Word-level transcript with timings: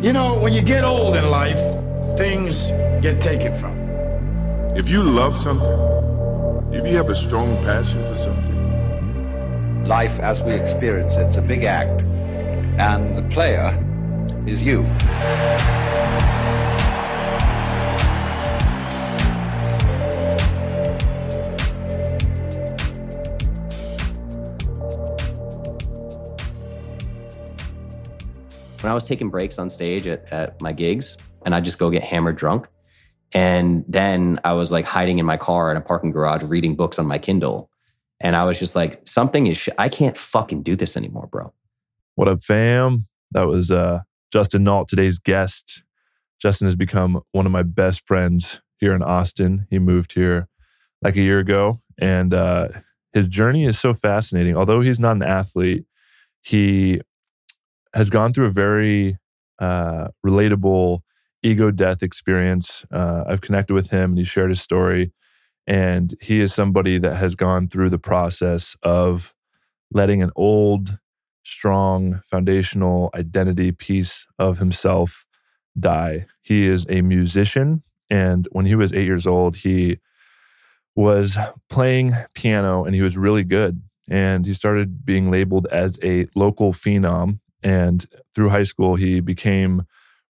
You 0.00 0.12
know, 0.12 0.38
when 0.38 0.52
you 0.52 0.62
get 0.62 0.84
old 0.84 1.16
in 1.16 1.28
life, 1.28 1.58
things 2.16 2.70
get 3.02 3.20
taken 3.20 3.52
from 3.56 3.76
you. 3.76 4.76
If 4.76 4.88
you 4.88 5.02
love 5.02 5.36
something, 5.36 6.72
if 6.72 6.86
you 6.86 6.96
have 6.96 7.08
a 7.08 7.16
strong 7.16 7.56
passion 7.64 8.00
for 8.06 8.16
something, 8.16 9.84
life 9.86 10.16
as 10.20 10.40
we 10.40 10.52
experience 10.52 11.16
it's 11.16 11.34
a 11.34 11.42
big 11.42 11.64
act. 11.64 12.00
And 12.78 13.18
the 13.18 13.34
player 13.34 13.74
is 14.46 14.62
you. 14.62 14.84
When 28.80 28.90
I 28.92 28.94
was 28.94 29.04
taking 29.04 29.28
breaks 29.28 29.58
on 29.58 29.70
stage 29.70 30.06
at, 30.06 30.32
at 30.32 30.60
my 30.62 30.72
gigs, 30.72 31.16
and 31.44 31.54
I'd 31.54 31.64
just 31.64 31.78
go 31.78 31.90
get 31.90 32.04
hammered 32.04 32.36
drunk. 32.36 32.68
And 33.32 33.84
then 33.88 34.40
I 34.44 34.52
was 34.52 34.70
like 34.70 34.84
hiding 34.84 35.18
in 35.18 35.26
my 35.26 35.36
car 35.36 35.70
in 35.70 35.76
a 35.76 35.80
parking 35.80 36.12
garage 36.12 36.42
reading 36.44 36.76
books 36.76 36.98
on 36.98 37.06
my 37.06 37.18
Kindle. 37.18 37.70
And 38.20 38.36
I 38.36 38.44
was 38.44 38.58
just 38.58 38.76
like, 38.76 39.00
something 39.06 39.46
is, 39.46 39.58
sh- 39.58 39.68
I 39.78 39.88
can't 39.88 40.16
fucking 40.16 40.62
do 40.62 40.76
this 40.76 40.96
anymore, 40.96 41.28
bro. 41.30 41.52
What 42.14 42.28
up, 42.28 42.42
fam? 42.42 43.06
That 43.32 43.46
was 43.46 43.70
uh, 43.70 44.00
Justin 44.32 44.64
Nault, 44.64 44.88
today's 44.88 45.18
guest. 45.18 45.82
Justin 46.40 46.66
has 46.66 46.76
become 46.76 47.20
one 47.32 47.46
of 47.46 47.52
my 47.52 47.62
best 47.62 48.06
friends 48.06 48.60
here 48.78 48.94
in 48.94 49.02
Austin. 49.02 49.66
He 49.70 49.78
moved 49.78 50.12
here 50.12 50.48
like 51.02 51.16
a 51.16 51.20
year 51.20 51.38
ago, 51.38 51.80
and 51.98 52.32
uh, 52.32 52.68
his 53.12 53.26
journey 53.28 53.64
is 53.64 53.78
so 53.78 53.92
fascinating. 53.92 54.56
Although 54.56 54.80
he's 54.80 55.00
not 55.00 55.16
an 55.16 55.22
athlete, 55.22 55.84
he 56.40 57.00
has 57.94 58.10
gone 58.10 58.32
through 58.32 58.46
a 58.46 58.50
very 58.50 59.18
uh, 59.58 60.08
relatable 60.24 61.00
ego 61.42 61.70
death 61.70 62.02
experience. 62.02 62.84
Uh, 62.92 63.24
I've 63.26 63.40
connected 63.40 63.74
with 63.74 63.90
him 63.90 64.10
and 64.10 64.18
he 64.18 64.24
shared 64.24 64.50
his 64.50 64.60
story. 64.60 65.12
And 65.66 66.14
he 66.20 66.40
is 66.40 66.54
somebody 66.54 66.98
that 66.98 67.16
has 67.16 67.34
gone 67.34 67.68
through 67.68 67.90
the 67.90 67.98
process 67.98 68.76
of 68.82 69.34
letting 69.92 70.22
an 70.22 70.30
old, 70.34 70.98
strong, 71.44 72.20
foundational 72.24 73.10
identity 73.14 73.72
piece 73.72 74.26
of 74.38 74.58
himself 74.58 75.26
die. 75.78 76.26
He 76.42 76.66
is 76.66 76.86
a 76.88 77.02
musician. 77.02 77.82
And 78.10 78.48
when 78.52 78.66
he 78.66 78.74
was 78.74 78.92
eight 78.92 79.06
years 79.06 79.26
old, 79.26 79.56
he 79.56 79.98
was 80.94 81.36
playing 81.68 82.12
piano 82.34 82.84
and 82.84 82.94
he 82.94 83.02
was 83.02 83.16
really 83.16 83.44
good. 83.44 83.82
And 84.10 84.46
he 84.46 84.54
started 84.54 85.04
being 85.04 85.30
labeled 85.30 85.66
as 85.70 85.98
a 86.02 86.26
local 86.34 86.72
phenom. 86.72 87.40
And 87.62 88.06
through 88.34 88.50
high 88.50 88.62
school, 88.62 88.96
he 88.96 89.20
became 89.20 89.82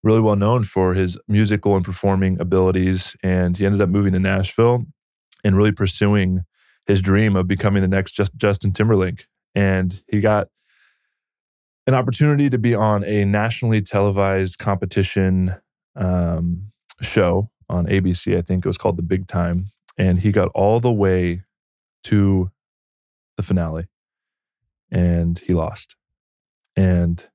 really 0.03 0.21
well 0.21 0.35
known 0.35 0.63
for 0.63 0.93
his 0.93 1.17
musical 1.27 1.75
and 1.75 1.85
performing 1.85 2.39
abilities. 2.39 3.15
And 3.21 3.57
he 3.57 3.65
ended 3.65 3.81
up 3.81 3.89
moving 3.89 4.13
to 4.13 4.19
Nashville 4.19 4.85
and 5.43 5.55
really 5.55 5.71
pursuing 5.71 6.43
his 6.87 7.01
dream 7.01 7.35
of 7.35 7.47
becoming 7.47 7.81
the 7.81 7.87
next 7.87 8.13
just 8.13 8.35
Justin 8.35 8.71
Timberlake. 8.71 9.27
And 9.53 10.01
he 10.07 10.19
got 10.19 10.47
an 11.85 11.93
opportunity 11.93 12.49
to 12.49 12.57
be 12.57 12.73
on 12.75 13.03
a 13.03 13.25
nationally 13.25 13.81
televised 13.81 14.57
competition 14.59 15.55
um, 15.95 16.71
show 17.01 17.49
on 17.69 17.85
ABC. 17.87 18.37
I 18.37 18.41
think 18.41 18.65
it 18.65 18.69
was 18.69 18.77
called 18.77 18.97
The 18.97 19.03
Big 19.03 19.27
Time. 19.27 19.67
And 19.97 20.19
he 20.19 20.31
got 20.31 20.49
all 20.55 20.79
the 20.79 20.91
way 20.91 21.43
to 22.05 22.51
the 23.37 23.43
finale 23.43 23.85
and 24.91 25.39
he 25.39 25.53
lost. 25.53 25.95
And 26.79 27.27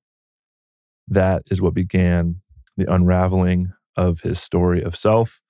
that 1.07 1.43
is 1.51 1.61
what 1.61 1.75
began 1.75 2.41
the 2.79 2.91
unraveling 2.91 3.75
of 3.95 4.23
his 4.23 4.41
story 4.41 4.83
of 4.83 4.97
self 4.97 5.43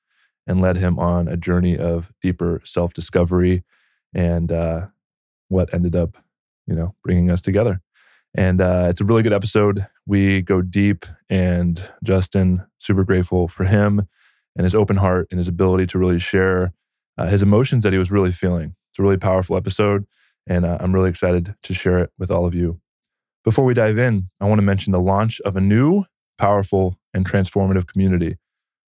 and 0.49 0.61
led 0.61 0.77
him 0.77 0.99
on 0.99 1.29
a 1.29 1.37
journey 1.37 1.79
of 1.79 2.13
deeper 2.21 2.61
self 2.65 2.93
discovery 2.93 3.63
and 4.13 4.51
uh, 4.51 4.87
what 5.49 5.73
ended 5.73 5.95
up, 5.95 6.17
you 6.67 6.75
know, 6.75 6.97
bringing 7.05 7.31
us 7.31 7.41
together. 7.41 7.81
And 8.37 8.61
uh, 8.61 8.89
it's 8.91 9.01
a 9.01 9.05
really 9.05 9.23
good 9.23 9.33
episode. 9.33 9.87
We 10.07 10.43
go 10.43 10.61
deep, 10.61 11.07
and 11.31 11.81
Justin, 12.03 12.67
super 12.81 13.05
grateful 13.05 13.47
for 13.47 13.65
him 13.65 14.09
and 14.57 14.65
his 14.65 14.75
open 14.75 14.97
heart 14.97 15.29
and 15.31 15.39
his 15.39 15.47
ability 15.49 15.87
to 15.87 15.99
really 15.99 16.19
share 16.19 16.73
uh, 17.17 17.27
his 17.29 17.45
emotions 17.45 17.85
that 17.85 17.93
he 17.93 17.99
was 17.99 18.11
really 18.11 18.33
feeling. 18.33 18.75
It's 18.91 18.99
a 18.99 19.03
really 19.05 19.19
powerful 19.19 19.57
episode, 19.57 20.05
and 20.49 20.65
uh, 20.65 20.79
I'm 20.81 20.93
really 20.93 21.11
excited 21.11 21.55
to 21.63 21.75
share 21.75 22.01
it 22.01 22.11
with 22.19 22.33
all 22.33 22.45
of 22.45 22.57
you. 22.57 22.81
Before 23.45 23.67
we 23.67 23.75
dive 23.75 23.99
in, 23.99 24.31
I 24.41 24.47
want 24.47 24.59
to 24.59 24.63
mention 24.63 24.93
the 24.93 25.01
launch 25.01 25.39
of 25.43 25.55
a 25.55 25.61
new, 25.61 26.05
powerful, 26.39 26.97
and 27.13 27.29
transformative 27.29 27.87
community. 27.87 28.39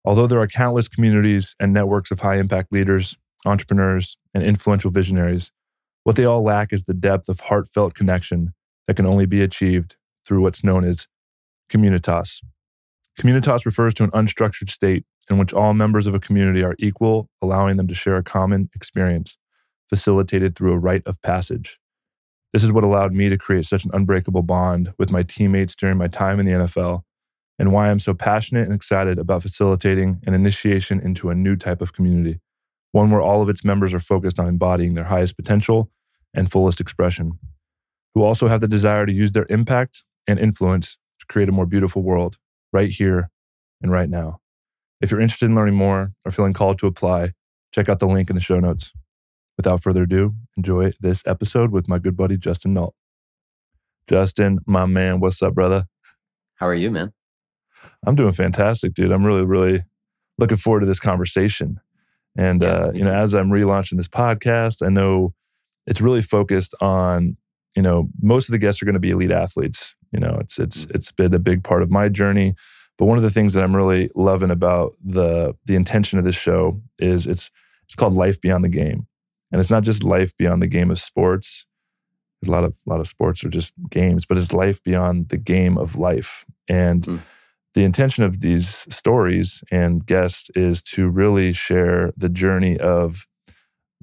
Although 0.04 0.26
there 0.26 0.42
are 0.42 0.48
countless 0.48 0.88
communities 0.88 1.56
and 1.60 1.72
networks 1.72 2.10
of 2.10 2.22
high 2.22 2.38
impact 2.38 2.74
leaders, 2.74 3.16
entrepreneurs, 3.46 4.18
and 4.34 4.44
influential 4.44 4.90
visionaries, 4.90 5.52
what 6.04 6.16
they 6.16 6.26
all 6.26 6.42
lack 6.42 6.74
is 6.74 6.86
the 6.86 6.96
depth 6.96 7.30
of 7.30 7.42
heartfelt 7.42 7.94
connection 7.94 8.54
that 8.88 8.96
can 8.96 9.06
only 9.06 9.28
be 9.28 9.44
achieved 9.44 9.98
through 10.26 10.42
what's 10.42 10.64
known 10.64 10.84
as 10.84 11.06
communitas. 11.72 12.42
Communitas 13.20 13.66
refers 13.66 13.94
to 13.94 14.04
an 14.04 14.12
unstructured 14.12 14.70
state 14.70 15.06
in 15.30 15.38
which 15.38 15.54
all 15.54 15.76
members 15.76 16.08
of 16.08 16.16
a 16.16 16.20
community 16.20 16.64
are 16.64 16.76
equal, 16.80 17.30
allowing 17.40 17.78
them 17.78 17.88
to 17.88 17.94
share 17.94 18.18
a 18.18 18.24
common 18.24 18.72
experience, 18.74 19.38
facilitated 19.90 20.56
through 20.56 20.74
a 20.74 20.80
rite 20.80 21.04
of 21.06 21.22
passage. 21.22 21.78
This 22.54 22.64
is 22.64 22.72
what 22.72 22.84
allowed 22.84 23.14
me 23.14 23.30
to 23.30 23.38
create 23.38 23.66
such 23.66 23.86
an 23.86 23.92
unbreakable 23.94 24.42
bond 24.42 24.94
with 24.98 25.12
my 25.12 25.24
teammates 25.24 25.76
during 25.76 25.98
my 25.98 26.08
time 26.08 26.40
in 26.40 26.46
the 26.46 26.52
NFL 26.54 27.04
and 27.60 27.74
why 27.74 27.90
I'm 27.90 28.00
so 28.00 28.14
passionate 28.14 28.64
and 28.64 28.74
excited 28.74 29.20
about 29.20 29.42
facilitating 29.42 30.22
an 30.26 30.34
initiation 30.34 31.00
into 31.02 31.30
a 31.30 31.36
new 31.36 31.56
type 31.58 31.82
of 31.82 31.94
community, 31.94 32.40
one 32.94 33.12
where 33.12 33.22
all 33.22 33.42
of 33.42 33.50
its 33.50 33.66
members 33.66 33.94
are 33.94 34.00
focused 34.00 34.40
on 34.40 34.48
embodying 34.48 34.94
their 34.94 35.04
highest 35.04 35.36
potential 35.36 35.92
and 36.34 36.50
fullest 36.50 36.80
expression, 36.80 37.38
who 38.16 38.24
also 38.24 38.48
have 38.48 38.62
the 38.62 38.68
desire 38.68 39.06
to 39.06 39.12
use 39.12 39.34
their 39.34 39.46
impact 39.50 40.04
and 40.26 40.40
influence 40.40 40.98
to 41.20 41.26
create 41.28 41.50
a 41.50 41.52
more 41.52 41.66
beautiful 41.66 42.02
world 42.02 42.38
right 42.72 42.90
here 42.90 43.30
and 43.82 43.92
right 43.92 44.10
now. 44.10 44.40
If 45.02 45.12
you're 45.12 45.22
interested 45.22 45.48
in 45.48 45.56
learning 45.56 45.76
more 45.76 46.14
or 46.26 46.32
feeling 46.32 46.54
called 46.54 46.80
to 46.80 46.88
apply, 46.88 47.34
check 47.74 47.90
out 47.90 48.00
the 48.00 48.08
link 48.08 48.30
in 48.30 48.36
the 48.36 48.42
show 48.42 48.60
notes. 48.60 48.92
Without 49.60 49.84
further 49.84 50.04
ado, 50.04 50.36
enjoy 50.56 50.94
this 51.02 51.22
episode 51.26 51.70
with 51.74 51.90
my 51.90 52.00
good 52.00 52.16
buddy 52.16 52.38
Justin 52.38 52.76
Nault. 52.76 52.96
Justin, 54.08 54.60
my 54.66 54.86
man, 54.86 55.20
what's 55.20 55.44
up, 55.44 55.54
brother? 55.54 55.84
How 56.56 56.68
are 56.70 56.74
you, 56.74 56.90
man? 56.90 57.12
I'm 58.08 58.16
doing 58.16 58.32
fantastic, 58.32 58.94
dude. 58.94 59.12
I'm 59.12 59.26
really, 59.26 59.44
really 59.44 59.84
looking 60.38 60.56
forward 60.56 60.80
to 60.80 60.86
this 60.86 61.02
conversation. 61.02 61.82
And 62.38 62.62
Yeah, 62.62 62.70
uh, 62.70 62.92
you 62.94 63.04
know, 63.04 63.10
too. 63.10 63.16
as 63.18 63.36
I'm 63.36 63.50
relaunching 63.50 63.98
this 63.98 64.08
podcast, 64.08 64.82
I 64.82 64.88
know 64.88 65.34
it's 65.86 66.00
really 66.00 66.22
focused 66.22 66.74
on, 66.80 67.36
you 67.76 67.82
know, 67.82 68.08
most 68.22 68.48
of 68.48 68.54
the 68.54 68.60
guests 68.60 68.82
are 68.82 68.86
going 68.86 68.94
to 68.94 69.00
be 69.02 69.10
elite 69.12 69.30
athletes. 69.30 69.94
You 70.14 70.22
know, 70.22 70.38
it's 70.40 70.58
it's 70.58 70.86
Mm-hmm. 70.86 70.96
it's 70.96 71.12
been 71.12 71.34
a 71.34 71.40
big 71.40 71.66
part 71.66 71.84
of 71.84 71.92
my 71.92 72.08
journey. 72.08 72.56
But 72.98 73.08
one 73.08 73.18
of 73.18 73.24
the 73.26 73.30
things 73.30 73.56
that 73.56 73.64
I'm 73.66 73.76
really 73.76 74.10
loving 74.16 74.52
about 74.52 74.94
the 75.06 75.54
the 75.66 75.76
intention 75.76 76.18
of 76.18 76.24
this 76.24 76.36
show 76.36 76.82
is 76.98 77.28
it's 77.28 77.52
it's 77.84 77.96
called 77.96 78.14
Life 78.14 78.40
Beyond 78.40 78.64
the 78.64 78.70
Game. 78.70 79.06
And 79.52 79.60
it's 79.60 79.70
not 79.70 79.84
just 79.84 80.04
life 80.04 80.36
beyond 80.38 80.62
the 80.62 80.68
game 80.68 80.92
of 80.92 81.00
sports. 81.00 81.66
There's 82.42 82.50
a 82.50 82.52
lot 82.52 82.64
of 82.64 82.78
a 82.88 82.90
lot 82.90 83.00
of 83.00 83.08
sports 83.08 83.44
are 83.44 83.50
just 83.50 83.74
games, 83.90 84.26
but 84.26 84.38
it's 84.38 84.54
life 84.54 84.82
beyond 84.84 85.30
the 85.30 85.38
game 85.38 85.78
of 85.78 85.96
life. 85.96 86.46
And 86.68 87.04
Mm. 87.04 87.22
the 87.76 87.84
intention 87.84 88.24
of 88.24 88.42
these 88.42 88.88
stories 88.94 89.64
and 89.72 90.06
guests 90.06 90.50
is 90.56 90.82
to 90.84 91.08
really 91.10 91.54
share 91.54 92.12
the 92.18 92.30
journey 92.30 92.78
of 92.80 93.28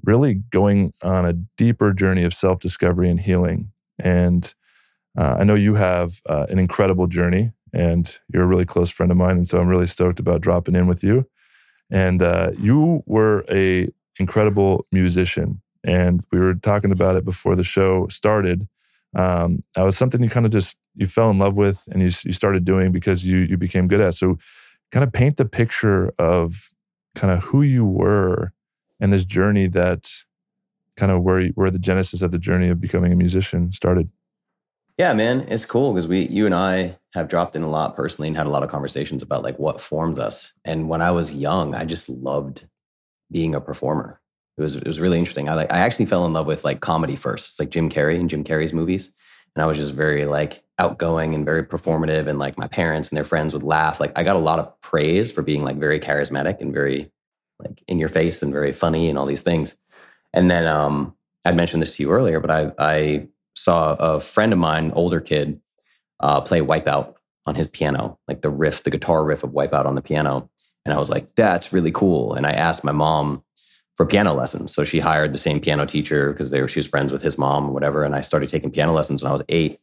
really 0.03 0.35
going 0.51 0.93
on 1.01 1.25
a 1.25 1.33
deeper 1.57 1.93
journey 1.93 2.23
of 2.23 2.33
self 2.33 2.59
discovery 2.59 3.09
and 3.09 3.19
healing. 3.19 3.71
And 3.99 4.53
uh, 5.17 5.37
I 5.39 5.43
know 5.43 5.55
you 5.55 5.73
have 5.75 6.21
uh, 6.29 6.45
an 6.49 6.59
incredible 6.59 7.07
journey, 7.07 7.51
and 7.73 8.17
you're 8.31 8.43
a 8.43 8.47
really 8.47 8.65
close 8.65 8.91
friend 8.91 9.11
of 9.11 9.17
mine, 9.17 9.37
and 9.37 9.47
so 9.47 9.59
I'm 9.59 9.67
really 9.67 9.87
stoked 9.87 10.19
about 10.19 10.41
dropping 10.41 10.75
in 10.75 10.87
with 10.87 11.03
you. 11.03 11.25
And 11.89 12.21
uh, 12.21 12.51
you 12.59 13.01
were 13.05 13.43
a 13.49 13.89
incredible 14.19 14.85
musician, 14.91 15.61
and 15.83 16.23
we 16.31 16.39
were 16.39 16.55
talking 16.55 16.91
about 16.91 17.15
it 17.15 17.25
before 17.25 17.55
the 17.55 17.63
show 17.63 18.07
started. 18.07 18.67
Um, 19.15 19.63
that 19.75 19.83
was 19.83 19.97
something 19.97 20.21
you 20.21 20.29
kind 20.29 20.45
of 20.45 20.51
just 20.51 20.77
you 20.95 21.07
fell 21.07 21.29
in 21.29 21.39
love 21.39 21.55
with, 21.55 21.87
and 21.91 22.01
you 22.01 22.09
you 22.25 22.33
started 22.33 22.65
doing 22.65 22.91
because 22.91 23.25
you 23.25 23.39
you 23.39 23.57
became 23.57 23.87
good 23.87 24.01
at. 24.01 24.15
So, 24.15 24.37
kind 24.91 25.03
of 25.03 25.11
paint 25.11 25.37
the 25.37 25.45
picture 25.45 26.11
of 26.19 26.71
kind 27.15 27.33
of 27.33 27.43
who 27.43 27.61
you 27.61 27.85
were 27.85 28.53
and 28.99 29.11
this 29.11 29.25
journey 29.25 29.67
that 29.67 30.11
kind 30.95 31.11
of 31.11 31.23
where 31.23 31.47
where 31.49 31.71
the 31.71 31.79
genesis 31.79 32.21
of 32.21 32.31
the 32.31 32.39
journey 32.39 32.69
of 32.69 32.81
becoming 32.81 33.11
a 33.11 33.15
musician 33.15 33.71
started. 33.71 34.09
Yeah, 34.97 35.13
man, 35.13 35.45
it's 35.47 35.63
cool 35.63 35.93
because 35.93 36.07
we, 36.07 36.27
you 36.27 36.47
and 36.47 36.55
I, 36.55 36.97
have 37.13 37.27
dropped 37.27 37.55
in 37.55 37.63
a 37.63 37.69
lot 37.69 37.95
personally 37.95 38.27
and 38.27 38.37
had 38.37 38.45
a 38.45 38.51
lot 38.51 38.63
of 38.63 38.69
conversations 38.69 39.23
about 39.23 39.43
like 39.43 39.57
what 39.57 39.81
formed 39.81 40.19
us. 40.19 40.51
And 40.65 40.87
when 40.87 41.01
I 41.01 41.11
was 41.11 41.33
young, 41.33 41.73
I 41.73 41.83
just 41.83 42.09
loved 42.09 42.65
being 43.31 43.55
a 43.55 43.61
performer. 43.61 44.19
It 44.57 44.61
was 44.61 44.75
it 44.75 44.87
was 44.87 44.99
really 44.99 45.17
interesting. 45.17 45.49
I 45.49 45.53
like 45.53 45.71
I 45.71 45.77
actually 45.77 46.05
fell 46.07 46.25
in 46.25 46.33
love 46.33 46.47
with 46.47 46.65
like 46.65 46.79
comedy 46.81 47.15
first. 47.15 47.49
It's 47.49 47.59
like 47.59 47.69
Jim 47.69 47.89
Carrey 47.89 48.19
and 48.19 48.29
Jim 48.29 48.43
Carrey's 48.43 48.73
movies, 48.73 49.13
and 49.55 49.63
I 49.63 49.67
was 49.67 49.77
just 49.77 49.93
very 49.93 50.25
like 50.25 50.63
outgoing 50.79 51.33
and 51.33 51.45
very 51.45 51.63
performative 51.63 52.27
and 52.27 52.39
like 52.39 52.57
my 52.57 52.67
parents 52.67 53.09
and 53.09 53.17
their 53.17 53.25
friends 53.25 53.53
would 53.53 53.63
laugh. 53.63 53.99
Like 53.99 54.17
I 54.17 54.23
got 54.23 54.35
a 54.35 54.39
lot 54.39 54.59
of 54.59 54.81
praise 54.81 55.31
for 55.31 55.41
being 55.41 55.63
like 55.63 55.77
very 55.77 55.99
charismatic 55.99 56.61
and 56.61 56.73
very 56.73 57.11
like 57.59 57.83
in 57.87 57.97
your 57.97 58.09
face 58.09 58.43
and 58.43 58.53
very 58.53 58.71
funny 58.71 59.09
and 59.09 59.17
all 59.17 59.25
these 59.25 59.41
things. 59.41 59.75
And 60.33 60.49
then 60.49 60.67
um 60.67 61.15
I'd 61.45 61.55
mentioned 61.55 61.81
this 61.81 61.95
to 61.95 62.03
you 62.03 62.11
earlier, 62.11 62.39
but 62.39 62.51
I 62.51 62.71
I 62.77 63.27
saw 63.55 63.93
a 63.95 64.19
friend 64.19 64.53
of 64.53 64.59
mine, 64.59 64.91
older 64.95 65.19
kid, 65.19 65.59
uh, 66.19 66.41
play 66.41 66.61
Wipeout 66.61 67.15
on 67.47 67.55
his 67.55 67.67
piano, 67.67 68.19
like 68.27 68.41
the 68.41 68.49
riff, 68.49 68.83
the 68.83 68.89
guitar 68.89 69.23
riff 69.23 69.43
of 69.43 69.51
Wipeout 69.51 69.85
on 69.85 69.95
the 69.95 70.01
piano. 70.01 70.49
And 70.87 70.93
I 70.93 70.99
was 70.99 71.09
like, 71.09 71.35
that's 71.35 71.73
really 71.73 71.91
cool. 71.91 72.33
And 72.33 72.47
I 72.47 72.51
asked 72.51 72.85
my 72.85 72.93
mom 72.93 73.43
for 73.97 74.05
piano 74.05 74.33
lessons. 74.33 74.73
So 74.73 74.85
she 74.85 74.99
hired 74.99 75.33
the 75.33 75.37
same 75.37 75.59
piano 75.59 75.85
teacher 75.85 76.31
because 76.31 76.49
they 76.49 76.61
were 76.61 76.69
she 76.69 76.79
was 76.79 76.87
friends 76.87 77.11
with 77.11 77.21
his 77.21 77.37
mom 77.37 77.67
or 77.67 77.73
whatever. 77.73 78.03
And 78.03 78.15
I 78.15 78.21
started 78.21 78.47
taking 78.47 78.71
piano 78.71 78.93
lessons 78.93 79.21
when 79.21 79.29
I 79.29 79.33
was 79.33 79.43
eight 79.49 79.81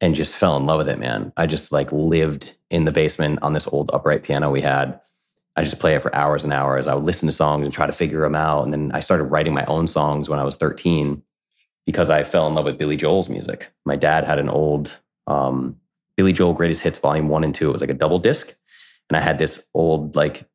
and 0.00 0.14
just 0.14 0.34
fell 0.34 0.56
in 0.56 0.64
love 0.64 0.78
with 0.78 0.88
it, 0.88 0.98
man. 0.98 1.30
I 1.36 1.44
just 1.44 1.72
like 1.72 1.92
lived 1.92 2.54
in 2.70 2.86
the 2.86 2.90
basement 2.90 3.40
on 3.42 3.52
this 3.52 3.66
old 3.66 3.90
upright 3.92 4.22
piano 4.22 4.50
we 4.50 4.62
had. 4.62 4.98
I 5.56 5.62
just 5.62 5.78
play 5.78 5.94
it 5.94 6.00
for 6.00 6.14
hours 6.14 6.42
and 6.42 6.54
hours. 6.54 6.86
I 6.86 6.94
would 6.94 7.04
listen 7.04 7.26
to 7.26 7.32
songs 7.32 7.66
and 7.66 7.72
try 7.74 7.86
to 7.86 7.92
figure 7.92 8.20
them 8.20 8.34
out. 8.34 8.64
And 8.64 8.72
then 8.72 8.92
I 8.94 9.00
started 9.00 9.24
writing 9.24 9.52
my 9.52 9.64
own 9.66 9.86
songs 9.86 10.26
when 10.30 10.38
I 10.38 10.44
was 10.44 10.56
13 10.56 11.22
because 11.84 12.08
I 12.08 12.24
fell 12.24 12.46
in 12.46 12.54
love 12.54 12.64
with 12.64 12.78
Billy 12.78 12.96
Joel's 12.96 13.28
music. 13.28 13.68
My 13.84 13.96
dad 13.96 14.24
had 14.24 14.38
an 14.38 14.48
old 14.48 14.96
um, 15.26 15.76
Billy 16.16 16.32
Joel 16.32 16.54
Greatest 16.54 16.80
Hits 16.80 16.98
Volume 16.98 17.28
One 17.28 17.44
and 17.44 17.54
Two. 17.54 17.68
It 17.68 17.72
was 17.72 17.82
like 17.82 17.90
a 17.90 17.94
double 17.94 18.18
disc, 18.18 18.54
and 19.08 19.16
I 19.16 19.20
had 19.20 19.38
this 19.38 19.62
old 19.74 20.16
like 20.16 20.48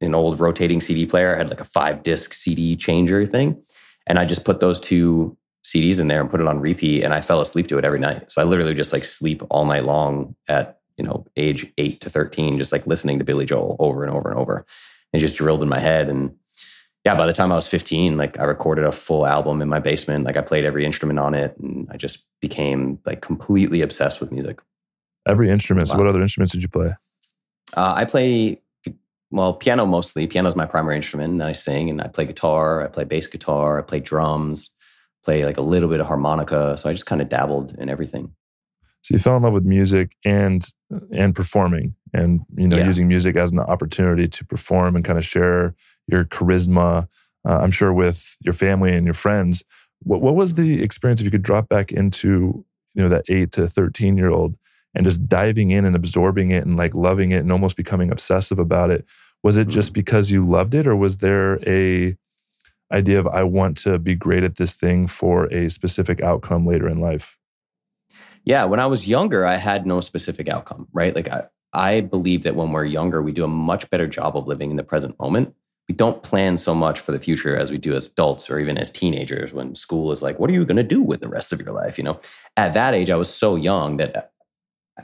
an 0.00 0.14
old 0.14 0.40
rotating 0.40 0.80
CD 0.80 1.06
player. 1.06 1.34
I 1.34 1.38
had 1.38 1.50
like 1.50 1.60
a 1.60 1.64
five 1.64 2.02
disc 2.02 2.32
CD 2.32 2.76
changer 2.76 3.26
thing, 3.26 3.60
and 4.06 4.18
I 4.18 4.24
just 4.24 4.44
put 4.44 4.60
those 4.60 4.80
two 4.80 5.36
CDs 5.64 6.00
in 6.00 6.08
there 6.08 6.20
and 6.20 6.30
put 6.30 6.40
it 6.40 6.46
on 6.46 6.60
repeat, 6.60 7.02
and 7.02 7.12
I 7.12 7.20
fell 7.20 7.40
asleep 7.40 7.68
to 7.68 7.78
it 7.78 7.84
every 7.84 8.00
night. 8.00 8.30
So 8.30 8.40
I 8.40 8.44
literally 8.44 8.74
just 8.74 8.92
like 8.92 9.04
sleep 9.04 9.42
all 9.50 9.64
night 9.64 9.84
long 9.84 10.34
at 10.48 10.80
you 10.96 11.04
know 11.04 11.26
age 11.36 11.66
eight 11.78 12.00
to 12.02 12.10
thirteen, 12.10 12.58
just 12.58 12.72
like 12.72 12.86
listening 12.86 13.18
to 13.18 13.24
Billy 13.24 13.46
Joel 13.46 13.76
over 13.78 14.04
and 14.04 14.12
over 14.12 14.30
and 14.30 14.38
over, 14.38 14.66
and 15.12 15.20
just 15.20 15.36
drilled 15.36 15.62
in 15.62 15.68
my 15.68 15.80
head 15.80 16.08
and 16.08 16.34
yeah, 17.06 17.14
by 17.14 17.26
the 17.26 17.32
time 17.32 17.52
I 17.52 17.54
was 17.54 17.68
15, 17.68 18.16
like 18.16 18.36
I 18.36 18.42
recorded 18.42 18.84
a 18.84 18.90
full 18.90 19.26
album 19.26 19.62
in 19.62 19.68
my 19.68 19.78
basement. 19.78 20.24
Like 20.24 20.36
I 20.36 20.40
played 20.40 20.64
every 20.64 20.84
instrument 20.84 21.20
on 21.20 21.34
it 21.34 21.56
and 21.58 21.86
I 21.88 21.96
just 21.96 22.24
became 22.40 22.98
like 23.06 23.20
completely 23.20 23.80
obsessed 23.80 24.20
with 24.20 24.32
music. 24.32 24.60
Every 25.24 25.48
instrument. 25.48 25.86
Wow. 25.86 25.92
So, 25.92 25.98
what 25.98 26.08
other 26.08 26.20
instruments 26.20 26.52
did 26.52 26.62
you 26.62 26.68
play? 26.68 26.94
Uh, 27.74 27.94
I 27.96 28.04
play, 28.04 28.60
well, 29.30 29.54
piano 29.54 29.86
mostly. 29.86 30.26
Piano 30.26 30.48
is 30.48 30.56
my 30.56 30.66
primary 30.66 30.96
instrument. 30.96 31.32
And 31.32 31.42
I 31.42 31.52
sing 31.52 31.90
and 31.90 32.00
I 32.00 32.08
play 32.08 32.24
guitar. 32.24 32.84
I 32.84 32.88
play 32.88 33.04
bass 33.04 33.26
guitar. 33.26 33.78
I 33.78 33.82
play 33.82 34.00
drums, 34.00 34.70
play 35.24 35.44
like 35.44 35.56
a 35.56 35.62
little 35.62 35.88
bit 35.88 36.00
of 36.00 36.06
harmonica. 36.06 36.76
So, 36.78 36.88
I 36.88 36.92
just 36.92 37.06
kind 37.06 37.20
of 37.20 37.28
dabbled 37.28 37.74
in 37.78 37.88
everything. 37.88 38.32
So, 39.02 39.14
you 39.14 39.18
fell 39.18 39.36
in 39.36 39.42
love 39.42 39.52
with 39.52 39.64
music 39.64 40.16
and 40.24 40.68
and 41.12 41.34
performing 41.34 41.94
and 42.12 42.40
you 42.56 42.68
know 42.68 42.76
yeah. 42.76 42.86
using 42.86 43.08
music 43.08 43.36
as 43.36 43.52
an 43.52 43.58
opportunity 43.58 44.28
to 44.28 44.44
perform 44.44 44.96
and 44.96 45.04
kind 45.04 45.18
of 45.18 45.24
share 45.24 45.74
your 46.06 46.24
charisma 46.24 47.08
uh, 47.46 47.58
i'm 47.58 47.70
sure 47.70 47.92
with 47.92 48.36
your 48.40 48.54
family 48.54 48.94
and 48.94 49.04
your 49.04 49.14
friends 49.14 49.64
what, 50.00 50.20
what 50.20 50.34
was 50.34 50.54
the 50.54 50.82
experience 50.82 51.20
if 51.20 51.24
you 51.24 51.30
could 51.30 51.42
drop 51.42 51.68
back 51.68 51.92
into 51.92 52.64
you 52.94 53.02
know 53.02 53.08
that 53.08 53.24
8 53.28 53.52
to 53.52 53.68
13 53.68 54.16
year 54.16 54.30
old 54.30 54.56
and 54.96 55.04
just 55.04 55.28
diving 55.28 55.70
in 55.70 55.84
and 55.84 55.94
absorbing 55.94 56.50
it 56.50 56.64
and 56.64 56.76
like 56.76 56.94
loving 56.94 57.30
it 57.30 57.40
and 57.40 57.52
almost 57.52 57.76
becoming 57.76 58.10
obsessive 58.10 58.58
about 58.58 58.90
it 58.90 59.04
was 59.42 59.58
it 59.58 59.68
just 59.68 59.90
mm. 59.90 59.94
because 59.94 60.30
you 60.30 60.44
loved 60.44 60.74
it 60.74 60.86
or 60.86 60.96
was 60.96 61.18
there 61.18 61.60
a 61.68 62.16
idea 62.92 63.18
of 63.18 63.28
i 63.28 63.42
want 63.42 63.76
to 63.76 63.98
be 63.98 64.14
great 64.14 64.42
at 64.42 64.56
this 64.56 64.74
thing 64.74 65.06
for 65.06 65.52
a 65.52 65.68
specific 65.68 66.20
outcome 66.22 66.66
later 66.66 66.88
in 66.88 67.00
life 67.00 67.36
yeah 68.44 68.64
when 68.64 68.80
i 68.80 68.86
was 68.86 69.06
younger 69.06 69.44
i 69.44 69.54
had 69.54 69.86
no 69.86 70.00
specific 70.00 70.48
outcome 70.48 70.88
right? 70.92 71.14
Like 71.14 71.28
i, 71.28 71.44
I 71.72 72.00
believe 72.00 72.42
that 72.44 72.56
when 72.56 72.72
we're 72.72 72.84
younger 72.84 73.22
we 73.22 73.32
do 73.32 73.44
a 73.44 73.48
much 73.48 73.88
better 73.90 74.06
job 74.06 74.36
of 74.36 74.46
living 74.48 74.70
in 74.70 74.76
the 74.76 74.82
present 74.82 75.18
moment. 75.20 75.54
We 75.88 75.94
don't 75.94 76.20
plan 76.24 76.56
so 76.56 76.74
much 76.74 76.98
for 76.98 77.12
the 77.12 77.20
future 77.20 77.56
as 77.56 77.70
we 77.70 77.78
do 77.78 77.94
as 77.94 78.08
adults 78.08 78.50
or 78.50 78.58
even 78.58 78.76
as 78.76 78.90
teenagers 78.90 79.52
when 79.52 79.76
school 79.76 80.10
is 80.10 80.20
like 80.20 80.40
what 80.40 80.50
are 80.50 80.52
you 80.52 80.64
going 80.64 80.78
to 80.78 80.82
do 80.82 81.00
with 81.02 81.20
the 81.20 81.28
rest 81.28 81.52
of 81.52 81.60
your 81.60 81.72
life? 81.72 81.96
You 81.98 82.04
know? 82.04 82.20
At 82.56 82.72
that 82.72 82.94
age 82.94 83.10
i 83.10 83.14
was 83.14 83.32
so 83.32 83.56
young 83.56 83.98
that 83.98 84.32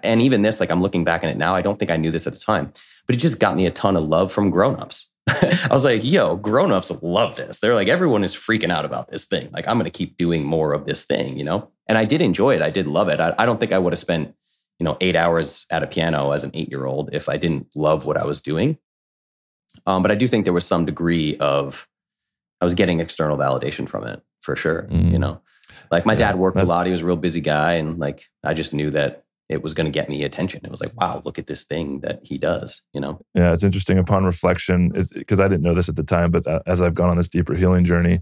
and 0.03 0.23
even 0.23 0.43
this, 0.43 0.61
like 0.61 0.71
I'm 0.71 0.83
looking 0.83 1.05
back 1.05 1.23
on 1.23 1.31
it 1.31 1.37
now, 1.37 1.55
I 1.55 1.63
don't 1.63 1.79
think 1.79 1.91
I 1.91 1.97
knew 1.97 2.11
this 2.11 2.27
at 2.27 2.33
the 2.33 2.39
time, 2.39 2.73
but 3.07 3.15
it 3.15 3.19
just 3.19 3.39
got 3.39 3.57
me 3.57 3.67
a 3.67 3.71
ton 3.71 3.97
of 3.97 4.05
love 4.05 4.33
from 4.33 4.51
grown-ups. 4.51 5.09
I 5.29 5.69
was 5.71 5.85
like, 5.85 6.03
yo, 6.03 6.37
grown-ups 6.37 6.91
love 7.03 7.37
this. 7.37 7.61
They're 7.61 7.75
like, 7.75 7.89
everyone 7.89 8.25
is 8.25 8.35
freaking 8.35 8.73
out 8.73 8.85
about 8.85 9.11
this 9.11 9.25
thing. 9.25 9.51
Like, 9.53 9.69
I'm 9.69 9.79
gonna 9.79 9.91
keep 9.91 10.17
doing 10.17 10.45
more 10.45 10.73
of 10.73 10.87
this 10.87 11.05
thing, 11.05 11.37
you 11.37 11.45
know? 11.45 11.69
And 11.87 11.99
I 11.99 12.05
did 12.05 12.23
enjoy 12.23 12.55
it. 12.55 12.63
I 12.63 12.71
did 12.71 12.87
love 12.87 13.09
it. 13.09 13.21
I, 13.21 13.35
I 13.39 13.47
don't 13.47 13.61
think 13.61 13.73
I 13.73 13.79
would 13.79 13.93
have 13.93 13.99
spent, 13.99 14.35
you 14.79 14.85
know, 14.85 14.97
eight 15.01 15.17
hours 15.17 15.67
at 15.71 15.83
a 15.83 15.87
piano 15.87 16.33
as 16.33 16.45
an 16.45 16.51
eight-year-old 16.55 17.15
if 17.15 17.29
I 17.29 17.37
didn't 17.37 17.69
love 17.77 18.05
what 18.05 18.17
I 18.17 18.25
was 18.25 18.41
doing. 18.41 18.79
Um, 19.87 20.03
but 20.03 20.11
I 20.11 20.15
do 20.15 20.29
think 20.29 20.45
there 20.45 20.53
was 20.53 20.67
some 20.67 20.85
degree 20.85 21.37
of 21.39 21.89
I 22.61 22.65
was 22.65 22.75
getting 22.75 23.01
external 23.01 23.37
validation 23.37 23.89
from 23.89 24.07
it 24.07 24.23
for 24.41 24.55
sure. 24.55 24.87
Mm. 24.91 25.13
You 25.13 25.19
know, 25.19 25.41
like 25.91 26.07
my 26.07 26.13
yeah, 26.13 26.19
dad 26.19 26.39
worked 26.39 26.57
that, 26.57 26.65
a 26.65 26.69
lot. 26.69 26.87
He 26.87 26.93
was 26.93 27.03
a 27.03 27.07
real 27.07 27.17
busy 27.17 27.41
guy, 27.41 27.75
and 27.75 27.99
like 27.99 28.29
I 28.45 28.55
just 28.55 28.73
knew 28.75 28.91
that 28.91 29.25
it 29.53 29.63
was 29.63 29.75
going 29.75 29.85
to 29.85 29.91
get 29.91 30.09
me 30.09 30.25
attention. 30.25 30.63
It 30.65 30.71
was 30.71 30.81
like, 30.81 30.99
wow, 31.01 31.21
look 31.25 31.39
at 31.39 31.47
this 31.47 31.65
thing 31.65 32.01
that 32.01 32.21
he 32.23 32.39
does, 32.39 32.83
you 32.93 33.01
know? 33.01 33.21
Yeah, 33.35 33.53
it's 33.53 33.63
interesting 33.63 33.99
upon 33.99 34.25
reflection, 34.25 34.91
because 35.15 35.41
I 35.41 35.49
didn't 35.49 35.63
know 35.63 35.75
this 35.75 35.89
at 35.89 35.97
the 35.97 36.03
time, 36.03 36.31
but 36.31 36.47
uh, 36.47 36.61
as 36.67 36.81
I've 36.81 36.95
gone 36.95 37.11
on 37.11 37.17
this 37.19 37.29
deeper 37.29 37.55
healing 37.55 37.85
journey, 37.85 38.21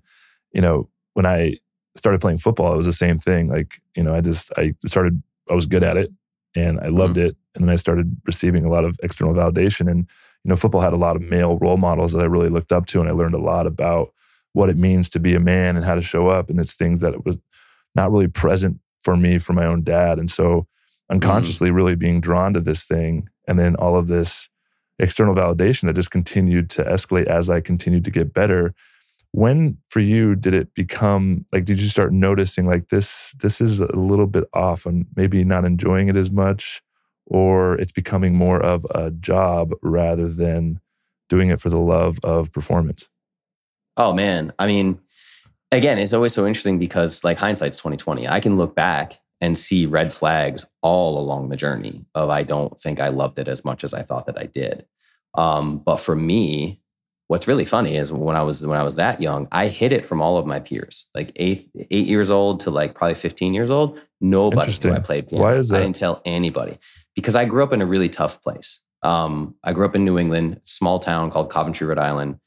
you 0.53 0.61
know, 0.61 0.89
when 1.15 1.27
I 1.27 1.57
started 1.97 2.21
playing 2.21 2.39
football, 2.39 2.75
it 2.75 2.77
was 2.77 2.87
the 2.87 2.93
same 2.93 3.19
thing. 3.19 3.49
Like, 3.49 3.81
you 3.97 4.03
know, 4.03 4.15
I 4.15 4.21
just, 4.21 4.53
I 4.57 4.75
started, 4.87 5.23
I 5.49 5.55
was 5.55 5.67
good 5.67 5.83
at 5.83 5.97
it 5.97 6.11
and 6.55 6.81
I 6.81 6.89
loved 6.89 7.17
mm-hmm. 7.17 7.29
it. 7.29 7.37
And 7.55 7.65
then 7.65 7.71
I 7.71 7.77
started 7.77 8.17
receiving 8.27 8.65
a 8.65 8.71
lot 8.71 8.85
of 8.85 8.99
external 9.03 9.35
validation. 9.35 9.91
And, 9.91 10.09
you 10.45 10.49
know, 10.49 10.57
football 10.57 10.81
had 10.81 10.93
a 10.93 10.97
lot 10.97 11.17
of 11.17 11.23
male 11.23 11.59
role 11.59 11.77
models 11.77 12.13
that 12.13 12.21
I 12.21 12.27
really 12.27 12.49
looked 12.49 12.73
up 12.73 12.87
to. 12.87 13.01
And 13.01 13.09
I 13.09 13.13
learned 13.13 13.35
a 13.35 13.41
lot 13.41 13.67
about 13.67 14.13
what 14.53 14.71
it 14.71 14.77
means 14.77 15.09
to 15.11 15.21
be 15.21 15.35
a 15.35 15.41
man 15.41 15.77
and 15.77 15.85
how 15.85 15.95
to 15.95 16.03
show 16.03 16.29
up. 16.29 16.51
And 16.51 16.59
it's 16.59 16.75
things 16.75 17.01
that 17.01 17.15
it 17.15 17.25
was 17.25 17.39
not 17.95 18.11
really 18.11 18.29
present 18.29 18.79
for 19.03 19.17
me 19.17 19.39
from 19.39 19.57
my 19.57 19.67
own 19.67 19.83
dad. 19.83 20.19
And 20.19 20.31
so, 20.31 20.67
unconsciously 21.11 21.71
mm. 21.71 21.75
really 21.75 21.95
being 21.95 22.21
drawn 22.21 22.55
to 22.55 22.61
this 22.61 22.85
thing. 22.85 23.29
And 23.47 23.59
then 23.59 23.77
all 23.77 23.97
of 23.97 24.07
this 24.07 24.49
external 24.99 25.35
validation 25.35 25.83
that 25.83 25.95
just 25.95 26.11
continued 26.11 26.71
to 26.71 26.85
escalate 26.85 27.27
as 27.27 27.51
I 27.51 27.61
continued 27.61 28.05
to 28.05 28.11
get 28.11 28.33
better. 28.33 28.75
When 29.33 29.79
for 29.89 30.01
you 30.01 30.35
did 30.35 30.55
it 30.55 30.75
become 30.75 31.47
like 31.53 31.65
did 31.65 31.81
you 31.81 31.89
start 31.89 32.13
noticing 32.13 32.67
like 32.67 32.89
this 32.89 33.35
this 33.41 33.61
is 33.61 33.81
a 33.81 33.97
little 33.97 34.27
bit 34.27 34.45
off 34.53 34.87
and 34.87 35.07
maybe 35.15 35.45
not 35.45 35.65
enjoying 35.65 36.09
it 36.09 36.17
as 36.17 36.31
much 36.31 36.83
or 37.27 37.77
it's 37.77 37.93
becoming 37.93 38.35
more 38.35 38.61
of 38.61 38.85
a 38.93 39.13
job 39.13 39.73
rather 39.83 40.29
than 40.29 40.81
doing 41.29 41.49
it 41.49 41.61
for 41.61 41.71
the 41.71 41.79
love 41.79 42.19
of 42.25 42.53
performance? 42.53 43.09
Oh 43.97 44.13
man, 44.13 44.53
I 44.59 44.67
mean 44.67 45.01
again, 45.71 45.99
it's 45.99 46.13
always 46.13 46.35
so 46.35 46.47
interesting 46.47 46.79
because 46.79 47.23
like 47.23 47.39
hindsight's 47.39 47.77
2020. 47.77 48.29
I 48.29 48.41
can 48.41 48.57
look 48.57 48.75
back 48.75 49.21
and 49.41 49.57
see 49.57 49.87
red 49.87 50.13
flags 50.13 50.65
all 50.83 51.19
along 51.19 51.49
the 51.49 51.57
journey 51.57 52.05
of 52.15 52.29
I 52.29 52.43
don't 52.43 52.79
think 52.81 53.01
I 53.01 53.09
loved 53.09 53.39
it 53.39 53.49
as 53.49 53.65
much 53.65 53.85
as 53.85 53.95
I 53.95 54.03
thought 54.03 54.27
that 54.27 54.39
I 54.39 54.45
did. 54.45 54.85
Um, 55.35 55.79
but 55.79 55.97
for 55.97 56.15
me, 56.15 56.81
what's 57.29 57.47
really 57.47 57.65
funny 57.65 57.97
is 57.97 58.11
when 58.11 58.37
I 58.37 58.43
was 58.43 58.67
when 58.67 58.79
I 58.79 58.83
was 58.83 58.97
that 58.97 59.21
young, 59.21 59.49
I 59.53 59.69
hid 59.69 59.93
it 59.93 60.05
from 60.05 60.21
all 60.21 60.37
of 60.37 60.47
my 60.47 60.59
peers. 60.61 61.07
Like 61.15 61.33
eight 61.37 61.71
eight 61.91 62.07
years 62.07 62.31
old 62.31 62.61
to 62.61 62.71
like 62.71 62.95
probably 62.95 63.15
15 63.15 63.55
years 63.55 63.71
old, 63.71 64.01
nobody 64.21 64.73
knew 64.85 64.93
I 64.93 64.99
played 64.99 65.29
piano. 65.29 65.45
Why 65.45 65.55
is 65.55 65.69
that? 65.69 65.77
I 65.77 65.81
didn't 65.81 65.97
tell 65.97 66.21
anybody 66.25 66.79
because 67.15 67.37
I 67.37 67.45
grew 67.45 67.63
up 67.63 67.73
in 67.73 67.83
a 67.83 67.87
really 67.87 68.09
tough 68.09 68.43
place. 68.43 68.81
Um, 69.03 69.55
I 69.65 69.73
grew 69.73 69.87
up 69.87 69.95
in 69.95 70.05
New 70.05 70.19
England, 70.19 70.61
small 70.65 70.99
town 70.99 71.31
called 71.31 71.51
Coventry, 71.51 71.87
Rhode 71.87 71.99
Island. 71.99 72.39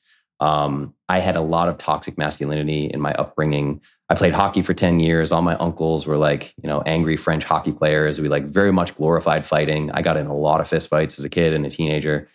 Um, 0.43 0.93
I 1.07 1.19
had 1.19 1.37
a 1.37 1.41
lot 1.41 1.69
of 1.69 1.77
toxic 1.77 2.17
masculinity 2.17 2.87
in 2.87 2.99
my 2.99 3.13
upbringing. 3.13 3.79
I 4.09 4.15
played 4.15 4.33
hockey 4.33 4.61
for 4.61 4.73
10 4.73 4.99
years. 4.99 5.31
All 5.31 5.41
my 5.41 5.55
uncles 5.55 6.05
were 6.05 6.17
like, 6.17 6.53
you 6.61 6.67
know, 6.67 6.81
angry 6.81 7.15
French 7.15 7.45
hockey 7.45 7.71
players. 7.71 8.19
We 8.19 8.27
like 8.27 8.43
very 8.43 8.73
much 8.73 8.93
glorified 8.93 9.45
fighting. 9.45 9.89
I 9.91 10.01
got 10.01 10.17
in 10.17 10.27
a 10.27 10.35
lot 10.35 10.59
of 10.59 10.67
fist 10.67 10.89
fights 10.89 11.17
as 11.17 11.23
a 11.23 11.29
kid 11.29 11.53
and 11.53 11.65
a 11.65 11.69
teenager. 11.69 12.27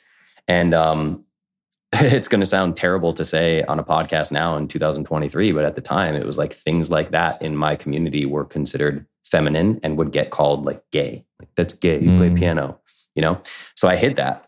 And 0.49 0.73
um, 0.73 1.23
it's 1.93 2.29
going 2.29 2.41
to 2.41 2.47
sound 2.47 2.79
terrible 2.79 3.12
to 3.12 3.27
say 3.27 3.62
on 3.65 3.79
a 3.79 3.85
podcast 3.85 4.33
now 4.33 4.57
in 4.57 4.69
2023, 4.69 5.53
but 5.53 5.67
at 5.67 5.75
the 5.75 5.83
time, 5.83 6.15
it 6.15 6.25
was 6.25 6.38
like 6.38 6.55
things 6.55 6.91
like 6.91 7.11
that 7.11 7.43
in 7.43 7.57
my 7.57 7.77
community 7.77 8.25
were 8.25 8.47
considered 8.47 9.05
feminine 9.27 9.81
and 9.83 9.99
would 9.99 10.12
get 10.12 10.31
called 10.31 10.65
like 10.65 10.83
gay. 10.93 11.27
Like, 11.38 11.50
that's 11.57 11.75
gay. 11.75 12.00
You 12.00 12.09
mm. 12.09 12.17
play 12.17 12.31
piano, 12.31 12.81
you 13.15 13.21
know? 13.21 13.38
So 13.75 13.87
I 13.87 13.97
hid 13.97 14.17
that. 14.17 14.48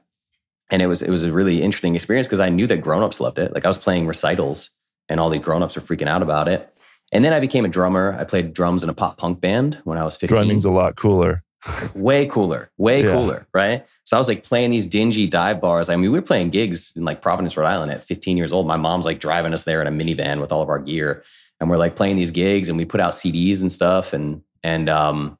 And 0.70 0.82
it 0.82 0.86
was 0.86 1.02
it 1.02 1.10
was 1.10 1.24
a 1.24 1.32
really 1.32 1.62
interesting 1.62 1.94
experience 1.94 2.26
because 2.26 2.40
I 2.40 2.48
knew 2.48 2.66
that 2.66 2.78
grown-ups 2.78 3.20
loved 3.20 3.38
it. 3.38 3.52
Like 3.52 3.64
I 3.64 3.68
was 3.68 3.78
playing 3.78 4.06
recitals 4.06 4.70
and 5.08 5.18
all 5.18 5.30
the 5.30 5.38
grown-ups 5.38 5.76
were 5.76 5.82
freaking 5.82 6.08
out 6.08 6.22
about 6.22 6.48
it. 6.48 6.72
And 7.12 7.24
then 7.24 7.32
I 7.32 7.40
became 7.40 7.64
a 7.64 7.68
drummer. 7.68 8.16
I 8.18 8.24
played 8.24 8.54
drums 8.54 8.84
in 8.84 8.88
a 8.88 8.94
pop 8.94 9.18
punk 9.18 9.40
band 9.40 9.80
when 9.84 9.98
I 9.98 10.04
was 10.04 10.16
15. 10.16 10.36
Drumming's 10.36 10.64
a 10.64 10.70
lot 10.70 10.96
cooler. 10.96 11.42
way 11.94 12.26
cooler, 12.26 12.70
way 12.78 13.02
yeah. 13.04 13.10
cooler, 13.10 13.46
right? 13.52 13.86
So 14.04 14.16
I 14.16 14.20
was 14.20 14.28
like 14.28 14.44
playing 14.44 14.70
these 14.70 14.86
dingy 14.86 15.26
dive 15.26 15.60
bars. 15.60 15.88
I 15.88 15.96
mean, 15.96 16.10
we 16.10 16.18
were 16.18 16.22
playing 16.22 16.50
gigs 16.50 16.92
in 16.96 17.04
like 17.04 17.20
Providence, 17.20 17.56
Rhode 17.56 17.66
Island 17.66 17.92
at 17.92 18.02
15 18.02 18.36
years 18.36 18.52
old. 18.52 18.66
My 18.66 18.76
mom's 18.76 19.04
like 19.04 19.20
driving 19.20 19.52
us 19.52 19.64
there 19.64 19.82
in 19.82 19.86
a 19.86 19.90
minivan 19.90 20.40
with 20.40 20.52
all 20.52 20.62
of 20.62 20.68
our 20.68 20.78
gear. 20.78 21.22
And 21.60 21.68
we're 21.68 21.76
like 21.76 21.96
playing 21.96 22.16
these 22.16 22.30
gigs 22.30 22.68
and 22.68 22.78
we 22.78 22.84
put 22.84 23.00
out 23.00 23.12
CDs 23.12 23.60
and 23.60 23.70
stuff. 23.70 24.12
And, 24.12 24.42
and, 24.62 24.88
um, 24.88 25.38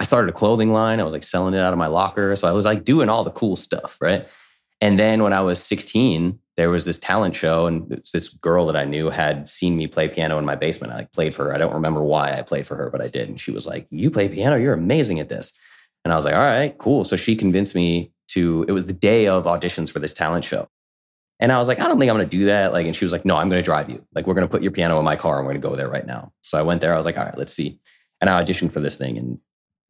I 0.00 0.04
started 0.04 0.30
a 0.30 0.32
clothing 0.32 0.72
line. 0.72 1.00
I 1.00 1.02
was 1.02 1.12
like 1.12 1.24
selling 1.24 1.54
it 1.54 1.60
out 1.60 1.72
of 1.72 1.78
my 1.78 1.88
locker. 1.88 2.36
So 2.36 2.48
I 2.48 2.52
was 2.52 2.64
like 2.64 2.84
doing 2.84 3.08
all 3.08 3.24
the 3.24 3.32
cool 3.32 3.56
stuff, 3.56 3.98
right? 4.00 4.28
And 4.80 4.98
then 4.98 5.22
when 5.22 5.32
I 5.32 5.40
was 5.40 5.62
16, 5.62 6.38
there 6.56 6.70
was 6.70 6.84
this 6.84 6.98
talent 6.98 7.34
show, 7.34 7.66
and 7.66 8.02
this 8.12 8.28
girl 8.28 8.66
that 8.66 8.76
I 8.76 8.84
knew 8.84 9.10
had 9.10 9.48
seen 9.48 9.76
me 9.76 9.86
play 9.86 10.08
piano 10.08 10.38
in 10.38 10.44
my 10.44 10.56
basement. 10.56 10.92
I 10.92 10.96
like 10.96 11.12
played 11.12 11.34
for 11.34 11.46
her. 11.46 11.54
I 11.54 11.58
don't 11.58 11.74
remember 11.74 12.02
why 12.02 12.36
I 12.36 12.42
played 12.42 12.66
for 12.66 12.76
her, 12.76 12.90
but 12.90 13.00
I 13.00 13.08
did. 13.08 13.28
And 13.28 13.40
she 13.40 13.50
was 13.50 13.66
like, 13.66 13.86
"You 13.90 14.10
play 14.10 14.28
piano? 14.28 14.56
You're 14.56 14.74
amazing 14.74 15.20
at 15.20 15.28
this." 15.28 15.58
And 16.04 16.12
I 16.12 16.16
was 16.16 16.24
like, 16.24 16.34
"All 16.34 16.40
right, 16.40 16.76
cool." 16.78 17.04
So 17.04 17.16
she 17.16 17.36
convinced 17.36 17.74
me 17.74 18.12
to. 18.28 18.64
It 18.68 18.72
was 18.72 18.86
the 18.86 18.92
day 18.92 19.26
of 19.28 19.44
auditions 19.44 19.90
for 19.90 19.98
this 20.00 20.12
talent 20.12 20.44
show, 20.44 20.68
and 21.38 21.52
I 21.52 21.58
was 21.58 21.68
like, 21.68 21.80
"I 21.80 21.88
don't 21.88 21.98
think 21.98 22.10
I'm 22.10 22.16
going 22.16 22.28
to 22.28 22.36
do 22.36 22.46
that." 22.46 22.72
Like, 22.72 22.86
and 22.86 22.94
she 22.94 23.04
was 23.04 23.12
like, 23.12 23.24
"No, 23.24 23.36
I'm 23.36 23.48
going 23.48 23.60
to 23.60 23.64
drive 23.64 23.88
you. 23.88 24.04
Like, 24.14 24.26
we're 24.26 24.34
going 24.34 24.46
to 24.46 24.50
put 24.50 24.62
your 24.62 24.72
piano 24.72 24.98
in 24.98 25.04
my 25.04 25.16
car, 25.16 25.38
and 25.38 25.46
we're 25.46 25.52
going 25.52 25.62
to 25.62 25.68
go 25.68 25.76
there 25.76 25.88
right 25.88 26.06
now." 26.06 26.32
So 26.42 26.58
I 26.58 26.62
went 26.62 26.80
there. 26.80 26.94
I 26.94 26.96
was 26.96 27.06
like, 27.06 27.18
"All 27.18 27.24
right, 27.24 27.38
let's 27.38 27.52
see." 27.52 27.78
And 28.20 28.30
I 28.30 28.42
auditioned 28.42 28.72
for 28.72 28.80
this 28.80 28.96
thing, 28.96 29.16
and 29.16 29.38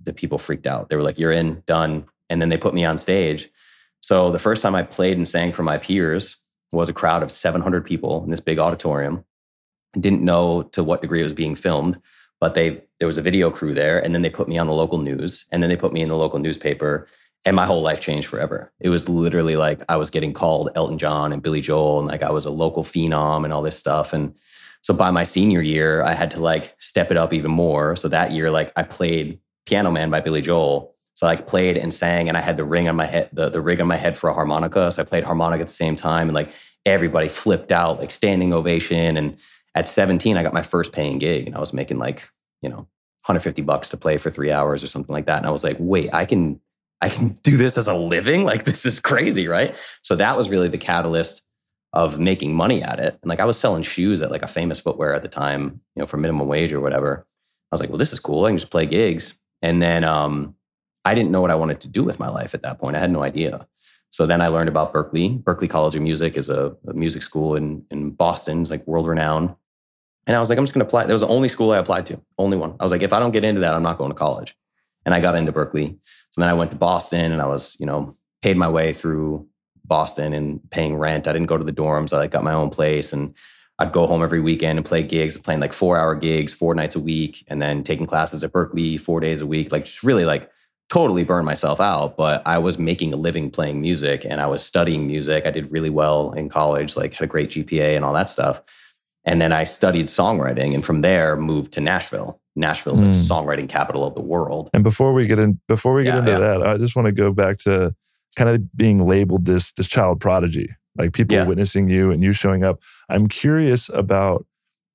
the 0.02 0.12
people 0.12 0.38
freaked 0.38 0.66
out. 0.66 0.88
They 0.88 0.96
were 0.96 1.02
like, 1.02 1.18
"You're 1.18 1.32
in, 1.32 1.62
done." 1.66 2.04
And 2.30 2.42
then 2.42 2.50
they 2.50 2.58
put 2.58 2.74
me 2.74 2.84
on 2.84 2.98
stage. 2.98 3.50
So 4.00 4.30
the 4.30 4.38
first 4.38 4.62
time 4.62 4.74
I 4.74 4.82
played 4.82 5.16
and 5.16 5.28
sang 5.28 5.52
for 5.52 5.62
my 5.62 5.78
peers 5.78 6.36
was 6.72 6.88
a 6.88 6.94
crowd 6.94 7.22
of 7.22 7.30
700 7.30 7.84
people 7.84 8.22
in 8.24 8.30
this 8.30 8.40
big 8.40 8.58
auditorium. 8.58 9.24
Didn't 9.98 10.22
know 10.22 10.62
to 10.72 10.84
what 10.84 11.02
degree 11.02 11.20
it 11.20 11.24
was 11.24 11.32
being 11.32 11.54
filmed, 11.54 12.00
but 12.40 12.54
they 12.54 12.82
there 12.98 13.06
was 13.06 13.18
a 13.18 13.22
video 13.22 13.50
crew 13.50 13.74
there, 13.74 14.04
and 14.04 14.14
then 14.14 14.22
they 14.22 14.30
put 14.30 14.48
me 14.48 14.58
on 14.58 14.66
the 14.66 14.74
local 14.74 14.98
news, 14.98 15.46
and 15.50 15.62
then 15.62 15.70
they 15.70 15.76
put 15.76 15.92
me 15.92 16.02
in 16.02 16.08
the 16.08 16.16
local 16.16 16.38
newspaper, 16.38 17.06
and 17.44 17.54
my 17.56 17.64
whole 17.64 17.80
life 17.80 18.00
changed 18.00 18.28
forever. 18.28 18.72
It 18.80 18.90
was 18.90 19.08
literally 19.08 19.56
like 19.56 19.80
I 19.88 19.96
was 19.96 20.10
getting 20.10 20.32
called 20.32 20.70
Elton 20.74 20.98
John 20.98 21.32
and 21.32 21.42
Billy 21.42 21.60
Joel, 21.60 22.00
and 22.00 22.08
like 22.08 22.22
I 22.22 22.30
was 22.30 22.44
a 22.44 22.50
local 22.50 22.82
phenom 22.82 23.44
and 23.44 23.52
all 23.52 23.62
this 23.62 23.78
stuff. 23.78 24.12
And 24.12 24.34
so 24.82 24.92
by 24.92 25.10
my 25.10 25.24
senior 25.24 25.62
year, 25.62 26.02
I 26.02 26.12
had 26.12 26.30
to 26.32 26.40
like 26.40 26.74
step 26.78 27.10
it 27.10 27.16
up 27.16 27.32
even 27.32 27.50
more. 27.50 27.96
So 27.96 28.08
that 28.08 28.32
year, 28.32 28.50
like 28.50 28.72
I 28.76 28.82
played 28.82 29.38
Piano 29.66 29.90
Man 29.90 30.10
by 30.10 30.20
Billy 30.20 30.42
Joel 30.42 30.94
so 31.18 31.26
I 31.26 31.30
like 31.30 31.48
played 31.48 31.76
and 31.76 31.92
sang, 31.92 32.28
and 32.28 32.38
I 32.38 32.40
had 32.40 32.56
the 32.56 32.64
ring 32.64 32.88
on 32.88 32.94
my 32.94 33.04
head, 33.04 33.28
the, 33.32 33.48
the 33.48 33.60
rig 33.60 33.80
on 33.80 33.88
my 33.88 33.96
head 33.96 34.16
for 34.16 34.30
a 34.30 34.32
harmonica. 34.32 34.88
So 34.92 35.02
I 35.02 35.04
played 35.04 35.24
harmonica 35.24 35.62
at 35.62 35.66
the 35.66 35.74
same 35.74 35.96
time, 35.96 36.28
and 36.28 36.34
like 36.34 36.52
everybody 36.86 37.26
flipped 37.28 37.72
out, 37.72 37.98
like 37.98 38.12
standing 38.12 38.52
ovation. 38.52 39.16
And 39.16 39.36
at 39.74 39.88
17, 39.88 40.36
I 40.36 40.44
got 40.44 40.54
my 40.54 40.62
first 40.62 40.92
paying 40.92 41.18
gig, 41.18 41.48
and 41.48 41.56
I 41.56 41.58
was 41.58 41.72
making 41.72 41.98
like 41.98 42.30
you 42.62 42.68
know 42.68 42.86
150 43.26 43.62
bucks 43.62 43.88
to 43.88 43.96
play 43.96 44.16
for 44.16 44.30
three 44.30 44.52
hours 44.52 44.84
or 44.84 44.86
something 44.86 45.12
like 45.12 45.26
that. 45.26 45.38
And 45.38 45.46
I 45.46 45.50
was 45.50 45.64
like, 45.64 45.76
wait, 45.80 46.14
I 46.14 46.24
can 46.24 46.60
I 47.00 47.08
can 47.08 47.30
do 47.42 47.56
this 47.56 47.76
as 47.76 47.88
a 47.88 47.94
living? 47.94 48.44
Like 48.44 48.62
this 48.62 48.86
is 48.86 49.00
crazy, 49.00 49.48
right? 49.48 49.74
So 50.02 50.14
that 50.14 50.36
was 50.36 50.48
really 50.48 50.68
the 50.68 50.78
catalyst 50.78 51.42
of 51.94 52.20
making 52.20 52.54
money 52.54 52.80
at 52.80 53.00
it. 53.00 53.18
And 53.20 53.28
like 53.28 53.40
I 53.40 53.44
was 53.44 53.58
selling 53.58 53.82
shoes 53.82 54.22
at 54.22 54.30
like 54.30 54.44
a 54.44 54.46
famous 54.46 54.78
footwear 54.78 55.14
at 55.14 55.22
the 55.22 55.28
time, 55.28 55.80
you 55.96 56.00
know, 56.00 56.06
for 56.06 56.16
minimum 56.16 56.46
wage 56.46 56.72
or 56.72 56.78
whatever. 56.78 57.26
I 57.26 57.74
was 57.74 57.80
like, 57.80 57.88
well, 57.88 57.98
this 57.98 58.12
is 58.12 58.20
cool. 58.20 58.44
I 58.44 58.50
can 58.50 58.56
just 58.56 58.70
play 58.70 58.86
gigs. 58.86 59.34
And 59.62 59.82
then 59.82 60.04
um, 60.04 60.54
I 61.08 61.14
didn't 61.14 61.30
know 61.30 61.40
what 61.40 61.50
I 61.50 61.54
wanted 61.54 61.80
to 61.80 61.88
do 61.88 62.04
with 62.04 62.20
my 62.20 62.28
life 62.28 62.52
at 62.52 62.62
that 62.62 62.78
point. 62.78 62.94
I 62.94 62.98
had 62.98 63.10
no 63.10 63.22
idea. 63.22 63.66
So 64.10 64.26
then 64.26 64.42
I 64.42 64.48
learned 64.48 64.68
about 64.68 64.92
Berklee. 64.92 65.42
Berklee 65.42 65.70
College 65.70 65.96
of 65.96 66.02
Music 66.02 66.36
is 66.36 66.50
a, 66.50 66.76
a 66.86 66.92
music 66.92 67.22
school 67.22 67.56
in, 67.56 67.82
in 67.90 68.10
Boston. 68.10 68.60
It's 68.60 68.70
like 68.70 68.86
world 68.86 69.06
renowned. 69.06 69.54
And 70.26 70.36
I 70.36 70.40
was 70.40 70.50
like, 70.50 70.58
I'm 70.58 70.64
just 70.64 70.74
going 70.74 70.84
to 70.84 70.86
apply. 70.86 71.04
That 71.06 71.12
was 71.14 71.22
the 71.22 71.28
only 71.28 71.48
school 71.48 71.70
I 71.70 71.78
applied 71.78 72.04
to, 72.08 72.20
only 72.36 72.58
one. 72.58 72.74
I 72.78 72.84
was 72.84 72.92
like, 72.92 73.00
if 73.00 73.14
I 73.14 73.18
don't 73.18 73.30
get 73.30 73.44
into 73.44 73.62
that, 73.62 73.72
I'm 73.72 73.82
not 73.82 73.96
going 73.96 74.10
to 74.10 74.14
college. 74.14 74.54
And 75.06 75.14
I 75.14 75.20
got 75.20 75.34
into 75.34 75.50
Berklee. 75.50 75.96
So 76.30 76.42
then 76.42 76.50
I 76.50 76.52
went 76.52 76.70
to 76.72 76.76
Boston 76.76 77.32
and 77.32 77.40
I 77.40 77.46
was, 77.46 77.74
you 77.80 77.86
know, 77.86 78.14
paid 78.42 78.58
my 78.58 78.68
way 78.68 78.92
through 78.92 79.48
Boston 79.86 80.34
and 80.34 80.60
paying 80.70 80.96
rent. 80.96 81.26
I 81.26 81.32
didn't 81.32 81.46
go 81.46 81.56
to 81.56 81.64
the 81.64 81.72
dorms. 81.72 82.12
I 82.12 82.18
like 82.18 82.32
got 82.32 82.44
my 82.44 82.52
own 82.52 82.68
place 82.68 83.14
and 83.14 83.34
I'd 83.78 83.92
go 83.92 84.06
home 84.06 84.22
every 84.22 84.40
weekend 84.40 84.78
and 84.78 84.84
play 84.84 85.02
gigs, 85.02 85.38
playing 85.38 85.60
like 85.60 85.72
four 85.72 85.96
hour 85.96 86.14
gigs, 86.14 86.52
four 86.52 86.74
nights 86.74 86.96
a 86.96 87.00
week, 87.00 87.46
and 87.48 87.62
then 87.62 87.82
taking 87.82 88.06
classes 88.06 88.44
at 88.44 88.52
Berklee 88.52 89.00
four 89.00 89.20
days 89.20 89.40
a 89.40 89.46
week. 89.46 89.72
Like 89.72 89.86
just 89.86 90.02
really 90.02 90.26
like 90.26 90.50
totally 90.88 91.22
burned 91.22 91.46
myself 91.46 91.80
out, 91.80 92.16
but 92.16 92.42
I 92.46 92.58
was 92.58 92.78
making 92.78 93.12
a 93.12 93.16
living 93.16 93.50
playing 93.50 93.80
music 93.80 94.24
and 94.24 94.40
I 94.40 94.46
was 94.46 94.62
studying 94.62 95.06
music. 95.06 95.44
I 95.46 95.50
did 95.50 95.70
really 95.70 95.90
well 95.90 96.32
in 96.32 96.48
college, 96.48 96.96
like 96.96 97.14
had 97.14 97.24
a 97.24 97.26
great 97.26 97.50
GPA 97.50 97.94
and 97.94 98.04
all 98.04 98.14
that 98.14 98.30
stuff. 98.30 98.62
And 99.24 99.42
then 99.42 99.52
I 99.52 99.64
studied 99.64 100.06
songwriting 100.06 100.74
and 100.74 100.84
from 100.84 101.02
there 101.02 101.36
moved 101.36 101.72
to 101.74 101.80
Nashville. 101.80 102.40
Nashville's 102.56 103.02
mm. 103.02 103.08
like 103.08 103.16
songwriting 103.16 103.68
capital 103.68 104.04
of 104.04 104.14
the 104.14 104.22
world. 104.22 104.70
And 104.72 104.82
before 104.82 105.12
we 105.12 105.26
get 105.26 105.38
in 105.38 105.60
before 105.68 105.92
we 105.92 106.04
get 106.04 106.14
yeah, 106.14 106.18
into 106.20 106.32
yeah. 106.32 106.38
that, 106.38 106.66
I 106.66 106.76
just 106.78 106.96
want 106.96 107.06
to 107.06 107.12
go 107.12 107.32
back 107.32 107.58
to 107.58 107.94
kind 108.36 108.48
of 108.48 108.76
being 108.76 109.06
labeled 109.06 109.44
this 109.44 109.72
this 109.72 109.86
child 109.86 110.20
prodigy. 110.20 110.70
Like 110.96 111.12
people 111.12 111.36
yeah. 111.36 111.44
witnessing 111.44 111.88
you 111.88 112.10
and 112.10 112.22
you 112.22 112.32
showing 112.32 112.64
up. 112.64 112.80
I'm 113.08 113.28
curious 113.28 113.90
about 113.90 114.46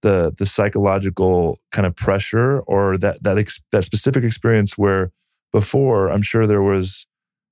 the 0.01 0.33
the 0.37 0.45
psychological 0.45 1.59
kind 1.71 1.85
of 1.85 1.95
pressure 1.95 2.59
or 2.61 2.97
that 2.97 3.23
that 3.23 3.37
ex, 3.37 3.61
that 3.71 3.83
specific 3.83 4.23
experience 4.23 4.77
where 4.77 5.11
before, 5.53 6.11
I'm 6.11 6.23
sure 6.23 6.45
there 6.45 6.63
was 6.63 7.05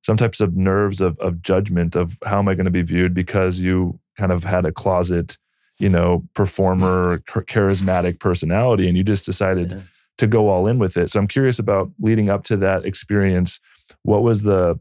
some 0.03 0.17
types 0.17 0.41
of 0.41 0.57
nerves 0.57 0.99
of, 0.99 1.17
of 1.19 1.41
judgment 1.41 1.95
of 1.95 2.17
how 2.25 2.39
am 2.39 2.47
I 2.47 2.55
going 2.55 2.65
to 2.65 2.71
be 2.71 2.81
viewed 2.81 3.13
because 3.13 3.61
you 3.61 3.99
kind 4.17 4.31
of 4.31 4.43
had 4.43 4.65
a 4.65 4.71
closet, 4.71 5.37
you 5.77 5.87
know, 5.87 6.27
performer, 6.33 7.19
charismatic 7.19 8.19
personality, 8.19 8.87
and 8.87 8.97
you 8.97 9.03
just 9.03 9.25
decided 9.25 9.71
yeah. 9.71 9.79
to 10.17 10.27
go 10.27 10.49
all 10.49 10.67
in 10.67 10.79
with 10.79 10.97
it. 10.97 11.11
So 11.11 11.19
I'm 11.19 11.27
curious 11.27 11.59
about 11.59 11.91
leading 11.99 12.29
up 12.29 12.43
to 12.45 12.57
that 12.57 12.83
experience. 12.83 13.59
What 14.03 14.23
was 14.23 14.41
the 14.41 14.79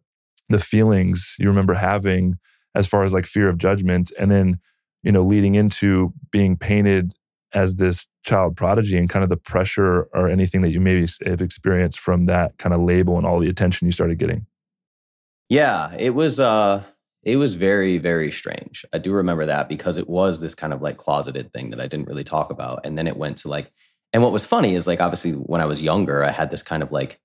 the 0.48 0.58
feelings 0.58 1.36
you 1.38 1.46
remember 1.46 1.74
having 1.74 2.38
as 2.74 2.88
far 2.88 3.04
as 3.04 3.12
like 3.12 3.26
fear 3.26 3.48
of 3.48 3.58
judgment, 3.58 4.10
and 4.18 4.30
then 4.30 4.58
you 5.02 5.12
know 5.12 5.22
leading 5.22 5.54
into 5.54 6.14
being 6.30 6.56
painted 6.56 7.14
as 7.52 7.76
this 7.76 8.06
child 8.24 8.56
prodigy 8.56 8.96
and 8.96 9.08
kind 9.08 9.22
of 9.22 9.28
the 9.28 9.36
pressure 9.36 10.02
or 10.12 10.28
anything 10.28 10.62
that 10.62 10.70
you 10.70 10.80
maybe 10.80 11.06
have 11.26 11.40
experienced 11.40 11.98
from 11.98 12.26
that 12.26 12.56
kind 12.58 12.74
of 12.74 12.80
label 12.80 13.16
and 13.16 13.26
all 13.26 13.40
the 13.40 13.48
attention 13.48 13.86
you 13.86 13.92
started 13.92 14.18
getting? 14.18 14.46
Yeah, 15.48 15.94
it 15.98 16.14
was 16.14 16.38
uh 16.38 16.84
it 17.22 17.36
was 17.36 17.54
very 17.54 17.98
very 17.98 18.30
strange. 18.30 18.84
I 18.92 18.98
do 18.98 19.12
remember 19.12 19.46
that 19.46 19.68
because 19.68 19.98
it 19.98 20.08
was 20.08 20.40
this 20.40 20.54
kind 20.54 20.72
of 20.72 20.80
like 20.80 20.96
closeted 20.96 21.52
thing 21.52 21.70
that 21.70 21.80
I 21.80 21.86
didn't 21.86 22.08
really 22.08 22.24
talk 22.24 22.50
about 22.50 22.80
and 22.84 22.96
then 22.96 23.06
it 23.06 23.16
went 23.16 23.38
to 23.38 23.48
like 23.48 23.72
and 24.12 24.22
what 24.22 24.32
was 24.32 24.44
funny 24.44 24.74
is 24.74 24.86
like 24.86 25.00
obviously 25.00 25.32
when 25.32 25.60
I 25.60 25.66
was 25.66 25.82
younger 25.82 26.24
I 26.24 26.30
had 26.30 26.50
this 26.50 26.62
kind 26.62 26.82
of 26.82 26.92
like 26.92 27.20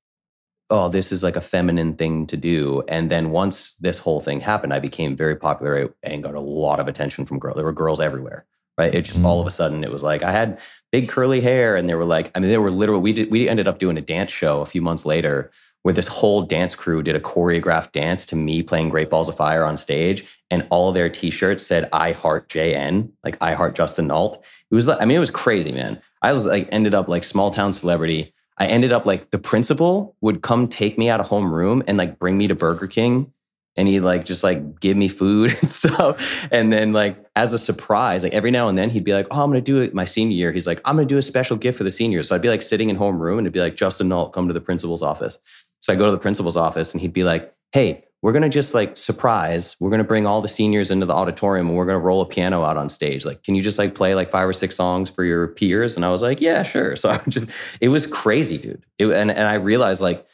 oh 0.72 0.90
this 0.90 1.12
is 1.12 1.22
like 1.22 1.36
a 1.36 1.42
feminine 1.42 1.96
thing 1.96 2.26
to 2.28 2.38
do 2.38 2.84
and 2.88 3.12
then 3.12 3.30
once 3.30 3.76
this 3.80 4.00
whole 4.00 4.22
thing 4.22 4.40
happened 4.40 4.74
I 4.74 4.80
became 4.80 5.16
very 5.16 5.36
popular 5.36 5.94
and 6.02 6.24
got 6.24 6.34
a 6.34 6.40
lot 6.40 6.80
of 6.80 6.88
attention 6.88 7.26
from 7.26 7.40
girls. 7.40 7.56
There 7.56 7.66
were 7.66 7.72
girls 7.72 8.02
everywhere 8.02 8.46
right? 8.78 8.94
It 8.94 9.02
just 9.04 9.22
mm. 9.22 9.26
all 9.26 9.42
of 9.42 9.48
a 9.48 9.52
sudden 9.52 9.84
it 9.84 9.92
was 9.92 10.04
like 10.04 10.24
I 10.24 10.32
had 10.32 10.60
big 10.92 11.10
curly 11.10 11.42
hair, 11.42 11.76
and 11.76 11.90
they 11.90 11.96
were 11.96 12.06
like, 12.06 12.32
I 12.36 12.40
mean, 12.40 12.50
they 12.50 12.58
were 12.58 12.72
literal. 12.72 13.02
We 13.02 13.14
did 13.14 13.32
we 13.32 13.50
ended 13.50 13.68
up 13.68 13.80
doing 13.80 13.98
a 13.98 14.02
dance 14.02 14.32
show 14.32 14.62
a 14.62 14.66
few 14.66 14.82
months 14.82 15.06
later 15.06 15.52
where 15.84 15.94
this 15.94 16.08
whole 16.08 16.42
dance 16.42 16.74
crew 16.74 17.04
did 17.04 17.16
a 17.16 17.20
choreographed 17.20 17.92
dance 17.92 18.26
to 18.26 18.36
me 18.36 18.64
playing 18.64 18.90
Great 18.90 19.10
Balls 19.10 19.30
of 19.30 19.38
Fire 19.38 19.64
on 19.64 19.78
stage, 19.78 20.26
and 20.50 20.66
all 20.70 20.92
their 20.92 21.10
T-shirts 21.10 21.66
said 21.66 21.90
"I 21.94 22.12
heart 22.12 22.50
JN," 22.50 23.12
like 23.24 23.38
"I 23.42 23.54
heart 23.54 23.76
Justin 23.76 24.08
Nault." 24.08 24.44
It 24.72 24.76
was, 24.76 24.88
like 24.88 25.02
I 25.02 25.06
mean, 25.06 25.18
it 25.18 25.20
was 25.20 25.32
crazy, 25.32 25.72
man. 25.72 26.02
I 26.22 26.34
was 26.34 26.46
like, 26.46 26.68
ended 26.72 26.96
up 26.96 27.08
like 27.08 27.24
small 27.24 27.52
town 27.52 27.72
celebrity. 27.72 28.34
I 28.58 28.68
ended 28.68 28.92
up 28.92 29.06
like 29.06 29.32
the 29.32 29.38
principal 29.38 30.16
would 30.22 30.42
come 30.42 30.68
take 30.68 30.98
me 30.98 31.10
out 31.10 31.20
of 31.20 31.28
homeroom 31.28 31.84
and 31.88 31.98
like 31.98 32.18
bring 32.20 32.38
me 32.38 32.48
to 32.48 32.56
Burger 32.56 32.88
King 32.88 33.32
and 33.78 33.88
he'd 33.88 34.02
like 34.02 34.26
just 34.26 34.44
like 34.44 34.80
give 34.80 34.96
me 34.98 35.08
food 35.08 35.52
and 35.60 35.70
stuff. 35.70 36.48
And 36.52 36.72
then 36.72 36.94
like 36.94 37.18
as 37.36 37.54
a 37.54 37.60
surprise, 37.60 38.24
like 38.24 38.34
every 38.34 38.52
now 38.52 38.68
and 38.68 38.78
then 38.78 38.90
he'd 38.90 39.04
be 39.04 39.14
like, 39.14 39.28
"Oh, 39.32 39.44
I'm 39.44 39.50
gonna 39.50 39.62
do 39.62 39.82
it." 39.82 39.94
My 39.94 40.06
senior 40.06 40.36
year, 40.36 40.52
he's 40.52 40.68
like, 40.68 40.82
"I'm 40.86 40.96
gonna 40.96 41.08
do 41.08 41.18
a 41.18 41.22
special 41.22 41.58
gift 41.58 41.78
for 41.78 41.84
the 41.84 41.92
seniors." 41.92 42.30
So 42.30 42.36
I'd 42.36 42.42
be 42.42 42.50
like 42.50 42.62
sitting 42.62 42.90
in 42.90 42.98
homeroom, 42.98 43.38
and 43.38 43.42
it'd 43.42 43.54
be 43.54 43.60
like, 43.62 43.76
"Justin 43.76 44.10
Nault, 44.10 44.34
come 44.34 44.48
to 44.48 44.54
the 44.54 44.62
principal's 44.62 45.02
office." 45.02 45.40
So 45.82 45.94
I 45.94 45.96
go 45.96 46.06
to 46.06 46.12
the 46.12 46.18
principal's 46.18 46.58
office, 46.58 46.94
and 46.94 47.02
he'd 47.02 47.14
be 47.14 47.24
like, 47.24 47.54
"Hey." 47.72 48.04
We're 48.22 48.32
gonna 48.32 48.50
just 48.50 48.74
like 48.74 48.98
surprise. 48.98 49.76
We're 49.80 49.92
gonna 49.92 50.04
bring 50.04 50.26
all 50.26 50.42
the 50.42 50.48
seniors 50.48 50.90
into 50.90 51.06
the 51.06 51.14
auditorium 51.14 51.68
and 51.68 51.78
we're 51.78 51.86
gonna 51.86 52.00
roll 52.00 52.22
a 52.22 52.26
piano 52.26 52.64
out 52.64 52.76
on 52.76 52.90
stage. 52.90 53.24
Like, 53.24 53.44
can 53.44 53.54
you 53.54 53.62
just 53.62 53.78
like 53.78 53.94
play 53.94 54.16
like 54.16 54.32
five 54.32 54.48
or 54.48 54.54
six 54.54 54.76
songs 54.76 55.12
for 55.12 55.24
your 55.24 55.50
peers? 55.50 55.96
And 55.96 56.04
I 56.04 56.10
was 56.10 56.24
like, 56.24 56.42
yeah, 56.42 56.64
sure. 56.64 56.96
So 57.06 57.10
I 57.12 57.22
just, 57.30 57.52
it 57.82 57.90
was 57.90 58.08
crazy, 58.08 58.58
dude. 58.58 58.84
It, 58.98 59.06
and 59.12 59.30
and 59.30 59.48
I 59.48 59.56
realized 59.56 60.02
like, 60.02 60.26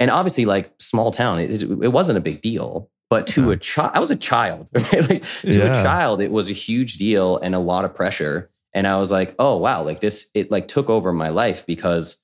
and 0.00 0.10
obviously 0.10 0.44
like 0.44 0.72
small 0.78 1.10
town, 1.10 1.38
it, 1.40 1.62
it 1.62 1.92
wasn't 1.92 2.18
a 2.18 2.20
big 2.20 2.40
deal 2.40 2.90
but 3.10 3.26
to 3.28 3.42
uh-huh. 3.42 3.50
a 3.50 3.56
child, 3.56 3.90
I 3.94 4.00
was 4.00 4.10
a 4.10 4.16
child, 4.16 4.68
right? 4.74 5.08
Like 5.08 5.22
to 5.42 5.58
yeah. 5.58 5.80
a 5.80 5.82
child, 5.82 6.20
it 6.20 6.32
was 6.32 6.50
a 6.50 6.52
huge 6.52 6.96
deal 6.96 7.36
and 7.38 7.54
a 7.54 7.58
lot 7.58 7.84
of 7.84 7.94
pressure. 7.94 8.50
And 8.72 8.88
I 8.88 8.98
was 8.98 9.10
like, 9.10 9.34
oh 9.38 9.56
wow, 9.56 9.82
like 9.82 10.00
this, 10.00 10.26
it 10.34 10.50
like 10.50 10.66
took 10.68 10.90
over 10.90 11.12
my 11.12 11.28
life 11.28 11.64
because 11.64 12.18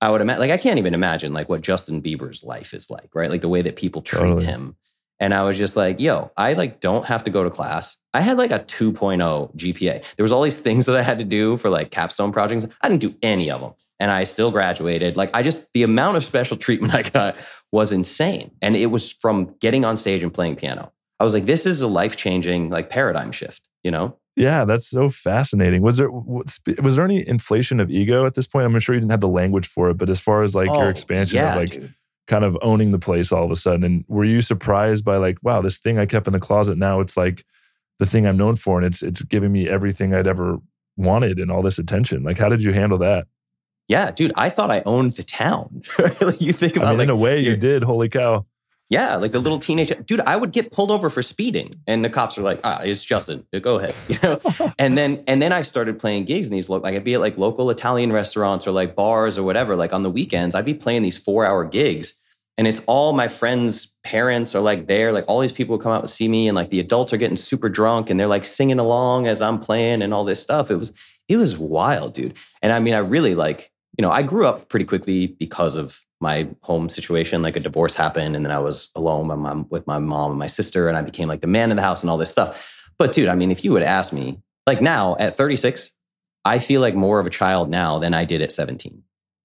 I 0.00 0.10
would 0.10 0.20
imagine, 0.20 0.40
like, 0.40 0.50
I 0.50 0.56
can't 0.56 0.78
even 0.78 0.94
imagine 0.94 1.32
like 1.32 1.48
what 1.48 1.62
Justin 1.62 2.02
Bieber's 2.02 2.44
life 2.44 2.74
is 2.74 2.90
like, 2.90 3.08
right? 3.14 3.30
Like 3.30 3.40
the 3.40 3.48
way 3.48 3.62
that 3.62 3.76
people 3.76 4.02
treat 4.02 4.20
totally. 4.20 4.44
him. 4.44 4.76
And 5.18 5.32
I 5.32 5.42
was 5.42 5.56
just 5.56 5.76
like, 5.76 5.98
yo, 5.98 6.30
I 6.36 6.52
like 6.52 6.80
don't 6.80 7.06
have 7.06 7.24
to 7.24 7.30
go 7.30 7.42
to 7.42 7.50
class. 7.50 7.96
I 8.12 8.20
had 8.20 8.36
like 8.36 8.50
a 8.50 8.60
2.0 8.60 9.56
GPA. 9.56 10.04
There 10.16 10.22
was 10.22 10.30
all 10.30 10.42
these 10.42 10.60
things 10.60 10.84
that 10.86 10.94
I 10.94 11.02
had 11.02 11.18
to 11.18 11.24
do 11.24 11.56
for 11.56 11.70
like 11.70 11.90
capstone 11.90 12.32
projects. 12.32 12.66
I 12.82 12.88
didn't 12.88 13.00
do 13.00 13.14
any 13.22 13.50
of 13.50 13.62
them. 13.62 13.72
And 13.98 14.10
I 14.10 14.24
still 14.24 14.50
graduated. 14.50 15.16
Like 15.16 15.30
I 15.34 15.42
just 15.42 15.66
the 15.74 15.82
amount 15.82 16.16
of 16.16 16.24
special 16.24 16.56
treatment 16.56 16.94
I 16.96 17.02
got 17.02 17.36
was 17.72 17.92
insane. 17.92 18.50
And 18.62 18.76
it 18.76 18.86
was 18.86 19.12
from 19.12 19.54
getting 19.60 19.84
on 19.84 19.96
stage 19.96 20.22
and 20.22 20.32
playing 20.32 20.56
piano. 20.56 20.92
I 21.18 21.24
was 21.24 21.32
like, 21.32 21.46
this 21.46 21.64
is 21.64 21.80
a 21.80 21.88
life-changing 21.88 22.68
like 22.68 22.90
paradigm 22.90 23.32
shift, 23.32 23.66
you 23.82 23.90
know? 23.90 24.18
Yeah, 24.36 24.66
that's 24.66 24.86
so 24.86 25.08
fascinating. 25.08 25.80
Was 25.80 25.96
there 25.96 26.10
was 26.10 26.60
there 26.96 27.04
any 27.06 27.26
inflation 27.26 27.80
of 27.80 27.90
ego 27.90 28.26
at 28.26 28.34
this 28.34 28.46
point? 28.46 28.66
I'm 28.66 28.78
sure 28.80 28.94
you 28.94 29.00
didn't 29.00 29.12
have 29.12 29.22
the 29.22 29.28
language 29.28 29.66
for 29.66 29.88
it, 29.88 29.94
but 29.96 30.10
as 30.10 30.20
far 30.20 30.42
as 30.42 30.54
like 30.54 30.68
Oh, 30.68 30.78
your 30.82 30.90
expansion 30.90 31.36
yeah, 31.36 31.52
of 31.52 31.56
like 31.56 31.70
dude. 31.70 31.94
kind 32.26 32.44
of 32.44 32.58
owning 32.60 32.90
the 32.90 32.98
place 32.98 33.32
all 33.32 33.44
of 33.44 33.50
a 33.50 33.56
sudden, 33.56 33.82
and 33.82 34.04
were 34.08 34.26
you 34.26 34.42
surprised 34.42 35.06
by 35.06 35.16
like, 35.16 35.38
wow, 35.42 35.62
this 35.62 35.78
thing 35.78 35.98
I 35.98 36.04
kept 36.04 36.26
in 36.26 36.34
the 36.34 36.40
closet 36.40 36.76
now 36.76 37.00
it's 37.00 37.16
like 37.16 37.46
the 37.98 38.04
thing 38.04 38.26
I'm 38.26 38.36
known 38.36 38.56
for, 38.56 38.76
and 38.76 38.86
it's 38.86 39.02
it's 39.02 39.22
giving 39.22 39.52
me 39.52 39.70
everything 39.70 40.12
I'd 40.12 40.26
ever 40.26 40.58
wanted 40.98 41.38
and 41.38 41.50
all 41.50 41.62
this 41.62 41.78
attention. 41.78 42.22
Like, 42.22 42.36
how 42.36 42.50
did 42.50 42.62
you 42.62 42.74
handle 42.74 42.98
that? 42.98 43.26
Yeah, 43.88 44.10
dude, 44.10 44.32
I 44.34 44.50
thought 44.50 44.70
I 44.70 44.82
owned 44.84 45.12
the 45.12 45.22
town. 45.22 45.82
like 46.20 46.40
you 46.40 46.52
think 46.52 46.76
I 46.76 46.80
about 46.80 46.90
mean, 46.90 46.98
like 46.98 47.04
in 47.04 47.10
a 47.10 47.16
way, 47.16 47.40
you 47.40 47.56
did. 47.56 47.84
Holy 47.84 48.08
cow! 48.08 48.46
Yeah, 48.88 49.16
like 49.16 49.34
a 49.34 49.40
little 49.40 49.58
teenage 49.58 49.92
dude. 50.06 50.20
I 50.20 50.36
would 50.36 50.52
get 50.52 50.70
pulled 50.70 50.92
over 50.92 51.10
for 51.10 51.20
speeding, 51.20 51.74
and 51.88 52.04
the 52.04 52.10
cops 52.10 52.38
are 52.38 52.42
like, 52.42 52.60
"Ah, 52.62 52.80
it's 52.82 53.04
Justin. 53.04 53.44
Go 53.60 53.78
ahead," 53.78 53.94
you 54.08 54.16
know. 54.22 54.40
and 54.78 54.96
then 54.96 55.24
and 55.26 55.42
then 55.42 55.52
I 55.52 55.62
started 55.62 55.98
playing 55.98 56.24
gigs 56.24 56.46
in 56.46 56.52
these 56.52 56.68
lo- 56.68 56.78
like 56.78 56.94
I'd 56.94 57.02
be 57.02 57.14
at 57.14 57.20
like 57.20 57.36
local 57.36 57.70
Italian 57.70 58.12
restaurants 58.12 58.66
or 58.66 58.70
like 58.70 58.94
bars 58.94 59.38
or 59.38 59.42
whatever. 59.42 59.74
Like 59.74 59.92
on 59.92 60.04
the 60.04 60.10
weekends, 60.10 60.54
I'd 60.54 60.64
be 60.64 60.74
playing 60.74 61.02
these 61.02 61.18
four 61.18 61.44
hour 61.44 61.64
gigs, 61.64 62.14
and 62.56 62.68
it's 62.68 62.80
all 62.86 63.12
my 63.12 63.26
friends' 63.26 63.92
parents 64.04 64.54
are 64.54 64.62
like 64.62 64.86
there. 64.86 65.12
Like 65.12 65.24
all 65.26 65.40
these 65.40 65.52
people 65.52 65.76
would 65.76 65.82
come 65.82 65.92
out 65.92 66.02
and 66.02 66.10
see 66.10 66.28
me, 66.28 66.46
and 66.46 66.54
like 66.54 66.70
the 66.70 66.80
adults 66.80 67.12
are 67.12 67.18
getting 67.18 67.36
super 67.36 67.68
drunk, 67.68 68.08
and 68.08 68.20
they're 68.20 68.28
like 68.28 68.44
singing 68.44 68.78
along 68.78 69.26
as 69.26 69.40
I'm 69.40 69.58
playing 69.58 70.02
and 70.02 70.14
all 70.14 70.24
this 70.24 70.40
stuff. 70.40 70.70
It 70.70 70.76
was 70.76 70.92
it 71.28 71.38
was 71.38 71.56
wild, 71.58 72.14
dude. 72.14 72.36
And 72.62 72.72
I 72.72 72.78
mean, 72.78 72.94
I 72.94 72.98
really 72.98 73.34
like 73.34 73.72
you 73.98 74.02
know 74.02 74.10
I 74.10 74.22
grew 74.22 74.46
up 74.46 74.68
pretty 74.68 74.84
quickly 74.84 75.28
because 75.28 75.76
of 75.76 76.06
my 76.20 76.48
home 76.62 76.88
situation 76.88 77.42
like 77.42 77.56
a 77.56 77.60
divorce 77.60 77.94
happened 77.94 78.34
and 78.34 78.44
then 78.44 78.52
i 78.52 78.58
was 78.58 78.88
alone 78.94 79.28
with 79.28 79.38
my, 79.38 79.54
with 79.68 79.86
my 79.86 79.98
mom 79.98 80.30
and 80.30 80.38
my 80.38 80.46
sister 80.46 80.88
and 80.88 80.96
i 80.96 81.02
became 81.02 81.28
like 81.28 81.40
the 81.40 81.46
man 81.46 81.70
of 81.70 81.76
the 81.76 81.82
house 81.82 82.02
and 82.02 82.10
all 82.10 82.18
this 82.18 82.30
stuff. 82.30 82.72
But 82.98 83.12
dude 83.12 83.28
i 83.28 83.34
mean 83.34 83.50
if 83.50 83.64
you 83.64 83.72
would 83.72 83.82
ask 83.82 84.12
me 84.12 84.40
like 84.66 84.80
now 84.80 85.16
at 85.18 85.34
36 85.34 85.92
i 86.44 86.58
feel 86.58 86.80
like 86.80 86.94
more 86.94 87.20
of 87.20 87.26
a 87.26 87.30
child 87.30 87.68
now 87.68 87.98
than 87.98 88.14
i 88.14 88.24
did 88.24 88.40
at 88.40 88.52
17 88.52 89.02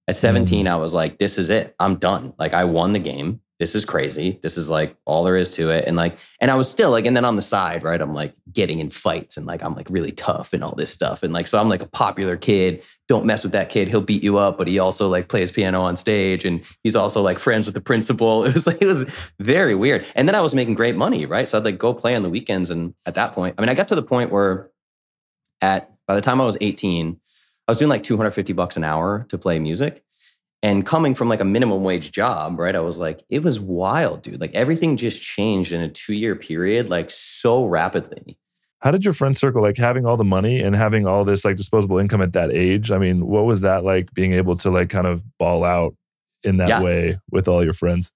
at 0.08 0.16
17 0.16 0.64
mm. 0.64 0.70
i 0.70 0.76
was 0.76 0.94
like 0.94 1.18
this 1.18 1.36
is 1.38 1.50
it. 1.50 1.74
I'm 1.78 1.96
done. 1.96 2.32
Like 2.38 2.54
i 2.54 2.64
won 2.64 2.94
the 2.94 2.98
game 2.98 3.40
this 3.62 3.76
is 3.76 3.84
crazy 3.84 4.40
this 4.42 4.58
is 4.58 4.68
like 4.68 4.96
all 5.04 5.22
there 5.22 5.36
is 5.36 5.48
to 5.48 5.70
it 5.70 5.84
and 5.86 5.96
like 5.96 6.18
and 6.40 6.50
i 6.50 6.54
was 6.54 6.68
still 6.68 6.90
like 6.90 7.06
and 7.06 7.16
then 7.16 7.24
on 7.24 7.36
the 7.36 7.42
side 7.42 7.84
right 7.84 8.00
i'm 8.00 8.12
like 8.12 8.34
getting 8.52 8.80
in 8.80 8.90
fights 8.90 9.36
and 9.36 9.46
like 9.46 9.62
i'm 9.62 9.74
like 9.76 9.86
really 9.88 10.10
tough 10.10 10.52
and 10.52 10.64
all 10.64 10.74
this 10.74 10.90
stuff 10.90 11.22
and 11.22 11.32
like 11.32 11.46
so 11.46 11.60
i'm 11.60 11.68
like 11.68 11.80
a 11.80 11.86
popular 11.86 12.36
kid 12.36 12.82
don't 13.12 13.26
mess 13.26 13.42
with 13.42 13.52
that 13.52 13.68
kid. 13.68 13.88
He'll 13.88 14.00
beat 14.00 14.22
you 14.22 14.38
up, 14.38 14.56
but 14.56 14.66
he 14.66 14.78
also 14.78 15.06
like 15.06 15.28
plays 15.28 15.52
piano 15.52 15.82
on 15.82 15.96
stage 15.96 16.46
and 16.46 16.64
he's 16.82 16.96
also 16.96 17.20
like 17.20 17.38
friends 17.38 17.66
with 17.66 17.74
the 17.74 17.80
principal. 17.80 18.44
It 18.52 18.54
was 18.54 18.66
like, 18.66 18.80
it 18.80 18.86
was 18.86 19.02
very 19.38 19.74
weird. 19.74 20.06
And 20.14 20.26
then 20.26 20.34
I 20.34 20.40
was 20.40 20.54
making 20.54 20.74
great 20.74 20.96
money, 20.96 21.26
right? 21.26 21.46
So 21.46 21.58
I'd 21.58 21.64
like 21.64 21.76
go 21.76 21.92
play 21.92 22.16
on 22.16 22.22
the 22.22 22.30
weekends. 22.30 22.70
And 22.70 22.94
at 23.04 23.14
that 23.16 23.34
point, 23.34 23.54
I 23.58 23.60
mean, 23.60 23.68
I 23.68 23.74
got 23.74 23.88
to 23.88 23.94
the 23.94 24.02
point 24.02 24.30
where 24.30 24.70
at, 25.60 25.92
by 26.06 26.14
the 26.14 26.22
time 26.22 26.40
I 26.40 26.44
was 26.44 26.56
18, 26.60 27.20
I 27.68 27.70
was 27.70 27.78
doing 27.78 27.90
like 27.90 28.02
250 28.02 28.54
bucks 28.54 28.78
an 28.78 28.84
hour 28.84 29.26
to 29.28 29.36
play 29.36 29.58
music. 29.58 30.02
And 30.64 30.86
coming 30.86 31.14
from 31.16 31.28
like 31.28 31.40
a 31.40 31.44
minimum 31.44 31.82
wage 31.82 32.12
job, 32.12 32.58
right? 32.58 32.76
I 32.76 32.80
was 32.80 32.98
like, 32.98 33.24
it 33.28 33.42
was 33.42 33.58
wild, 33.58 34.22
dude. 34.22 34.40
Like 34.40 34.54
everything 34.54 34.96
just 34.96 35.20
changed 35.20 35.72
in 35.72 35.80
a 35.80 35.88
two 35.88 36.12
year 36.14 36.36
period, 36.36 36.88
like 36.88 37.10
so 37.10 37.64
rapidly. 37.64 38.38
How 38.78 38.90
did 38.92 39.04
your 39.04 39.14
friend 39.14 39.36
circle 39.36 39.60
like 39.62 39.76
having 39.76 40.06
all 40.06 40.16
the 40.16 40.24
money 40.24 40.60
and 40.60 40.74
having 40.76 41.06
all 41.06 41.24
this 41.24 41.44
like 41.44 41.56
disposable 41.56 41.98
income 41.98 42.20
at 42.22 42.32
that 42.34 42.52
age? 42.52 42.90
I 42.92 42.98
mean, 42.98 43.26
what 43.26 43.44
was 43.44 43.60
that 43.62 43.84
like 43.84 44.12
being 44.14 44.32
able 44.34 44.56
to 44.58 44.70
like 44.70 44.88
kind 44.88 45.06
of 45.06 45.22
ball 45.38 45.64
out 45.64 45.94
in 46.44 46.56
that 46.58 46.68
Yeah. 46.68 46.82
way 46.82 47.18
with 47.30 47.48
all 47.48 47.64
your 47.64 47.74
friends? 47.74 48.12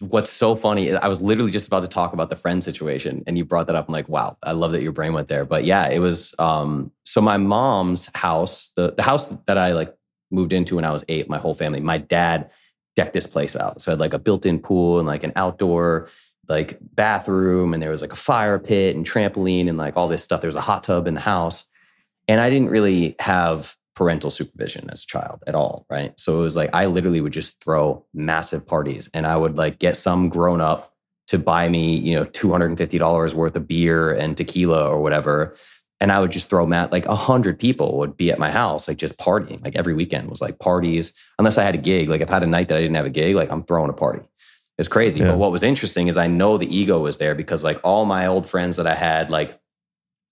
what's 0.00 0.30
so 0.30 0.56
funny 0.56 0.88
is 0.88 0.96
I 0.96 1.08
was 1.08 1.22
literally 1.22 1.52
just 1.52 1.66
about 1.68 1.80
to 1.80 1.88
talk 1.88 2.12
about 2.12 2.28
the 2.28 2.36
friend 2.36 2.62
situation 2.62 3.22
and 3.26 3.38
you 3.38 3.44
brought 3.44 3.68
that 3.68 3.76
up. 3.76 3.88
I'm 3.88 3.92
like, 3.92 4.08
wow, 4.08 4.36
I 4.42 4.52
love 4.52 4.72
that 4.72 4.82
your 4.82 4.92
brain 4.92 5.12
went 5.14 5.28
there. 5.28 5.44
But 5.44 5.64
yeah, 5.64 5.88
it 5.88 6.00
was 6.00 6.34
um 6.38 6.90
so 7.04 7.20
my 7.20 7.36
mom's 7.36 8.10
house, 8.14 8.70
the, 8.76 8.92
the 8.92 9.02
house 9.02 9.34
that 9.46 9.56
I 9.56 9.72
like 9.72 9.94
moved 10.34 10.52
into 10.52 10.76
when 10.76 10.84
I 10.84 10.90
was 10.90 11.04
eight, 11.08 11.30
my 11.30 11.38
whole 11.38 11.54
family, 11.54 11.80
my 11.80 11.98
dad 11.98 12.50
decked 12.96 13.14
this 13.14 13.26
place 13.26 13.56
out. 13.56 13.80
So 13.80 13.90
I 13.90 13.92
had 13.92 14.00
like 14.00 14.14
a 14.14 14.18
built-in 14.18 14.58
pool 14.58 14.98
and 14.98 15.06
like 15.06 15.24
an 15.24 15.32
outdoor 15.36 16.08
like 16.48 16.78
bathroom 16.94 17.72
and 17.72 17.82
there 17.82 17.90
was 17.90 18.02
like 18.02 18.12
a 18.12 18.16
fire 18.16 18.58
pit 18.58 18.94
and 18.94 19.06
trampoline 19.06 19.68
and 19.68 19.78
like 19.78 19.96
all 19.96 20.08
this 20.08 20.22
stuff. 20.22 20.40
There 20.40 20.48
was 20.48 20.56
a 20.56 20.60
hot 20.60 20.84
tub 20.84 21.06
in 21.06 21.14
the 21.14 21.20
house. 21.20 21.66
And 22.28 22.40
I 22.40 22.50
didn't 22.50 22.70
really 22.70 23.16
have 23.18 23.76
parental 23.94 24.30
supervision 24.30 24.90
as 24.90 25.04
a 25.04 25.06
child 25.06 25.42
at 25.46 25.54
all, 25.54 25.86
right? 25.88 26.18
So 26.18 26.40
it 26.40 26.42
was 26.42 26.56
like 26.56 26.70
I 26.74 26.86
literally 26.86 27.20
would 27.20 27.32
just 27.32 27.60
throw 27.62 28.04
massive 28.12 28.66
parties 28.66 29.08
and 29.14 29.26
I 29.26 29.36
would 29.36 29.56
like 29.56 29.78
get 29.78 29.96
some 29.96 30.28
grown 30.28 30.60
up 30.60 30.92
to 31.28 31.38
buy 31.38 31.68
me, 31.68 31.96
you 31.96 32.14
know, 32.14 32.24
$250 32.26 33.34
worth 33.34 33.56
of 33.56 33.68
beer 33.68 34.12
and 34.12 34.36
tequila 34.36 34.86
or 34.86 35.00
whatever. 35.00 35.54
And 36.00 36.10
I 36.12 36.20
would 36.20 36.32
just 36.32 36.50
throw 36.50 36.66
mat 36.66 36.92
like 36.92 37.06
a 37.06 37.14
hundred 37.14 37.58
people 37.58 37.98
would 37.98 38.16
be 38.16 38.30
at 38.30 38.38
my 38.38 38.50
house, 38.50 38.88
like 38.88 38.98
just 38.98 39.16
partying. 39.16 39.64
Like 39.64 39.76
every 39.76 39.94
weekend 39.94 40.28
was 40.28 40.42
like 40.42 40.58
parties, 40.58 41.14
unless 41.38 41.56
I 41.56 41.64
had 41.64 41.74
a 41.74 41.78
gig. 41.78 42.08
Like 42.08 42.20
if 42.20 42.30
I 42.30 42.34
had 42.34 42.42
a 42.42 42.48
night 42.48 42.68
that 42.68 42.76
I 42.76 42.80
didn't 42.80 42.96
have 42.96 43.06
a 43.06 43.10
gig, 43.10 43.36
like 43.36 43.50
I'm 43.50 43.64
throwing 43.64 43.90
a 43.90 43.94
party. 43.94 44.20
It's 44.76 44.88
crazy. 44.88 45.20
Yeah. 45.20 45.28
But 45.28 45.38
what 45.38 45.52
was 45.52 45.62
interesting 45.62 46.08
is 46.08 46.16
I 46.16 46.26
know 46.26 46.58
the 46.58 46.76
ego 46.76 47.00
was 47.00 47.18
there 47.18 47.34
because 47.34 47.62
like 47.62 47.80
all 47.84 48.04
my 48.04 48.26
old 48.26 48.46
friends 48.46 48.76
that 48.76 48.88
I 48.88 48.94
had, 48.94 49.30
like 49.30 49.58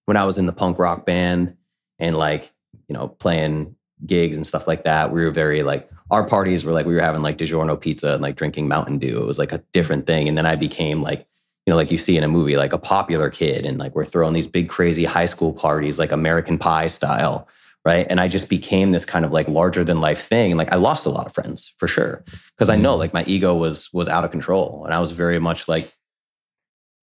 when 0.06 0.16
I 0.16 0.24
was 0.24 0.36
in 0.36 0.46
the 0.46 0.52
punk 0.52 0.78
rock 0.78 1.06
band 1.06 1.56
and 2.00 2.18
like, 2.18 2.52
you 2.88 2.94
know, 2.94 3.08
playing 3.08 3.76
gigs 4.04 4.36
and 4.36 4.46
stuff 4.46 4.66
like 4.66 4.82
that, 4.82 5.12
we 5.12 5.22
were 5.24 5.30
very 5.30 5.62
like, 5.62 5.88
our 6.10 6.26
parties 6.26 6.64
were 6.64 6.72
like, 6.72 6.86
we 6.86 6.94
were 6.94 7.00
having 7.00 7.22
like 7.22 7.38
DiGiorno 7.38 7.80
pizza 7.80 8.14
and 8.14 8.22
like 8.22 8.34
drinking 8.36 8.66
Mountain 8.66 8.98
Dew. 8.98 9.22
It 9.22 9.26
was 9.26 9.38
like 9.38 9.52
a 9.52 9.62
different 9.72 10.06
thing. 10.06 10.28
And 10.28 10.36
then 10.36 10.44
I 10.44 10.56
became 10.56 11.02
like, 11.02 11.26
you 11.66 11.70
know, 11.70 11.76
like 11.76 11.90
you 11.90 11.98
see 11.98 12.16
in 12.16 12.24
a 12.24 12.28
movie, 12.28 12.56
like 12.56 12.72
a 12.72 12.78
popular 12.78 13.30
kid, 13.30 13.64
and 13.64 13.78
like 13.78 13.94
we're 13.94 14.04
throwing 14.04 14.34
these 14.34 14.46
big, 14.46 14.68
crazy 14.68 15.04
high 15.04 15.26
school 15.26 15.52
parties, 15.52 15.98
like 15.98 16.12
American 16.12 16.58
Pie 16.58 16.88
style, 16.88 17.48
right? 17.84 18.06
And 18.10 18.20
I 18.20 18.28
just 18.28 18.48
became 18.48 18.92
this 18.92 19.04
kind 19.04 19.24
of 19.24 19.32
like 19.32 19.48
larger 19.48 19.84
than 19.84 20.00
life 20.00 20.22
thing. 20.22 20.52
And 20.52 20.58
like 20.58 20.72
I 20.72 20.76
lost 20.76 21.06
a 21.06 21.10
lot 21.10 21.26
of 21.26 21.34
friends 21.34 21.72
for 21.76 21.86
sure, 21.86 22.24
because 22.56 22.68
I 22.68 22.76
know 22.76 22.96
mm. 22.96 22.98
like 22.98 23.14
my 23.14 23.24
ego 23.24 23.54
was 23.54 23.88
was 23.92 24.08
out 24.08 24.24
of 24.24 24.30
control, 24.30 24.84
and 24.84 24.92
I 24.92 25.00
was 25.00 25.12
very 25.12 25.38
much 25.38 25.68
like, 25.68 25.92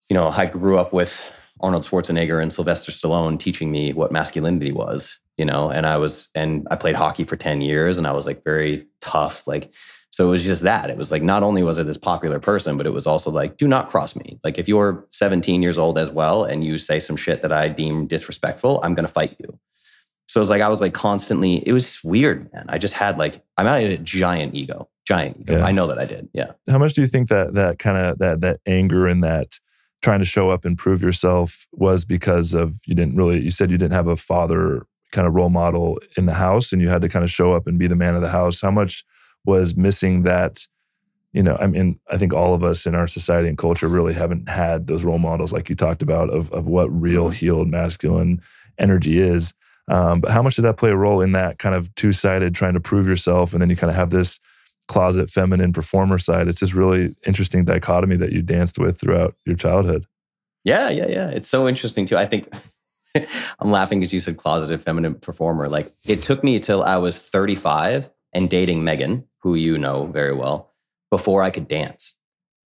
you 0.08 0.14
know, 0.14 0.28
I 0.28 0.46
grew 0.46 0.78
up 0.78 0.92
with 0.92 1.30
Arnold 1.62 1.84
Schwarzenegger 1.84 2.42
and 2.42 2.52
Sylvester 2.52 2.92
Stallone 2.92 3.38
teaching 3.38 3.70
me 3.70 3.92
what 3.92 4.12
masculinity 4.12 4.72
was, 4.72 5.18
you 5.36 5.44
know, 5.44 5.70
and 5.70 5.86
I 5.86 5.96
was, 5.96 6.28
and 6.34 6.66
I 6.70 6.76
played 6.76 6.94
hockey 6.94 7.24
for 7.24 7.36
10 7.36 7.60
years 7.60 7.98
and 7.98 8.06
I 8.06 8.12
was 8.12 8.26
like 8.26 8.44
very 8.44 8.86
tough. 9.00 9.46
Like, 9.46 9.72
so 10.10 10.26
it 10.26 10.30
was 10.30 10.42
just 10.42 10.62
that. 10.62 10.90
It 10.90 10.96
was 10.96 11.12
like, 11.12 11.22
not 11.22 11.42
only 11.42 11.62
was 11.62 11.78
I 11.78 11.84
this 11.84 11.96
popular 11.96 12.40
person, 12.40 12.76
but 12.76 12.86
it 12.86 12.92
was 12.92 13.06
also 13.06 13.30
like, 13.30 13.56
do 13.56 13.68
not 13.68 13.88
cross 13.88 14.16
me. 14.16 14.38
Like, 14.42 14.58
if 14.58 14.68
you're 14.68 15.06
17 15.12 15.62
years 15.62 15.78
old 15.78 15.98
as 15.98 16.10
well 16.10 16.44
and 16.44 16.64
you 16.64 16.78
say 16.78 16.98
some 16.98 17.16
shit 17.16 17.42
that 17.42 17.52
I 17.52 17.68
deem 17.68 18.06
disrespectful, 18.06 18.80
I'm 18.82 18.94
going 18.94 19.06
to 19.06 19.12
fight 19.12 19.36
you. 19.38 19.58
So 20.26 20.38
it 20.38 20.42
was 20.42 20.50
like, 20.50 20.62
I 20.62 20.68
was 20.68 20.80
like 20.80 20.94
constantly, 20.94 21.56
it 21.66 21.72
was 21.72 22.02
weird, 22.04 22.52
man. 22.52 22.66
I 22.68 22.78
just 22.78 22.94
had 22.94 23.18
like, 23.18 23.42
I'm 23.56 23.66
at 23.66 23.82
a 23.82 23.98
giant 23.98 24.54
ego, 24.54 24.88
giant 25.04 25.38
ego. 25.40 25.58
Yeah. 25.58 25.64
I 25.64 25.72
know 25.72 25.86
that 25.88 25.98
I 25.98 26.04
did. 26.04 26.28
Yeah. 26.32 26.52
How 26.68 26.78
much 26.78 26.94
do 26.94 27.00
you 27.00 27.08
think 27.08 27.28
that 27.30 27.54
that 27.54 27.80
kind 27.80 27.96
of 27.96 28.18
that 28.18 28.40
that 28.42 28.60
anger 28.64 29.08
and 29.08 29.24
that 29.24 29.58
trying 30.02 30.20
to 30.20 30.24
show 30.24 30.50
up 30.50 30.64
and 30.64 30.78
prove 30.78 31.02
yourself 31.02 31.66
was 31.72 32.04
because 32.04 32.54
of 32.54 32.76
you 32.86 32.94
didn't 32.94 33.16
really 33.16 33.40
you 33.40 33.50
said 33.50 33.72
you 33.72 33.76
didn't 33.76 33.94
have 33.94 34.06
a 34.06 34.14
father 34.14 34.86
kind 35.10 35.26
of 35.26 35.34
role 35.34 35.50
model 35.50 35.98
in 36.16 36.26
the 36.26 36.34
house 36.34 36.72
and 36.72 36.80
you 36.80 36.88
had 36.88 37.02
to 37.02 37.08
kind 37.08 37.24
of 37.24 37.30
show 37.30 37.52
up 37.52 37.66
and 37.66 37.76
be 37.76 37.88
the 37.88 37.96
man 37.96 38.14
of 38.14 38.22
the 38.22 38.30
house. 38.30 38.60
How 38.60 38.70
much 38.70 39.04
was 39.44 39.76
missing 39.76 40.22
that 40.22 40.66
you 41.32 41.44
know, 41.44 41.56
I 41.60 41.68
mean, 41.68 42.00
I 42.10 42.16
think 42.16 42.34
all 42.34 42.54
of 42.54 42.64
us 42.64 42.86
in 42.86 42.94
our 42.96 43.06
society 43.06 43.48
and 43.48 43.56
culture 43.56 43.86
really 43.86 44.12
haven't 44.12 44.48
had 44.48 44.88
those 44.88 45.04
role 45.04 45.18
models 45.18 45.52
like 45.52 45.68
you 45.68 45.76
talked 45.76 46.02
about 46.02 46.28
of 46.30 46.52
of 46.52 46.66
what 46.66 46.88
real 46.88 47.28
healed 47.28 47.68
masculine 47.68 48.42
energy 48.78 49.20
is. 49.20 49.54
Um, 49.88 50.20
but 50.20 50.30
how 50.30 50.42
much 50.42 50.56
did 50.56 50.62
that 50.62 50.76
play 50.76 50.90
a 50.90 50.96
role 50.96 51.20
in 51.20 51.32
that 51.32 51.58
kind 51.58 51.74
of 51.74 51.94
two 51.94 52.12
sided 52.12 52.54
trying 52.54 52.74
to 52.74 52.80
prove 52.80 53.06
yourself, 53.08 53.52
and 53.52 53.62
then 53.62 53.70
you 53.70 53.76
kind 53.76 53.90
of 53.90 53.96
have 53.96 54.10
this 54.10 54.40
closet 54.88 55.30
feminine 55.30 55.72
performer 55.72 56.18
side? 56.18 56.48
It's 56.48 56.60
just 56.60 56.74
really 56.74 57.14
interesting 57.26 57.64
dichotomy 57.64 58.16
that 58.16 58.32
you 58.32 58.42
danced 58.42 58.78
with 58.78 59.00
throughout 59.00 59.34
your 59.46 59.56
childhood. 59.56 60.06
Yeah, 60.64 60.90
yeah, 60.90 61.08
yeah. 61.08 61.30
It's 61.30 61.48
so 61.48 61.68
interesting 61.68 62.06
too. 62.06 62.16
I 62.16 62.26
think 62.26 62.52
I'm 63.60 63.70
laughing 63.70 64.00
because 64.00 64.12
you 64.12 64.20
said 64.20 64.36
closeted 64.36 64.82
feminine 64.82 65.14
performer. 65.14 65.68
Like 65.68 65.92
it 66.06 66.22
took 66.22 66.44
me 66.44 66.58
till 66.58 66.82
I 66.82 66.96
was 66.96 67.16
35 67.18 68.10
and 68.32 68.48
dating 68.50 68.84
Megan, 68.84 69.24
who 69.42 69.54
you 69.54 69.78
know 69.78 70.06
very 70.06 70.34
well, 70.34 70.70
before 71.10 71.42
I 71.42 71.50
could 71.50 71.68
dance. 71.68 72.14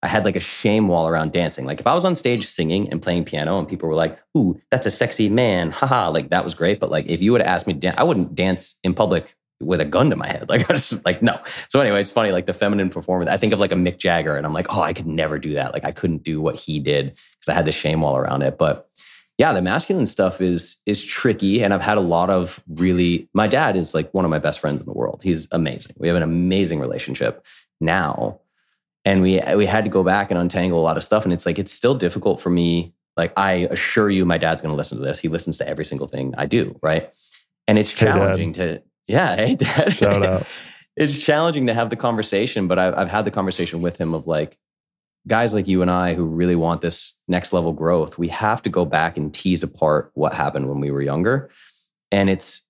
I 0.03 0.09
had 0.09 0.27
like 0.27 0.37
a 0.37 0.41
shame 0.41 0.87
wall 0.89 1.09
around 1.09 1.33
dancing. 1.33 1.65
Like 1.65 1.81
if 1.81 1.87
I 1.87 1.95
was 1.95 2.05
on 2.05 2.15
stage 2.15 2.47
singing 2.47 2.91
and 2.91 3.01
playing 3.01 3.25
piano 3.25 3.59
and 3.59 3.67
people 3.67 3.89
were 3.89 3.95
like, 3.95 4.19
ooh, 4.37 4.61
that's 4.71 4.87
a 4.87 4.91
sexy 4.91 5.31
man, 5.31 5.71
haha, 5.71 6.11
like 6.11 6.29
that 6.29 6.45
was 6.45 6.55
great. 6.55 6.79
But 6.79 6.91
like 6.91 7.07
if 7.07 7.23
you 7.23 7.33
would 7.33 7.41
have 7.41 7.49
asked 7.49 7.67
me 7.67 7.73
to 7.73 7.81
dance, 7.81 7.97
I 7.99 8.05
wouldn't 8.05 8.35
dance 8.35 8.75
in 8.85 8.93
public 8.93 9.35
with 9.61 9.81
a 9.81 9.87
gun 9.87 10.11
to 10.11 10.17
my 10.17 10.27
head. 10.27 10.45
Like 10.55 10.69
I 10.69 10.75
was 10.75 10.91
just 10.91 11.05
like, 11.07 11.23
no. 11.23 11.41
So 11.69 11.81
anyway, 11.81 12.03
it's 12.03 12.11
funny, 12.11 12.33
like 12.33 12.45
the 12.45 12.53
feminine 12.53 12.91
performance. 12.91 13.31
I 13.31 13.39
think 13.39 13.55
of 13.55 13.61
like 13.61 13.73
a 13.73 13.77
Mick 13.77 13.99
Jagger 13.99 14.37
and 14.37 14.45
I'm 14.45 14.53
like, 14.53 14.67
oh, 14.75 14.83
I 14.83 14.93
could 14.93 15.07
never 15.07 15.39
do 15.39 15.55
that. 15.55 15.73
Like 15.73 15.85
I 15.85 15.91
couldn't 15.91 16.23
do 16.23 16.39
what 16.41 16.57
he 16.57 16.81
did 16.81 17.15
because 17.41 17.49
I 17.49 17.55
had 17.55 17.65
this 17.65 17.75
shame 17.75 18.03
wall 18.03 18.17
around 18.19 18.43
it. 18.43 18.59
But 18.59 18.91
yeah, 19.39 19.53
the 19.53 19.63
masculine 19.63 20.07
stuff 20.07 20.41
is 20.41 20.77
is 20.87 21.05
tricky. 21.05 21.63
And 21.63 21.75
I've 21.75 21.83
had 21.83 21.99
a 21.99 22.03
lot 22.03 22.31
of 22.31 22.63
really 22.69 23.29
my 23.35 23.47
dad 23.49 23.77
is 23.77 23.95
like 23.95 24.13
one 24.15 24.25
of 24.25 24.31
my 24.31 24.39
best 24.39 24.61
friends 24.61 24.81
in 24.81 24.87
the 24.87 24.93
world. 24.93 25.23
He's 25.23 25.49
amazing. 25.53 25.97
We 25.99 26.09
have 26.09 26.17
an 26.17 26.23
amazing 26.23 26.81
relationship 26.81 27.45
now. 27.81 28.41
And 29.05 29.23
we 29.23 29.41
we 29.57 29.67
had 29.67 29.85
to 29.85 29.91
go 29.91 30.03
back 30.05 30.31
and 30.31 30.39
untangle 30.41 30.81
a 30.81 30.83
lot 30.85 30.97
of 30.97 31.05
stuff. 31.05 31.25
And 31.25 31.33
it's 31.33 31.47
like 31.47 31.59
it's 31.59 31.73
still 31.73 31.95
difficult 31.95 32.41
for 32.41 32.51
me 32.51 32.95
Like, 33.17 33.33
I 33.37 33.69
assure 33.71 34.11
you, 34.11 34.25
my 34.27 34.39
dad's 34.39 34.61
going 34.61 34.73
to 34.73 34.77
listen 34.77 34.99
to 34.99 35.05
this. 35.05 35.19
He 35.19 35.29
listens 35.29 35.59
to 35.59 35.69
every 35.69 35.85
single 35.85 36.09
thing 36.09 36.35
I 36.37 36.47
do, 36.47 36.79
right? 36.83 37.13
And 37.69 37.79
it's 37.79 37.93
Hey, 37.99 38.07
challenging 38.07 38.53
to, 38.55 38.83
yeah, 39.07 39.37
hey, 39.41 39.55
dad. 39.57 39.93
Shout 39.93 40.23
out. 40.27 40.47
it's 40.97 41.19
challenging 41.19 41.67
to 41.69 41.75
have 41.75 41.91
the 41.91 41.97
conversation, 41.97 42.69
but 42.69 42.79
I've, 42.79 42.95
I've 42.97 43.11
had 43.11 43.25
the 43.25 43.31
conversation 43.31 43.81
with 43.81 43.99
him 44.01 44.15
of 44.15 44.27
like, 44.27 44.59
guys 45.27 45.55
like 45.55 45.67
you 45.67 45.83
and 45.83 45.91
I 45.91 46.15
who 46.15 46.25
really 46.25 46.57
want 46.57 46.81
this 46.81 47.15
next 47.29 47.53
level 47.53 47.73
growth, 47.73 48.19
we 48.19 48.29
have 48.29 48.63
to 48.63 48.71
go 48.71 48.85
back 48.85 49.17
and 49.17 49.33
tease 49.33 49.63
apart 49.63 50.11
what 50.15 50.33
happened 50.33 50.69
when 50.69 50.81
we 50.81 50.91
were 50.91 51.03
younger. 51.03 51.51
And 52.13 52.29
it's 52.29 52.63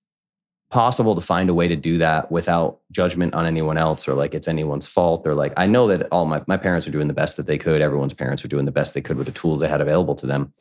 possible 0.71 1.15
to 1.15 1.21
find 1.21 1.49
a 1.49 1.53
way 1.53 1.67
to 1.67 1.75
do 1.75 1.97
that 1.99 2.31
without 2.31 2.79
judgment 2.91 3.33
on 3.33 3.45
anyone 3.45 3.77
else 3.77 4.07
or 4.07 4.13
like 4.13 4.33
it's 4.33 4.47
anyone's 4.47 4.87
fault 4.87 5.25
or 5.25 5.35
like 5.35 5.53
I 5.57 5.67
know 5.67 5.87
that 5.87 6.07
all 6.11 6.25
my, 6.25 6.43
my 6.47 6.57
parents 6.57 6.87
are 6.87 6.91
doing 6.91 7.07
the 7.07 7.13
best 7.13 7.37
that 7.37 7.45
they 7.45 7.57
could. 7.57 7.81
Everyone's 7.81 8.13
parents 8.13 8.43
are 8.43 8.49
doing 8.49 8.65
the 8.65 8.71
best 8.71 8.93
they 8.93 9.01
could 9.01 9.17
with 9.17 9.27
the 9.27 9.33
tools 9.33 9.59
they 9.59 9.67
had 9.67 9.81
available 9.81 10.15
to 10.15 10.25
them. 10.25 10.53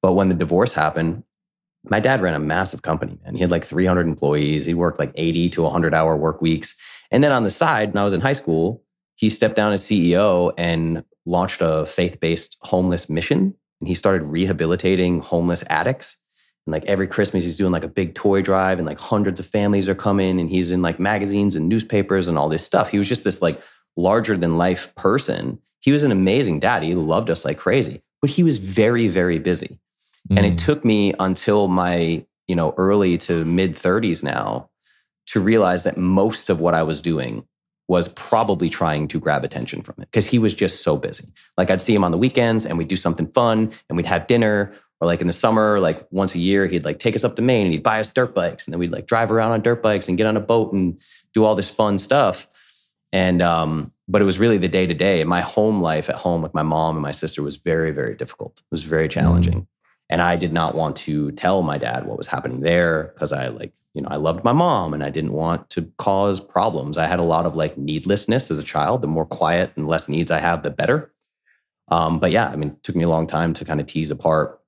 But 0.00 0.12
when 0.12 0.28
the 0.28 0.34
divorce 0.34 0.72
happened, 0.72 1.24
my 1.84 2.00
dad 2.00 2.20
ran 2.20 2.34
a 2.34 2.38
massive 2.38 2.82
company 2.82 3.18
and 3.24 3.36
he 3.36 3.40
had 3.40 3.50
like 3.50 3.64
300 3.64 4.06
employees. 4.06 4.66
He 4.66 4.74
worked 4.74 4.98
like 4.98 5.12
80 5.14 5.50
to 5.50 5.62
100 5.62 5.94
hour 5.94 6.16
work 6.16 6.40
weeks. 6.40 6.76
And 7.10 7.24
then 7.24 7.32
on 7.32 7.44
the 7.44 7.50
side, 7.50 7.94
when 7.94 8.00
I 8.00 8.04
was 8.04 8.12
in 8.12 8.20
high 8.20 8.32
school, 8.34 8.82
he 9.16 9.28
stepped 9.28 9.56
down 9.56 9.72
as 9.72 9.82
CEO 9.82 10.52
and 10.56 11.04
launched 11.28 11.60
a 11.60 11.86
faith 11.86 12.18
based 12.20 12.56
homeless 12.62 13.08
mission. 13.08 13.54
And 13.80 13.88
he 13.88 13.94
started 13.94 14.24
rehabilitating 14.24 15.20
homeless 15.20 15.62
addicts. 15.68 16.16
And 16.66 16.72
like 16.72 16.84
every 16.86 17.06
Christmas, 17.06 17.44
he's 17.44 17.56
doing 17.56 17.72
like 17.72 17.84
a 17.84 17.88
big 17.88 18.14
toy 18.14 18.42
drive, 18.42 18.78
and 18.78 18.86
like 18.86 18.98
hundreds 18.98 19.38
of 19.38 19.46
families 19.46 19.88
are 19.88 19.94
coming, 19.94 20.40
and 20.40 20.50
he's 20.50 20.70
in 20.70 20.82
like 20.82 20.98
magazines 20.98 21.54
and 21.54 21.68
newspapers 21.68 22.28
and 22.28 22.36
all 22.36 22.48
this 22.48 22.64
stuff. 22.64 22.90
He 22.90 22.98
was 22.98 23.08
just 23.08 23.24
this 23.24 23.40
like 23.40 23.62
larger 23.96 24.36
than 24.36 24.58
life 24.58 24.92
person. 24.96 25.58
He 25.80 25.92
was 25.92 26.02
an 26.04 26.12
amazing 26.12 26.60
dad. 26.60 26.82
He 26.82 26.94
loved 26.94 27.30
us 27.30 27.44
like 27.44 27.58
crazy, 27.58 28.02
but 28.20 28.30
he 28.30 28.42
was 28.42 28.58
very, 28.58 29.08
very 29.08 29.38
busy. 29.38 29.78
And 30.30 30.44
it 30.44 30.54
Mm. 30.54 30.58
took 30.58 30.84
me 30.84 31.14
until 31.20 31.68
my, 31.68 32.24
you 32.48 32.56
know, 32.56 32.74
early 32.76 33.16
to 33.18 33.44
mid 33.44 33.74
30s 33.74 34.22
now 34.22 34.68
to 35.28 35.40
realize 35.40 35.84
that 35.84 35.96
most 35.96 36.50
of 36.50 36.58
what 36.60 36.74
I 36.74 36.82
was 36.82 37.00
doing 37.00 37.46
was 37.88 38.08
probably 38.08 38.68
trying 38.68 39.08
to 39.08 39.18
grab 39.18 39.44
attention 39.44 39.82
from 39.82 39.94
it 39.98 40.08
because 40.10 40.26
he 40.26 40.38
was 40.38 40.54
just 40.54 40.82
so 40.82 40.96
busy. 40.96 41.32
Like 41.56 41.70
I'd 41.70 41.80
see 41.80 41.94
him 41.94 42.04
on 42.04 42.12
the 42.12 42.18
weekends 42.18 42.66
and 42.66 42.76
we'd 42.76 42.88
do 42.88 42.96
something 42.96 43.26
fun 43.32 43.72
and 43.88 43.96
we'd 43.96 44.06
have 44.06 44.26
dinner 44.26 44.74
or 45.00 45.06
like 45.06 45.20
in 45.20 45.26
the 45.26 45.32
summer, 45.32 45.80
like 45.80 46.06
once 46.10 46.34
a 46.34 46.38
year, 46.38 46.66
he'd 46.66 46.84
like 46.84 46.98
take 46.98 47.14
us 47.14 47.24
up 47.24 47.36
to 47.36 47.42
Maine 47.42 47.66
and 47.66 47.72
he'd 47.72 47.82
buy 47.82 48.00
us 48.00 48.12
dirt 48.12 48.34
bikes 48.34 48.66
and 48.66 48.72
then 48.72 48.78
we'd 48.78 48.92
like 48.92 49.06
drive 49.06 49.30
around 49.30 49.52
on 49.52 49.62
dirt 49.62 49.82
bikes 49.82 50.08
and 50.08 50.18
get 50.18 50.26
on 50.26 50.36
a 50.36 50.40
boat 50.40 50.72
and 50.72 51.00
do 51.32 51.44
all 51.44 51.54
this 51.54 51.70
fun 51.70 51.98
stuff. 51.98 52.46
And 53.12 53.40
um, 53.40 53.92
but 54.06 54.20
it 54.20 54.26
was 54.26 54.38
really 54.38 54.58
the 54.58 54.68
day 54.68 54.86
to 54.86 54.94
day. 54.94 55.24
My 55.24 55.40
home 55.40 55.80
life 55.80 56.10
at 56.10 56.16
home 56.16 56.42
with 56.42 56.52
my 56.52 56.62
mom 56.62 56.96
and 56.96 57.02
my 57.02 57.10
sister 57.10 57.42
was 57.42 57.56
very, 57.56 57.90
very 57.90 58.14
difficult. 58.14 58.58
It 58.58 58.64
was 58.70 58.82
very 58.82 59.08
challenging. 59.08 59.66
And 60.10 60.22
I 60.22 60.36
did 60.36 60.52
not 60.52 60.74
want 60.74 60.96
to 60.96 61.30
tell 61.32 61.62
my 61.62 61.76
dad 61.76 62.06
what 62.06 62.16
was 62.16 62.26
happening 62.26 62.60
there 62.60 63.12
because 63.14 63.30
I 63.30 63.48
like, 63.48 63.74
you 63.92 64.00
know, 64.00 64.08
I 64.10 64.16
loved 64.16 64.42
my 64.42 64.52
mom 64.52 64.94
and 64.94 65.04
I 65.04 65.10
didn't 65.10 65.34
want 65.34 65.68
to 65.70 65.90
cause 65.98 66.40
problems. 66.40 66.96
I 66.96 67.06
had 67.06 67.18
a 67.18 67.24
lot 67.24 67.44
of 67.44 67.54
like 67.54 67.76
needlessness 67.76 68.50
as 68.50 68.58
a 68.58 68.62
child. 68.62 69.02
The 69.02 69.06
more 69.06 69.26
quiet 69.26 69.72
and 69.76 69.86
less 69.86 70.08
needs 70.08 70.30
I 70.30 70.38
have, 70.38 70.62
the 70.62 70.70
better. 70.70 71.12
Um, 71.88 72.18
but 72.18 72.30
yeah, 72.30 72.48
I 72.48 72.56
mean, 72.56 72.70
it 72.70 72.82
took 72.82 72.96
me 72.96 73.04
a 73.04 73.08
long 73.08 73.26
time 73.26 73.52
to 73.54 73.64
kind 73.64 73.80
of 73.80 73.86
tease 73.86 74.10
apart 74.10 74.60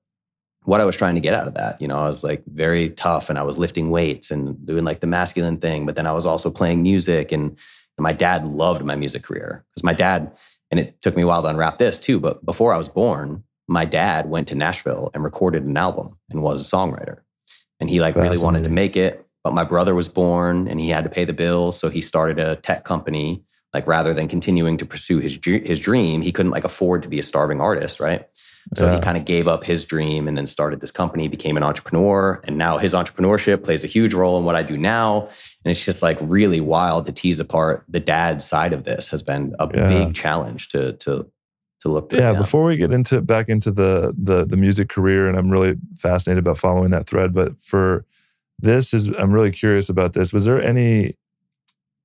what 0.63 0.79
I 0.79 0.85
was 0.85 0.95
trying 0.95 1.15
to 1.15 1.21
get 1.21 1.33
out 1.33 1.47
of 1.47 1.55
that. 1.55 1.81
You 1.81 1.87
know, 1.87 1.97
I 1.97 2.07
was 2.07 2.23
like 2.23 2.43
very 2.45 2.91
tough 2.91 3.29
and 3.29 3.39
I 3.39 3.43
was 3.43 3.57
lifting 3.57 3.89
weights 3.89 4.29
and 4.29 4.63
doing 4.65 4.85
like 4.85 4.99
the 4.99 5.07
masculine 5.07 5.57
thing, 5.57 5.87
but 5.87 5.95
then 5.95 6.05
I 6.05 6.11
was 6.11 6.25
also 6.25 6.51
playing 6.51 6.83
music 6.83 7.31
and, 7.31 7.49
and 7.97 8.03
my 8.03 8.13
dad 8.13 8.45
loved 8.45 8.83
my 8.83 8.95
music 8.95 9.23
career 9.23 9.65
because 9.71 9.83
my 9.83 9.93
dad, 9.93 10.31
and 10.69 10.79
it 10.79 11.01
took 11.01 11.15
me 11.15 11.23
a 11.23 11.27
while 11.27 11.41
to 11.41 11.49
unwrap 11.49 11.79
this 11.79 11.99
too, 11.99 12.19
but 12.19 12.45
before 12.45 12.73
I 12.73 12.77
was 12.77 12.89
born, 12.89 13.43
my 13.71 13.85
dad 13.85 14.29
went 14.29 14.49
to 14.49 14.55
Nashville 14.55 15.09
and 15.13 15.23
recorded 15.23 15.63
an 15.63 15.77
album 15.77 16.17
and 16.29 16.43
was 16.43 16.61
a 16.61 16.75
songwriter. 16.75 17.19
And 17.79 17.89
he 17.89 18.01
like 18.01 18.15
really 18.15 18.37
wanted 18.37 18.65
to 18.65 18.69
make 18.69 18.95
it, 18.97 19.25
but 19.43 19.53
my 19.53 19.63
brother 19.63 19.95
was 19.95 20.07
born 20.07 20.67
and 20.67 20.79
he 20.79 20.89
had 20.89 21.03
to 21.05 21.09
pay 21.09 21.25
the 21.25 21.33
bills, 21.33 21.79
so 21.79 21.89
he 21.89 22.01
started 22.01 22.37
a 22.37 22.57
tech 22.57 22.83
company. 22.83 23.43
Like 23.73 23.87
rather 23.87 24.13
than 24.13 24.27
continuing 24.27 24.77
to 24.79 24.85
pursue 24.85 25.19
his 25.19 25.39
his 25.43 25.79
dream, 25.79 26.21
he 26.21 26.33
couldn't 26.33 26.51
like 26.51 26.65
afford 26.65 27.01
to 27.03 27.09
be 27.09 27.19
a 27.19 27.23
starving 27.23 27.61
artist, 27.61 28.01
right? 28.01 28.27
So 28.75 28.85
Yeah. 28.85 28.95
he 28.95 29.01
kind 29.01 29.17
of 29.17 29.23
gave 29.23 29.47
up 29.47 29.63
his 29.63 29.85
dream 29.85 30.27
and 30.27 30.37
then 30.37 30.45
started 30.45 30.81
this 30.81 30.91
company, 30.91 31.29
became 31.29 31.55
an 31.57 31.63
entrepreneur. 31.63 32.41
And 32.43 32.57
now 32.57 32.77
his 32.77 32.93
entrepreneurship 32.93 33.63
plays 33.63 33.83
a 33.85 33.87
huge 33.87 34.13
role 34.13 34.37
in 34.37 34.43
what 34.43 34.55
I 34.55 34.63
do 34.63 34.77
now. 34.77 35.29
And 35.63 35.71
it's 35.71 35.83
just 35.85 36.03
like 36.03 36.17
really 36.21 36.59
wild 36.61 37.05
to 37.05 37.13
tease 37.13 37.39
apart 37.39 37.85
the 37.87 38.01
dad 38.01 38.41
side 38.41 38.73
of 38.73 38.83
this 38.83 39.07
has 39.07 39.23
been 39.23 39.55
a 39.59 39.67
Yeah. 39.73 39.87
big 39.87 40.13
challenge 40.13 40.67
to 40.69 40.91
to 41.05 41.25
to 41.81 41.89
look 41.89 42.11
yeah, 42.13 42.33
before 42.33 42.65
we 42.65 42.77
get 42.77 42.91
into 42.93 43.21
back 43.21 43.49
into 43.49 43.71
the 43.71 44.13
the 44.17 44.45
the 44.45 44.57
music 44.57 44.87
career 44.87 45.27
and 45.27 45.37
i'm 45.37 45.49
really 45.49 45.75
fascinated 45.97 46.43
about 46.43 46.57
following 46.57 46.91
that 46.91 47.07
thread 47.07 47.33
but 47.33 47.59
for 47.61 48.05
this 48.61 48.93
is 48.93 49.07
i'm 49.17 49.31
really 49.31 49.51
curious 49.51 49.89
about 49.89 50.13
this. 50.13 50.31
Was 50.31 50.45
there 50.45 50.61
any 50.61 51.17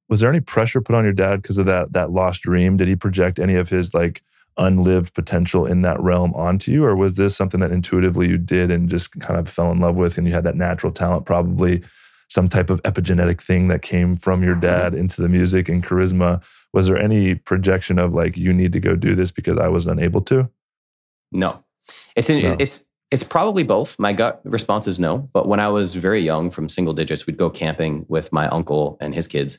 was 0.08 0.20
there 0.20 0.30
any 0.30 0.40
pressure 0.40 0.80
put 0.80 0.94
on 0.94 1.04
your 1.04 1.12
dad 1.12 1.42
because 1.42 1.58
of 1.58 1.66
that 1.66 1.92
that 1.92 2.10
lost 2.10 2.42
dream? 2.42 2.76
Did 2.76 2.88
he 2.88 2.96
project 2.96 3.38
any 3.38 3.56
of 3.56 3.68
his 3.68 3.94
like 3.94 4.22
unlived 4.58 5.12
potential 5.12 5.66
in 5.66 5.82
that 5.82 6.00
realm 6.00 6.32
onto 6.34 6.72
you 6.72 6.82
or 6.82 6.96
was 6.96 7.14
this 7.14 7.36
something 7.36 7.60
that 7.60 7.70
intuitively 7.70 8.26
you 8.26 8.38
did 8.38 8.70
and 8.70 8.88
just 8.88 9.12
kind 9.20 9.38
of 9.38 9.46
fell 9.46 9.70
in 9.70 9.80
love 9.80 9.96
with 9.96 10.16
and 10.16 10.26
you 10.26 10.32
had 10.32 10.44
that 10.44 10.56
natural 10.56 10.90
talent 10.90 11.26
probably 11.26 11.82
some 12.28 12.48
type 12.48 12.70
of 12.70 12.82
epigenetic 12.82 13.42
thing 13.42 13.68
that 13.68 13.82
came 13.82 14.16
from 14.16 14.42
your 14.42 14.54
mm-hmm. 14.54 14.62
dad 14.62 14.94
into 14.94 15.20
the 15.20 15.28
music 15.28 15.68
and 15.68 15.84
charisma 15.84 16.42
was 16.76 16.86
there 16.86 16.98
any 17.08 17.34
projection 17.34 17.98
of 17.98 18.12
like 18.20 18.36
you 18.36 18.52
need 18.52 18.72
to 18.72 18.80
go 18.80 18.94
do 18.94 19.14
this 19.14 19.30
because 19.38 19.58
i 19.58 19.68
was 19.76 19.86
unable 19.86 20.20
to 20.20 20.48
No, 21.32 21.50
it's 22.14 22.30
in, 22.30 22.42
No. 22.42 22.56
it's 22.58 22.84
it's 23.12 23.22
probably 23.22 23.62
both. 23.62 23.96
My 23.98 24.12
gut 24.12 24.40
response 24.44 24.86
is 24.88 24.98
no. 24.98 25.18
But 25.32 25.46
when 25.46 25.60
I 25.60 25.68
was 25.68 25.94
very 25.94 26.20
young, 26.20 26.50
from 26.50 26.68
single 26.68 26.92
digits, 26.92 27.24
we'd 27.24 27.36
go 27.44 27.48
camping 27.50 28.04
with 28.08 28.32
my 28.32 28.46
uncle 28.48 28.96
and 29.00 29.14
his 29.14 29.28
kids, 29.28 29.58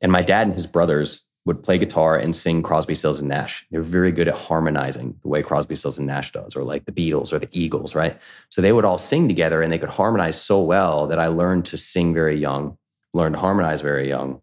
and 0.00 0.10
my 0.10 0.22
dad 0.22 0.46
and 0.46 0.54
his 0.54 0.66
brothers 0.66 1.22
would 1.44 1.62
play 1.62 1.76
guitar 1.78 2.16
and 2.16 2.34
sing 2.34 2.62
Crosby, 2.62 2.94
Stills, 2.94 3.18
and 3.20 3.28
Nash. 3.28 3.66
They're 3.70 3.82
very 3.98 4.10
good 4.12 4.28
at 4.28 4.34
harmonizing 4.34 5.14
the 5.22 5.28
way 5.28 5.42
Crosby, 5.42 5.76
Stills, 5.76 5.98
and 5.98 6.06
Nash 6.06 6.32
does, 6.32 6.56
or 6.56 6.64
like 6.64 6.84
the 6.86 6.92
Beatles 6.92 7.30
or 7.32 7.38
the 7.38 7.48
Eagles, 7.52 7.94
right? 7.94 8.14
So 8.48 8.62
they 8.62 8.72
would 8.72 8.86
all 8.86 8.98
sing 8.98 9.28
together, 9.28 9.60
and 9.62 9.70
they 9.70 9.78
could 9.78 9.96
harmonize 10.00 10.40
so 10.40 10.56
well 10.62 11.06
that 11.08 11.18
I 11.18 11.28
learned 11.28 11.64
to 11.66 11.76
sing 11.76 12.14
very 12.14 12.38
young, 12.38 12.78
learned 13.12 13.34
to 13.34 13.40
harmonize 13.40 13.82
very 13.82 14.08
young. 14.08 14.40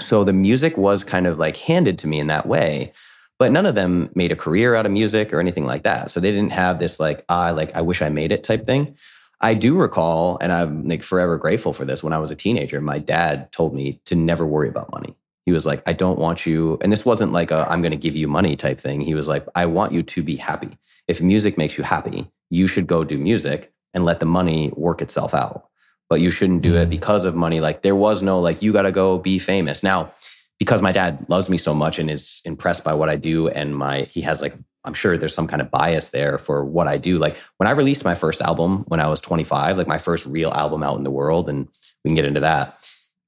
So 0.00 0.24
the 0.24 0.32
music 0.32 0.76
was 0.76 1.04
kind 1.04 1.26
of 1.26 1.38
like 1.38 1.56
handed 1.56 1.98
to 2.00 2.08
me 2.08 2.20
in 2.20 2.26
that 2.28 2.46
way 2.46 2.92
but 3.38 3.52
none 3.52 3.66
of 3.66 3.74
them 3.74 4.10
made 4.14 4.32
a 4.32 4.36
career 4.36 4.74
out 4.74 4.86
of 4.86 4.92
music 4.92 5.32
or 5.32 5.40
anything 5.40 5.66
like 5.66 5.82
that. 5.82 6.10
So 6.10 6.20
they 6.20 6.30
didn't 6.30 6.52
have 6.52 6.78
this 6.78 7.00
like, 7.00 7.24
ah, 7.28 7.50
like 7.50 7.74
I 7.74 7.80
wish 7.80 8.00
I 8.02 8.08
made 8.08 8.32
it 8.32 8.44
type 8.44 8.66
thing. 8.66 8.96
I 9.40 9.54
do 9.54 9.76
recall, 9.76 10.38
and 10.40 10.52
I'm 10.52 10.88
like 10.88 11.02
forever 11.02 11.36
grateful 11.36 11.72
for 11.72 11.84
this. 11.84 12.02
When 12.02 12.12
I 12.12 12.18
was 12.18 12.30
a 12.30 12.36
teenager, 12.36 12.80
my 12.80 12.98
dad 12.98 13.50
told 13.52 13.74
me 13.74 14.00
to 14.06 14.14
never 14.14 14.46
worry 14.46 14.68
about 14.68 14.92
money. 14.92 15.16
He 15.44 15.52
was 15.52 15.66
like, 15.66 15.86
I 15.86 15.92
don't 15.92 16.18
want 16.18 16.46
you, 16.46 16.78
and 16.80 16.92
this 16.92 17.04
wasn't 17.04 17.32
like 17.32 17.50
a 17.50 17.66
I'm 17.70 17.82
going 17.82 17.90
to 17.90 17.98
give 17.98 18.16
you 18.16 18.28
money 18.28 18.56
type 18.56 18.80
thing. 18.80 19.00
He 19.00 19.14
was 19.14 19.28
like, 19.28 19.46
I 19.54 19.66
want 19.66 19.92
you 19.92 20.02
to 20.02 20.22
be 20.22 20.36
happy. 20.36 20.78
If 21.08 21.20
music 21.20 21.58
makes 21.58 21.76
you 21.76 21.84
happy, 21.84 22.30
you 22.48 22.66
should 22.66 22.86
go 22.86 23.04
do 23.04 23.18
music 23.18 23.72
and 23.92 24.04
let 24.04 24.20
the 24.20 24.26
money 24.26 24.72
work 24.76 25.02
itself 25.02 25.34
out. 25.34 25.68
But 26.14 26.20
you 26.20 26.30
shouldn't 26.30 26.62
do 26.62 26.76
it 26.76 26.86
Mm. 26.86 26.90
because 26.90 27.24
of 27.24 27.34
money. 27.34 27.58
Like 27.58 27.82
there 27.82 27.96
was 27.96 28.22
no 28.22 28.38
like, 28.38 28.62
you 28.62 28.72
got 28.72 28.82
to 28.82 28.92
go 28.92 29.18
be 29.18 29.40
famous. 29.40 29.82
Now, 29.82 30.12
because 30.60 30.80
my 30.80 30.92
dad 30.92 31.26
loves 31.28 31.48
me 31.48 31.58
so 31.58 31.74
much 31.74 31.98
and 31.98 32.08
is 32.08 32.40
impressed 32.44 32.84
by 32.84 32.94
what 32.94 33.08
I 33.08 33.16
do 33.16 33.48
and 33.48 33.76
my 33.76 34.02
he 34.12 34.20
has 34.20 34.40
like 34.40 34.54
I'm 34.84 34.94
sure 34.94 35.18
there's 35.18 35.34
some 35.34 35.48
kind 35.48 35.60
of 35.60 35.72
bias 35.72 36.10
there 36.10 36.38
for 36.38 36.64
what 36.64 36.86
I 36.86 36.98
do. 36.98 37.18
Like 37.18 37.36
when 37.56 37.66
I 37.66 37.72
released 37.72 38.04
my 38.04 38.14
first 38.14 38.40
album 38.40 38.84
when 38.86 39.00
I 39.00 39.08
was 39.08 39.20
25, 39.20 39.76
like 39.76 39.88
my 39.88 39.98
first 39.98 40.24
real 40.24 40.52
album 40.52 40.84
out 40.84 40.96
in 40.98 41.02
the 41.02 41.10
world 41.10 41.48
and 41.48 41.66
we 42.04 42.10
can 42.10 42.14
get 42.14 42.26
into 42.26 42.38
that. 42.40 42.78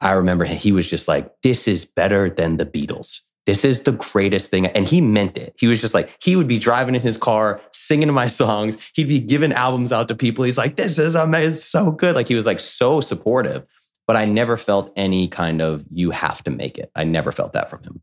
I 0.01 0.13
remember 0.13 0.45
he 0.45 0.71
was 0.71 0.89
just 0.89 1.09
like 1.09 1.29
this 1.43 1.67
is 1.67 1.85
better 1.85 2.31
than 2.31 2.57
the 2.57 2.67
Beatles. 2.67 3.23
This 3.47 3.65
is 3.65 3.83
the 3.83 3.93
greatest 3.93 4.51
thing 4.51 4.67
and 4.67 4.87
he 4.87 5.01
meant 5.01 5.39
it. 5.39 5.55
He 5.59 5.67
was 5.67 5.81
just 5.81 5.95
like 5.95 6.11
he 6.23 6.37
would 6.37 6.49
be 6.49 6.59
driving 6.59 6.95
in 6.95 7.01
his 7.01 7.17
car 7.17 7.61
singing 7.73 8.13
my 8.13 8.27
songs. 8.27 8.77
He'd 8.95 9.09
be 9.09 9.21
giving 9.21 9.53
albums 9.53 9.93
out 9.93 10.09
to 10.09 10.15
people. 10.15 10.45
He's 10.45 10.59
like 10.59 10.77
this 10.77 10.99
is 10.99 11.15
amazing, 11.15 11.55
it's 11.55 11.65
so 11.65 11.91
good. 11.93 12.15
Like 12.15 12.29
he 12.29 12.35
was 12.35 12.47
like 12.47 12.61
so 12.61 13.01
supportive 13.01 13.65
but 14.07 14.17
I 14.17 14.25
never 14.25 14.57
felt 14.57 14.93
any 14.97 15.29
kind 15.29 15.61
of 15.61 15.85
you 15.93 16.11
have 16.11 16.43
to 16.45 16.51
make 16.51 16.79
it. 16.79 16.91
I 16.95 17.05
never 17.05 17.33
felt 17.33 17.53
that 17.55 17.69
from 17.69 17.83
him. 17.83 18.03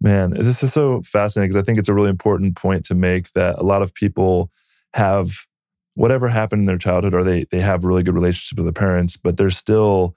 Man, 0.00 0.30
this 0.30 0.62
is 0.62 0.72
so 0.72 1.02
fascinating 1.02 1.50
because 1.50 1.62
I 1.62 1.64
think 1.64 1.78
it's 1.78 1.88
a 1.88 1.94
really 1.94 2.08
important 2.08 2.56
point 2.56 2.86
to 2.86 2.94
make 2.94 3.32
that 3.32 3.58
a 3.58 3.62
lot 3.62 3.82
of 3.82 3.92
people 3.92 4.50
have 4.94 5.46
whatever 5.94 6.28
happened 6.28 6.60
in 6.60 6.66
their 6.66 6.78
childhood 6.78 7.12
or 7.12 7.22
they 7.22 7.44
they 7.50 7.60
have 7.60 7.84
really 7.84 8.02
good 8.02 8.14
relationships 8.14 8.56
with 8.56 8.64
their 8.64 8.72
parents, 8.72 9.18
but 9.18 9.36
there's 9.36 9.58
still 9.58 10.16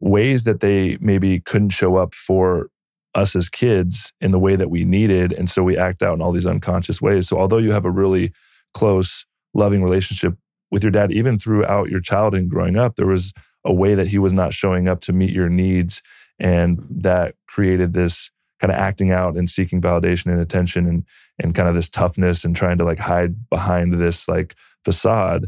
ways 0.00 0.44
that 0.44 0.60
they 0.60 0.96
maybe 1.00 1.40
couldn't 1.40 1.70
show 1.70 1.96
up 1.96 2.14
for 2.14 2.70
us 3.14 3.34
as 3.34 3.48
kids 3.48 4.12
in 4.20 4.30
the 4.30 4.38
way 4.38 4.56
that 4.56 4.70
we 4.70 4.84
needed. 4.84 5.32
And 5.32 5.48
so 5.48 5.62
we 5.62 5.76
act 5.76 6.02
out 6.02 6.14
in 6.14 6.22
all 6.22 6.32
these 6.32 6.46
unconscious 6.46 7.00
ways. 7.00 7.28
So 7.28 7.38
although 7.38 7.58
you 7.58 7.72
have 7.72 7.84
a 7.84 7.90
really 7.90 8.32
close, 8.74 9.24
loving 9.54 9.82
relationship 9.82 10.34
with 10.70 10.82
your 10.82 10.92
dad, 10.92 11.12
even 11.12 11.38
throughout 11.38 11.88
your 11.88 12.00
childhood 12.00 12.40
and 12.40 12.50
growing 12.50 12.76
up, 12.76 12.96
there 12.96 13.06
was 13.06 13.32
a 13.64 13.72
way 13.72 13.94
that 13.94 14.08
he 14.08 14.18
was 14.18 14.32
not 14.32 14.52
showing 14.52 14.88
up 14.88 15.00
to 15.00 15.12
meet 15.12 15.32
your 15.32 15.48
needs. 15.48 16.02
And 16.38 16.84
that 16.90 17.34
created 17.48 17.94
this 17.94 18.30
kind 18.60 18.72
of 18.72 18.78
acting 18.78 19.12
out 19.12 19.36
and 19.36 19.48
seeking 19.48 19.80
validation 19.80 20.26
and 20.26 20.40
attention 20.40 20.86
and 20.86 21.04
and 21.38 21.54
kind 21.54 21.68
of 21.68 21.74
this 21.74 21.88
toughness 21.88 22.44
and 22.44 22.56
trying 22.56 22.78
to 22.78 22.84
like 22.84 22.98
hide 22.98 23.48
behind 23.48 23.94
this 23.94 24.28
like 24.28 24.56
facade. 24.84 25.46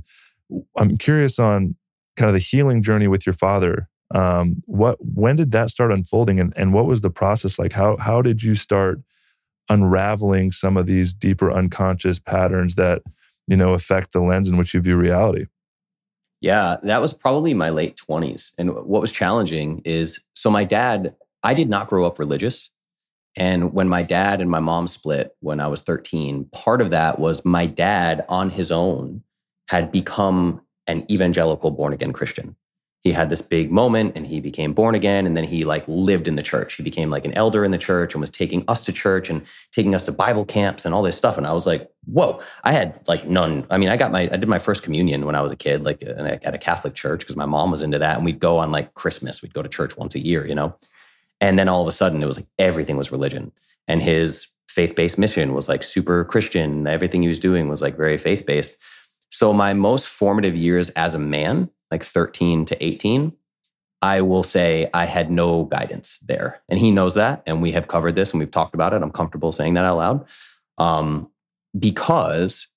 I'm 0.76 0.96
curious 0.96 1.38
on 1.38 1.74
kind 2.16 2.28
of 2.28 2.34
the 2.34 2.40
healing 2.40 2.82
journey 2.82 3.08
with 3.08 3.26
your 3.26 3.32
father. 3.32 3.88
Um, 4.14 4.62
what 4.66 4.98
when 5.00 5.36
did 5.36 5.52
that 5.52 5.70
start 5.70 5.92
unfolding 5.92 6.40
and, 6.40 6.52
and 6.56 6.72
what 6.72 6.86
was 6.86 7.00
the 7.00 7.10
process 7.10 7.58
like? 7.58 7.72
How 7.72 7.96
how 7.96 8.22
did 8.22 8.42
you 8.42 8.54
start 8.54 9.00
unraveling 9.68 10.50
some 10.50 10.76
of 10.76 10.86
these 10.86 11.14
deeper 11.14 11.50
unconscious 11.52 12.18
patterns 12.18 12.74
that 12.74 13.02
you 13.46 13.56
know 13.56 13.72
affect 13.72 14.12
the 14.12 14.20
lens 14.20 14.48
in 14.48 14.56
which 14.56 14.74
you 14.74 14.80
view 14.80 14.96
reality? 14.96 15.46
Yeah, 16.40 16.76
that 16.82 17.00
was 17.00 17.12
probably 17.12 17.52
my 17.52 17.68
late 17.70 18.00
20s. 18.08 18.52
And 18.58 18.74
what 18.74 19.02
was 19.02 19.12
challenging 19.12 19.82
is 19.84 20.20
so 20.34 20.50
my 20.50 20.64
dad, 20.64 21.14
I 21.42 21.54
did 21.54 21.68
not 21.68 21.88
grow 21.88 22.06
up 22.06 22.18
religious. 22.18 22.70
And 23.36 23.72
when 23.72 23.88
my 23.88 24.02
dad 24.02 24.40
and 24.40 24.50
my 24.50 24.58
mom 24.58 24.88
split 24.88 25.36
when 25.40 25.60
I 25.60 25.68
was 25.68 25.82
13, 25.82 26.46
part 26.52 26.80
of 26.80 26.90
that 26.90 27.18
was 27.18 27.44
my 27.44 27.66
dad 27.66 28.24
on 28.28 28.50
his 28.50 28.72
own 28.72 29.22
had 29.68 29.92
become 29.92 30.62
an 30.86 31.06
evangelical 31.10 31.70
born 31.70 31.92
again 31.92 32.12
Christian. 32.12 32.56
He 33.02 33.12
had 33.12 33.30
this 33.30 33.40
big 33.40 33.72
moment 33.72 34.12
and 34.14 34.26
he 34.26 34.40
became 34.40 34.74
born 34.74 34.94
again. 34.94 35.26
And 35.26 35.34
then 35.34 35.44
he 35.44 35.64
like 35.64 35.84
lived 35.88 36.28
in 36.28 36.36
the 36.36 36.42
church. 36.42 36.74
He 36.74 36.82
became 36.82 37.08
like 37.08 37.24
an 37.24 37.32
elder 37.32 37.64
in 37.64 37.70
the 37.70 37.78
church 37.78 38.12
and 38.12 38.20
was 38.20 38.28
taking 38.28 38.62
us 38.68 38.82
to 38.82 38.92
church 38.92 39.30
and 39.30 39.42
taking 39.72 39.94
us 39.94 40.04
to 40.04 40.12
Bible 40.12 40.44
camps 40.44 40.84
and 40.84 40.94
all 40.94 41.02
this 41.02 41.16
stuff. 41.16 41.38
And 41.38 41.46
I 41.46 41.52
was 41.52 41.66
like, 41.66 41.90
whoa, 42.04 42.42
I 42.64 42.72
had 42.72 43.00
like 43.08 43.26
none. 43.26 43.66
I 43.70 43.78
mean, 43.78 43.88
I 43.88 43.96
got 43.96 44.12
my, 44.12 44.22
I 44.30 44.36
did 44.36 44.48
my 44.48 44.58
first 44.58 44.82
communion 44.82 45.24
when 45.24 45.34
I 45.34 45.40
was 45.40 45.50
a 45.50 45.56
kid, 45.56 45.82
like 45.82 46.02
at 46.02 46.54
a 46.54 46.58
Catholic 46.58 46.94
church 46.94 47.20
because 47.20 47.36
my 47.36 47.46
mom 47.46 47.70
was 47.70 47.80
into 47.80 47.98
that. 47.98 48.16
And 48.16 48.24
we'd 48.24 48.38
go 48.38 48.58
on 48.58 48.70
like 48.70 48.92
Christmas, 48.94 49.40
we'd 49.40 49.54
go 49.54 49.62
to 49.62 49.68
church 49.68 49.96
once 49.96 50.14
a 50.14 50.20
year, 50.20 50.46
you 50.46 50.54
know? 50.54 50.76
And 51.40 51.58
then 51.58 51.68
all 51.70 51.80
of 51.80 51.88
a 51.88 51.92
sudden, 51.92 52.22
it 52.22 52.26
was 52.26 52.36
like 52.36 52.48
everything 52.58 52.98
was 52.98 53.10
religion. 53.10 53.50
And 53.88 54.02
his 54.02 54.46
faith 54.68 54.94
based 54.94 55.18
mission 55.18 55.54
was 55.54 55.68
like 55.68 55.82
super 55.82 56.24
Christian. 56.24 56.86
Everything 56.86 57.22
he 57.22 57.28
was 57.28 57.40
doing 57.40 57.68
was 57.68 57.80
like 57.80 57.96
very 57.96 58.18
faith 58.18 58.44
based. 58.46 58.76
So, 59.30 59.52
my 59.52 59.72
most 59.74 60.06
formative 60.06 60.54
years 60.54 60.90
as 60.90 61.14
a 61.14 61.18
man, 61.18 61.70
like 61.90 62.04
13 62.04 62.64
to 62.66 62.84
18, 62.84 63.32
I 64.02 64.22
will 64.22 64.42
say 64.42 64.88
I 64.94 65.04
had 65.04 65.30
no 65.30 65.64
guidance 65.64 66.18
there. 66.20 66.62
And 66.68 66.78
he 66.78 66.90
knows 66.90 67.14
that. 67.14 67.42
And 67.46 67.60
we 67.60 67.72
have 67.72 67.88
covered 67.88 68.16
this 68.16 68.30
and 68.30 68.40
we've 68.40 68.50
talked 68.50 68.74
about 68.74 68.94
it. 68.94 69.02
I'm 69.02 69.10
comfortable 69.10 69.52
saying 69.52 69.74
that 69.74 69.84
out 69.84 69.98
loud. 69.98 70.26
Um, 70.78 71.30
because 71.78 72.68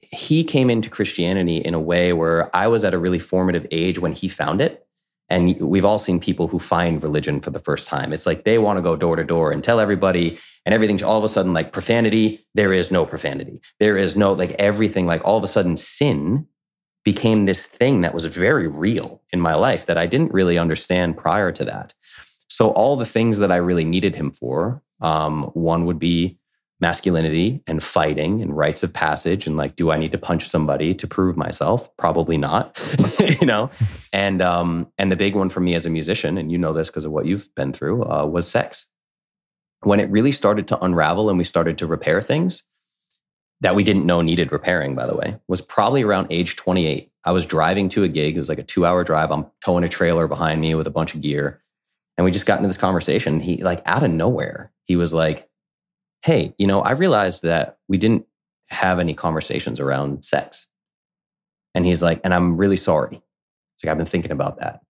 he 0.00 0.44
came 0.44 0.70
into 0.70 0.90
Christianity 0.90 1.58
in 1.58 1.74
a 1.74 1.80
way 1.80 2.12
where 2.12 2.54
I 2.54 2.66
was 2.68 2.84
at 2.84 2.94
a 2.94 2.98
really 2.98 3.18
formative 3.18 3.66
age 3.70 3.98
when 3.98 4.12
he 4.12 4.28
found 4.28 4.60
it. 4.60 4.86
And 5.30 5.60
we've 5.60 5.84
all 5.84 5.98
seen 5.98 6.20
people 6.20 6.48
who 6.48 6.58
find 6.58 7.02
religion 7.02 7.40
for 7.40 7.50
the 7.50 7.60
first 7.60 7.86
time. 7.86 8.14
It's 8.14 8.24
like 8.24 8.44
they 8.44 8.58
want 8.58 8.78
to 8.78 8.82
go 8.82 8.96
door 8.96 9.16
to 9.16 9.24
door 9.24 9.50
and 9.50 9.62
tell 9.62 9.78
everybody, 9.78 10.38
and 10.64 10.74
everything 10.74 11.02
all 11.04 11.18
of 11.18 11.24
a 11.24 11.28
sudden, 11.28 11.52
like 11.52 11.70
profanity, 11.70 12.46
there 12.54 12.72
is 12.72 12.90
no 12.90 13.04
profanity. 13.04 13.60
There 13.78 13.98
is 13.98 14.16
no, 14.16 14.32
like 14.32 14.52
everything, 14.52 15.04
like 15.04 15.22
all 15.26 15.36
of 15.36 15.44
a 15.44 15.48
sudden, 15.48 15.76
sin 15.76 16.46
became 17.04 17.46
this 17.46 17.66
thing 17.66 18.02
that 18.02 18.14
was 18.14 18.24
very 18.26 18.68
real 18.68 19.22
in 19.32 19.40
my 19.40 19.54
life 19.54 19.86
that 19.86 19.98
I 19.98 20.06
didn't 20.06 20.32
really 20.32 20.58
understand 20.58 21.16
prior 21.16 21.52
to 21.52 21.64
that. 21.64 21.94
So, 22.48 22.70
all 22.70 22.96
the 22.96 23.06
things 23.06 23.38
that 23.38 23.52
I 23.52 23.56
really 23.56 23.84
needed 23.84 24.14
him 24.14 24.30
for, 24.30 24.82
um, 25.00 25.44
one 25.54 25.84
would 25.86 25.98
be 25.98 26.38
masculinity 26.80 27.60
and 27.66 27.82
fighting 27.82 28.40
and 28.40 28.56
rites 28.56 28.84
of 28.84 28.92
passage 28.92 29.48
and 29.48 29.56
like 29.56 29.74
do 29.74 29.90
i 29.90 29.98
need 29.98 30.12
to 30.12 30.18
punch 30.18 30.48
somebody 30.48 30.94
to 30.94 31.06
prove 31.08 31.36
myself? 31.36 31.94
Probably 31.96 32.36
not 32.36 32.80
you 33.40 33.46
know? 33.46 33.70
And 34.12 34.40
um 34.40 34.90
and 34.96 35.10
the 35.10 35.16
big 35.16 35.34
one 35.34 35.50
for 35.50 35.60
me 35.60 35.74
as 35.74 35.86
a 35.86 35.90
musician 35.90 36.38
and 36.38 36.52
you 36.52 36.58
know 36.58 36.72
this 36.72 36.88
because 36.88 37.04
of 37.04 37.10
what 37.10 37.26
you've 37.26 37.52
been 37.56 37.72
through 37.72 38.04
uh, 38.04 38.26
was 38.26 38.48
sex. 38.48 38.86
When 39.80 39.98
it 40.00 40.10
really 40.10 40.32
started 40.32 40.68
to 40.68 40.78
unravel 40.78 41.28
and 41.28 41.38
we 41.38 41.44
started 41.44 41.78
to 41.78 41.86
repair 41.86 42.22
things 42.22 42.64
that 43.60 43.74
we 43.74 43.82
didn't 43.82 44.06
know 44.06 44.22
needed 44.22 44.52
repairing 44.52 44.94
by 44.94 45.06
the 45.06 45.16
way 45.16 45.38
was 45.48 45.60
probably 45.60 46.02
around 46.02 46.26
age 46.30 46.56
28 46.56 47.10
i 47.24 47.32
was 47.32 47.44
driving 47.46 47.88
to 47.88 48.04
a 48.04 48.08
gig 48.08 48.36
it 48.36 48.40
was 48.40 48.48
like 48.48 48.58
a 48.58 48.62
two 48.62 48.86
hour 48.86 49.04
drive 49.04 49.30
i'm 49.30 49.46
towing 49.64 49.84
a 49.84 49.88
trailer 49.88 50.26
behind 50.26 50.60
me 50.60 50.74
with 50.74 50.86
a 50.86 50.90
bunch 50.90 51.14
of 51.14 51.20
gear 51.20 51.60
and 52.16 52.24
we 52.24 52.30
just 52.30 52.46
got 52.46 52.58
into 52.58 52.68
this 52.68 52.76
conversation 52.76 53.40
he 53.40 53.62
like 53.62 53.82
out 53.86 54.02
of 54.02 54.10
nowhere 54.10 54.72
he 54.84 54.96
was 54.96 55.12
like 55.12 55.48
hey, 56.22 56.54
you 56.58 56.66
know, 56.66 56.80
I 56.80 56.92
realized 56.92 57.42
that 57.42 57.78
we 57.88 57.98
didn't 57.98 58.26
have 58.70 58.98
any 58.98 59.14
conversations 59.14 59.80
around 59.80 60.24
sex. 60.24 60.66
And 61.74 61.86
he's 61.86 62.02
like, 62.02 62.20
and 62.24 62.34
I'm 62.34 62.56
really 62.56 62.76
sorry. 62.76 63.16
It's 63.16 63.84
like, 63.84 63.90
I've 63.90 63.96
been 63.96 64.06
thinking 64.06 64.32
about 64.32 64.58
that. 64.58 64.80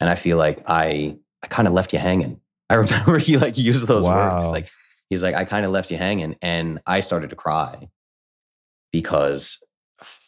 And 0.00 0.10
I 0.10 0.14
feel 0.14 0.36
like 0.36 0.62
I, 0.66 1.16
I 1.42 1.46
kind 1.46 1.68
of 1.68 1.74
left 1.74 1.92
you 1.92 1.98
hanging. 1.98 2.40
I 2.68 2.74
remember 2.74 3.18
he 3.18 3.36
like 3.36 3.56
used 3.58 3.86
those 3.86 4.06
wow. 4.06 4.30
words. 4.30 4.42
He's 4.42 4.52
like, 4.52 4.68
he's 5.10 5.22
like, 5.22 5.34
I 5.34 5.44
kind 5.44 5.66
of 5.66 5.72
left 5.72 5.90
you 5.90 5.98
hanging. 5.98 6.36
And 6.40 6.80
I 6.86 7.00
started 7.00 7.30
to 7.30 7.36
cry 7.36 7.90
because 8.92 9.58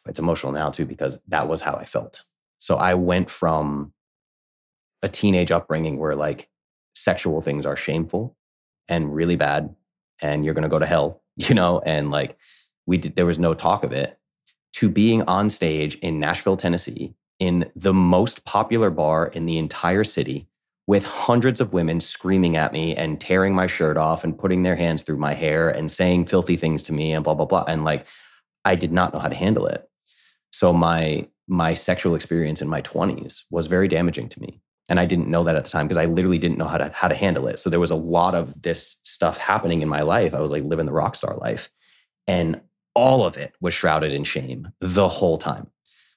it's 0.06 0.18
emotional 0.18 0.52
now 0.52 0.70
too, 0.70 0.84
because 0.84 1.18
that 1.28 1.48
was 1.48 1.62
how 1.62 1.74
I 1.74 1.86
felt. 1.86 2.22
So 2.58 2.76
I 2.76 2.94
went 2.94 3.30
from 3.30 3.92
a 5.02 5.08
teenage 5.08 5.50
upbringing 5.50 5.98
where 5.98 6.14
like 6.14 6.48
sexual 6.94 7.40
things 7.40 7.64
are 7.64 7.76
shameful 7.76 8.36
and 8.88 9.14
really 9.14 9.36
bad 9.36 9.74
and 10.20 10.44
you're 10.44 10.54
going 10.54 10.62
to 10.62 10.68
go 10.68 10.78
to 10.78 10.86
hell, 10.86 11.22
you 11.36 11.54
know, 11.54 11.80
and 11.86 12.10
like 12.10 12.36
we 12.86 12.98
did, 12.98 13.16
there 13.16 13.26
was 13.26 13.38
no 13.38 13.54
talk 13.54 13.84
of 13.84 13.92
it 13.92 14.18
to 14.74 14.88
being 14.88 15.22
on 15.22 15.48
stage 15.48 15.96
in 15.96 16.18
Nashville, 16.18 16.56
Tennessee, 16.56 17.14
in 17.38 17.70
the 17.76 17.92
most 17.94 18.44
popular 18.44 18.90
bar 18.90 19.26
in 19.26 19.46
the 19.46 19.58
entire 19.58 20.04
city 20.04 20.46
with 20.92 21.06
hundreds 21.06 21.58
of 21.58 21.72
women 21.72 22.00
screaming 22.00 22.54
at 22.54 22.70
me 22.70 22.94
and 22.94 23.18
tearing 23.18 23.54
my 23.54 23.66
shirt 23.66 23.96
off 23.96 24.24
and 24.24 24.38
putting 24.38 24.62
their 24.62 24.76
hands 24.76 25.02
through 25.02 25.16
my 25.16 25.32
hair 25.32 25.70
and 25.70 25.90
saying 25.90 26.26
filthy 26.26 26.54
things 26.54 26.82
to 26.82 26.92
me 26.92 27.12
and 27.14 27.24
blah 27.24 27.32
blah 27.32 27.46
blah 27.46 27.64
and 27.66 27.82
like 27.82 28.06
I 28.66 28.74
did 28.74 28.92
not 28.92 29.14
know 29.14 29.18
how 29.18 29.28
to 29.28 29.34
handle 29.34 29.66
it. 29.66 29.88
So 30.50 30.70
my 30.70 31.26
my 31.48 31.72
sexual 31.72 32.14
experience 32.14 32.60
in 32.60 32.68
my 32.68 32.82
20s 32.82 33.44
was 33.48 33.68
very 33.68 33.88
damaging 33.88 34.28
to 34.28 34.40
me 34.42 34.60
and 34.90 35.00
I 35.00 35.06
didn't 35.06 35.30
know 35.30 35.44
that 35.44 35.56
at 35.56 35.64
the 35.64 35.70
time 35.70 35.88
because 35.88 35.96
I 35.96 36.04
literally 36.04 36.36
didn't 36.36 36.58
know 36.58 36.68
how 36.68 36.76
to 36.76 36.90
how 36.92 37.08
to 37.08 37.14
handle 37.14 37.46
it. 37.46 37.58
So 37.58 37.70
there 37.70 37.80
was 37.80 37.90
a 37.90 37.96
lot 37.96 38.34
of 38.34 38.60
this 38.60 38.98
stuff 39.02 39.38
happening 39.38 39.80
in 39.80 39.88
my 39.88 40.02
life. 40.02 40.34
I 40.34 40.40
was 40.40 40.52
like 40.52 40.64
living 40.64 40.84
the 40.84 40.92
rock 40.92 41.14
star 41.16 41.38
life. 41.38 41.70
And 42.26 42.60
all 42.94 43.24
of 43.24 43.38
it 43.38 43.54
was 43.62 43.72
shrouded 43.72 44.12
in 44.12 44.24
shame 44.24 44.68
the 44.80 45.08
whole 45.08 45.38
time. 45.38 45.68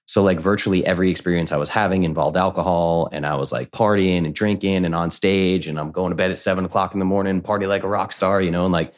So 0.07 0.23
like 0.23 0.39
virtually 0.39 0.85
every 0.85 1.09
experience 1.09 1.51
I 1.51 1.57
was 1.57 1.69
having 1.69 2.03
involved 2.03 2.37
alcohol 2.37 3.09
and 3.11 3.25
I 3.25 3.35
was 3.35 3.51
like 3.51 3.71
partying 3.71 4.25
and 4.25 4.35
drinking 4.35 4.85
and 4.85 4.93
on 4.93 5.09
stage 5.09 5.67
and 5.67 5.79
I'm 5.79 5.91
going 5.91 6.11
to 6.11 6.15
bed 6.15 6.31
at 6.31 6.37
seven 6.37 6.65
o'clock 6.65 6.93
in 6.93 6.99
the 6.99 7.05
morning, 7.05 7.41
party 7.41 7.65
like 7.65 7.83
a 7.83 7.87
rock 7.87 8.11
star, 8.11 8.41
you 8.41 8.51
know, 8.51 8.65
and 8.65 8.73
like 8.73 8.93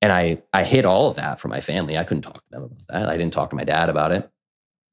and 0.00 0.12
I 0.12 0.42
I 0.52 0.64
hid 0.64 0.84
all 0.84 1.08
of 1.08 1.16
that 1.16 1.38
from 1.40 1.50
my 1.50 1.60
family. 1.60 1.96
I 1.96 2.04
couldn't 2.04 2.22
talk 2.22 2.34
to 2.34 2.50
them 2.50 2.64
about 2.64 2.86
that. 2.88 3.08
I 3.08 3.16
didn't 3.16 3.32
talk 3.32 3.50
to 3.50 3.56
my 3.56 3.64
dad 3.64 3.88
about 3.88 4.12
it. 4.12 4.28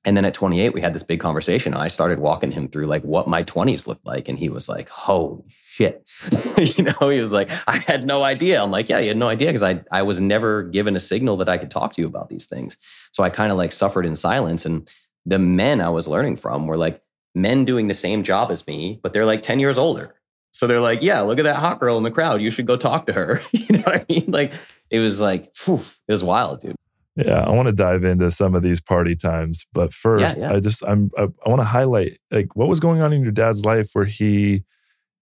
And 0.06 0.16
then 0.16 0.24
at 0.24 0.34
28, 0.34 0.74
we 0.74 0.80
had 0.80 0.94
this 0.94 1.04
big 1.04 1.20
conversation. 1.20 1.74
And 1.74 1.82
I 1.82 1.90
started 1.90 2.20
walking 2.20 2.52
him 2.52 2.70
through 2.70 2.86
like 2.86 3.04
what 3.04 3.28
my 3.28 3.44
20s 3.44 3.86
looked 3.86 4.06
like. 4.06 4.30
And 4.30 4.40
he 4.40 4.48
was 4.48 4.70
like, 4.70 4.88
holy 4.88 5.44
shit. 5.50 6.10
you 6.78 6.86
know, 6.86 7.10
he 7.10 7.20
was 7.20 7.34
like, 7.34 7.50
I 7.68 7.78
had 7.78 8.08
no 8.08 8.24
idea. 8.24 8.64
I'm 8.64 8.72
like, 8.72 8.88
yeah, 8.88 9.00
you 9.00 9.10
had 9.10 9.18
no 9.18 9.28
idea 9.28 9.50
because 9.50 9.64
I, 9.64 9.84
I 9.92 10.04
was 10.04 10.22
never 10.22 10.64
given 10.64 10.96
a 10.96 11.02
signal 11.02 11.36
that 11.38 11.50
I 11.50 11.58
could 11.58 11.70
talk 11.70 11.94
to 11.96 12.02
you 12.02 12.08
about 12.08 12.30
these 12.30 12.48
things. 12.48 12.78
So 13.12 13.24
I 13.24 13.30
kind 13.30 13.52
of 13.52 13.58
like 13.58 13.74
suffered 13.74 14.06
in 14.06 14.16
silence. 14.16 14.66
And 14.66 14.90
the 15.30 15.40
men 15.40 15.80
I 15.80 15.90
was 15.90 16.08
learning 16.08 16.38
from 16.38 16.68
were 16.68 16.78
like 16.78 17.02
men 17.36 17.64
doing 17.64 17.88
the 17.88 17.94
same 17.94 18.24
job 18.24 18.52
as 18.52 18.66
me, 18.68 19.00
but 19.04 19.14
they're 19.14 19.26
like 19.26 19.44
10 19.44 19.60
years 19.60 19.78
older. 19.78 20.16
So 20.52 20.66
they're 20.66 20.80
like, 20.80 21.04
yeah, 21.04 21.22
look 21.22 21.38
at 21.38 21.44
that 21.44 21.58
hot 21.58 21.80
girl 21.80 21.98
in 21.98 22.04
the 22.04 22.12
crowd. 22.12 22.42
You 22.42 22.50
should 22.50 22.66
go 22.66 22.76
talk 22.76 23.06
to 23.06 23.14
her. 23.14 23.40
you 23.52 23.78
know 23.78 23.84
what 23.84 24.02
I 24.02 24.06
mean? 24.10 24.26
Like, 24.28 24.54
it 24.90 25.00
was 25.00 25.22
like, 25.22 25.54
phew, 25.56 25.78
it 26.08 26.12
was 26.12 26.24
wild, 26.24 26.62
dude. 26.62 26.76
Yeah, 27.16 27.44
I 27.44 27.52
want 27.52 27.68
to 27.68 27.74
dive 27.74 28.04
into 28.04 28.32
some 28.32 28.56
of 28.56 28.64
these 28.64 28.82
party 28.82 29.16
times, 29.16 29.68
but 29.74 29.94
first, 29.94 30.38
yeah, 30.38 30.48
yeah. 30.48 30.56
I 30.56 30.60
just 30.60 30.84
I'm 30.88 31.12
I, 31.18 31.24
I 31.46 31.50
want 31.50 31.60
to 31.60 31.66
highlight 31.66 32.18
like 32.32 32.56
what 32.56 32.70
was 32.70 32.80
going 32.80 33.02
on 33.02 33.12
in 33.12 33.24
your 33.24 33.32
dad's 33.34 33.66
life 33.66 33.90
where 33.92 34.06
he 34.06 34.64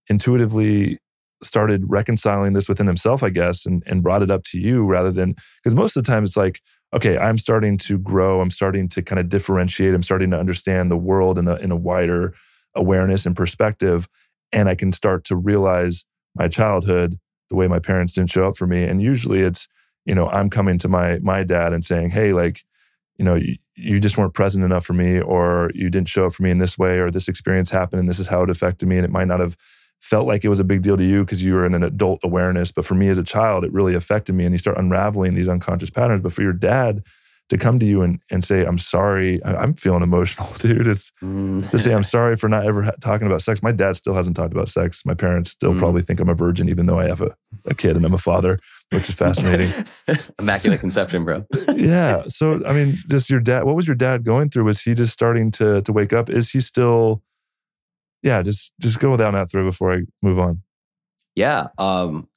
intuitively 0.07 0.99
started 1.41 1.83
reconciling 1.87 2.53
this 2.53 2.69
within 2.69 2.85
himself, 2.85 3.23
I 3.23 3.29
guess, 3.29 3.65
and 3.65 3.81
and 3.87 4.03
brought 4.03 4.21
it 4.21 4.29
up 4.29 4.43
to 4.51 4.59
you 4.59 4.85
rather 4.85 5.11
than 5.11 5.35
because 5.63 5.73
most 5.73 5.97
of 5.97 6.03
the 6.03 6.11
time 6.11 6.23
it's 6.23 6.37
like, 6.37 6.61
okay, 6.93 7.17
I'm 7.17 7.37
starting 7.37 7.77
to 7.79 7.97
grow, 7.97 8.41
I'm 8.41 8.51
starting 8.51 8.87
to 8.89 9.01
kind 9.01 9.19
of 9.19 9.29
differentiate, 9.29 9.93
I'm 9.93 10.03
starting 10.03 10.31
to 10.31 10.39
understand 10.39 10.89
the 10.89 10.97
world 10.97 11.37
in 11.37 11.47
a 11.47 11.55
in 11.55 11.71
a 11.71 11.75
wider 11.75 12.33
awareness 12.75 13.25
and 13.25 13.35
perspective, 13.35 14.07
and 14.51 14.69
I 14.69 14.75
can 14.75 14.91
start 14.93 15.23
to 15.25 15.35
realize 15.35 16.05
my 16.35 16.47
childhood, 16.47 17.19
the 17.49 17.55
way 17.55 17.67
my 17.67 17.79
parents 17.79 18.13
didn't 18.13 18.31
show 18.31 18.47
up 18.47 18.57
for 18.57 18.67
me, 18.67 18.83
and 18.83 19.01
usually 19.01 19.41
it's 19.41 19.67
you 20.05 20.15
know, 20.15 20.29
I'm 20.29 20.49
coming 20.49 20.77
to 20.79 20.87
my 20.87 21.19
my 21.19 21.43
dad 21.43 21.73
and 21.73 21.83
saying, 21.83 22.09
"Hey, 22.11 22.31
like, 22.33 22.63
you 23.17 23.25
know, 23.25 23.35
you, 23.35 23.57
you 23.75 23.99
just 23.99 24.17
weren't 24.17 24.33
present 24.33 24.63
enough 24.63 24.85
for 24.85 24.93
me, 24.93 25.19
or 25.19 25.69
you 25.75 25.89
didn't 25.89 26.07
show 26.07 26.25
up 26.25 26.33
for 26.33 26.43
me 26.43 26.51
in 26.51 26.59
this 26.59 26.77
way, 26.77 26.97
or 26.99 27.11
this 27.11 27.27
experience 27.27 27.69
happened 27.69 27.99
and 27.99 28.09
this 28.09 28.19
is 28.19 28.27
how 28.27 28.41
it 28.43 28.49
affected 28.49 28.87
me, 28.87 28.95
and 28.97 29.05
it 29.05 29.11
might 29.11 29.27
not 29.27 29.41
have 29.41 29.57
felt 30.01 30.27
like 30.27 30.45
it 30.45 30.49
was 30.49 30.59
a 30.59 30.63
big 30.63 30.81
deal 30.81 30.97
to 30.97 31.03
you 31.03 31.23
because 31.25 31.43
you 31.43 31.53
were 31.53 31.65
in 31.65 31.73
an 31.73 31.83
adult 31.83 32.19
awareness, 32.23 32.71
but 32.71 32.85
for 32.85 32.95
me 32.95 33.09
as 33.09 33.17
a 33.17 33.23
child, 33.23 33.63
it 33.63 33.71
really 33.73 33.93
affected 33.95 34.33
me." 34.35 34.45
And 34.45 34.53
you 34.53 34.59
start 34.59 34.77
unraveling 34.77 35.35
these 35.35 35.47
unconscious 35.49 35.89
patterns. 35.89 36.21
But 36.21 36.33
for 36.33 36.41
your 36.43 36.53
dad 36.53 37.03
to 37.49 37.57
come 37.57 37.79
to 37.79 37.85
you 37.85 38.01
and, 38.01 38.19
and 38.29 38.43
say, 38.43 38.65
I'm 38.65 38.77
sorry, 38.77 39.41
I, 39.45 39.63
am 39.63 39.73
feeling 39.73 40.03
emotional, 40.03 40.49
dude. 40.59 40.85
It's 40.85 41.13
Mm. 41.23 41.69
to 41.71 41.79
say, 41.79 41.93
I'm 41.93 42.03
sorry 42.17 42.35
for 42.35 42.49
not 42.49 42.65
ever 42.65 42.81
ha- 42.83 42.91
talking 42.99 43.25
about 43.25 43.41
sex. 43.41 43.63
My 43.63 43.71
dad 43.71 43.95
still 43.95 44.13
hasn't 44.13 44.35
talked 44.35 44.51
about 44.51 44.67
sex. 44.67 45.03
My 45.05 45.13
parents 45.13 45.51
still 45.51 45.71
Mm. 45.71 45.79
probably 45.79 46.01
think 46.01 46.19
I'm 46.19 46.27
a 46.27 46.33
virgin, 46.33 46.67
even 46.67 46.87
though 46.87 46.99
I 46.99 47.05
have 47.07 47.21
a, 47.21 47.33
a 47.65 47.73
kid 47.73 47.95
and 47.95 48.03
I'm 48.05 48.13
a 48.13 48.17
father, 48.17 48.59
which 48.91 49.07
is 49.07 49.15
fascinating. 49.15 49.69
Immaculate 50.39 50.81
conception, 50.81 51.23
bro. 51.23 51.45
yeah. 51.73 52.23
So, 52.27 52.61
I 52.65 52.73
mean, 52.73 52.97
just 53.09 53.29
your 53.29 53.39
dad, 53.39 53.63
what 53.63 53.77
was 53.77 53.87
your 53.87 53.95
dad 53.95 54.25
going 54.25 54.49
through? 54.49 54.65
Was 54.65 54.81
he 54.81 54.93
just 54.93 55.13
starting 55.13 55.49
to, 55.51 55.81
to 55.83 55.93
wake 55.93 56.11
up? 56.11 56.29
Is 56.29 56.49
he 56.49 56.59
still, 56.59 57.21
yeah, 58.23 58.41
just, 58.41 58.73
just 58.81 58.99
go 58.99 59.15
down 59.17 59.33
that 59.33 59.49
through 59.51 59.65
before 59.65 59.93
I 59.93 60.01
move 60.21 60.39
on. 60.39 60.61
Yeah. 61.35 61.67
Um, 61.77 62.27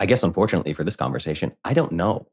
I 0.00 0.06
guess 0.06 0.22
unfortunately 0.22 0.72
for 0.72 0.84
this 0.84 0.96
conversation, 0.96 1.52
I 1.64 1.74
don't 1.74 1.92
know. 1.92 2.26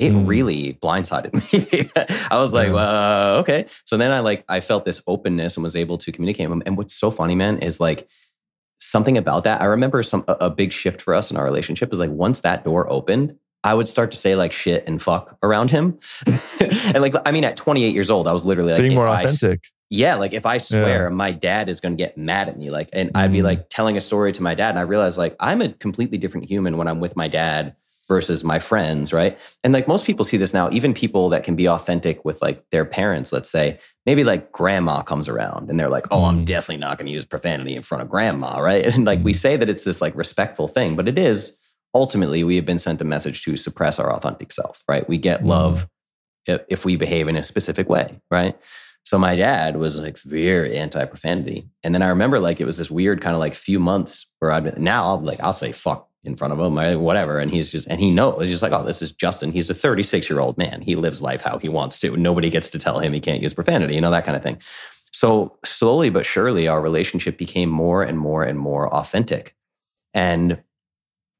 It 0.00 0.10
Mm. 0.12 0.26
really 0.26 0.74
blindsided 0.82 1.32
me. 1.52 1.88
I 2.30 2.36
was 2.38 2.52
like, 2.52 2.68
Yeah. 2.68 2.74
uh, 2.74 3.36
okay. 3.40 3.66
So 3.84 3.96
then 3.96 4.10
I 4.10 4.18
like 4.20 4.44
I 4.48 4.60
felt 4.60 4.84
this 4.84 5.00
openness 5.06 5.56
and 5.56 5.62
was 5.62 5.76
able 5.76 5.98
to 5.98 6.10
communicate 6.10 6.48
with 6.48 6.56
him. 6.58 6.62
And 6.66 6.76
what's 6.76 6.94
so 6.94 7.12
funny, 7.12 7.36
man, 7.36 7.58
is 7.58 7.78
like 7.78 8.08
something 8.80 9.16
about 9.16 9.44
that. 9.44 9.62
I 9.62 9.66
remember 9.66 10.02
some 10.02 10.24
a, 10.26 10.32
a 10.42 10.50
big 10.50 10.72
shift 10.72 11.00
for 11.00 11.14
us 11.14 11.30
in 11.30 11.36
our 11.36 11.44
relationship 11.44 11.92
is 11.92 12.00
like 12.00 12.10
once 12.10 12.40
that 12.40 12.64
door 12.64 12.90
opened, 12.90 13.36
I 13.62 13.74
would 13.74 13.86
start 13.86 14.10
to 14.10 14.18
say 14.18 14.34
like 14.34 14.50
shit 14.52 14.82
and 14.88 15.00
fuck 15.00 15.38
around 15.44 15.70
him. 15.70 15.98
and 16.60 17.00
like 17.00 17.14
I 17.24 17.30
mean, 17.30 17.44
at 17.44 17.56
28 17.56 17.94
years 17.94 18.10
old, 18.10 18.26
I 18.26 18.32
was 18.32 18.44
literally 18.44 18.72
like 18.72 18.82
Being 18.82 18.94
more 18.96 19.06
I 19.06 19.22
authentic. 19.22 19.60
Yeah, 19.94 20.16
like 20.16 20.34
if 20.34 20.44
I 20.46 20.58
swear, 20.58 21.08
my 21.10 21.30
dad 21.30 21.68
is 21.68 21.80
going 21.80 21.96
to 21.96 22.02
get 22.02 22.18
mad 22.18 22.48
at 22.48 22.58
me. 22.58 22.70
Like, 22.70 22.88
and 22.92 23.10
I'd 23.14 23.32
be 23.32 23.38
Mm. 23.40 23.44
like 23.44 23.68
telling 23.68 23.96
a 23.96 24.00
story 24.00 24.32
to 24.32 24.42
my 24.42 24.54
dad, 24.54 24.70
and 24.70 24.78
I 24.78 24.82
realized 24.82 25.18
like 25.18 25.36
I'm 25.40 25.60
a 25.62 25.68
completely 25.70 26.18
different 26.18 26.48
human 26.48 26.76
when 26.76 26.88
I'm 26.88 27.00
with 27.00 27.16
my 27.16 27.28
dad 27.28 27.74
versus 28.06 28.44
my 28.44 28.58
friends, 28.58 29.12
right? 29.14 29.38
And 29.62 29.72
like 29.72 29.88
most 29.88 30.04
people 30.04 30.24
see 30.26 30.36
this 30.36 30.52
now, 30.52 30.68
even 30.72 30.92
people 30.92 31.30
that 31.30 31.42
can 31.42 31.56
be 31.56 31.66
authentic 31.66 32.22
with 32.24 32.42
like 32.42 32.62
their 32.70 32.84
parents, 32.84 33.32
let's 33.32 33.48
say, 33.50 33.78
maybe 34.04 34.24
like 34.24 34.52
grandma 34.52 35.00
comes 35.02 35.26
around 35.26 35.70
and 35.70 35.80
they're 35.80 35.88
like, 35.88 36.06
oh, 36.10 36.24
I'm 36.24 36.40
Mm. 36.42 36.44
definitely 36.44 36.80
not 36.82 36.98
going 36.98 37.06
to 37.06 37.12
use 37.12 37.24
profanity 37.24 37.74
in 37.74 37.80
front 37.80 38.02
of 38.02 38.10
grandma, 38.10 38.58
right? 38.60 38.84
And 38.94 39.06
like 39.06 39.24
we 39.24 39.32
Mm. 39.32 39.36
say 39.36 39.56
that 39.56 39.70
it's 39.70 39.84
this 39.84 40.02
like 40.02 40.14
respectful 40.16 40.68
thing, 40.68 40.96
but 40.96 41.08
it 41.08 41.18
is 41.18 41.56
ultimately 41.94 42.44
we 42.44 42.56
have 42.56 42.66
been 42.66 42.78
sent 42.78 43.00
a 43.00 43.04
message 43.04 43.42
to 43.44 43.56
suppress 43.56 43.98
our 43.98 44.12
authentic 44.12 44.52
self, 44.52 44.82
right? 44.86 45.08
We 45.08 45.16
get 45.16 45.42
Mm. 45.42 45.48
love 45.48 45.88
if, 46.46 46.60
if 46.68 46.84
we 46.84 46.96
behave 46.96 47.26
in 47.28 47.36
a 47.36 47.42
specific 47.42 47.88
way, 47.88 48.20
right? 48.30 48.54
So 49.04 49.18
my 49.18 49.36
dad 49.36 49.76
was 49.76 49.96
like 49.96 50.18
very 50.18 50.76
anti 50.76 51.04
profanity. 51.04 51.68
And 51.82 51.94
then 51.94 52.02
I 52.02 52.08
remember 52.08 52.40
like 52.40 52.60
it 52.60 52.64
was 52.64 52.78
this 52.78 52.90
weird 52.90 53.20
kind 53.20 53.34
of 53.34 53.40
like 53.40 53.54
few 53.54 53.78
months 53.78 54.26
where 54.38 54.50
I'd 54.50 54.78
now 54.78 55.04
I'll 55.04 55.20
like 55.20 55.40
I'll 55.40 55.52
say 55.52 55.72
fuck 55.72 56.08
in 56.24 56.36
front 56.36 56.54
of 56.54 56.58
him 56.58 56.78
or 56.78 56.98
whatever. 56.98 57.38
And 57.38 57.50
he's 57.50 57.70
just 57.70 57.86
and 57.88 58.00
he 58.00 58.10
knows 58.10 58.40
he's 58.40 58.50
just 58.50 58.62
like, 58.62 58.72
oh, 58.72 58.82
this 58.82 59.02
is 59.02 59.12
Justin. 59.12 59.52
He's 59.52 59.68
a 59.68 59.74
36 59.74 60.28
year 60.30 60.40
old 60.40 60.56
man. 60.56 60.80
He 60.80 60.96
lives 60.96 61.22
life 61.22 61.42
how 61.42 61.58
he 61.58 61.68
wants 61.68 61.98
to. 62.00 62.16
Nobody 62.16 62.48
gets 62.48 62.70
to 62.70 62.78
tell 62.78 62.98
him 62.98 63.12
he 63.12 63.20
can't 63.20 63.42
use 63.42 63.52
profanity, 63.52 63.94
you 63.94 64.00
know, 64.00 64.10
that 64.10 64.24
kind 64.24 64.36
of 64.36 64.42
thing. 64.42 64.58
So 65.12 65.58
slowly 65.64 66.08
but 66.08 66.24
surely 66.24 66.66
our 66.66 66.80
relationship 66.80 67.36
became 67.36 67.68
more 67.68 68.02
and 68.02 68.18
more 68.18 68.42
and 68.42 68.58
more 68.58 68.92
authentic. 68.92 69.54
And 70.14 70.62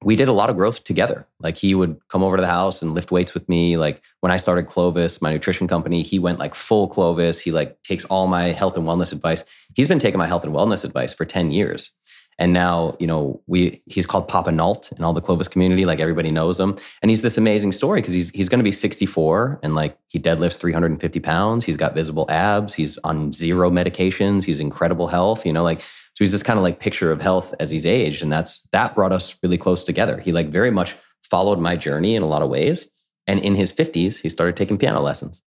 we 0.03 0.17
did 0.17 0.29
a 0.29 0.33
lot 0.33 0.51
of 0.51 0.57
growth 0.57 0.85
together. 0.85 1.27
Like 1.41 1.57
he 1.57 1.75
would 1.75 1.99
come 2.09 2.23
over 2.23 2.37
to 2.37 2.41
the 2.41 2.47
house 2.47 2.83
and 2.83 2.93
lift 2.93 3.11
weights 3.11 3.33
with 3.33 3.49
me. 3.49 3.77
Like 3.77 4.03
when 4.21 4.31
I 4.31 4.37
started 4.37 4.69
Clovis, 4.69 5.23
my 5.23 5.33
nutrition 5.33 5.67
company, 5.67 6.03
he 6.03 6.19
went 6.19 6.39
like 6.39 6.55
full 6.55 6.89
Clovis. 6.89 7.41
He 7.41 7.51
like 7.53 7.81
takes 7.83 8.05
all 8.07 8.27
my 8.27 8.45
health 8.45 8.77
and 8.77 8.87
wellness 8.87 9.13
advice. 9.13 9.45
He's 9.75 9.89
been 9.89 9.99
taking 9.99 10.19
my 10.19 10.27
health 10.27 10.45
and 10.45 10.53
wellness 10.55 10.85
advice 10.85 11.15
for 11.15 11.25
10 11.25 11.51
years. 11.51 11.91
And 12.39 12.53
now, 12.53 12.97
you 12.99 13.07
know, 13.07 13.41
we 13.47 13.81
he's 13.87 14.07
called 14.07 14.27
Papa 14.27 14.51
Nault 14.51 14.91
in 14.97 15.05
all 15.05 15.13
the 15.13 15.21
Clovis 15.21 15.49
community. 15.49 15.85
Like 15.85 16.01
everybody 16.01 16.31
knows 16.31 16.59
him. 16.59 16.77
And 17.01 17.11
he's 17.11 17.23
this 17.23 17.39
amazing 17.39 17.73
story 17.73 18.01
because 18.01 18.13
he's 18.13 18.31
he's 18.31 18.49
gonna 18.49 18.65
be 18.65 18.73
64 18.73 19.61
and 19.63 19.75
like 19.75 19.97
he 20.09 20.19
deadlifts 20.19 20.59
350 20.59 21.21
pounds. 21.21 21.65
He's 21.65 21.77
got 21.77 21.95
visible 21.95 22.27
abs. 22.29 22.75
He's 22.75 22.99
on 22.99 23.33
zero 23.33 23.71
medications. 23.71 24.45
He's 24.45 24.61
incredible 24.61 25.07
health, 25.07 25.47
you 25.47 25.53
know, 25.53 25.63
like 25.63 25.83
so 26.15 26.25
he's 26.25 26.33
this 26.33 26.43
kind 26.43 26.59
of 26.59 26.63
like 26.63 26.81
picture 26.81 27.11
of 27.13 27.21
health 27.21 27.55
as 27.61 27.71
he's 27.71 27.85
aged. 27.85 28.23
And 28.23 28.33
that's 28.33 28.67
that 28.73 28.95
brought 28.95 29.13
us 29.13 29.37
really 29.43 29.59
close 29.59 29.85
together. 29.85 30.19
He 30.21 30.33
like 30.33 30.49
very 30.49 30.71
much 30.71 30.97
followed 31.23 31.59
my 31.59 31.77
journey 31.77 32.15
in 32.15 32.23
a 32.23 32.27
lot 32.27 32.43
of 32.43 32.49
ways. 32.49 32.91
And 33.27 33.41
in 33.41 33.55
his 33.55 33.73
50s, 33.73 34.21
he 34.21 34.29
started 34.29 34.57
taking 34.57 34.79
piano 34.79 35.01
lessons. 35.01 35.43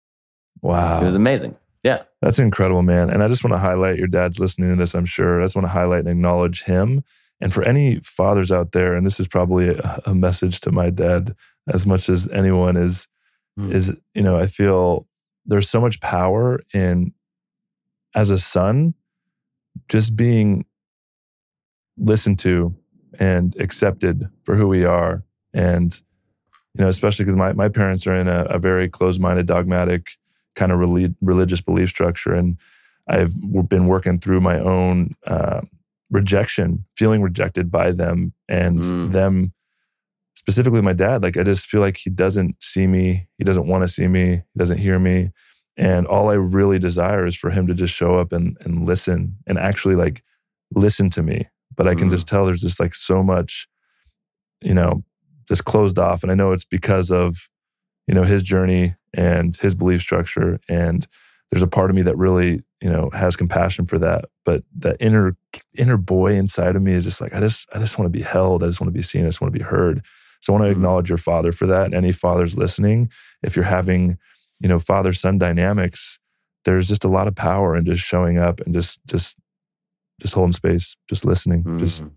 Wow. 0.61 1.01
It 1.01 1.05
was 1.05 1.15
amazing. 1.15 1.55
Yeah. 1.83 2.03
That's 2.21 2.39
incredible, 2.39 2.81
man. 2.83 3.09
And 3.09 3.21
I 3.23 3.27
just 3.27 3.43
want 3.43 3.53
to 3.55 3.59
highlight 3.59 3.97
your 3.97 4.07
dad's 4.07 4.39
listening 4.39 4.69
to 4.69 4.75
this, 4.75 4.93
I'm 4.93 5.05
sure. 5.05 5.41
I 5.41 5.45
just 5.45 5.55
want 5.55 5.65
to 5.65 5.71
highlight 5.71 6.01
and 6.01 6.09
acknowledge 6.09 6.63
him. 6.63 7.03
And 7.41 7.53
for 7.53 7.63
any 7.63 7.99
fathers 7.99 8.51
out 8.51 8.71
there, 8.71 8.95
and 8.95 9.05
this 9.05 9.19
is 9.19 9.27
probably 9.27 9.69
a, 9.69 9.99
a 10.05 10.15
message 10.15 10.61
to 10.61 10.71
my 10.71 10.89
dad 10.89 11.35
as 11.67 11.85
much 11.85 12.09
as 12.09 12.27
anyone 12.29 12.77
is, 12.77 13.07
Mm. 13.59 13.71
is, 13.71 13.93
you 14.15 14.23
know, 14.23 14.35
I 14.35 14.47
feel 14.47 15.05
there's 15.45 15.69
so 15.69 15.79
much 15.79 15.99
power 16.01 16.61
in 16.73 17.13
as 18.15 18.31
a 18.31 18.39
son, 18.39 18.95
just 19.89 20.15
being 20.15 20.65
listened 21.97 22.39
to 22.39 22.75
and 23.19 23.55
accepted 23.59 24.27
for 24.43 24.55
who 24.55 24.67
we 24.67 24.85
are. 24.85 25.23
And, 25.53 25.93
you 26.73 26.83
know, 26.83 26.87
especially 26.87 27.25
because 27.25 27.37
my, 27.37 27.53
my 27.53 27.69
parents 27.69 28.07
are 28.07 28.15
in 28.15 28.27
a, 28.27 28.45
a 28.45 28.57
very 28.59 28.89
closed 28.89 29.21
minded, 29.21 29.45
dogmatic 29.45 30.17
kind 30.55 30.71
of 30.71 30.79
reli- 30.79 31.15
religious 31.21 31.61
belief 31.61 31.89
structure. 31.89 32.33
And 32.33 32.57
I've 33.07 33.33
been 33.69 33.85
working 33.87 34.19
through 34.19 34.41
my 34.41 34.59
own 34.59 35.15
uh, 35.27 35.61
rejection, 36.09 36.85
feeling 36.95 37.21
rejected 37.21 37.71
by 37.71 37.91
them 37.91 38.33
and 38.49 38.81
Mm. 38.81 39.11
them, 39.11 39.53
specifically 40.35 40.81
my 40.81 40.93
dad. 40.93 41.21
Like, 41.21 41.37
I 41.37 41.43
just 41.43 41.67
feel 41.67 41.81
like 41.81 41.97
he 41.97 42.09
doesn't 42.09 42.55
see 42.63 42.87
me. 42.87 43.27
He 43.37 43.43
doesn't 43.43 43.67
want 43.67 43.83
to 43.83 43.87
see 43.87 44.07
me. 44.07 44.37
He 44.53 44.57
doesn't 44.57 44.77
hear 44.79 44.97
me. 44.99 45.31
And 45.77 46.05
all 46.07 46.29
I 46.29 46.33
really 46.33 46.77
desire 46.79 47.25
is 47.25 47.35
for 47.35 47.49
him 47.49 47.67
to 47.67 47.73
just 47.73 47.93
show 47.93 48.17
up 48.19 48.31
and, 48.31 48.57
and 48.61 48.85
listen 48.85 49.37
and 49.47 49.57
actually 49.57 49.95
like 49.95 50.23
listen 50.73 51.09
to 51.11 51.23
me. 51.23 51.47
But 51.75 51.87
I 51.87 51.95
can 51.95 52.07
Mm. 52.07 52.11
just 52.11 52.27
tell 52.27 52.45
there's 52.45 52.61
just 52.61 52.79
like 52.79 52.93
so 52.93 53.23
much, 53.23 53.67
you 54.61 54.73
know, 54.73 55.03
just 55.47 55.65
closed 55.65 55.97
off. 55.97 56.23
And 56.23 56.31
I 56.31 56.35
know 56.35 56.51
it's 56.51 56.65
because 56.65 57.11
of, 57.11 57.49
you 58.07 58.13
know, 58.13 58.23
his 58.23 58.43
journey 58.43 58.95
and 59.13 59.55
his 59.57 59.75
belief 59.75 60.01
structure. 60.01 60.59
And 60.69 61.07
there's 61.49 61.63
a 61.63 61.67
part 61.67 61.89
of 61.89 61.95
me 61.95 62.01
that 62.03 62.17
really, 62.17 62.63
you 62.81 62.89
know, 62.89 63.09
has 63.13 63.35
compassion 63.35 63.85
for 63.87 63.97
that. 63.99 64.25
But 64.45 64.63
the 64.77 64.99
inner 65.03 65.35
inner 65.75 65.97
boy 65.97 66.33
inside 66.35 66.75
of 66.75 66.81
me 66.81 66.93
is 66.93 67.03
just 67.05 67.21
like, 67.21 67.33
I 67.33 67.39
just, 67.39 67.67
I 67.73 67.79
just 67.79 67.97
want 67.97 68.11
to 68.11 68.17
be 68.17 68.23
held. 68.23 68.63
I 68.63 68.67
just 68.67 68.79
want 68.79 68.89
to 68.89 68.97
be 68.97 69.01
seen. 69.03 69.23
I 69.23 69.27
just 69.27 69.41
want 69.41 69.53
to 69.53 69.59
be 69.59 69.65
heard. 69.65 70.03
So 70.41 70.53
I 70.53 70.59
want 70.59 70.65
to 70.69 70.73
Mhm. 70.73 70.77
acknowledge 70.77 71.09
your 71.09 71.17
father 71.17 71.51
for 71.51 71.65
that. 71.67 71.85
And 71.85 71.93
any 71.95 72.11
fathers 72.11 72.57
listening, 72.57 73.09
if 73.41 73.55
you're 73.55 73.65
having, 73.65 74.17
you 74.63 74.69
know, 74.69 74.79
father 74.79 75.13
son 75.13 75.37
dynamics, 75.37 76.17
there's 76.65 76.87
just 76.87 77.03
a 77.03 77.09
lot 77.09 77.27
of 77.27 77.35
power 77.35 77.75
in 77.75 77.85
just 77.85 78.01
showing 78.01 78.37
up 78.39 78.61
and 78.61 78.73
just 78.73 78.99
just 79.05 79.37
just 80.21 80.33
holding 80.33 80.53
space, 80.53 80.95
just 81.09 81.25
listening, 81.25 81.63
just 81.77 82.03
Mm. 82.05 82.11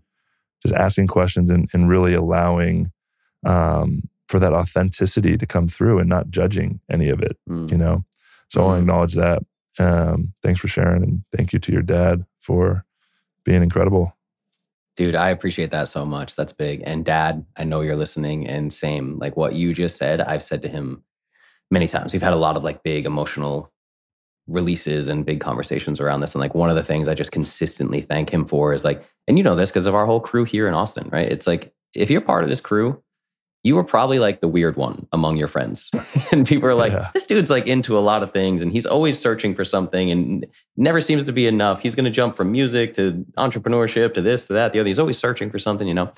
just 0.63 0.73
asking 0.73 1.07
questions 1.07 1.51
and, 1.51 1.69
and 1.73 1.89
really 1.89 2.13
allowing 2.13 2.91
um, 3.45 4.09
for 4.29 4.39
that 4.39 4.53
authenticity 4.53 5.37
to 5.37 5.45
come 5.45 5.67
through 5.67 5.99
and 5.99 6.09
not 6.09 6.29
judging 6.29 6.79
any 6.89 7.09
of 7.09 7.21
it, 7.21 7.37
Mm. 7.49 7.69
you 7.71 7.77
know? 7.77 8.03
So 8.49 8.61
I 8.61 8.65
want 8.65 8.77
to 8.77 8.79
Mm. 8.79 8.83
acknowledge 8.83 9.13
that. 9.15 9.43
Um, 9.79 10.33
thanks 10.41 10.59
for 10.59 10.67
sharing. 10.67 11.03
And 11.03 11.23
thank 11.35 11.53
you 11.53 11.59
to 11.59 11.71
your 11.71 11.83
dad 11.83 12.25
for 12.39 12.83
being 13.43 13.61
incredible. 13.61 14.13
Dude, 14.95 15.15
I 15.15 15.29
appreciate 15.29 15.69
that 15.71 15.87
so 15.89 16.05
much. 16.05 16.35
That's 16.35 16.51
big. 16.53 16.81
And 16.85 17.05
dad, 17.05 17.45
I 17.57 17.63
know 17.63 17.81
you're 17.81 17.95
listening 17.95 18.47
and 18.47 18.73
same, 18.73 19.19
like 19.19 19.37
what 19.37 19.53
you 19.53 19.73
just 19.73 19.97
said, 19.97 20.21
I've 20.21 20.41
said 20.41 20.61
to 20.63 20.67
him 20.69 21.03
many 21.71 21.87
times. 21.87 22.13
We've 22.13 22.21
had 22.21 22.33
a 22.33 22.37
lot 22.37 22.57
of 22.57 22.63
like 22.63 22.83
big 22.83 23.05
emotional 23.05 23.71
releases 24.47 25.07
and 25.09 25.25
big 25.25 25.39
conversations 25.41 25.99
around 25.99 26.21
this. 26.21 26.33
And 26.33 26.39
like 26.39 26.55
one 26.55 26.69
of 26.69 26.75
the 26.75 26.83
things 26.83 27.07
I 27.07 27.13
just 27.13 27.31
consistently 27.31 28.01
thank 28.01 28.29
him 28.29 28.45
for 28.45 28.73
is 28.73 28.83
like, 28.85 29.03
and 29.27 29.37
you 29.37 29.43
know 29.43 29.55
this 29.55 29.69
because 29.69 29.85
of 29.85 29.95
our 29.95 30.05
whole 30.05 30.21
crew 30.21 30.45
here 30.45 30.67
in 30.67 30.73
Austin, 30.73 31.09
right? 31.11 31.29
It's 31.29 31.45
like, 31.47 31.73
if 31.93 32.09
you're 32.09 32.21
part 32.21 32.43
of 32.43 32.49
this 32.49 32.61
crew, 32.61 33.01
you 33.63 33.75
were 33.75 33.83
probably 33.83 34.19
like 34.19 34.39
the 34.39 34.47
weird 34.47 34.77
one 34.77 35.05
among 35.11 35.35
your 35.35 35.49
friends. 35.49 35.89
and 36.31 36.47
people 36.47 36.69
are 36.69 36.75
like, 36.75 36.93
Yeah. 36.93 37.09
this 37.13 37.25
dude's 37.25 37.51
like 37.51 37.67
into 37.67 37.97
a 37.97 37.99
lot 37.99 38.23
of 38.23 38.31
things 38.31 38.61
and 38.61 38.71
he's 38.71 38.85
always 38.85 39.19
searching 39.19 39.53
for 39.53 39.65
something 39.65 40.09
and 40.09 40.45
never 40.77 41.01
seems 41.01 41.25
to 41.25 41.33
be 41.33 41.45
enough. 41.47 41.81
He's 41.81 41.95
going 41.95 42.05
to 42.05 42.11
jump 42.11 42.37
from 42.37 42.49
music 42.51 42.93
to 42.93 43.25
entrepreneurship 43.37 44.13
to 44.13 44.21
this 44.21 44.45
to 44.45 44.53
that, 44.53 44.71
the 44.71 44.79
other. 44.79 44.87
He's 44.87 44.99
always 44.99 45.17
searching 45.17 45.51
for 45.51 45.59
something, 45.59 45.87
you 45.87 45.93
know? 45.93 46.13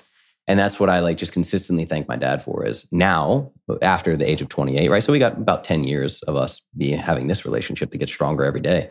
And 0.49 0.57
that's 0.57 0.79
what 0.79 0.89
I 0.89 0.99
like 0.99 1.17
just 1.17 1.31
consistently 1.31 1.85
thank 1.85 2.07
my 2.07 2.15
dad 2.15 2.41
for 2.41 2.65
is 2.65 2.87
now 2.91 3.51
after 3.83 4.17
the 4.17 4.27
age 4.27 4.41
of 4.41 4.49
28, 4.49 4.89
right? 4.89 5.03
So 5.03 5.13
we 5.13 5.19
got 5.19 5.37
about 5.37 5.63
10 5.63 5.83
years 5.83 6.23
of 6.23 6.35
us 6.35 6.63
being 6.75 6.97
having 6.97 7.27
this 7.27 7.45
relationship 7.45 7.91
that 7.91 7.99
gets 7.99 8.11
stronger 8.11 8.43
every 8.43 8.59
day. 8.59 8.89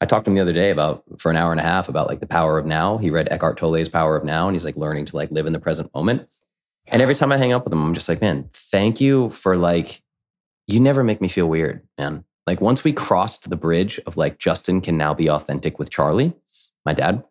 I 0.00 0.06
talked 0.06 0.24
to 0.24 0.32
him 0.32 0.34
the 0.34 0.42
other 0.42 0.52
day 0.52 0.70
about 0.70 1.04
for 1.18 1.30
an 1.30 1.36
hour 1.36 1.52
and 1.52 1.60
a 1.60 1.62
half 1.62 1.88
about 1.88 2.08
like 2.08 2.18
the 2.18 2.26
power 2.26 2.58
of 2.58 2.66
now. 2.66 2.98
He 2.98 3.10
read 3.10 3.28
Eckhart 3.30 3.56
Tolle's 3.56 3.88
Power 3.88 4.16
of 4.16 4.24
Now 4.24 4.48
and 4.48 4.56
he's 4.56 4.64
like 4.64 4.76
learning 4.76 5.04
to 5.06 5.16
like 5.16 5.30
live 5.30 5.46
in 5.46 5.52
the 5.52 5.60
present 5.60 5.94
moment. 5.94 6.28
And 6.88 7.00
every 7.00 7.14
time 7.14 7.30
I 7.30 7.36
hang 7.36 7.52
up 7.52 7.62
with 7.62 7.72
him, 7.72 7.84
I'm 7.84 7.94
just 7.94 8.08
like, 8.08 8.20
man, 8.20 8.50
thank 8.52 9.00
you 9.00 9.30
for 9.30 9.56
like, 9.56 10.02
you 10.66 10.80
never 10.80 11.04
make 11.04 11.20
me 11.20 11.28
feel 11.28 11.46
weird, 11.46 11.86
man. 11.98 12.24
Like 12.48 12.60
once 12.60 12.82
we 12.82 12.92
crossed 12.92 13.48
the 13.48 13.54
bridge 13.54 14.00
of 14.06 14.16
like 14.16 14.40
Justin 14.40 14.80
can 14.80 14.96
now 14.96 15.14
be 15.14 15.30
authentic 15.30 15.78
with 15.78 15.88
Charlie, 15.88 16.34
my 16.84 16.94
dad, 16.94 17.22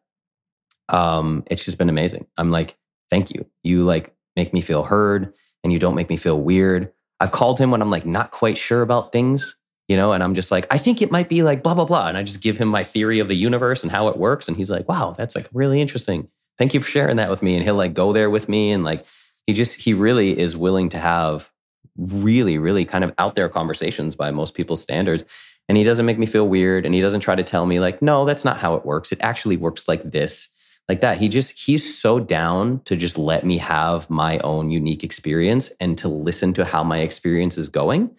um, 0.88 1.44
it's 1.48 1.66
just 1.66 1.78
been 1.78 1.90
amazing. 1.90 2.26
I'm 2.38 2.52
like, 2.52 2.78
thank 3.10 3.32
you. 3.32 3.46
You 3.64 3.84
like 3.84 4.14
make 4.36 4.54
me 4.54 4.62
feel 4.62 4.84
heard 4.84 5.34
and 5.64 5.72
you 5.72 5.80
don't 5.80 5.96
make 5.96 6.10
me 6.10 6.18
feel 6.18 6.40
weird. 6.40 6.92
I've 7.20 7.32
called 7.32 7.60
him 7.60 7.72
when 7.72 7.82
I'm 7.82 7.92
like 7.92 8.06
not 8.06 8.32
quite 8.32 8.58
sure 8.58 8.82
about 8.82 9.12
things, 9.12 9.56
you 9.88 9.96
know, 9.96 10.12
and 10.12 10.24
I'm 10.24 10.36
just 10.36 10.52
like, 10.52 10.68
I 10.70 10.78
think 10.78 11.02
it 11.02 11.12
might 11.12 11.30
be 11.30 11.44
like 11.44 11.64
blah, 11.64 11.74
blah, 11.74 11.86
blah. 11.86 12.08
And 12.08 12.18
I 12.18 12.24
just 12.24 12.42
give 12.42 12.58
him 12.58 12.68
my 12.68 12.84
theory 12.84 13.20
of 13.20 13.28
the 13.28 13.36
universe 13.36 13.84
and 13.84 13.92
how 13.92 14.08
it 14.10 14.18
works. 14.18 14.48
And 14.48 14.58
he's 14.58 14.70
like, 14.70 14.88
wow, 14.90 15.14
that's 15.18 15.36
like 15.36 15.50
really 15.54 15.82
interesting. 15.82 16.28
Thank 16.58 16.74
you 16.74 16.82
for 16.82 16.90
sharing 16.90 17.18
that 17.18 17.30
with 17.30 17.42
me. 17.42 17.56
And 17.56 17.64
he'll 17.64 17.76
like 17.76 17.94
go 17.94 18.14
there 18.14 18.30
with 18.30 18.50
me. 18.50 18.72
And 18.72 18.84
like, 18.84 19.06
he 19.48 19.54
just, 19.54 19.76
he 19.76 19.94
really 19.94 20.38
is 20.38 20.58
willing 20.58 20.90
to 20.90 20.98
have 20.98 21.52
really, 21.98 22.58
really 22.58 22.84
kind 22.84 23.04
of 23.04 23.14
out 23.18 23.36
there 23.36 23.48
conversations 23.48 24.16
by 24.16 24.32
most 24.32 24.54
people's 24.54 24.82
standards. 24.82 25.24
And 25.68 25.78
he 25.78 25.84
doesn't 25.84 26.06
make 26.06 26.20
me 26.20 26.26
feel 26.26 26.48
weird. 26.48 26.86
And 26.86 26.94
he 26.94 27.02
doesn't 27.02 27.22
try 27.22 27.36
to 27.36 27.44
tell 27.44 27.66
me, 27.66 27.80
like, 27.80 28.02
no, 28.02 28.26
that's 28.26 28.46
not 28.46 28.60
how 28.60 28.76
it 28.76 28.86
works. 28.86 29.12
It 29.12 29.20
actually 29.22 29.58
works 29.58 29.88
like 29.88 30.12
this, 30.12 30.50
like 30.88 31.02
that. 31.02 31.18
He 31.18 31.30
just, 31.30 31.58
he's 31.60 31.98
so 31.98 32.20
down 32.20 32.82
to 32.86 32.96
just 32.96 33.18
let 33.18 33.46
me 33.46 33.58
have 33.58 34.10
my 34.10 34.38
own 34.40 34.72
unique 34.72 35.04
experience 35.04 35.72
and 35.80 35.98
to 35.98 36.08
listen 36.08 36.54
to 36.54 36.66
how 36.66 36.84
my 36.84 37.00
experience 37.00 37.58
is 37.58 37.68
going. 37.68 38.16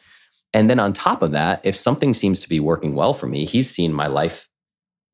And 0.52 0.70
then 0.70 0.80
on 0.80 0.92
top 0.92 1.22
of 1.22 1.32
that, 1.32 1.60
if 1.64 1.76
something 1.76 2.14
seems 2.14 2.40
to 2.40 2.48
be 2.48 2.60
working 2.60 2.94
well 2.94 3.14
for 3.14 3.26
me, 3.26 3.44
he's 3.44 3.70
seen 3.70 3.92
my 3.92 4.06
life 4.06 4.48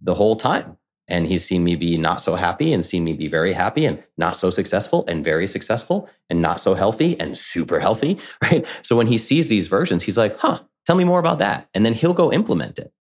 the 0.01 0.15
whole 0.15 0.37
time. 0.37 0.77
And 1.09 1.27
he's 1.27 1.45
seen 1.45 1.65
me 1.65 1.75
be 1.75 1.99
not 1.99 2.23
so 2.23 2.37
happy 2.37 2.73
and 2.73 2.85
seen 2.85 3.05
me 3.05 3.13
be 3.13 3.27
very 3.27 3.53
happy 3.53 3.85
and 3.85 4.03
not 4.17 4.37
so 4.37 4.51
successful 4.51 5.05
and 5.09 5.25
very 5.25 5.47
successful 5.47 6.09
and 6.31 6.41
not 6.41 6.61
so 6.61 6.75
healthy 6.75 7.19
and 7.21 7.37
super 7.37 7.81
healthy. 7.81 8.19
Right. 8.43 8.67
So 8.83 8.97
when 8.97 9.09
he 9.09 9.19
sees 9.19 9.49
these 9.49 9.67
versions, 9.67 10.03
he's 10.03 10.17
like, 10.17 10.39
huh, 10.39 10.61
tell 10.87 10.97
me 10.97 11.05
more 11.05 11.19
about 11.19 11.41
that. 11.41 11.69
And 11.75 11.85
then 11.85 11.93
he'll 11.93 12.15
go 12.15 12.33
implement 12.33 12.79
it. 12.79 12.93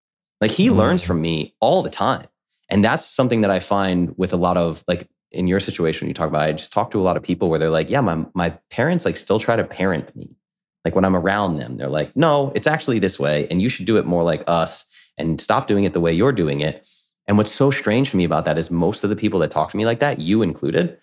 Like 0.42 0.52
he 0.52 0.68
mm-hmm. 0.68 0.78
learns 0.80 1.04
from 1.04 1.22
me 1.22 1.56
all 1.60 1.84
the 1.84 1.90
time. 1.90 2.28
And 2.72 2.84
that's 2.84 3.06
something 3.06 3.42
that 3.42 3.52
I 3.52 3.60
find 3.60 4.18
with 4.18 4.34
a 4.34 4.38
lot 4.38 4.58
of 4.58 4.84
like 4.88 5.10
in 5.32 5.48
your 5.48 5.60
situation, 5.60 6.08
you 6.08 6.14
talk 6.14 6.30
about, 6.30 6.42
I 6.42 6.52
just 6.54 6.74
talk 6.74 6.92
to 6.92 7.00
a 7.00 7.04
lot 7.04 7.18
of 7.18 7.24
people 7.24 7.50
where 7.50 7.60
they're 7.60 7.70
like, 7.70 7.90
yeah, 7.90 8.02
my, 8.02 8.26
my 8.34 8.50
parents 8.70 9.06
like 9.06 9.18
still 9.18 9.40
try 9.40 9.56
to 9.56 9.64
parent 9.64 10.16
me. 10.16 10.36
Like 10.84 10.96
when 10.96 11.06
I'm 11.06 11.16
around 11.16 11.58
them, 11.58 11.78
they're 11.78 11.88
like, 11.88 12.16
no, 12.16 12.52
it's 12.56 12.68
actually 12.68 13.00
this 13.00 13.20
way. 13.20 13.48
And 13.52 13.62
you 13.62 13.70
should 13.70 13.86
do 13.86 13.98
it 13.98 14.06
more 14.06 14.24
like 14.24 14.44
us 14.48 14.86
and 15.18 15.40
stop 15.40 15.68
doing 15.68 15.84
it 15.84 15.94
the 15.94 16.00
way 16.00 16.12
you're 16.12 16.32
doing 16.32 16.62
it. 16.62 16.88
And 17.28 17.38
what's 17.38 17.52
so 17.52 17.72
strange 17.72 18.12
to 18.12 18.18
me 18.18 18.24
about 18.24 18.46
that 18.46 18.58
is 18.58 18.72
most 18.72 19.04
of 19.04 19.10
the 19.10 19.16
people 19.16 19.40
that 19.42 19.52
talk 19.52 19.70
to 19.72 19.78
me 19.78 19.86
like 19.86 20.00
that, 20.00 20.20
you 20.20 20.42
included, 20.42 20.98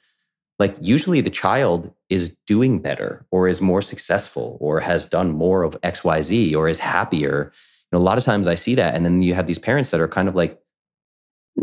like 0.59 0.77
usually 0.81 1.21
the 1.21 1.31
child 1.31 1.93
is 2.09 2.35
doing 2.47 2.81
better 2.81 3.25
or 3.31 3.47
is 3.47 3.61
more 3.61 3.81
successful 3.81 4.59
or 4.61 4.81
has 4.81 5.07
done 5.07 5.31
more 5.31 5.63
of 5.63 5.81
XYZ 5.83 6.55
or 6.57 6.69
is 6.69 6.81
happier. 6.81 7.53
Know, 7.93 7.99
a 7.99 8.01
lot 8.01 8.19
of 8.19 8.25
times 8.25 8.49
I 8.49 8.57
see 8.57 8.75
that. 8.75 8.95
And 8.95 9.05
then 9.05 9.23
you 9.23 9.35
have 9.35 9.47
these 9.47 9.59
parents 9.59 9.91
that 9.91 10.01
are 10.01 10.09
kind 10.09 10.29
of 10.29 10.35
like, 10.35 10.61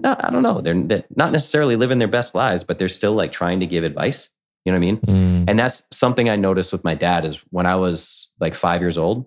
not, 0.02 0.24
I 0.24 0.30
don't 0.30 0.44
know, 0.44 0.62
they're, 0.62 0.82
they're 0.82 1.04
not 1.16 1.32
necessarily 1.32 1.76
living 1.76 2.00
their 2.00 2.08
best 2.08 2.36
lives, 2.36 2.64
but 2.64 2.80
they're 2.80 2.90
still 2.90 3.14
like 3.14 3.32
trying 3.32 3.60
to 3.60 3.66
give 3.66 3.84
advice. 3.84 4.30
You 4.66 4.72
know 4.72 4.80
what 4.80 4.88
I 4.88 4.92
mean? 4.92 4.98
Mm. 4.98 5.46
And 5.50 5.60
that's 5.60 5.86
something 5.92 6.30
I 6.30 6.36
noticed 6.36 6.72
with 6.72 6.84
my 6.84 6.96
dad 6.96 7.24
is 7.24 7.44
when 7.52 7.66
I 7.66 7.76
was 7.76 8.30
like 8.40 8.56
five 8.56 8.82
years 8.82 8.98
old, 8.98 9.26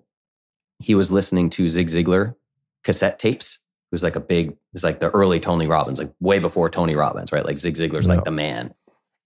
he 0.79 0.95
was 0.95 1.11
listening 1.11 1.49
to 1.51 1.69
Zig 1.69 1.87
Ziglar 1.87 2.35
cassette 2.83 3.19
tapes 3.19 3.59
who's 3.91 4.03
like 4.03 4.15
a 4.15 4.21
big, 4.21 4.55
it's 4.73 4.83
like 4.83 4.99
the 4.99 5.09
early 5.11 5.39
Tony 5.39 5.67
Robbins, 5.67 5.99
like 5.99 6.11
way 6.19 6.39
before 6.39 6.69
Tony 6.69 6.95
Robbins, 6.95 7.31
right? 7.31 7.45
Like 7.45 7.57
Zig 7.57 7.75
Ziglar's 7.75 8.07
like 8.07 8.23
the 8.23 8.31
man. 8.31 8.73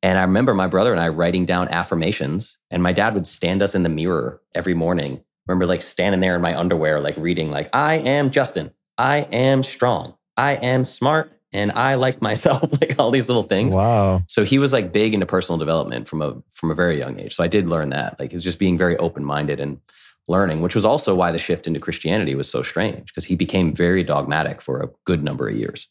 And 0.01 0.19
I 0.19 0.21
remember 0.21 0.53
my 0.53 0.67
brother 0.67 0.91
and 0.91 1.01
I 1.01 1.09
writing 1.09 1.45
down 1.45 1.69
affirmations, 1.69 2.57
and 2.71 2.83
my 2.83 2.91
dad 2.91 3.13
would 3.13 3.27
stand 3.27 3.61
us 3.61 3.73
in 3.73 3.83
the 3.83 3.89
mirror 3.89 4.41
every 4.53 4.73
morning. 4.73 5.23
remember 5.47 5.65
like 5.65 5.81
standing 5.81 6.21
there 6.21 6.35
in 6.35 6.41
my 6.41 6.57
underwear, 6.57 6.99
like 6.99 7.15
reading, 7.17 7.51
like, 7.51 7.69
I 7.73 7.95
am 7.95 8.31
Justin. 8.31 8.71
I 8.97 9.27
am 9.31 9.63
strong. 9.63 10.15
I 10.37 10.53
am 10.53 10.85
smart 10.85 11.31
and 11.51 11.71
I 11.73 11.95
like 11.95 12.21
myself, 12.21 12.71
like 12.81 12.95
all 12.97 13.11
these 13.11 13.29
little 13.29 13.43
things. 13.43 13.75
Wow. 13.75 14.23
So 14.27 14.43
he 14.43 14.59
was 14.59 14.73
like 14.73 14.91
big 14.91 15.13
into 15.13 15.25
personal 15.25 15.59
development 15.59 16.07
from 16.07 16.21
a 16.21 16.35
from 16.51 16.71
a 16.71 16.75
very 16.75 16.97
young 16.97 17.19
age. 17.19 17.35
So 17.35 17.43
I 17.43 17.47
did 17.47 17.69
learn 17.69 17.89
that. 17.89 18.19
Like 18.19 18.31
it 18.31 18.35
was 18.35 18.43
just 18.43 18.59
being 18.59 18.77
very 18.77 18.97
open-minded 18.97 19.59
and 19.59 19.79
learning, 20.27 20.61
which 20.61 20.75
was 20.75 20.85
also 20.85 21.13
why 21.15 21.31
the 21.31 21.39
shift 21.39 21.67
into 21.67 21.79
Christianity 21.79 22.35
was 22.35 22.49
so 22.49 22.63
strange 22.63 23.07
because 23.07 23.25
he 23.25 23.35
became 23.35 23.73
very 23.73 24.03
dogmatic 24.03 24.61
for 24.61 24.81
a 24.81 24.89
good 25.05 25.23
number 25.23 25.47
of 25.47 25.55
years. 25.55 25.87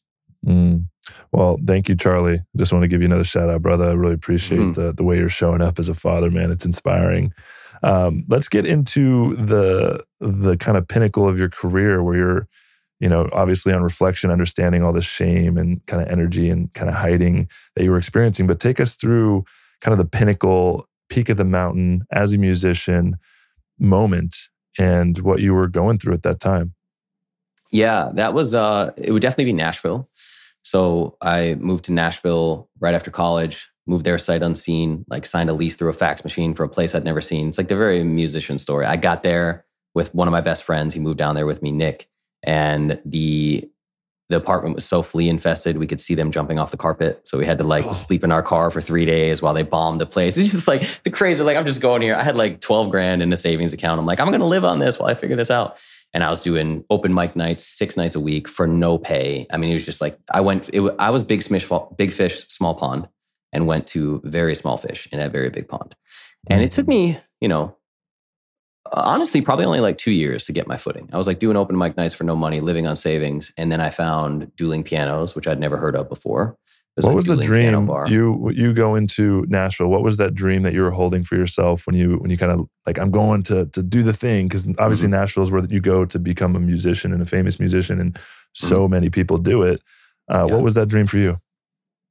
Mm. 0.47 0.87
Well, 1.31 1.59
thank 1.67 1.89
you, 1.89 1.97
Charlie. 1.97 2.41
Just 2.57 2.73
want 2.73 2.83
to 2.83 2.89
give 2.89 3.01
you 3.01 3.07
another 3.07 3.25
shout 3.25 3.51
out, 3.51 3.63
brother. 3.63 3.89
I 3.89 3.93
really 3.93 4.15
appreciate 4.15 4.59
mm-hmm. 4.59 4.81
the, 4.81 4.93
the 4.93 5.05
way 5.05 5.17
you're 5.17 5.29
showing 5.29 5.63
up 5.63 5.79
as 5.79 5.89
a 5.89 5.95
father, 5.95 6.31
man. 6.31 6.51
It's 6.51 6.65
inspiring. 6.65 7.33
Um, 7.83 8.25
let's 8.29 8.49
get 8.49 8.65
into 8.65 9.35
the 9.37 10.05
the 10.21 10.57
kind 10.57 10.79
of 10.79 10.87
pinnacle 10.87 11.29
of 11.29 11.39
your 11.39 11.49
career 11.49 12.03
where 12.03 12.17
you're, 12.17 12.49
you 13.03 13.09
know, 13.09 13.29
obviously 13.33 13.73
on 13.73 13.83
reflection, 13.83 14.31
understanding 14.31 14.85
all 14.85 14.93
the 14.93 15.03
shame 15.03 15.59
and 15.59 15.85
kind 15.87 16.01
of 16.01 16.09
energy 16.09 16.49
and 16.49 16.73
kind 16.73 16.89
of 16.89 16.95
hiding 16.95 17.49
that 17.75 17.83
you 17.83 17.91
were 17.91 17.99
experiencing. 17.99 18.47
But 18.47 18.61
take 18.61 18.79
us 18.79 18.95
through 18.95 19.45
kind 19.81 19.93
of 19.93 19.99
the 19.99 20.05
pinnacle, 20.05 20.89
peak 21.09 21.29
of 21.29 21.37
the 21.37 21.45
mountain 21.45 22.05
as 22.13 22.33
a 22.33 22.39
musician 22.39 23.17
moment 23.77 24.37
and 24.79 25.19
what 25.19 25.41
you 25.41 25.53
were 25.53 25.67
going 25.67 25.99
through 25.99 26.15
at 26.15 26.23
that 26.23 26.39
time. 26.39 26.75
Yeah, 27.73 28.11
that 28.15 28.35
was 28.35 28.55
uh 28.55 28.93
it 28.97 29.11
would 29.11 29.23
definitely 29.23 29.47
be 29.47 29.53
Nashville. 29.53 30.09
So 30.63 31.17
I 31.21 31.57
moved 31.59 31.85
to 31.87 31.93
Nashville 31.93 32.71
right 32.79 32.95
after 32.95 33.11
college, 33.11 33.69
moved 33.85 34.05
there 34.05 34.17
sight 34.17 34.45
unseen, 34.45 35.05
like 35.09 35.27
signed 35.27 35.51
a 35.51 35.55
lease 35.55 35.75
through 35.75 35.91
a 35.91 35.95
fax 35.95 36.23
machine 36.23 36.55
for 36.55 36.63
a 36.63 36.69
place 36.69 36.95
I'd 36.95 37.03
never 37.03 37.21
seen. 37.21 37.49
It's 37.49 37.59
like 37.59 37.67
the 37.67 37.77
very 37.77 38.05
musician 38.05 38.59
story. 38.59 38.87
I 38.87 38.95
got 38.95 39.25
there 39.25 39.65
with 39.93 40.15
one 40.15 40.29
of 40.29 40.33
my 40.33 40.41
best 40.41 40.63
friends. 40.63 40.95
He 40.95 41.01
moved 41.01 41.19
down 41.19 41.35
there 41.35 41.47
with 41.47 41.63
me, 41.63 41.73
Nick, 41.73 42.09
and 42.45 43.01
the 43.05 43.69
the 44.29 44.37
apartment 44.37 44.75
was 44.75 44.85
so 44.85 45.03
flea 45.03 45.29
infested 45.29 45.77
we 45.77 45.87
could 45.87 46.01
see 46.01 46.15
them 46.15 46.31
jumping 46.31 46.59
off 46.59 46.71
the 46.71 46.77
carpet 46.77 47.21
so 47.25 47.37
we 47.37 47.45
had 47.45 47.59
to 47.59 47.65
like 47.65 47.85
oh. 47.85 47.93
sleep 47.93 48.25
in 48.25 48.33
our 48.33 48.43
car 48.43 48.71
for 48.71 48.81
three 48.81 49.05
days 49.05 49.43
while 49.43 49.53
they 49.53 49.63
bombed 49.63 50.01
the 50.01 50.07
place 50.07 50.37
it's 50.37 50.53
just 50.53 50.67
like 50.69 50.83
the 51.03 51.11
crazy 51.11 51.43
like 51.45 51.57
i'm 51.57 51.67
just 51.67 51.83
going 51.83 52.01
here 52.01 52.15
i 52.15 52.23
had 52.23 52.37
like 52.37 52.61
12 52.61 52.91
grand 52.91 53.21
in 53.21 53.33
a 53.33 53.37
savings 53.37 53.73
account 53.73 53.99
i'm 53.99 54.07
like 54.07 54.21
i'm 54.21 54.31
gonna 54.31 54.47
live 54.47 54.65
on 54.65 54.79
this 54.79 54.99
while 54.99 55.11
i 55.11 55.15
figure 55.15 55.37
this 55.37 55.51
out 55.51 55.77
and 56.15 56.23
I 56.23 56.31
was 56.31 56.43
doing 56.43 56.85
open 56.91 57.15
mic 57.15 57.37
nights 57.37 57.65
six 57.65 57.97
nights 57.97 58.15
a 58.15 58.21
week 58.21 58.47
for 58.47 58.67
no 58.67 58.99
pay. 58.99 59.47
I 59.51 59.57
mean, 59.57 59.71
it 59.71 59.75
was 59.75 59.87
just 59.87 60.01
like 60.01 60.19
I 60.33 60.41
went. 60.41 60.69
It, 60.73 60.83
I 60.99 61.11
was 61.11 61.23
big 61.23 61.43
fish, 61.43 61.69
big 61.97 62.13
fish, 62.13 62.47
small 62.49 62.75
pond, 62.75 63.09
and 63.53 63.67
went 63.67 63.87
to 63.89 64.21
very 64.25 64.55
small 64.55 64.77
fish 64.77 65.09
in 65.11 65.21
a 65.21 65.29
very 65.29 65.51
big 65.51 65.69
pond. 65.69 65.95
And 66.49 66.63
it 66.63 66.73
took 66.73 66.87
mm. 66.87 66.91
me, 66.91 67.21
you 67.41 67.49
know, 67.49 67.77
honestly, 68.93 69.41
probably 69.41 69.65
only 69.65 69.81
like 69.81 69.99
two 69.99 70.13
years 70.13 70.45
to 70.45 70.53
get 70.53 70.67
my 70.67 70.77
footing. 70.77 71.09
I 71.13 71.19
was 71.19 71.27
like 71.27 71.39
doing 71.39 71.57
open 71.57 71.77
mic 71.79 71.97
nights 71.97 72.15
for 72.15 72.25
no 72.25 72.35
money, 72.35 72.61
living 72.61 72.87
on 72.87 72.97
savings, 72.97 73.53
and 73.57 73.71
then 73.71 73.81
I 73.81 73.91
found 73.91 74.55
dueling 74.57 74.83
pianos, 74.83 75.35
which 75.35 75.47
I'd 75.47 75.61
never 75.61 75.77
heard 75.77 75.97
of 75.97 76.09
before 76.09 76.57
what 76.97 77.07
like 77.07 77.17
was 77.17 77.27
the 77.27 77.37
dream 77.37 77.89
you 78.09 78.51
you 78.51 78.75
go 78.75 78.95
into 78.95 79.47
Nashville? 79.49 79.89
What 79.89 80.03
was 80.03 80.19
that 80.19 80.35
dream 80.35 80.63
that 80.63 80.75
you 80.75 80.83
were 80.83 80.91
holding 80.91 81.25
for 81.25 81.37
yourself 81.37 81.87
when 81.87 81.97
you 81.97 82.19
when 82.19 82.31
you 82.31 82.37
kind 82.37 82.53
of 82.53 82.69
like 82.87 82.99
I'm 82.99 83.11
going 83.11 83.43
to 83.45 83.65
to 83.67 83.83
do 83.83 84.03
the 84.03 84.13
thing 84.13 84.47
because 84.47 84.67
obviously 84.79 85.07
mm-hmm. 85.07 85.15
Nashville 85.15 85.43
is 85.43 85.51
where 85.51 85.65
you 85.65 85.81
go 85.81 86.05
to 86.05 86.19
become 86.19 86.55
a 86.55 86.61
musician 86.61 87.13
and 87.15 87.23
a 87.23 87.27
famous 87.27 87.59
musician 87.59 87.99
and 87.99 88.19
so 88.53 88.83
mm-hmm. 88.83 88.93
many 88.93 89.11
people 89.11 89.39
do 89.39 89.63
it. 89.63 89.81
Uh, 90.31 90.45
yeah. 90.47 90.55
What 90.55 90.63
was 90.63 90.75
that 90.75 90.89
dream 90.89 91.07
for 91.07 91.17
you? 91.17 91.39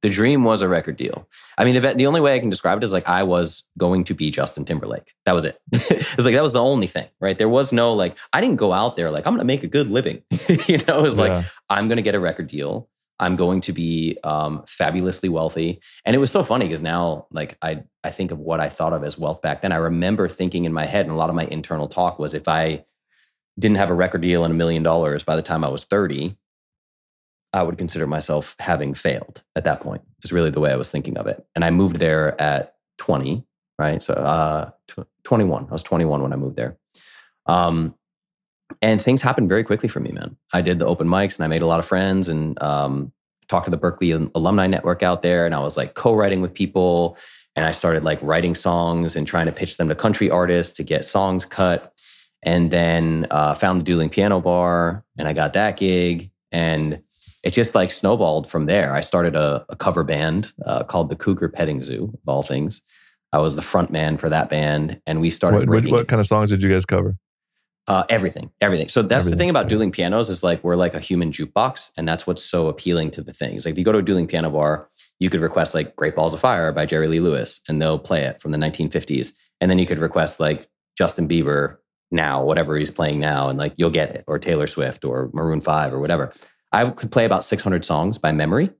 The 0.02 0.10
dream 0.10 0.44
was 0.44 0.62
a 0.62 0.68
record 0.68 0.96
deal. 0.96 1.28
I 1.56 1.64
mean, 1.64 1.80
the 1.80 1.94
the 1.94 2.06
only 2.06 2.20
way 2.20 2.34
I 2.34 2.38
can 2.38 2.50
describe 2.50 2.78
it 2.78 2.84
is 2.84 2.92
like 2.92 3.08
I 3.08 3.22
was 3.22 3.64
going 3.78 4.04
to 4.04 4.14
be 4.14 4.30
Justin 4.30 4.64
Timberlake. 4.64 5.14
That 5.24 5.34
was 5.34 5.44
it. 5.44 5.60
it 5.72 6.16
was 6.16 6.26
like 6.26 6.34
that 6.34 6.42
was 6.42 6.52
the 6.52 6.62
only 6.62 6.86
thing, 6.86 7.08
right? 7.20 7.38
There 7.38 7.48
was 7.48 7.72
no 7.72 7.94
like 7.94 8.18
I 8.32 8.40
didn't 8.40 8.56
go 8.56 8.72
out 8.72 8.96
there 8.96 9.10
like 9.10 9.26
I'm 9.26 9.32
going 9.32 9.38
to 9.38 9.44
make 9.44 9.62
a 9.62 9.68
good 9.68 9.88
living. 9.88 10.22
you 10.66 10.78
know, 10.86 10.98
it 10.98 11.02
was 11.02 11.18
yeah. 11.18 11.24
like 11.24 11.46
I'm 11.70 11.88
going 11.88 11.96
to 11.96 12.02
get 12.02 12.14
a 12.14 12.20
record 12.20 12.48
deal 12.48 12.88
I'm 13.22 13.36
going 13.36 13.60
to 13.62 13.72
be 13.72 14.18
um, 14.24 14.64
fabulously 14.66 15.28
wealthy. 15.28 15.80
And 16.04 16.16
it 16.16 16.18
was 16.18 16.32
so 16.32 16.42
funny 16.42 16.66
because 16.66 16.82
now, 16.82 17.28
like, 17.30 17.56
I 17.62 17.84
I 18.02 18.10
think 18.10 18.32
of 18.32 18.40
what 18.40 18.58
I 18.58 18.68
thought 18.68 18.92
of 18.92 19.04
as 19.04 19.16
wealth 19.16 19.40
back 19.42 19.62
then. 19.62 19.70
I 19.70 19.76
remember 19.76 20.28
thinking 20.28 20.64
in 20.64 20.72
my 20.72 20.86
head, 20.86 21.06
and 21.06 21.14
a 21.14 21.16
lot 21.16 21.30
of 21.30 21.36
my 21.36 21.44
internal 21.44 21.86
talk 21.86 22.18
was, 22.18 22.34
if 22.34 22.48
I 22.48 22.84
didn't 23.60 23.76
have 23.76 23.90
a 23.90 23.94
record 23.94 24.22
deal 24.22 24.44
and 24.44 24.52
a 24.52 24.56
million 24.56 24.82
dollars 24.82 25.22
by 25.22 25.36
the 25.36 25.42
time 25.42 25.62
I 25.62 25.68
was 25.68 25.84
30, 25.84 26.36
I 27.52 27.62
would 27.62 27.78
consider 27.78 28.06
myself 28.06 28.56
having 28.58 28.94
failed 28.94 29.42
at 29.56 29.64
that 29.64 29.80
point. 29.80 30.02
Is 30.24 30.32
really 30.32 30.50
the 30.50 30.60
way 30.60 30.72
I 30.72 30.76
was 30.76 30.90
thinking 30.90 31.18
of 31.18 31.26
it. 31.26 31.44
And 31.54 31.64
I 31.64 31.70
moved 31.70 31.96
there 31.96 32.40
at 32.40 32.74
20, 32.98 33.44
right? 33.78 34.02
So 34.02 34.14
uh, 34.14 34.70
21. 35.24 35.66
I 35.68 35.72
was 35.72 35.82
21 35.82 36.22
when 36.22 36.32
I 36.32 36.36
moved 36.36 36.56
there. 36.56 36.78
Um, 37.46 37.94
and 38.80 39.02
things 39.02 39.20
happened 39.20 39.48
very 39.48 39.64
quickly 39.64 39.88
for 39.88 40.00
me, 40.00 40.12
man. 40.12 40.36
I 40.52 40.62
did 40.62 40.78
the 40.78 40.86
open 40.86 41.08
mics 41.08 41.36
and 41.36 41.44
I 41.44 41.48
made 41.48 41.62
a 41.62 41.66
lot 41.66 41.80
of 41.80 41.86
friends 41.86 42.28
and 42.28 42.60
um, 42.62 43.12
talked 43.48 43.66
to 43.66 43.70
the 43.70 43.78
Berklee 43.78 44.30
alumni 44.34 44.66
network 44.66 45.02
out 45.02 45.22
there. 45.22 45.44
And 45.44 45.54
I 45.54 45.60
was 45.60 45.76
like 45.76 45.94
co-writing 45.94 46.40
with 46.40 46.54
people. 46.54 47.18
And 47.54 47.66
I 47.66 47.72
started 47.72 48.02
like 48.02 48.18
writing 48.22 48.54
songs 48.54 49.14
and 49.14 49.26
trying 49.26 49.46
to 49.46 49.52
pitch 49.52 49.76
them 49.76 49.88
to 49.88 49.94
country 49.94 50.30
artists 50.30 50.74
to 50.76 50.82
get 50.82 51.04
songs 51.04 51.44
cut. 51.44 51.92
And 52.42 52.70
then 52.70 53.26
uh, 53.30 53.54
found 53.54 53.80
the 53.80 53.84
dueling 53.84 54.08
piano 54.08 54.40
bar 54.40 55.04
and 55.18 55.28
I 55.28 55.32
got 55.32 55.52
that 55.52 55.76
gig. 55.76 56.30
And 56.50 57.02
it 57.42 57.52
just 57.52 57.74
like 57.74 57.90
snowballed 57.90 58.48
from 58.48 58.66
there. 58.66 58.94
I 58.94 59.00
started 59.00 59.34
a, 59.34 59.64
a 59.68 59.76
cover 59.76 60.04
band 60.04 60.52
uh, 60.64 60.84
called 60.84 61.08
the 61.08 61.16
Cougar 61.16 61.48
Petting 61.48 61.80
Zoo, 61.80 62.12
of 62.12 62.28
all 62.28 62.42
things. 62.42 62.82
I 63.32 63.38
was 63.38 63.56
the 63.56 63.62
front 63.62 63.90
man 63.90 64.16
for 64.16 64.28
that 64.28 64.50
band, 64.50 65.00
and 65.06 65.20
we 65.20 65.30
started. 65.30 65.68
What, 65.68 65.84
what, 65.84 65.90
what 65.90 66.08
kind 66.08 66.20
of 66.20 66.26
songs 66.26 66.50
did 66.50 66.62
you 66.62 66.70
guys 66.70 66.84
cover? 66.84 67.16
Uh, 67.88 68.04
everything, 68.08 68.52
everything. 68.60 68.88
So 68.88 69.02
that's 69.02 69.24
everything. 69.24 69.38
the 69.38 69.42
thing 69.42 69.50
about 69.50 69.68
dueling 69.68 69.90
pianos 69.90 70.28
is 70.28 70.44
like 70.44 70.62
we're 70.62 70.76
like 70.76 70.94
a 70.94 71.00
human 71.00 71.32
jukebox, 71.32 71.90
and 71.96 72.06
that's 72.06 72.26
what's 72.26 72.44
so 72.44 72.68
appealing 72.68 73.10
to 73.12 73.22
the 73.22 73.32
things. 73.32 73.64
Like 73.64 73.72
if 73.72 73.78
you 73.78 73.84
go 73.84 73.92
to 73.92 73.98
a 73.98 74.02
dueling 74.02 74.28
piano 74.28 74.50
bar, 74.50 74.88
you 75.18 75.30
could 75.30 75.40
request 75.40 75.74
like 75.74 75.96
"Great 75.96 76.14
Balls 76.14 76.34
of 76.34 76.40
Fire" 76.40 76.70
by 76.72 76.86
Jerry 76.86 77.08
Lee 77.08 77.20
Lewis, 77.20 77.60
and 77.68 77.82
they'll 77.82 77.98
play 77.98 78.22
it 78.22 78.40
from 78.40 78.52
the 78.52 78.58
1950s. 78.58 79.32
And 79.60 79.70
then 79.70 79.78
you 79.78 79.86
could 79.86 79.98
request 79.98 80.38
like 80.38 80.68
Justin 80.96 81.26
Bieber 81.26 81.78
now, 82.10 82.44
whatever 82.44 82.76
he's 82.76 82.90
playing 82.90 83.18
now, 83.18 83.48
and 83.48 83.58
like 83.58 83.72
you'll 83.76 83.90
get 83.90 84.14
it, 84.14 84.24
or 84.28 84.38
Taylor 84.38 84.66
Swift 84.66 85.04
or 85.04 85.30
Maroon 85.32 85.60
5 85.60 85.92
or 85.92 85.98
whatever. 85.98 86.32
I 86.72 86.88
could 86.90 87.10
play 87.12 87.24
about 87.24 87.44
600 87.44 87.84
songs 87.84 88.18
by 88.18 88.32
memory. 88.32 88.70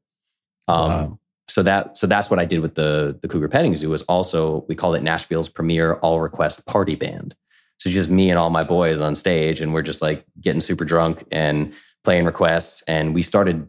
Um, 0.68 0.90
Wow. 0.90 1.18
So 1.48 1.62
that 1.64 1.96
so 1.96 2.06
that's 2.06 2.30
what 2.30 2.38
I 2.38 2.44
did 2.44 2.60
with 2.60 2.76
the 2.76 3.18
the 3.20 3.28
Cougar 3.28 3.48
Petting 3.48 3.74
Zoo. 3.74 3.90
Was 3.90 4.02
also 4.02 4.64
we 4.68 4.74
called 4.74 4.94
it 4.96 5.02
Nashville's 5.02 5.48
premier 5.48 5.94
all 5.94 6.20
request 6.20 6.64
party 6.66 6.94
band. 6.94 7.34
So 7.78 7.90
just 7.90 8.08
me 8.08 8.30
and 8.30 8.38
all 8.38 8.48
my 8.48 8.62
boys 8.62 9.00
on 9.00 9.14
stage, 9.16 9.60
and 9.60 9.74
we're 9.74 9.82
just 9.82 10.00
like 10.00 10.24
getting 10.40 10.60
super 10.60 10.84
drunk 10.84 11.24
and 11.32 11.74
playing 12.04 12.24
requests. 12.26 12.82
And 12.86 13.12
we 13.12 13.22
started 13.24 13.68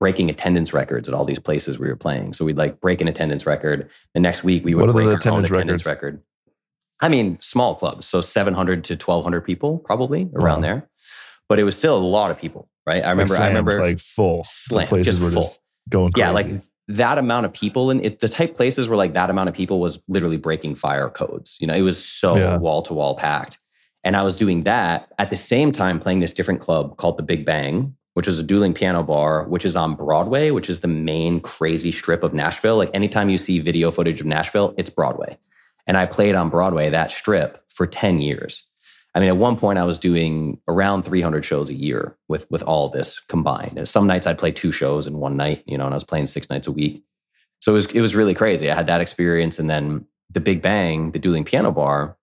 breaking 0.00 0.30
attendance 0.30 0.72
records 0.74 1.08
at 1.08 1.14
all 1.14 1.24
these 1.24 1.38
places 1.38 1.78
we 1.78 1.86
were 1.86 1.96
playing. 1.96 2.32
So 2.32 2.44
we'd 2.44 2.58
like 2.58 2.80
break 2.80 3.00
an 3.00 3.06
attendance 3.06 3.46
record. 3.46 3.88
The 4.14 4.20
next 4.20 4.42
week 4.42 4.64
we 4.64 4.74
would 4.74 4.86
What 4.88 4.92
break 4.92 5.06
our 5.06 5.12
own 5.12 5.16
attendance 5.18 5.50
attendance 5.50 5.86
records? 5.86 6.16
record. 6.18 6.22
I 7.00 7.08
mean, 7.08 7.38
small 7.40 7.76
clubs, 7.76 8.04
so 8.04 8.20
700 8.20 8.82
to 8.84 8.94
1,200 8.94 9.40
people, 9.42 9.78
probably 9.78 10.28
around 10.34 10.60
Wow. 10.62 10.68
there. 10.68 10.88
But 11.48 11.58
it 11.58 11.64
was 11.64 11.76
still 11.76 11.96
a 11.96 12.00
lot 12.00 12.30
of 12.30 12.38
people, 12.38 12.68
right? 12.86 13.04
I 13.04 13.10
remember. 13.10 13.34
Like 13.34 13.42
I 13.42 13.48
remember 13.48 13.80
like 13.80 13.98
full. 13.98 14.42
Slam, 14.44 14.88
places 14.88 15.18
just 15.18 15.22
were 15.22 15.30
full. 15.30 15.42
just 15.42 15.60
going 15.88 16.12
crazy. 16.12 16.24
yeah, 16.24 16.30
like 16.30 16.48
that 16.88 17.18
amount 17.18 17.46
of 17.46 17.52
people, 17.52 17.90
and 17.90 18.04
it, 18.04 18.20
the 18.20 18.28
type 18.28 18.56
places 18.56 18.88
where 18.88 18.96
like 18.96 19.14
that 19.14 19.30
amount 19.30 19.48
of 19.48 19.54
people 19.54 19.80
was 19.80 20.02
literally 20.08 20.36
breaking 20.36 20.74
fire 20.74 21.08
codes. 21.08 21.58
You 21.60 21.66
know, 21.66 21.74
it 21.74 21.82
was 21.82 22.02
so 22.04 22.58
wall 22.58 22.82
to 22.82 22.94
wall 22.94 23.16
packed. 23.16 23.58
And 24.04 24.16
I 24.16 24.22
was 24.22 24.36
doing 24.36 24.64
that 24.64 25.12
at 25.18 25.30
the 25.30 25.36
same 25.36 25.70
time 25.70 26.00
playing 26.00 26.20
this 26.20 26.32
different 26.32 26.60
club 26.60 26.96
called 26.96 27.18
the 27.18 27.22
Big 27.22 27.44
Bang, 27.44 27.94
which 28.14 28.26
is 28.26 28.38
a 28.38 28.42
dueling 28.42 28.74
piano 28.74 29.02
bar, 29.02 29.44
which 29.44 29.64
is 29.64 29.76
on 29.76 29.94
Broadway, 29.94 30.50
which 30.50 30.68
is 30.68 30.80
the 30.80 30.88
main 30.88 31.40
crazy 31.40 31.92
strip 31.92 32.22
of 32.22 32.34
Nashville. 32.34 32.76
Like 32.76 32.90
anytime 32.94 33.30
you 33.30 33.38
see 33.38 33.60
video 33.60 33.90
footage 33.90 34.20
of 34.20 34.26
Nashville, 34.26 34.74
it's 34.76 34.90
Broadway. 34.90 35.38
And 35.86 35.96
I 35.96 36.06
played 36.06 36.34
on 36.34 36.48
Broadway, 36.48 36.90
that 36.90 37.10
strip, 37.10 37.64
for 37.68 37.86
10 37.86 38.20
years. 38.20 38.66
I 39.14 39.20
mean, 39.20 39.28
at 39.28 39.36
one 39.36 39.56
point 39.56 39.78
I 39.78 39.84
was 39.84 39.98
doing 39.98 40.58
around 40.68 41.02
300 41.02 41.44
shows 41.44 41.68
a 41.68 41.74
year 41.74 42.16
with 42.28 42.50
with 42.50 42.62
all 42.62 42.88
this 42.88 43.20
combined. 43.20 43.76
And 43.76 43.88
some 43.88 44.06
nights 44.06 44.26
I'd 44.26 44.38
play 44.38 44.52
two 44.52 44.72
shows 44.72 45.06
in 45.06 45.18
one 45.18 45.36
night, 45.36 45.62
you 45.66 45.76
know, 45.76 45.84
and 45.84 45.92
I 45.92 45.96
was 45.96 46.04
playing 46.04 46.26
six 46.26 46.48
nights 46.48 46.66
a 46.66 46.72
week. 46.72 47.04
So 47.60 47.72
it 47.72 47.74
was 47.74 47.86
it 47.86 48.00
was 48.00 48.14
really 48.14 48.34
crazy. 48.34 48.70
I 48.70 48.74
had 48.74 48.86
that 48.86 49.00
experience, 49.00 49.58
and 49.58 49.68
then 49.68 50.06
the 50.30 50.40
Big 50.40 50.62
Bang, 50.62 51.12
the 51.12 51.18
dueling 51.18 51.44
piano 51.44 51.70
bar. 51.70 52.16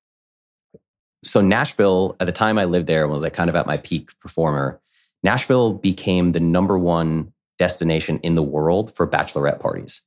So 1.24 1.42
Nashville, 1.42 2.16
at 2.20 2.26
the 2.26 2.34
time 2.34 2.58
I 2.58 2.66
lived 2.66 2.88
there, 2.88 3.08
was 3.08 3.22
like 3.22 3.34
kind 3.34 3.50
of 3.50 3.56
at 3.56 3.68
my 3.68 3.78
peak 3.78 4.12
performer. 4.20 4.82
Nashville 5.22 5.74
became 5.74 6.32
the 6.32 6.40
number 6.40 6.78
one 6.78 7.34
destination 7.58 8.20
in 8.20 8.36
the 8.36 8.44
world 8.44 8.96
for 8.96 9.06
bachelorette 9.06 9.60
parties, 9.60 10.02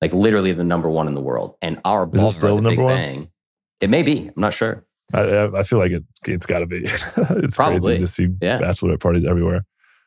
like 0.00 0.12
literally 0.12 0.52
the 0.52 0.64
number 0.64 0.88
one 0.88 1.06
in 1.06 1.14
the 1.14 1.20
world. 1.20 1.56
And 1.62 1.80
our 1.84 2.04
Is 2.04 2.08
it 2.08 2.12
ballroom 2.14 2.30
still 2.30 2.56
at 2.58 2.62
the 2.62 2.68
Big 2.70 2.78
one? 2.78 2.94
Bang, 2.94 3.30
it 3.80 3.90
may 3.90 4.02
be. 4.02 4.28
I'm 4.28 4.40
not 4.40 4.54
sure. 4.54 4.84
I, 5.14 5.44
I 5.46 5.62
feel 5.62 5.78
like 5.78 5.92
it, 5.92 6.04
it's 6.26 6.46
got 6.46 6.58
to 6.60 6.66
be. 6.66 6.84
it's 6.86 7.56
Probably. 7.56 7.80
crazy 7.80 8.00
to 8.00 8.06
see 8.06 8.28
Yeah. 8.40 8.58
bachelorette 8.60 9.00
parties 9.00 9.24
everywhere. 9.24 9.64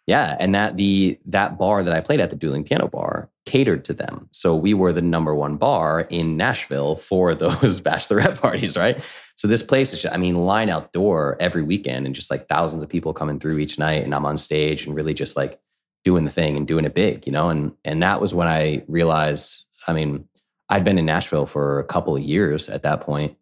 Yeah, 0.08 0.36
and 0.40 0.54
that 0.56 0.78
the 0.78 1.20
that 1.28 1.58
bar 1.58 1.84
that 1.84 1.94
I 1.94 2.02
played 2.02 2.20
at, 2.20 2.32
the 2.32 2.36
Dueling 2.36 2.64
Piano 2.64 2.88
Bar, 2.88 3.30
catered 3.46 3.86
to 3.86 3.94
them. 3.94 4.28
So 4.32 4.56
we 4.56 4.74
were 4.74 4.92
the 4.92 5.02
number 5.02 5.34
one 5.36 5.58
bar 5.58 6.02
in 6.10 6.36
Nashville 6.38 6.96
for 6.96 7.36
those 7.36 7.80
bachelorette 7.82 8.42
parties, 8.42 8.76
right? 8.76 9.00
So 9.36 9.48
this 9.48 9.64
place 9.64 9.94
is, 9.94 10.02
just, 10.02 10.14
I 10.14 10.18
mean, 10.18 10.36
line 10.36 10.70
outdoor 10.70 11.38
every 11.40 11.62
weekend, 11.62 12.06
and 12.06 12.16
just 12.16 12.32
like 12.32 12.48
thousands 12.48 12.82
of 12.84 12.90
people 12.90 13.14
coming 13.14 13.40
through 13.40 13.60
each 13.60 13.78
night, 13.80 14.04
and 14.04 14.14
I'm 14.14 14.26
on 14.26 14.38
stage 14.38 14.86
and 14.86 14.96
really 14.96 15.14
just 15.14 15.38
like 15.38 15.60
doing 16.04 16.26
the 16.26 16.32
thing 16.32 16.58
and 16.58 16.68
doing 16.68 16.84
it 16.86 16.96
big, 16.96 17.26
you 17.28 17.32
know. 17.32 17.50
And 17.50 17.72
and 17.86 18.02
that 18.02 18.20
was 18.22 18.34
when 18.34 18.48
I 18.48 18.84
realized, 18.88 19.64
I 19.88 19.94
mean, 19.94 20.28
I'd 20.70 20.84
been 20.84 20.98
in 20.98 21.06
Nashville 21.06 21.46
for 21.46 21.80
a 21.80 21.84
couple 21.84 22.16
of 22.16 22.24
years 22.24 22.70
at 22.70 22.82
that 22.84 23.02
point, 23.02 23.38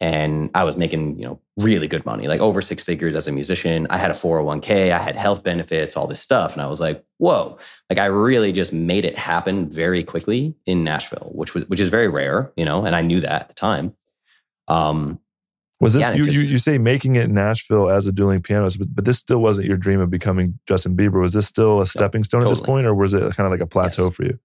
and 0.00 0.50
I 0.54 0.64
was 0.64 0.76
making, 0.76 1.18
you 1.18 1.24
know, 1.24 1.40
really 1.56 1.88
good 1.88 2.04
money, 2.04 2.28
like 2.28 2.40
over 2.40 2.60
six 2.60 2.82
figures 2.82 3.14
as 3.14 3.26
a 3.26 3.32
musician. 3.32 3.86
I 3.88 3.96
had 3.96 4.10
a 4.10 4.14
401k, 4.14 4.92
I 4.92 4.98
had 4.98 5.16
health 5.16 5.42
benefits, 5.42 5.96
all 5.96 6.06
this 6.06 6.20
stuff. 6.20 6.52
And 6.52 6.60
I 6.60 6.66
was 6.66 6.80
like, 6.80 7.02
whoa, 7.16 7.58
like 7.88 7.98
I 7.98 8.06
really 8.06 8.52
just 8.52 8.72
made 8.72 9.06
it 9.06 9.16
happen 9.16 9.70
very 9.70 10.04
quickly 10.04 10.54
in 10.66 10.84
Nashville, 10.84 11.30
which 11.34 11.54
was 11.54 11.66
which 11.68 11.80
is 11.80 11.88
very 11.88 12.08
rare, 12.08 12.52
you 12.56 12.64
know, 12.64 12.84
and 12.84 12.94
I 12.94 13.00
knew 13.00 13.20
that 13.20 13.42
at 13.42 13.48
the 13.48 13.54
time. 13.54 13.94
Um, 14.68 15.18
Was 15.80 15.94
this 15.94 16.02
Yeah, 16.02 16.12
you, 16.12 16.24
it 16.24 16.34
you? 16.34 16.40
You 16.40 16.58
say 16.58 16.76
making 16.76 17.16
it 17.16 17.24
in 17.24 17.34
Nashville 17.34 17.88
as 17.88 18.06
a 18.06 18.12
dueling 18.12 18.42
pianist, 18.42 18.78
but, 18.78 18.94
but 18.94 19.04
this 19.06 19.18
still 19.18 19.38
wasn't 19.38 19.66
your 19.66 19.78
dream 19.78 20.00
of 20.00 20.10
becoming 20.10 20.58
Justin 20.66 20.94
Bieber. 20.94 21.22
Was 21.22 21.32
this 21.32 21.46
still 21.46 21.80
a 21.80 21.86
stepping 21.86 22.24
stone 22.24 22.42
at 22.42 22.48
this 22.48 22.60
point, 22.60 22.86
or 22.86 22.94
was 22.94 23.14
it 23.14 23.20
kind 23.34 23.46
of 23.46 23.50
like 23.50 23.60
a 23.60 23.66
plateau 23.66 24.06
Yes. 24.06 24.14
for 24.14 24.24
you? 24.24 24.38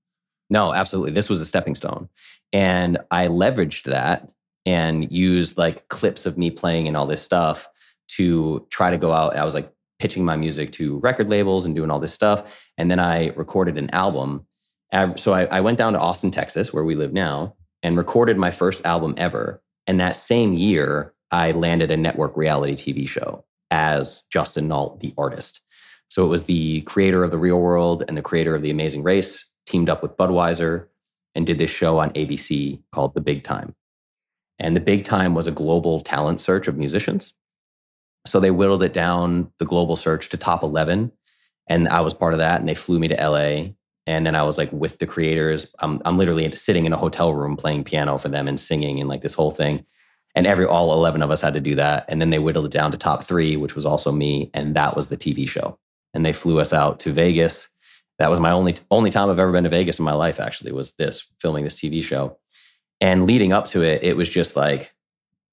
No, 0.50 0.74
absolutely. 0.74 1.12
This 1.12 1.30
was 1.30 1.42
a 1.42 1.46
stepping 1.46 1.76
stone. 1.76 2.10
And 2.54 2.98
I 3.10 3.28
leveraged 3.28 3.84
that 3.84 4.30
and 4.66 5.12
used 5.12 5.58
like 5.58 5.88
clips 5.90 6.26
of 6.26 6.38
me 6.38 6.52
playing 6.52 6.88
and 6.88 6.96
all 6.96 7.08
this 7.08 7.22
stuff 7.22 7.68
to 8.10 8.66
try 8.70 8.90
to 8.90 8.98
go 8.98 9.12
out. 9.12 9.36
I 9.36 9.46
was 9.46 9.54
like 9.54 9.72
pitching 10.00 10.26
my 10.26 10.36
music 10.36 10.72
to 10.74 11.00
record 11.00 11.30
labels 11.30 11.66
and 11.66 11.76
doing 11.76 11.92
all 11.92 12.00
this 12.00 12.14
stuff. 12.14 12.60
And 12.78 12.90
then 12.90 13.00
I 13.00 13.28
recorded 13.30 13.78
an 13.78 13.90
album. 13.92 14.46
So 15.16 15.34
I, 15.34 15.46
I 15.46 15.62
went 15.62 15.78
down 15.78 15.94
to 15.94 16.00
Austin, 16.00 16.32
Texas, 16.32 16.74
where 16.74 16.84
we 16.84 16.96
live 16.96 17.14
now, 17.14 17.56
and 17.84 17.98
recorded 17.98 18.38
my 18.38 18.52
first 18.52 18.86
album 18.86 19.14
ever. 19.18 19.62
And 19.88 20.00
that 20.00 20.16
same 20.16 20.54
year, 20.54 21.14
I 21.32 21.52
landed 21.52 21.92
a 21.92 21.98
network 21.98 22.36
reality 22.36 22.74
TV 22.74 23.08
show 23.08 23.46
as 23.70 24.24
Justin 24.32 24.68
Nault, 24.68 25.00
the 25.00 25.14
artist. 25.18 25.62
So 26.10 26.26
it 26.26 26.30
was 26.30 26.44
the 26.44 26.82
creator 26.82 27.24
of 27.24 27.32
The 27.32 27.38
Real 27.38 27.60
World 27.60 28.04
and 28.08 28.18
the 28.18 28.22
creator 28.22 28.54
of 28.54 28.62
The 28.62 28.72
Amazing 28.72 29.04
Race 29.04 29.46
teamed 29.66 29.90
up 29.90 30.02
with 30.02 30.18
Budweiser 30.18 30.88
and 31.36 31.48
did 31.48 31.58
this 31.58 31.70
show 31.70 32.00
on 32.00 32.10
ABC 32.12 32.82
called 32.92 33.14
The 33.14 33.22
Big 33.22 33.44
Time. 33.44 33.74
And 34.62 34.76
The 34.76 34.82
Big 34.82 35.04
Time 35.04 35.34
was 35.34 35.48
a 35.48 35.52
global 35.52 36.02
talent 36.02 36.40
search 36.40 36.68
of 36.68 36.78
musicians. 36.78 37.34
So 38.28 38.40
they 38.40 38.52
whittled 38.52 38.84
it 38.84 38.94
down, 38.94 39.52
the 39.58 39.66
global 39.66 39.96
search, 39.96 40.30
to 40.30 40.38
top 40.38 40.62
11. 40.62 41.12
And 41.68 41.90
I 41.90 42.02
was 42.02 42.14
part 42.14 42.34
of 42.34 42.40
that. 42.40 42.60
And 42.60 42.70
they 42.70 42.76
flew 42.76 43.00
me 43.00 43.08
to 43.08 43.16
LA. 43.16 43.72
And 44.06 44.26
then 44.26 44.36
I 44.36 44.44
was 44.44 44.60
like 44.60 44.72
with 44.72 45.00
the 45.00 45.08
creators. 45.08 45.66
I'm, 45.80 46.00
I'm 46.06 46.18
literally 46.18 46.52
sitting 46.54 46.86
in 46.86 46.94
a 46.94 46.98
hotel 46.98 47.34
room 47.34 47.58
playing 47.58 47.84
piano 47.84 48.20
for 48.20 48.30
them 48.30 48.48
and 48.48 48.60
singing 48.60 49.00
and 49.00 49.10
like 49.10 49.22
this 49.22 49.34
whole 49.34 49.52
thing. 49.52 49.84
And 50.36 50.46
every 50.46 50.66
all 50.66 50.94
11 50.94 51.24
of 51.24 51.32
us 51.32 51.42
had 51.42 51.56
to 51.56 51.60
do 51.60 51.76
that. 51.76 52.06
And 52.08 52.22
then 52.22 52.30
they 52.30 52.40
whittled 52.40 52.66
it 52.66 52.72
down 52.72 52.92
to 52.92 52.98
top 52.98 53.24
three, 53.24 53.58
which 53.58 53.76
was 53.76 53.86
also 53.86 54.12
me. 54.12 54.52
And 54.54 54.76
that 54.76 54.96
was 54.96 55.08
the 55.08 55.18
TV 55.18 55.50
show. 55.50 55.80
And 56.14 56.24
they 56.24 56.34
flew 56.34 56.60
us 56.60 56.72
out 56.72 57.00
to 57.02 57.12
Vegas. 57.12 57.68
That 58.20 58.30
was 58.30 58.40
my 58.40 58.52
only 58.52 58.76
only 58.92 59.10
time 59.10 59.30
I've 59.30 59.40
ever 59.40 59.52
been 59.52 59.64
to 59.64 59.70
Vegas 59.70 59.98
in 59.98 60.06
my 60.06 60.14
life, 60.14 60.40
actually, 60.40 60.72
was 60.72 60.94
this 60.94 61.28
filming 61.40 61.64
this 61.64 61.80
TV 61.80 62.04
show. 62.04 62.38
And 63.02 63.26
leading 63.26 63.52
up 63.52 63.66
to 63.68 63.82
it, 63.82 64.04
it 64.04 64.16
was 64.16 64.30
just 64.30 64.56
like 64.56 64.94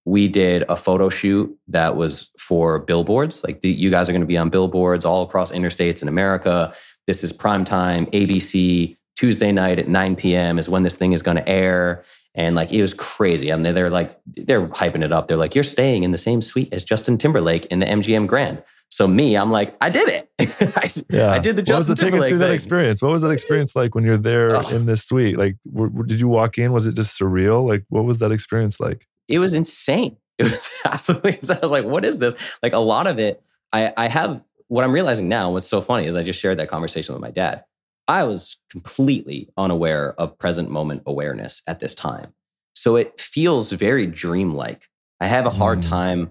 we 0.05 0.29
did 0.29 0.65
a 0.69 0.77
photo 0.77 1.09
shoot 1.09 1.55
that 1.69 1.97
was 1.97 2.31
for 2.39 2.79
billboards. 2.79 3.43
Like 3.45 3.63
the, 3.63 3.71
you 3.71 3.91
guys 3.91 4.09
are 4.09 4.13
going 4.13 4.23
to 4.23 4.27
be 4.27 4.39
on 4.39 4.49
billboards 4.49 5.05
all 5.05 5.23
across 5.23 5.51
interstates 5.51 6.01
in 6.01 6.09
America. 6.09 6.73
This 7.07 7.25
is 7.25 7.33
prime 7.33 7.65
time, 7.65 8.07
ABC, 8.07 8.97
Tuesday 9.17 9.51
night 9.51 9.79
at 9.79 9.89
9 9.89 10.17
p.m. 10.17 10.59
is 10.59 10.69
when 10.69 10.83
this 10.83 10.97
thing 10.97 11.13
is 11.13 11.23
going 11.23 11.37
to 11.37 11.49
air. 11.49 12.05
And 12.35 12.55
like 12.55 12.73
it 12.73 12.81
was 12.81 12.95
crazy. 12.95 13.53
I 13.53 13.57
mean, 13.57 13.75
they're 13.75 13.91
like, 13.91 14.19
they're 14.27 14.69
hyping 14.69 15.05
it 15.05 15.13
up. 15.13 15.27
They're 15.27 15.37
like, 15.37 15.55
you're 15.55 15.65
staying 15.65 16.05
in 16.05 16.13
the 16.13 16.19
same 16.19 16.41
suite 16.41 16.73
as 16.73 16.85
Justin 16.85 17.19
Timberlake 17.19 17.67
in 17.67 17.81
the 17.81 17.87
MGM 17.87 18.27
Grand. 18.27 18.63
So 18.91 19.07
me, 19.07 19.37
I'm 19.37 19.51
like, 19.51 19.77
I 19.81 19.91
did 19.91 20.09
it. 20.09 20.31
I, 20.77 20.91
Yeah, 21.11 21.31
I 21.31 21.39
did 21.39 21.57
the 21.57 21.61
What 21.63 21.77
was 21.77 21.87
Justin 21.87 21.95
the, 21.95 22.01
take 22.01 22.07
us 22.07 22.11
Timberlake 22.13 22.29
through 22.31 22.39
that 22.39 22.53
experience. 22.53 23.03
What 23.03 23.13
was 23.13 23.23
that 23.23 23.31
experience 23.31 23.77
like 23.77 23.95
when 23.95 24.05
you're 24.05 24.17
there 24.17 24.57
Oh. 24.57 24.69
in 24.69 24.87
this 24.87 25.05
suite? 25.05 25.37
Like, 25.37 25.57
were, 25.71 25.89
were- 25.89 26.05
did 26.07 26.21
you 26.21 26.29
walk 26.29 26.57
in? 26.59 26.73
Was 26.73 26.87
it 26.87 26.95
just 26.95 27.19
surreal? 27.19 27.67
Like, 27.67 27.85
what 27.91 28.05
was 28.05 28.19
that 28.21 28.33
experience 28.33 28.81
like? 28.81 29.07
it 29.29 29.39
was 29.41 29.55
insane. 29.55 30.17
It 30.39 30.45
was 30.45 30.71
absolutely 30.85 31.35
insane. 31.35 31.57
I 31.57 31.61
was 31.61 31.73
like, 31.73 31.85
what 31.85 32.05
is 32.05 32.19
this? 32.21 32.33
Like 32.63 32.73
a 32.73 32.79
lot 32.79 33.07
of 33.09 33.19
it, 33.19 33.43
I, 33.73 33.93
I 33.97 34.07
have 34.07 34.41
what 34.69 34.85
I'm 34.85 34.93
realizing 34.93 35.29
now, 35.29 35.51
what's 35.51 35.67
so 35.67 35.83
funny 35.83 36.07
is 36.07 36.15
I 36.15 36.23
just 36.23 36.41
shared 36.41 36.59
that 36.61 36.69
conversation 36.69 37.13
with 37.13 37.21
my 37.21 37.31
dad. 37.33 37.65
I 38.07 38.23
was 38.25 38.57
completely 38.71 39.49
unaware 39.59 40.15
of 40.19 40.39
present 40.39 40.71
moment 40.71 41.03
awareness 41.07 41.63
at 41.67 41.81
this 41.81 41.95
time. 41.95 42.33
So 42.75 42.95
it 42.97 43.21
feels 43.21 43.73
very 43.73 44.07
dreamlike. 44.07 44.89
I 45.21 45.27
have 45.27 45.45
a 45.45 45.51
hard 45.51 45.81
Mm. 45.81 45.89
time 45.89 46.31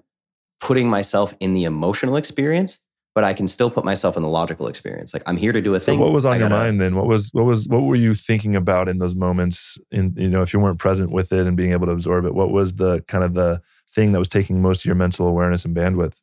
putting 0.60 0.90
myself 0.90 1.34
in 1.40 1.54
the 1.54 1.64
emotional 1.66 2.16
experience, 2.16 2.80
but 3.16 3.24
I 3.24 3.34
can 3.34 3.48
still 3.48 3.70
put 3.72 3.84
myself 3.86 4.16
in 4.18 4.24
the 4.24 4.30
logical 4.30 4.68
experience. 4.68 5.14
Like 5.14 5.24
I'm 5.26 5.38
here 5.38 5.52
to 5.52 5.62
do 5.62 5.74
a 5.76 5.80
So 5.80 5.88
thing. 5.88 6.00
what 6.00 6.12
was 6.14 6.26
on 6.26 6.34
I 6.34 6.38
your 6.38 6.50
gotta- 6.50 6.64
mind 6.64 6.82
then? 6.82 6.96
What 6.96 7.08
was 7.08 7.30
what 7.34 7.46
was 7.46 7.68
what 7.68 7.84
were 7.84 7.96
you 7.96 8.14
thinking 8.14 8.56
about 8.56 8.88
in 8.90 9.00
those 9.00 9.16
moments? 9.16 9.78
In 9.92 10.14
you 10.18 10.30
know, 10.30 10.42
if 10.42 10.54
you 10.54 10.60
weren't 10.60 10.80
present 10.80 11.12
with 11.12 11.32
it 11.34 11.48
and 11.48 11.56
being 11.58 11.72
able 11.72 11.88
to 11.88 11.92
absorb 11.94 12.26
it, 12.26 12.34
what 12.36 12.52
was 12.52 12.74
the 12.74 13.02
kind 13.08 13.24
of 13.24 13.34
the 13.34 13.62
thing 13.90 14.12
that 14.12 14.20
was 14.20 14.30
taking 14.30 14.62
most 14.62 14.82
of 14.82 14.86
your 14.86 14.96
mental 14.96 15.28
awareness 15.28 15.66
and 15.66 15.76
bandwidth? 15.76 16.14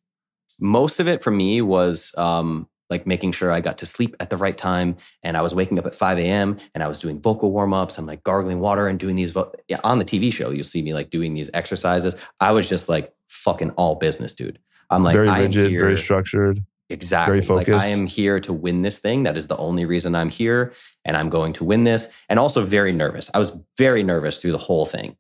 most 0.61 1.01
of 1.01 1.09
it 1.09 1.23
for 1.23 1.31
me 1.33 1.61
was 1.61 2.13
um, 2.17 2.69
like 2.91 3.07
making 3.07 3.33
sure 3.33 3.51
I 3.51 3.61
got 3.61 3.79
to 3.79 3.87
sleep 3.87 4.15
at 4.21 4.31
the 4.31 4.37
right 4.37 4.57
time. 4.57 4.97
And 5.23 5.37
I 5.37 5.43
was 5.43 5.53
waking 5.55 5.79
up 5.81 5.87
at 5.87 5.95
5 5.97 6.19
a.m. 6.19 6.59
and 6.75 6.83
I 6.83 6.87
was 6.89 6.99
doing 7.01 7.21
vocal 7.21 7.51
warm 7.51 7.73
ups. 7.75 7.99
I'm 7.99 8.07
like 8.07 8.23
gargling 8.23 8.61
water 8.61 8.87
and 8.87 8.99
doing 8.99 9.17
these 9.17 9.33
vo- 9.33 9.53
yeah, 9.69 9.81
on 9.83 9.99
the 9.99 10.05
TV 10.05 10.33
show. 10.33 10.51
You'll 10.51 10.63
see 10.65 10.83
me 10.83 10.95
like 10.95 11.11
doing 11.11 11.35
these 11.35 11.51
exercises. 11.55 12.15
I 12.41 12.53
was 12.53 12.69
just 12.69 12.89
like 12.89 13.13
fucking 13.29 13.71
all 13.73 13.95
business, 13.97 14.35
dude. 14.35 14.59
I'm 14.91 15.03
like, 15.03 15.15
very 15.15 15.31
rigid, 15.31 15.71
here- 15.71 15.81
very 15.81 15.99
structured. 15.99 16.65
Exactly. 16.91 17.41
Very 17.41 17.57
Like 17.59 17.69
I 17.71 17.87
am 17.87 18.07
here 18.07 18.39
to 18.41 18.53
win 18.53 18.83
this 18.83 18.99
thing. 18.99 19.23
That 19.23 19.39
is 19.39 19.47
the 19.47 19.57
only 19.57 19.87
reason 19.87 20.15
I'm 20.15 20.29
here. 20.29 20.75
And 21.07 21.17
I'm 21.17 21.31
going 21.31 21.55
to 21.55 21.65
win 21.65 21.85
this. 21.85 22.09
And 22.29 22.39
also 22.39 22.65
very 22.65 22.93
nervous. 22.93 23.31
I 23.33 23.39
was 23.39 23.57
very 23.79 24.03
nervous 24.03 24.37
through 24.39 24.53
the 24.53 24.59
whole 24.59 24.85
thing. 24.85 25.17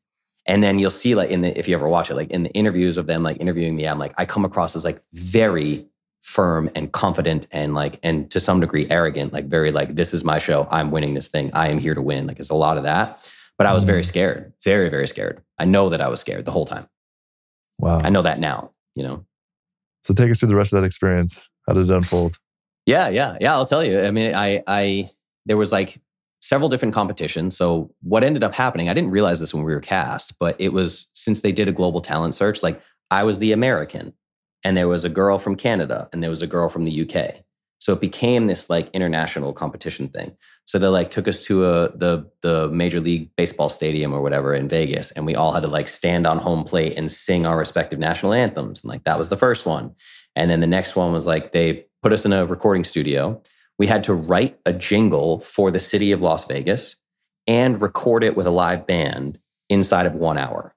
And 0.46 0.62
then 0.62 0.78
you'll 0.78 0.90
see 0.90 1.14
like 1.14 1.30
in 1.30 1.40
the 1.40 1.58
if 1.58 1.66
you 1.66 1.74
ever 1.74 1.88
watch 1.88 2.10
it, 2.10 2.16
like 2.16 2.30
in 2.30 2.42
the 2.42 2.50
interviews 2.50 2.98
of 2.98 3.06
them 3.06 3.22
like 3.22 3.38
interviewing 3.40 3.74
me, 3.76 3.86
I'm 3.88 3.98
like, 3.98 4.12
I 4.18 4.26
come 4.26 4.44
across 4.44 4.76
as 4.76 4.84
like 4.84 5.02
very 5.14 5.86
firm 6.20 6.70
and 6.74 6.92
confident 6.92 7.46
and 7.50 7.74
like 7.74 7.98
and 8.02 8.30
to 8.30 8.38
some 8.40 8.60
degree 8.60 8.86
arrogant, 8.90 9.32
like 9.32 9.46
very 9.48 9.72
like, 9.72 9.94
this 9.94 10.12
is 10.12 10.22
my 10.22 10.38
show. 10.38 10.68
I'm 10.70 10.90
winning 10.90 11.14
this 11.14 11.28
thing. 11.28 11.50
I 11.54 11.68
am 11.68 11.78
here 11.78 11.94
to 11.94 12.02
win. 12.02 12.26
Like 12.26 12.38
it's 12.40 12.50
a 12.50 12.54
lot 12.54 12.76
of 12.76 12.84
that. 12.84 13.26
But 13.56 13.66
I 13.66 13.72
was 13.72 13.84
very 13.84 14.02
Mm. 14.02 14.06
scared, 14.06 14.52
very, 14.62 14.90
very 14.90 15.08
scared. 15.08 15.40
I 15.58 15.64
know 15.64 15.88
that 15.88 16.02
I 16.02 16.08
was 16.08 16.20
scared 16.20 16.44
the 16.44 16.50
whole 16.50 16.66
time. 16.66 16.88
Wow. 17.78 18.00
I 18.02 18.10
know 18.10 18.22
that 18.22 18.38
now, 18.38 18.72
you 18.94 19.02
know. 19.02 19.24
So 20.04 20.14
take 20.14 20.30
us 20.30 20.38
through 20.38 20.48
the 20.48 20.56
rest 20.56 20.72
of 20.72 20.80
that 20.80 20.86
experience. 20.86 21.48
How 21.66 21.72
did 21.72 21.90
it 21.90 21.94
unfold? 21.94 22.38
Yeah, 22.86 23.08
yeah, 23.08 23.38
yeah. 23.40 23.54
I'll 23.54 23.66
tell 23.66 23.82
you. 23.82 24.00
I 24.00 24.10
mean, 24.10 24.34
I, 24.34 24.62
I, 24.66 25.10
there 25.46 25.56
was 25.56 25.72
like 25.72 26.00
several 26.40 26.68
different 26.68 26.94
competitions. 26.94 27.56
So 27.56 27.90
what 28.02 28.22
ended 28.22 28.44
up 28.44 28.54
happening, 28.54 28.88
I 28.90 28.94
didn't 28.94 29.10
realize 29.10 29.40
this 29.40 29.54
when 29.54 29.64
we 29.64 29.72
were 29.72 29.80
cast, 29.80 30.38
but 30.38 30.56
it 30.58 30.74
was 30.74 31.08
since 31.14 31.40
they 31.40 31.52
did 31.52 31.68
a 31.68 31.72
global 31.72 32.02
talent 32.02 32.34
search. 32.34 32.62
Like 32.62 32.80
I 33.10 33.22
was 33.22 33.38
the 33.38 33.52
American, 33.52 34.12
and 34.62 34.76
there 34.76 34.88
was 34.88 35.04
a 35.04 35.10
girl 35.10 35.38
from 35.38 35.56
Canada, 35.56 36.08
and 36.12 36.22
there 36.22 36.30
was 36.30 36.42
a 36.42 36.46
girl 36.46 36.68
from 36.68 36.84
the 36.84 37.08
UK. 37.08 37.44
So 37.78 37.92
it 37.92 38.00
became 38.00 38.46
this 38.46 38.68
like 38.68 38.90
international 38.92 39.52
competition 39.52 40.08
thing. 40.08 40.36
So 40.66 40.78
they 40.78 40.86
like 40.86 41.10
took 41.10 41.28
us 41.28 41.44
to 41.44 41.66
a 41.66 41.96
the 41.96 42.28
the 42.40 42.68
Major 42.70 43.00
League 43.00 43.30
Baseball 43.36 43.68
stadium 43.68 44.14
or 44.14 44.22
whatever 44.22 44.54
in 44.54 44.68
Vegas, 44.68 45.10
and 45.12 45.26
we 45.26 45.34
all 45.34 45.52
had 45.52 45.62
to 45.62 45.68
like 45.68 45.88
stand 45.88 46.26
on 46.26 46.38
home 46.38 46.64
plate 46.64 46.96
and 46.96 47.12
sing 47.12 47.46
our 47.46 47.58
respective 47.58 47.98
national 47.98 48.32
anthems. 48.32 48.82
And 48.82 48.88
like 48.88 49.04
that 49.04 49.18
was 49.18 49.28
the 49.28 49.36
first 49.36 49.66
one. 49.66 49.94
And 50.36 50.50
then 50.50 50.60
the 50.60 50.66
next 50.66 50.96
one 50.96 51.12
was 51.12 51.26
like 51.26 51.52
they 51.52 51.86
put 52.02 52.12
us 52.12 52.24
in 52.24 52.32
a 52.32 52.46
recording 52.46 52.84
studio. 52.84 53.40
We 53.78 53.86
had 53.86 54.04
to 54.04 54.14
write 54.14 54.58
a 54.64 54.72
jingle 54.72 55.40
for 55.40 55.70
the 55.70 55.80
city 55.80 56.12
of 56.12 56.22
Las 56.22 56.46
Vegas 56.46 56.96
and 57.46 57.80
record 57.80 58.24
it 58.24 58.36
with 58.36 58.46
a 58.46 58.50
live 58.50 58.86
band 58.86 59.38
inside 59.68 60.06
of 60.06 60.14
one 60.14 60.38
hour. 60.38 60.74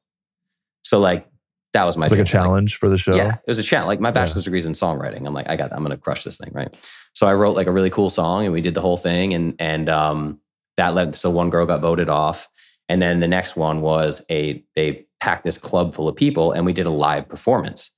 So 0.83 0.99
like 0.99 1.27
that 1.74 1.84
was 1.84 1.97
my 1.97 2.05
It's 2.05 2.11
like 2.11 2.20
a 2.20 2.24
thing. 2.24 2.32
challenge 2.32 2.78
for 2.78 2.89
the 2.89 2.97
show. 2.97 3.15
Yeah, 3.15 3.36
it 3.36 3.47
was 3.47 3.59
a 3.59 3.63
challenge. 3.63 3.88
Like 3.88 3.99
my 3.99 4.11
bachelor's 4.11 4.45
degree 4.45 4.59
is 4.59 4.65
in 4.65 4.74
songwriting. 4.74 5.26
I'm 5.26 5.34
like, 5.34 5.49
I 5.49 5.55
got, 5.55 5.72
I'm 5.74 5.84
gonna 5.84 5.97
crush 5.97 6.24
this 6.24 6.38
thing, 6.38 6.51
right? 6.53 6.74
So 7.13 7.28
I 7.28 7.34
wrote 7.34 7.55
like 7.55 7.68
a 7.68 7.72
really 7.72 7.89
cool 7.89 8.09
song, 8.09 8.45
and 8.45 8.53
we 8.53 8.61
did 8.61 8.74
the 8.74 8.82
whole 8.82 8.97
thing, 8.97 9.34
and 9.34 9.53
and 9.59 9.89
um, 9.89 10.39
that 10.78 10.93
led. 10.93 11.15
So 11.15 11.30
one 11.30 11.49
girl 11.49 11.65
got 11.65 11.82
voted 11.82 12.09
off, 12.09 12.47
and 12.89 13.01
then 13.01 13.20
the 13.20 13.28
next 13.28 13.55
one 13.55 13.82
was 13.82 14.24
a 14.30 14.63
they 14.76 15.05
packed 15.20 15.43
this 15.43 15.57
club 15.57 15.93
full 15.95 16.07
of 16.07 16.15
people, 16.15 16.51
and 16.51 16.65
we 16.65 16.74
did 16.74 16.86
a 16.86 16.91
live 16.91 17.28
performance. 17.28 17.91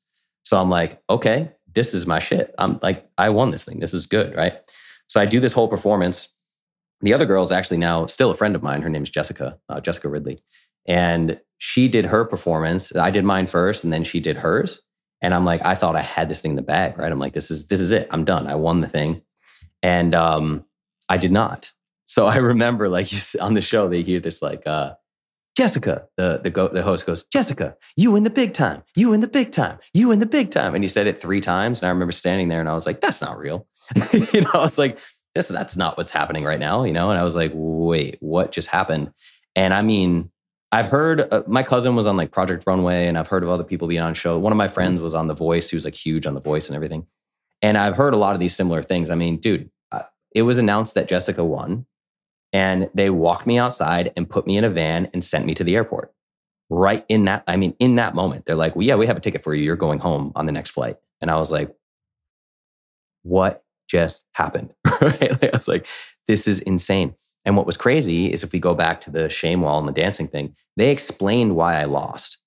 So 0.43 0.59
I'm 0.59 0.69
like, 0.69 1.01
okay, 1.09 1.51
this 1.75 1.93
is 1.93 2.07
my 2.07 2.19
shit. 2.19 2.53
I'm 2.57 2.79
like, 2.81 3.07
I 3.17 3.29
won 3.29 3.51
this 3.51 3.65
thing. 3.65 3.79
This 3.79 3.93
is 3.93 4.05
good, 4.07 4.35
right? 4.35 4.53
So 5.07 5.19
I 5.21 5.25
do 5.25 5.39
this 5.39 5.53
whole 5.53 5.67
performance. 5.67 6.29
The 7.01 7.13
other 7.13 7.25
girl 7.25 7.43
is 7.43 7.51
actually 7.51 7.77
now 7.77 8.05
still 8.07 8.31
a 8.31 8.35
friend 8.35 8.55
of 8.55 8.63
mine. 8.63 8.81
Her 8.81 8.89
name 8.89 9.03
is 9.03 9.09
Jessica, 9.09 9.57
uh, 9.69 9.79
Jessica 9.79 10.09
Ridley. 10.09 10.41
And 10.87 11.39
she 11.59 11.87
did 11.87 12.05
her 12.05 12.25
performance. 12.25 12.95
I 12.95 13.11
did 13.11 13.25
mine 13.25 13.47
first, 13.47 13.83
and 13.83 13.93
then 13.93 14.03
she 14.03 14.19
did 14.19 14.37
hers. 14.37 14.81
And 15.21 15.33
I'm 15.33 15.45
like, 15.45 15.65
I 15.65 15.75
thought 15.75 15.95
I 15.95 16.01
had 16.01 16.29
this 16.29 16.41
thing 16.41 16.51
in 16.51 16.55
the 16.55 16.61
bag, 16.61 16.97
right? 16.97 17.11
I'm 17.11 17.19
like, 17.19 17.33
this 17.33 17.51
is 17.51 17.67
this 17.67 17.81
is 17.81 17.91
it. 17.91 18.07
I'm 18.11 18.23
done. 18.23 18.47
I 18.47 18.55
won 18.55 18.81
the 18.81 18.87
thing, 18.87 19.21
and 19.83 20.15
um, 20.15 20.65
I 21.09 21.17
did 21.17 21.31
not. 21.31 21.71
So 22.05 22.25
I 22.25 22.37
remember, 22.37 22.89
like 22.89 23.07
on 23.39 23.53
the 23.53 23.61
show, 23.61 23.89
they 23.89 24.01
hear 24.01 24.19
this 24.19 24.41
like, 24.41 24.65
uh, 24.65 24.93
Jessica, 25.57 26.05
the 26.15 26.39
the 26.41 26.49
go, 26.49 26.69
the 26.69 26.81
host 26.81 27.05
goes, 27.05 27.25
Jessica, 27.25 27.75
you 27.97 28.15
in 28.15 28.23
the 28.23 28.29
big 28.29 28.53
time, 28.53 28.81
you 28.95 29.11
in 29.11 29.19
the 29.19 29.27
big 29.27 29.51
time, 29.51 29.77
you 29.93 30.11
in 30.11 30.19
the 30.19 30.25
big 30.25 30.51
time, 30.51 30.73
and 30.73 30.83
he 30.83 30.87
said 30.87 31.05
it 31.05 31.19
three 31.19 31.41
times. 31.41 31.79
And 31.79 31.87
I 31.87 31.89
remember 31.89 32.13
standing 32.13 32.47
there, 32.47 32.61
and 32.61 32.69
I 32.69 32.73
was 32.73 32.85
like, 32.85 33.01
that's 33.01 33.21
not 33.21 33.37
real. 33.37 33.67
you 34.13 34.41
know, 34.41 34.51
I 34.53 34.59
was 34.59 34.77
like, 34.77 34.97
this 35.35 35.49
that's 35.49 35.75
not 35.75 35.97
what's 35.97 36.11
happening 36.11 36.45
right 36.45 36.59
now. 36.59 36.85
You 36.85 36.93
know, 36.93 37.09
and 37.09 37.19
I 37.19 37.23
was 37.25 37.35
like, 37.35 37.51
wait, 37.53 38.15
what 38.21 38.53
just 38.53 38.69
happened? 38.69 39.11
And 39.55 39.73
I 39.73 39.81
mean, 39.81 40.31
I've 40.71 40.85
heard 40.87 41.21
uh, 41.33 41.43
my 41.47 41.63
cousin 41.63 41.95
was 41.95 42.05
on 42.05 42.15
like 42.15 42.31
Project 42.31 42.63
Runway, 42.67 43.07
and 43.07 43.17
I've 43.17 43.27
heard 43.27 43.43
of 43.43 43.49
other 43.49 43.63
people 43.63 43.87
being 43.87 44.01
on 44.01 44.13
show. 44.13 44.37
One 44.37 44.53
of 44.53 44.57
my 44.57 44.67
friends 44.67 45.01
was 45.01 45.15
on 45.15 45.27
The 45.27 45.33
Voice. 45.33 45.69
He 45.69 45.75
was 45.75 45.85
like 45.85 45.95
huge 45.95 46.27
on 46.27 46.35
The 46.35 46.39
Voice 46.39 46.67
and 46.67 46.75
everything. 46.75 47.07
And 47.61 47.77
I've 47.77 47.95
heard 47.95 48.13
a 48.13 48.17
lot 48.17 48.35
of 48.35 48.39
these 48.39 48.55
similar 48.55 48.83
things. 48.83 49.09
I 49.09 49.15
mean, 49.15 49.37
dude, 49.37 49.69
uh, 49.91 50.03
it 50.33 50.43
was 50.43 50.59
announced 50.59 50.93
that 50.93 51.07
Jessica 51.07 51.43
won, 51.43 51.85
and 52.53 52.89
they 52.93 53.09
walked 53.09 53.47
me 53.47 53.57
outside 53.57 54.13
and 54.15 54.29
put 54.29 54.45
me 54.45 54.57
in 54.57 54.63
a 54.63 54.69
van 54.69 55.09
and 55.13 55.23
sent 55.23 55.45
me 55.45 55.55
to 55.55 55.63
the 55.63 55.75
airport. 55.75 56.13
Right 56.69 57.03
in 57.09 57.25
that, 57.25 57.43
I 57.47 57.57
mean, 57.57 57.73
in 57.79 57.95
that 57.95 58.13
moment, 58.13 58.45
they're 58.45 58.55
like, 58.55 58.75
"Well, 58.75 58.85
yeah, 58.85 58.95
we 58.95 59.07
have 59.07 59.17
a 59.17 59.21
ticket 59.21 59.43
for 59.43 59.55
you. 59.55 59.63
You're 59.63 59.75
going 59.75 59.97
home 59.97 60.31
on 60.35 60.45
the 60.45 60.51
next 60.51 60.69
flight." 60.69 60.97
And 61.19 61.31
I 61.31 61.37
was 61.37 61.49
like, 61.49 61.75
"What 63.23 63.63
just 63.87 64.23
happened?" 64.33 64.75
right? 65.01 65.31
Like, 65.31 65.45
I 65.45 65.49
was 65.53 65.67
like, 65.67 65.87
"This 66.27 66.47
is 66.47 66.59
insane." 66.59 67.15
And 67.49 67.57
what 67.57 67.65
was 67.65 67.77
crazy 67.77 68.31
is 68.31 68.43
if 68.43 68.51
we 68.51 68.59
go 68.59 68.75
back 68.75 69.01
to 69.01 69.09
the 69.09 69.27
shame 69.27 69.61
wall 69.61 69.79
and 69.79 69.87
the 69.87 69.91
dancing 69.91 70.27
thing, 70.27 70.55
they 70.77 70.91
explained 70.91 71.55
why 71.55 71.81
I 71.81 71.85
lost. 71.85 72.37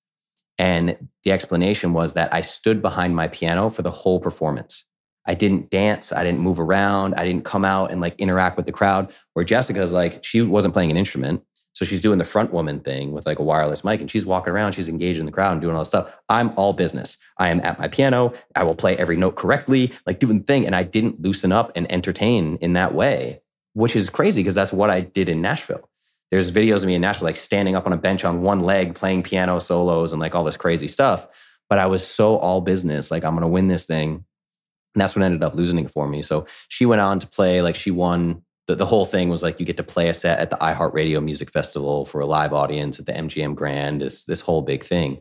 And 0.59 0.97
the 1.25 1.33
explanation 1.33 1.93
was 1.93 2.13
that 2.13 2.33
I 2.33 2.41
stood 2.41 2.81
behind 2.81 3.17
my 3.17 3.27
piano 3.27 3.69
for 3.69 3.83
the 3.83 3.91
whole 3.91 4.21
performance. 4.21 4.85
I 5.27 5.35
didn't 5.35 5.71
dance, 5.71 6.13
I 6.13 6.23
didn't 6.23 6.39
move 6.39 6.61
around, 6.61 7.15
I 7.17 7.25
didn't 7.25 7.45
come 7.45 7.65
out 7.65 7.91
and 7.91 8.01
like 8.01 8.15
interact 8.21 8.57
with 8.57 8.67
the 8.67 8.71
crowd. 8.71 9.13
Where 9.33 9.45
Jessica's 9.45 9.93
like, 9.93 10.23
she 10.23 10.41
wasn't 10.41 10.73
playing 10.73 10.93
an 10.93 10.97
instrument. 10.97 11.43
So 11.73 11.85
she's 11.85 12.01
doing 12.01 12.19
the 12.19 12.25
front 12.25 12.53
woman 12.53 12.79
thing 12.79 13.11
with 13.11 13.27
like 13.27 13.41
a 13.41 13.43
wireless 13.43 13.83
mic 13.83 14.01
and 14.01 14.09
she's 14.09 14.25
walking 14.25 14.53
around, 14.53 14.71
she's 14.71 14.89
engaged 14.89 15.19
in 15.19 15.27
the 15.27 15.33
crowd 15.33 15.51
and 15.51 15.61
doing 15.61 15.75
all 15.75 15.81
this 15.81 15.89
stuff. 15.89 16.13
I'm 16.29 16.53
all 16.57 16.75
business. 16.75 17.19
I 17.39 17.49
am 17.49 17.59
at 17.65 17.81
my 17.81 17.89
piano. 17.89 18.35
I 18.55 18.63
will 18.63 18.77
play 18.77 18.97
every 18.99 19.17
note 19.17 19.35
correctly, 19.35 19.91
like 20.07 20.21
doing 20.21 20.39
the 20.39 20.45
thing. 20.45 20.65
And 20.65 20.77
I 20.77 20.85
didn't 20.85 21.21
loosen 21.21 21.51
up 21.51 21.73
and 21.75 21.91
entertain 21.91 22.57
in 22.61 22.75
that 22.75 22.95
way, 22.95 23.41
which 23.75 23.97
is 23.97 24.11
crazy 24.11 24.43
because 24.43 24.55
that's 24.55 24.73
what 24.73 24.91
I 24.91 25.01
did 25.01 25.29
in 25.29 25.41
Nashville. 25.41 25.89
There's 26.31 26.51
videos 26.51 26.77
of 26.77 26.87
me 26.87 26.95
in 26.95 27.03
Nashville, 27.03 27.27
like 27.27 27.37
standing 27.37 27.77
up 27.77 27.87
on 27.87 27.93
a 27.93 27.97
bench 27.97 28.25
on 28.25 28.43
one 28.43 28.61
leg, 28.61 28.95
playing 28.95 29.23
piano 29.23 29.59
solos 29.61 30.13
and 30.13 30.21
like 30.21 30.35
all 30.35 30.45
this 30.45 30.57
crazy 30.57 30.89
stuff. 30.89 31.29
But 31.69 31.79
I 31.79 31.87
was 31.87 32.07
so 32.07 32.39
all 32.39 32.61
business, 32.61 33.11
like 33.11 33.25
I'm 33.25 33.33
going 33.33 33.43
to 33.43 33.49
win 33.49 33.69
this 33.69 33.87
thing. 33.87 34.25
And 34.95 35.01
that's 35.01 35.15
what 35.15 35.23
ended 35.23 35.43
up 35.43 35.55
losing 35.55 35.79
it 35.79 35.91
for 35.91 36.09
me. 36.09 36.23
So 36.23 36.47
she 36.69 36.87
went 36.87 37.01
on 37.01 37.21
to 37.21 37.27
play, 37.27 37.63
like 37.63 37.77
she 37.77 37.91
won. 37.91 38.43
The, 38.69 38.77
the 38.77 38.87
whole 38.87 39.05
thing 39.05 39.29
was 39.29 39.43
like 39.43 39.59
you 39.59 39.67
get 39.67 39.77
to 39.79 39.83
play 39.83 40.09
a 40.09 40.15
set 40.15 40.39
at 40.39 40.51
the 40.51 40.57
iHeartRadio 40.57 41.23
Music 41.23 41.51
Festival 41.51 42.07
for 42.07 42.21
a 42.21 42.27
live 42.27 42.53
audience 42.53 43.01
at 43.01 43.07
the 43.07 43.13
MGM 43.13 43.57
Grand, 43.57 44.01
this, 44.01 44.25
this 44.25 44.41
whole 44.41 44.63
big 44.63 44.85
thing. 44.85 45.21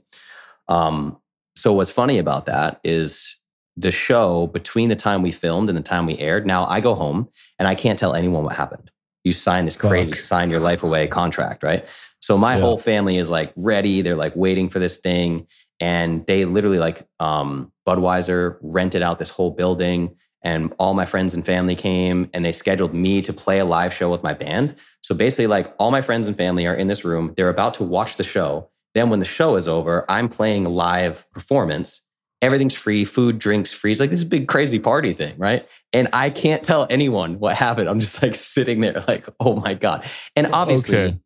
Um, 0.67 1.17
so 1.55 1.73
what's 1.73 1.89
funny 1.89 2.19
about 2.19 2.45
that 2.45 2.79
is 2.83 3.35
the 3.77 3.91
show 3.91 4.47
between 4.47 4.89
the 4.89 4.95
time 4.95 5.21
we 5.21 5.31
filmed 5.31 5.69
and 5.69 5.77
the 5.77 5.81
time 5.83 6.05
we 6.05 6.17
aired. 6.17 6.45
Now 6.45 6.65
I 6.65 6.79
go 6.79 6.93
home 6.95 7.29
and 7.57 7.67
I 7.67 7.75
can't 7.75 7.97
tell 7.97 8.13
anyone 8.13 8.43
what 8.43 8.55
happened. 8.55 8.91
You 9.23 9.31
sign 9.31 9.65
this 9.65 9.75
crazy 9.75 10.11
Fuck. 10.11 10.19
sign 10.19 10.49
your 10.49 10.59
life 10.59 10.83
away 10.83 11.07
contract, 11.07 11.63
right? 11.63 11.85
So 12.19 12.37
my 12.37 12.55
Yeah. 12.55 12.61
whole 12.61 12.77
family 12.77 13.17
is 13.17 13.29
like 13.31 13.53
ready. 13.55 14.01
They're 14.01 14.15
like 14.15 14.35
waiting 14.35 14.69
for 14.69 14.79
this 14.79 14.97
thing. 14.97 15.47
And 15.79 16.25
they 16.27 16.45
literally 16.45 16.79
like 16.79 17.07
um, 17.19 17.71
Budweiser 17.87 18.57
rented 18.61 19.01
out 19.01 19.19
this 19.19 19.29
whole 19.29 19.51
building 19.51 20.15
and 20.43 20.73
all 20.79 20.93
my 20.93 21.05
friends 21.05 21.33
and 21.33 21.45
family 21.45 21.75
came 21.75 22.29
and 22.33 22.43
they 22.43 22.51
scheduled 22.51 22.93
me 22.93 23.21
to 23.21 23.31
play 23.33 23.59
a 23.59 23.65
live 23.65 23.93
show 23.93 24.09
with 24.09 24.21
my 24.23 24.33
band. 24.33 24.75
So 25.01 25.15
basically 25.15 25.47
like 25.47 25.73
all 25.79 25.91
my 25.91 26.01
friends 26.01 26.27
and 26.27 26.35
family 26.35 26.65
are 26.67 26.75
in 26.75 26.87
this 26.87 27.05
room. 27.05 27.33
They're 27.37 27.49
about 27.49 27.75
to 27.75 27.83
watch 27.83 28.17
the 28.17 28.23
show. 28.23 28.69
Then 28.93 29.09
when 29.09 29.19
the 29.19 29.25
show 29.25 29.55
is 29.55 29.67
over, 29.67 30.05
I'm 30.09 30.29
playing 30.29 30.65
a 30.65 30.69
live 30.69 31.25
performance. 31.31 32.01
Everything's 32.41 32.75
free, 32.75 33.05
food, 33.05 33.37
drinks 33.37 33.71
free. 33.71 33.91
It's 33.91 33.99
like 34.01 34.09
this 34.09 34.23
big 34.23 34.47
crazy 34.47 34.79
party 34.79 35.13
thing, 35.13 35.35
right? 35.37 35.69
And 35.93 36.07
I 36.11 36.29
can't 36.31 36.63
tell 36.63 36.87
anyone 36.89 37.37
what 37.39 37.55
happened. 37.55 37.87
I'm 37.87 37.99
just 37.99 38.21
like 38.23 38.33
sitting 38.35 38.81
there 38.81 39.03
like, 39.07 39.27
oh 39.39 39.55
my 39.57 39.75
God. 39.75 40.05
And 40.35 40.47
obviously, 40.53 40.97
Okay. 40.97 41.17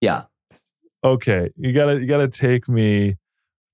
yeah. 0.00 0.24
Okay, 1.04 1.50
you 1.56 1.72
gotta 1.72 1.98
you 2.00 2.06
gotta 2.06 2.28
take 2.28 2.68
me 2.68 3.16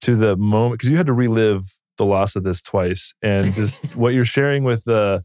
to 0.03 0.15
the 0.15 0.37
moment 0.37 0.75
because 0.79 0.91
you 0.91 0.97
had 0.97 1.07
to 1.07 1.13
relive 1.13 1.65
the 1.99 2.05
loss 2.05 2.37
of 2.37 2.45
this 2.45 2.61
twice, 2.63 3.15
and 3.23 3.53
just 3.55 3.83
what 3.97 4.13
you're 4.15 4.25
sharing 4.27 4.63
with 4.63 4.85
the, 4.85 5.23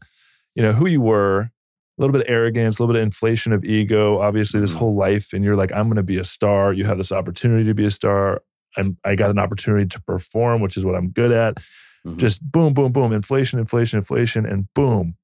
you 0.56 0.62
know, 0.62 0.72
who 0.72 0.88
you 0.88 1.00
were, 1.00 1.40
a 1.42 1.50
little 1.98 2.12
bit 2.12 2.22
of 2.22 2.30
arrogance, 2.32 2.78
a 2.78 2.82
little 2.82 2.92
bit 2.94 2.98
of 3.00 3.04
inflation 3.06 3.52
of 3.52 3.64
ego. 3.64 4.18
Obviously, 4.20 4.58
this 4.58 4.72
Mhm. 4.72 4.78
whole 4.78 4.96
life, 4.96 5.32
and 5.32 5.44
you're 5.44 5.54
like, 5.54 5.70
I'm 5.72 5.84
going 5.86 5.96
to 5.96 6.02
be 6.02 6.16
a 6.18 6.24
star. 6.24 6.72
You 6.72 6.86
have 6.86 6.96
this 6.98 7.12
opportunity 7.12 7.64
to 7.66 7.74
be 7.74 7.84
a 7.84 7.90
star. 7.90 8.40
I'm, 8.76 8.96
I 9.04 9.14
got 9.14 9.30
an 9.30 9.38
opportunity 9.38 9.86
to 9.86 10.00
perform, 10.02 10.60
which 10.60 10.76
is 10.76 10.84
what 10.84 10.94
I'm 10.94 11.10
good 11.10 11.32
at. 11.32 11.58
Mhm. 12.06 12.16
Just 12.16 12.42
boom, 12.50 12.74
boom, 12.74 12.90
boom, 12.92 13.12
inflation, 13.12 13.58
inflation, 13.60 13.98
inflation, 13.98 14.44
and 14.44 14.66
boom, 14.74 15.14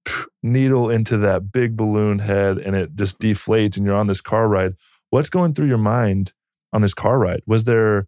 needle 0.43 0.91
into 0.91 1.17
that 1.19 1.51
big 1.51 1.77
balloon 1.77 2.21
head, 2.21 2.59
and 2.59 2.77
it 2.77 2.95
just 2.95 3.19
deflates, 3.19 3.77
and 3.77 3.85
you're 3.85 3.97
on 3.97 4.07
this 4.07 4.21
car 4.21 4.49
ride. 4.49 4.75
What's 5.11 5.29
going 5.29 5.55
through 5.55 5.67
your 5.69 5.79
mind 5.79 6.33
on 6.73 6.83
this 6.83 6.95
car 6.95 7.19
ride? 7.19 7.41
Was 7.47 7.65
there 7.65 8.07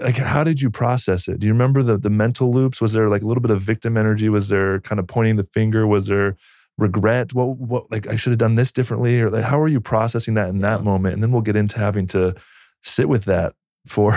like 0.00 0.16
how 0.16 0.42
did 0.44 0.60
you 0.60 0.70
process 0.70 1.28
it? 1.28 1.38
Do 1.40 1.46
you 1.46 1.52
remember 1.52 1.82
the 1.82 1.98
the 1.98 2.08
mental 2.10 2.52
loops? 2.52 2.80
Was 2.80 2.92
there 2.92 3.08
like 3.08 3.22
a 3.22 3.26
little 3.26 3.42
bit 3.42 3.50
of 3.50 3.60
victim 3.60 3.96
energy? 3.96 4.28
Was 4.28 4.48
there 4.48 4.80
kind 4.80 4.98
of 4.98 5.06
pointing 5.06 5.36
the 5.36 5.44
finger? 5.52 5.86
Was 5.86 6.06
there 6.06 6.36
regret? 6.78 7.34
What 7.34 7.58
what 7.58 7.90
like 7.90 8.06
I 8.06 8.16
should 8.16 8.30
have 8.30 8.38
done 8.38 8.54
this 8.54 8.72
differently? 8.72 9.20
Or 9.20 9.28
like 9.30 9.44
how 9.44 9.60
are 9.60 9.68
you 9.68 9.80
processing 9.80 10.34
that 10.34 10.48
in 10.48 10.60
that 10.60 10.78
Yeah. 10.80 10.84
moment? 10.84 11.14
And 11.14 11.22
then 11.22 11.30
we'll 11.32 11.42
get 11.42 11.56
into 11.56 11.78
having 11.78 12.06
to 12.08 12.34
sit 12.82 13.08
with 13.08 13.24
that 13.24 13.54
for 13.86 14.16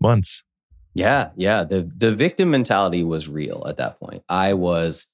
months. 0.00 0.42
Yeah, 0.94 1.30
yeah. 1.36 1.64
The 1.64 1.90
the 1.96 2.14
victim 2.14 2.50
mentality 2.50 3.04
was 3.04 3.28
real 3.28 3.64
at 3.68 3.76
that 3.76 3.98
point. 4.00 4.22
I 4.28 4.54
was 4.54 5.06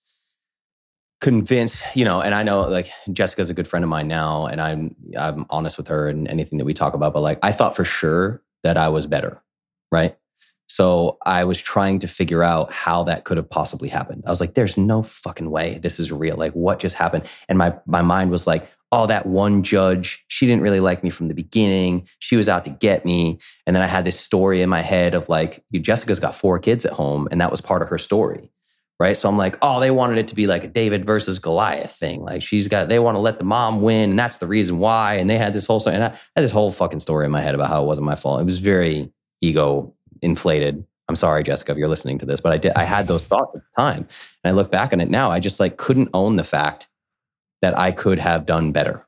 convinced, 1.20 1.82
you 1.94 2.04
know, 2.04 2.20
and 2.20 2.34
I 2.34 2.42
know 2.42 2.62
like 2.62 2.90
Jessica's 3.12 3.50
a 3.50 3.54
good 3.54 3.68
friend 3.68 3.84
of 3.84 3.88
mine 3.88 4.08
now, 4.08 4.46
and 4.46 4.60
I'm 4.60 4.96
I'm 5.18 5.46
honest 5.50 5.76
with 5.76 5.88
her 5.88 6.08
and 6.08 6.26
anything 6.28 6.58
that 6.58 6.64
we 6.64 6.74
talk 6.74 6.94
about. 6.94 7.12
But 7.12 7.22
like 7.22 7.38
I 7.42 7.52
thought 7.52 7.76
for 7.76 7.84
sure 7.84 8.42
that 8.62 8.76
I 8.76 8.88
was 8.88 9.06
better, 9.06 9.42
right? 9.92 10.16
So 10.68 11.18
I 11.24 11.44
was 11.44 11.60
trying 11.60 12.00
to 12.00 12.08
figure 12.08 12.42
out 12.42 12.72
how 12.72 13.04
that 13.04 13.24
could 13.24 13.36
have 13.36 13.48
possibly 13.48 13.88
happened. 13.88 14.24
I 14.26 14.30
was 14.30 14.40
like, 14.40 14.54
there's 14.54 14.76
no 14.76 15.02
fucking 15.02 15.50
way 15.50 15.78
this 15.78 16.00
is 16.00 16.10
real. 16.10 16.36
Like, 16.36 16.52
what 16.52 16.80
just 16.80 16.96
happened? 16.96 17.24
And 17.48 17.56
my, 17.56 17.74
my 17.86 18.02
mind 18.02 18.30
was 18.30 18.46
like, 18.46 18.68
oh, 18.92 19.06
that 19.06 19.26
one 19.26 19.62
judge, 19.62 20.24
she 20.28 20.46
didn't 20.46 20.62
really 20.62 20.80
like 20.80 21.02
me 21.02 21.10
from 21.10 21.28
the 21.28 21.34
beginning. 21.34 22.06
She 22.20 22.36
was 22.36 22.48
out 22.48 22.64
to 22.64 22.70
get 22.70 23.04
me. 23.04 23.38
And 23.66 23.74
then 23.74 23.82
I 23.82 23.86
had 23.86 24.04
this 24.04 24.18
story 24.18 24.62
in 24.62 24.68
my 24.68 24.80
head 24.80 25.14
of 25.14 25.28
like, 25.28 25.64
Jessica's 25.72 26.20
got 26.20 26.36
four 26.36 26.58
kids 26.58 26.84
at 26.84 26.92
home, 26.92 27.26
and 27.30 27.40
that 27.40 27.50
was 27.50 27.60
part 27.60 27.82
of 27.82 27.88
her 27.88 27.98
story. 27.98 28.50
Right. 28.98 29.14
So 29.14 29.28
I'm 29.28 29.36
like, 29.36 29.58
oh, 29.60 29.78
they 29.78 29.90
wanted 29.90 30.16
it 30.16 30.26
to 30.28 30.34
be 30.34 30.46
like 30.46 30.64
a 30.64 30.68
David 30.68 31.04
versus 31.04 31.38
Goliath 31.38 31.90
thing. 31.90 32.22
Like 32.22 32.40
she's 32.40 32.66
got, 32.66 32.88
they 32.88 32.98
want 32.98 33.16
to 33.16 33.20
let 33.20 33.38
the 33.38 33.44
mom 33.44 33.82
win. 33.82 34.08
And 34.08 34.18
that's 34.18 34.38
the 34.38 34.46
reason 34.46 34.78
why. 34.78 35.16
And 35.16 35.28
they 35.28 35.36
had 35.36 35.52
this 35.52 35.66
whole, 35.66 35.80
story. 35.80 35.96
and 35.96 36.04
I 36.04 36.08
had 36.34 36.42
this 36.42 36.50
whole 36.50 36.70
fucking 36.70 37.00
story 37.00 37.26
in 37.26 37.30
my 37.30 37.42
head 37.42 37.54
about 37.54 37.68
how 37.68 37.82
it 37.82 37.86
wasn't 37.86 38.06
my 38.06 38.16
fault. 38.16 38.40
It 38.40 38.44
was 38.44 38.58
very 38.58 39.12
ego 39.42 39.92
inflated. 40.22 40.82
I'm 41.10 41.16
sorry, 41.16 41.42
Jessica, 41.42 41.72
if 41.72 41.78
you're 41.78 41.88
listening 41.88 42.18
to 42.20 42.24
this, 42.24 42.40
but 42.40 42.54
I 42.54 42.56
did, 42.56 42.72
I 42.72 42.84
had 42.84 43.06
those 43.06 43.26
thoughts 43.26 43.54
at 43.54 43.60
the 43.60 43.82
time. 43.82 44.08
And 44.42 44.50
I 44.50 44.50
look 44.52 44.70
back 44.70 44.94
on 44.94 45.02
it 45.02 45.10
now, 45.10 45.30
I 45.30 45.40
just 45.40 45.60
like 45.60 45.76
couldn't 45.76 46.08
own 46.14 46.36
the 46.36 46.44
fact 46.44 46.88
that 47.62 47.78
I 47.78 47.90
could 47.92 48.18
have 48.18 48.46
done 48.46 48.72
better. 48.72 49.06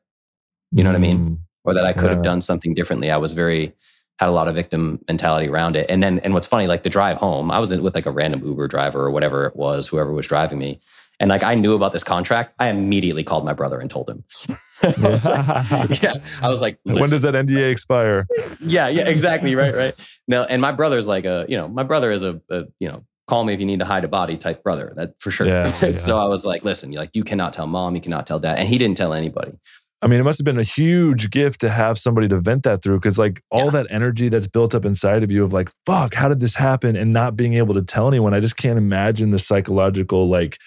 You 0.72 0.82
know 0.84 0.90
what 0.90 0.96
I 0.96 1.00
mean? 1.00 1.18
Mm, 1.18 1.38
Or 1.64 1.74
that 1.74 1.84
I 1.84 1.92
could 1.92 2.04
Yeah. 2.10 2.14
have 2.14 2.22
done 2.22 2.40
something 2.40 2.74
differently. 2.74 3.10
I 3.10 3.16
was 3.16 3.32
very, 3.32 3.74
had 4.18 4.28
a 4.28 4.32
lot 4.32 4.48
of 4.48 4.54
victim 4.54 4.98
mentality 5.06 5.48
around 5.48 5.76
it. 5.76 5.86
And 5.90 6.02
then, 6.02 6.18
and 6.20 6.34
what's 6.34 6.46
funny, 6.46 6.66
like 6.66 6.82
the 6.82 6.88
drive 6.90 7.16
home, 7.18 7.50
I 7.50 7.58
was 7.58 7.70
in 7.72 7.82
with 7.82 7.94
like 7.94 8.06
a 8.06 8.10
random 8.10 8.44
Uber 8.44 8.68
driver 8.68 9.00
or 9.04 9.10
whatever 9.10 9.46
it 9.46 9.54
was, 9.56 9.86
whoever 9.86 10.12
was 10.12 10.26
driving 10.26 10.58
me. 10.58 10.80
And 11.20 11.28
like 11.30 11.42
I 11.42 11.54
knew 11.56 11.74
about 11.74 11.92
this 11.92 12.04
contract. 12.04 12.54
I 12.58 12.68
immediately 12.68 13.24
called 13.24 13.44
my 13.44 13.52
brother 13.52 13.78
and 13.80 13.90
told 13.90 14.08
him. 14.08 14.24
I 14.82 14.94
was 15.08 15.24
like, 15.24 16.02
yeah. 16.02 16.14
I 16.40 16.48
was 16.48 16.60
like, 16.60 16.78
when 16.84 17.10
does 17.10 17.22
that 17.22 17.34
NDA 17.34 17.70
expire? 17.70 18.26
yeah, 18.60 18.88
yeah, 18.88 19.08
exactly. 19.08 19.54
Right, 19.56 19.74
right. 19.74 19.94
No, 20.28 20.44
and 20.44 20.62
my 20.62 20.70
brother's 20.72 21.08
like 21.08 21.24
a, 21.24 21.44
you 21.48 21.56
know, 21.56 21.66
my 21.68 21.82
brother 21.82 22.12
is 22.12 22.22
a, 22.22 22.40
a 22.50 22.64
you 22.78 22.88
know, 22.88 23.04
call 23.28 23.44
me 23.44 23.52
if 23.54 23.60
you 23.60 23.66
need 23.66 23.78
to 23.78 23.84
hide 23.84 24.04
a 24.04 24.08
body 24.08 24.36
type 24.36 24.62
brother. 24.64 24.92
That 24.96 25.14
for 25.20 25.30
sure. 25.30 25.46
Yeah, 25.46 25.72
yeah. 25.82 25.92
so 25.92 26.18
I 26.18 26.24
was 26.24 26.44
like, 26.44 26.64
listen, 26.64 26.92
you 26.92 26.98
like 26.98 27.14
you 27.14 27.22
cannot 27.22 27.52
tell 27.52 27.66
mom, 27.66 27.94
you 27.94 28.00
cannot 28.00 28.26
tell 28.26 28.40
dad, 28.40 28.58
and 28.58 28.68
he 28.68 28.78
didn't 28.78 28.96
tell 28.96 29.14
anybody. 29.14 29.52
I 30.00 30.06
mean, 30.06 30.20
it 30.20 30.22
must 30.22 30.38
have 30.38 30.44
been 30.44 30.60
a 30.60 30.62
huge 30.64 31.30
gift 31.30 31.60
to 31.62 31.68
have 31.68 31.98
somebody 31.98 32.28
to 32.28 32.38
vent 32.38 32.62
that 32.62 32.82
through 32.82 33.00
because, 33.00 33.18
like, 33.18 33.42
all 33.50 33.64
Yeah. 33.66 33.70
that 33.82 33.86
energy 33.90 34.28
that's 34.28 34.46
built 34.46 34.72
up 34.72 34.84
inside 34.84 35.24
of 35.24 35.30
you 35.32 35.42
of, 35.42 35.52
like, 35.52 35.72
fuck, 35.86 36.14
how 36.14 36.28
did 36.28 36.38
this 36.38 36.54
happen? 36.54 36.94
And 36.94 37.12
not 37.12 37.36
being 37.36 37.54
able 37.54 37.74
to 37.74 37.82
tell 37.82 38.06
anyone. 38.06 38.32
I 38.32 38.38
just 38.38 38.56
can't 38.56 38.78
imagine 38.78 39.32
the 39.32 39.40
psychological, 39.40 40.28
like, 40.28 40.58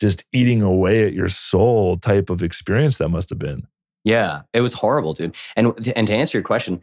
just 0.00 0.24
eating 0.32 0.62
away 0.62 1.06
at 1.06 1.12
your 1.12 1.28
soul 1.28 1.96
type 1.96 2.28
of 2.28 2.42
experience 2.42 2.98
that 2.98 3.08
must 3.08 3.30
have 3.30 3.38
been. 3.38 3.68
Yeah, 4.02 4.42
it 4.52 4.62
was 4.62 4.72
horrible, 4.72 5.14
dude. 5.14 5.36
And 5.54 5.68
and 5.94 6.08
to 6.08 6.12
answer 6.12 6.38
your 6.38 6.42
question 6.42 6.82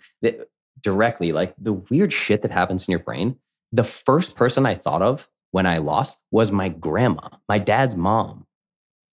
directly, 0.81 1.33
like 1.33 1.53
the 1.57 1.73
weird 1.73 2.13
shit 2.13 2.41
that 2.43 2.51
happens 2.51 2.87
in 2.87 2.91
your 2.93 2.99
brain, 2.99 3.35
the 3.71 3.83
first 3.83 4.35
person 4.35 4.65
I 4.65 4.75
thought 4.75 5.01
of 5.01 5.27
when 5.51 5.65
I 5.65 5.79
lost 5.79 6.19
was 6.31 6.51
my 6.51 6.69
grandma, 6.69 7.27
my 7.47 7.57
dad's 7.57 7.95
mom. 7.95 8.45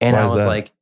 And 0.01 0.17
Why 0.17 0.23
I 0.23 0.27
was 0.27 0.41
that? 0.41 0.49
like, 0.49 0.73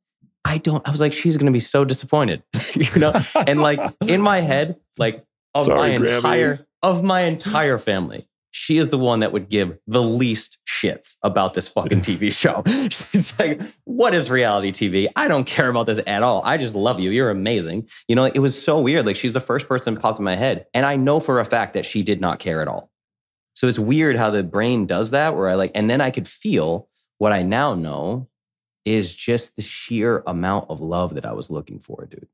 I 0.43 0.57
don't, 0.57 0.87
I 0.87 0.91
was 0.91 1.01
like, 1.01 1.13
she's 1.13 1.37
going 1.37 1.47
to 1.47 1.51
be 1.51 1.59
so 1.59 1.85
disappointed, 1.85 2.43
you 2.73 2.99
know? 2.99 3.13
And 3.47 3.61
like 3.61 3.79
in 4.07 4.21
my 4.21 4.41
head, 4.41 4.77
like 4.97 5.23
of 5.53 5.65
Sorry, 5.65 5.97
my 5.97 6.05
Grammy. 6.05 6.15
entire, 6.17 6.67
of 6.83 7.03
my 7.03 7.21
entire 7.21 7.77
family, 7.77 8.27
she 8.51 8.77
is 8.77 8.89
the 8.89 8.97
one 8.97 9.19
that 9.19 9.31
would 9.33 9.49
give 9.49 9.77
the 9.87 10.01
least 10.01 10.59
shits 10.67 11.17
about 11.23 11.53
this 11.55 11.67
fucking 11.67 12.01
TV 12.01 12.31
show. 12.31 12.63
She's 12.89 13.37
like, 13.39 13.59
what 13.85 14.13
is 14.13 14.29
reality 14.29 14.71
TV? 14.71 15.07
I 15.15 15.27
don't 15.27 15.45
care 15.45 15.67
about 15.67 15.87
this 15.87 15.99
at 16.07 16.23
all. 16.23 16.41
I 16.45 16.57
just 16.57 16.75
love 16.75 16.99
you. 16.99 17.11
You're 17.11 17.31
amazing. 17.31 17.89
You 18.07 18.15
know, 18.15 18.25
it 18.25 18.39
was 18.39 18.61
so 18.61 18.79
weird. 18.79 19.05
Like 19.05 19.15
she's 19.17 19.33
the 19.33 19.41
first 19.41 19.67
person 19.67 19.95
that 19.95 19.99
popped 20.01 20.19
in 20.19 20.25
my 20.25 20.35
head. 20.35 20.67
And 20.73 20.85
I 20.85 20.95
know 20.95 21.19
for 21.19 21.39
a 21.39 21.45
fact 21.45 21.73
that 21.73 21.85
she 21.85 22.01
did 22.03 22.21
not 22.21 22.39
care 22.39 22.61
at 22.61 22.67
all. 22.67 22.89
So 23.55 23.67
it's 23.67 23.79
weird 23.79 24.15
how 24.17 24.29
the 24.29 24.43
brain 24.43 24.85
does 24.85 25.11
that, 25.11 25.35
where 25.35 25.49
I 25.49 25.55
like, 25.55 25.71
and 25.73 25.89
then 25.89 26.01
I 26.01 26.11
could 26.11 26.27
feel 26.27 26.87
what 27.17 27.31
I 27.31 27.41
now 27.41 27.73
know 27.73 28.27
is 28.83 29.15
just 29.15 29.55
the 29.55 29.61
sheer 29.61 30.23
amount 30.27 30.69
of 30.69 30.79
love 30.81 31.15
that 31.15 31.25
I 31.25 31.31
was 31.31 31.49
looking 31.49 31.79
for, 31.79 32.05
dude. 32.05 32.27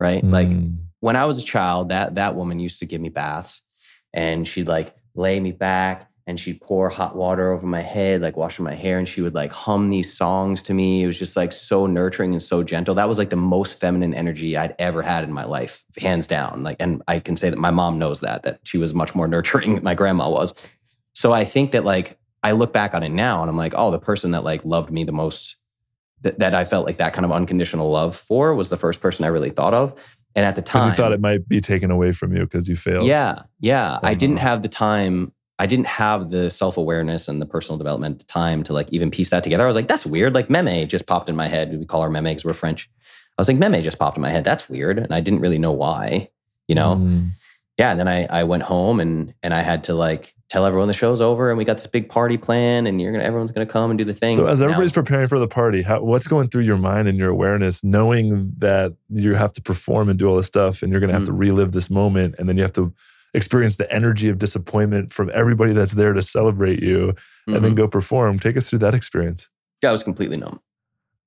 Right? 0.00 0.24
Like 0.24 0.48
Mm. 0.48 0.78
when 1.00 1.16
I 1.16 1.24
was 1.24 1.38
a 1.38 1.44
child, 1.44 1.90
that 1.90 2.16
that 2.16 2.34
woman 2.34 2.58
used 2.58 2.80
to 2.80 2.86
give 2.86 3.00
me 3.00 3.10
baths 3.10 3.62
and 4.12 4.46
she'd 4.46 4.66
like 4.66 4.94
lay 5.14 5.38
me 5.38 5.52
back 5.52 6.10
and 6.26 6.40
she'd 6.40 6.60
pour 6.60 6.88
hot 6.88 7.16
water 7.16 7.52
over 7.52 7.66
my 7.66 7.82
head, 7.82 8.22
like 8.22 8.36
washing 8.36 8.64
my 8.64 8.74
hair, 8.74 8.98
and 8.98 9.08
she 9.08 9.20
would 9.20 9.34
like 9.34 9.52
hum 9.52 9.90
these 9.90 10.12
songs 10.12 10.62
to 10.62 10.74
me. 10.74 11.02
It 11.02 11.06
was 11.06 11.18
just 11.18 11.36
like 11.36 11.52
so 11.52 11.86
nurturing 11.86 12.32
and 12.32 12.42
so 12.42 12.62
gentle. 12.62 12.94
That 12.94 13.08
was 13.08 13.18
like 13.18 13.30
the 13.30 13.36
most 13.36 13.78
feminine 13.78 14.14
energy 14.14 14.56
I'd 14.56 14.74
ever 14.78 15.02
had 15.02 15.24
in 15.24 15.32
my 15.32 15.44
life, 15.44 15.84
hands 15.98 16.26
down. 16.26 16.62
Like, 16.62 16.76
and 16.80 17.02
I 17.08 17.20
can 17.20 17.36
say 17.36 17.50
that 17.50 17.58
my 17.58 17.70
mom 17.70 17.98
knows 17.98 18.20
that, 18.20 18.42
that 18.44 18.60
she 18.64 18.78
was 18.78 18.94
much 18.94 19.14
more 19.14 19.28
nurturing 19.34 19.74
than 19.74 19.84
my 19.84 19.94
grandma 19.94 20.30
was. 20.30 20.54
So 21.12 21.32
I 21.32 21.44
think 21.44 21.72
that 21.72 21.84
like 21.84 22.18
I 22.42 22.52
look 22.52 22.72
back 22.72 22.94
on 22.94 23.02
it 23.02 23.10
now 23.10 23.40
and 23.40 23.50
I'm 23.50 23.56
like, 23.56 23.74
oh, 23.76 23.90
the 23.90 23.98
person 23.98 24.30
that 24.32 24.44
like 24.44 24.64
loved 24.64 24.90
me 24.90 25.04
the 25.04 25.12
most 25.12 25.56
that, 26.22 26.38
that 26.38 26.54
I 26.54 26.64
felt 26.64 26.86
like 26.86 26.96
that 26.96 27.12
kind 27.12 27.24
of 27.24 27.32
unconditional 27.32 27.90
love 27.90 28.16
for 28.16 28.54
was 28.54 28.70
the 28.70 28.76
first 28.76 29.00
person 29.00 29.24
I 29.24 29.28
really 29.28 29.50
thought 29.50 29.74
of. 29.74 29.94
And 30.34 30.44
at 30.44 30.56
the 30.56 30.62
time, 30.62 30.90
you 30.90 30.96
thought 30.96 31.12
it 31.12 31.20
might 31.20 31.46
be 31.46 31.60
taken 31.60 31.90
away 31.90 32.10
from 32.12 32.34
you 32.34 32.42
because 32.42 32.68
you 32.68 32.74
failed. 32.74 33.06
yeah, 33.06 33.42
yeah. 33.60 34.00
I 34.02 34.14
didn't 34.14 34.38
uh-huh. 34.38 34.48
have 34.48 34.62
the 34.62 34.68
time. 34.68 35.32
I 35.58 35.66
didn't 35.66 35.86
have 35.86 36.30
the 36.30 36.50
self 36.50 36.76
awareness 36.76 37.28
and 37.28 37.40
the 37.40 37.46
personal 37.46 37.78
development 37.78 38.14
at 38.14 38.18
the 38.20 38.32
time 38.32 38.62
to 38.64 38.72
like 38.72 38.88
even 38.90 39.10
piece 39.10 39.30
that 39.30 39.44
together. 39.44 39.64
I 39.64 39.66
was 39.68 39.76
like, 39.76 39.88
that's 39.88 40.04
weird. 40.06 40.34
Like 40.34 40.50
meme 40.50 40.88
just 40.88 41.06
popped 41.06 41.28
in 41.28 41.36
my 41.36 41.46
head. 41.48 41.78
We 41.78 41.86
call 41.86 42.02
her 42.02 42.10
meme 42.10 42.24
because 42.24 42.44
we're 42.44 42.54
French. 42.54 42.90
I 43.36 43.40
was 43.40 43.48
like, 43.48 43.56
meme 43.58 43.82
just 43.82 43.98
popped 43.98 44.16
in 44.16 44.22
my 44.22 44.30
head. 44.30 44.44
That's 44.44 44.68
weird, 44.68 44.98
and 44.98 45.14
I 45.14 45.20
didn't 45.20 45.40
really 45.40 45.58
know 45.58 45.72
why. 45.72 46.28
You 46.68 46.74
know, 46.74 46.96
Mm. 46.96 47.28
yeah. 47.78 47.90
And 47.92 48.00
then 48.00 48.08
I 48.08 48.26
I 48.26 48.44
went 48.44 48.62
home 48.64 48.98
and 49.00 49.32
and 49.42 49.52
I 49.54 49.60
had 49.62 49.84
to 49.84 49.94
like 49.94 50.34
tell 50.50 50.66
everyone 50.66 50.88
the 50.88 50.94
show's 50.94 51.20
over 51.20 51.50
and 51.50 51.58
we 51.58 51.64
got 51.64 51.78
this 51.78 51.86
big 51.86 52.08
party 52.08 52.36
plan 52.36 52.86
and 52.86 53.00
you're 53.00 53.10
gonna 53.12 53.24
everyone's 53.24 53.50
gonna 53.50 53.66
come 53.66 53.90
and 53.90 53.98
do 53.98 54.04
the 54.04 54.12
thing. 54.14 54.36
So 54.38 54.46
as 54.46 54.60
Now- 54.60 54.66
everybody's 54.66 54.92
preparing 54.92 55.26
for 55.28 55.38
the 55.38 55.48
party, 55.48 55.82
how, 55.82 56.02
what's 56.02 56.26
going 56.28 56.48
through 56.48 56.62
your 56.64 56.76
mind 56.76 57.08
and 57.08 57.16
your 57.18 57.30
awareness, 57.30 57.82
knowing 57.82 58.52
that 58.58 58.92
you 59.10 59.34
have 59.34 59.52
to 59.54 59.62
perform 59.62 60.08
and 60.08 60.18
do 60.18 60.26
all 60.28 60.36
this 60.36 60.46
stuff, 60.46 60.82
and 60.82 60.90
you're 60.92 61.00
going 61.00 61.10
to 61.10 61.14
have 61.18 61.24
to 61.26 61.32
Mm. 61.32 61.38
relive 61.38 61.72
this 61.72 61.90
moment, 61.90 62.34
and 62.38 62.48
then 62.48 62.56
you 62.56 62.62
have 62.62 62.72
to 62.74 62.92
experience 63.34 63.76
the 63.76 63.90
energy 63.92 64.28
of 64.28 64.38
disappointment 64.38 65.12
from 65.12 65.30
everybody 65.34 65.72
that's 65.72 65.92
there 65.94 66.12
to 66.12 66.22
celebrate 66.22 66.82
you, 66.82 67.14
and 67.46 67.56
then 67.64 67.72
Mhm. 67.72 67.76
go 67.76 67.88
perform. 67.88 68.38
Take 68.38 68.56
us 68.56 68.70
through 68.70 68.78
that 68.80 68.94
experience. 68.94 69.48
Yeah, 69.82 69.88
I 69.90 69.92
was 69.92 70.02
completely 70.02 70.36
numb. 70.36 70.60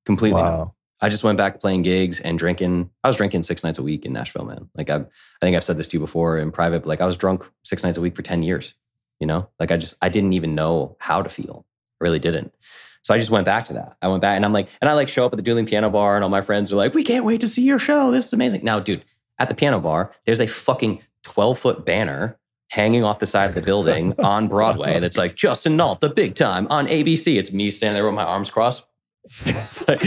Completely 0.06 0.42
numb. 0.42 0.72
I 1.00 1.10
just 1.10 1.24
went 1.24 1.38
back 1.38 1.60
playing 1.60 1.84
gigs 1.84 2.20
and 2.22 2.40
drinking. 2.40 2.90
I 3.04 3.08
was 3.10 3.18
drinking 3.18 3.44
six 3.44 3.64
nights 3.64 3.78
a 3.78 3.84
week 3.84 4.04
in 4.06 4.14
Nashville, 4.14 4.46
man. 4.46 4.68
Like 4.76 4.90
I, 4.90 4.96
I 4.96 5.06
think 5.42 5.56
I've 5.56 5.64
said 5.64 5.78
this 5.78 5.88
to 5.90 5.98
you 5.98 6.00
before 6.00 6.40
in 6.40 6.50
private, 6.52 6.80
but 6.82 6.88
like 6.88 7.02
I 7.02 7.06
was 7.06 7.16
drunk 7.18 7.48
six 7.64 7.84
nights 7.84 7.98
a 7.98 8.02
week 8.02 8.16
for 8.16 8.24
10 8.24 8.42
years, 8.42 8.74
you 9.20 9.28
know, 9.28 9.48
like 9.60 9.72
I 9.72 9.78
just, 9.78 9.96
I 10.02 10.10
didn't 10.10 10.34
even 10.34 10.56
know 10.56 10.96
how 11.00 11.22
to 11.22 11.30
feel. 11.30 11.66
I 12.02 12.04
really 12.06 12.18
didn't. 12.18 12.52
So 13.04 13.14
I 13.14 13.18
just 13.18 13.30
went 13.30 13.46
back 13.46 13.66
to 13.66 13.74
that. 13.74 13.96
I 14.02 14.08
went 14.08 14.22
back 14.22 14.38
and 14.38 14.44
I'm 14.44 14.54
like, 14.54 14.70
and 14.82 14.90
I 14.90 14.94
like 14.94 15.08
show 15.08 15.24
up 15.26 15.34
at 15.34 15.38
the 15.38 15.44
Dueling 15.44 15.68
Piano 15.68 15.90
Bar 15.92 16.16
and 16.16 16.24
all 16.24 16.30
my 16.32 16.42
friends 16.42 16.74
are 16.74 16.78
like, 16.78 16.96
we 16.96 17.04
can't 17.04 17.26
wait 17.26 17.42
to 17.42 17.48
see 17.48 17.62
your 17.62 17.80
show. 17.80 18.10
This 18.10 18.26
is 18.26 18.34
amazing. 18.34 18.64
Now, 18.64 18.80
dude, 18.80 19.06
at 19.38 19.50
the 19.50 19.56
piano 19.56 19.80
bar, 19.80 20.14
there's 20.26 20.40
a 20.42 20.48
fucking 20.48 21.00
12 21.28 21.60
foot 21.60 21.86
banner 21.86 22.38
hanging 22.70 23.04
off 23.04 23.20
the 23.20 23.26
side 23.26 23.48
of 23.50 23.56
the 23.56 23.62
building 23.62 24.14
on 24.24 24.48
Broadway 24.48 25.00
that's 25.00 25.18
like 25.18 25.36
Justin 25.36 25.78
Nault, 25.78 26.02
the 26.02 26.10
big 26.10 26.36
time 26.36 26.68
on 26.70 26.88
ABC. 26.88 27.38
It's 27.38 27.52
me 27.52 27.70
standing 27.72 27.96
there 27.96 28.06
with 28.06 28.16
my 28.16 28.24
arms 28.24 28.50
crossed. 28.50 28.84
Like, 29.46 30.02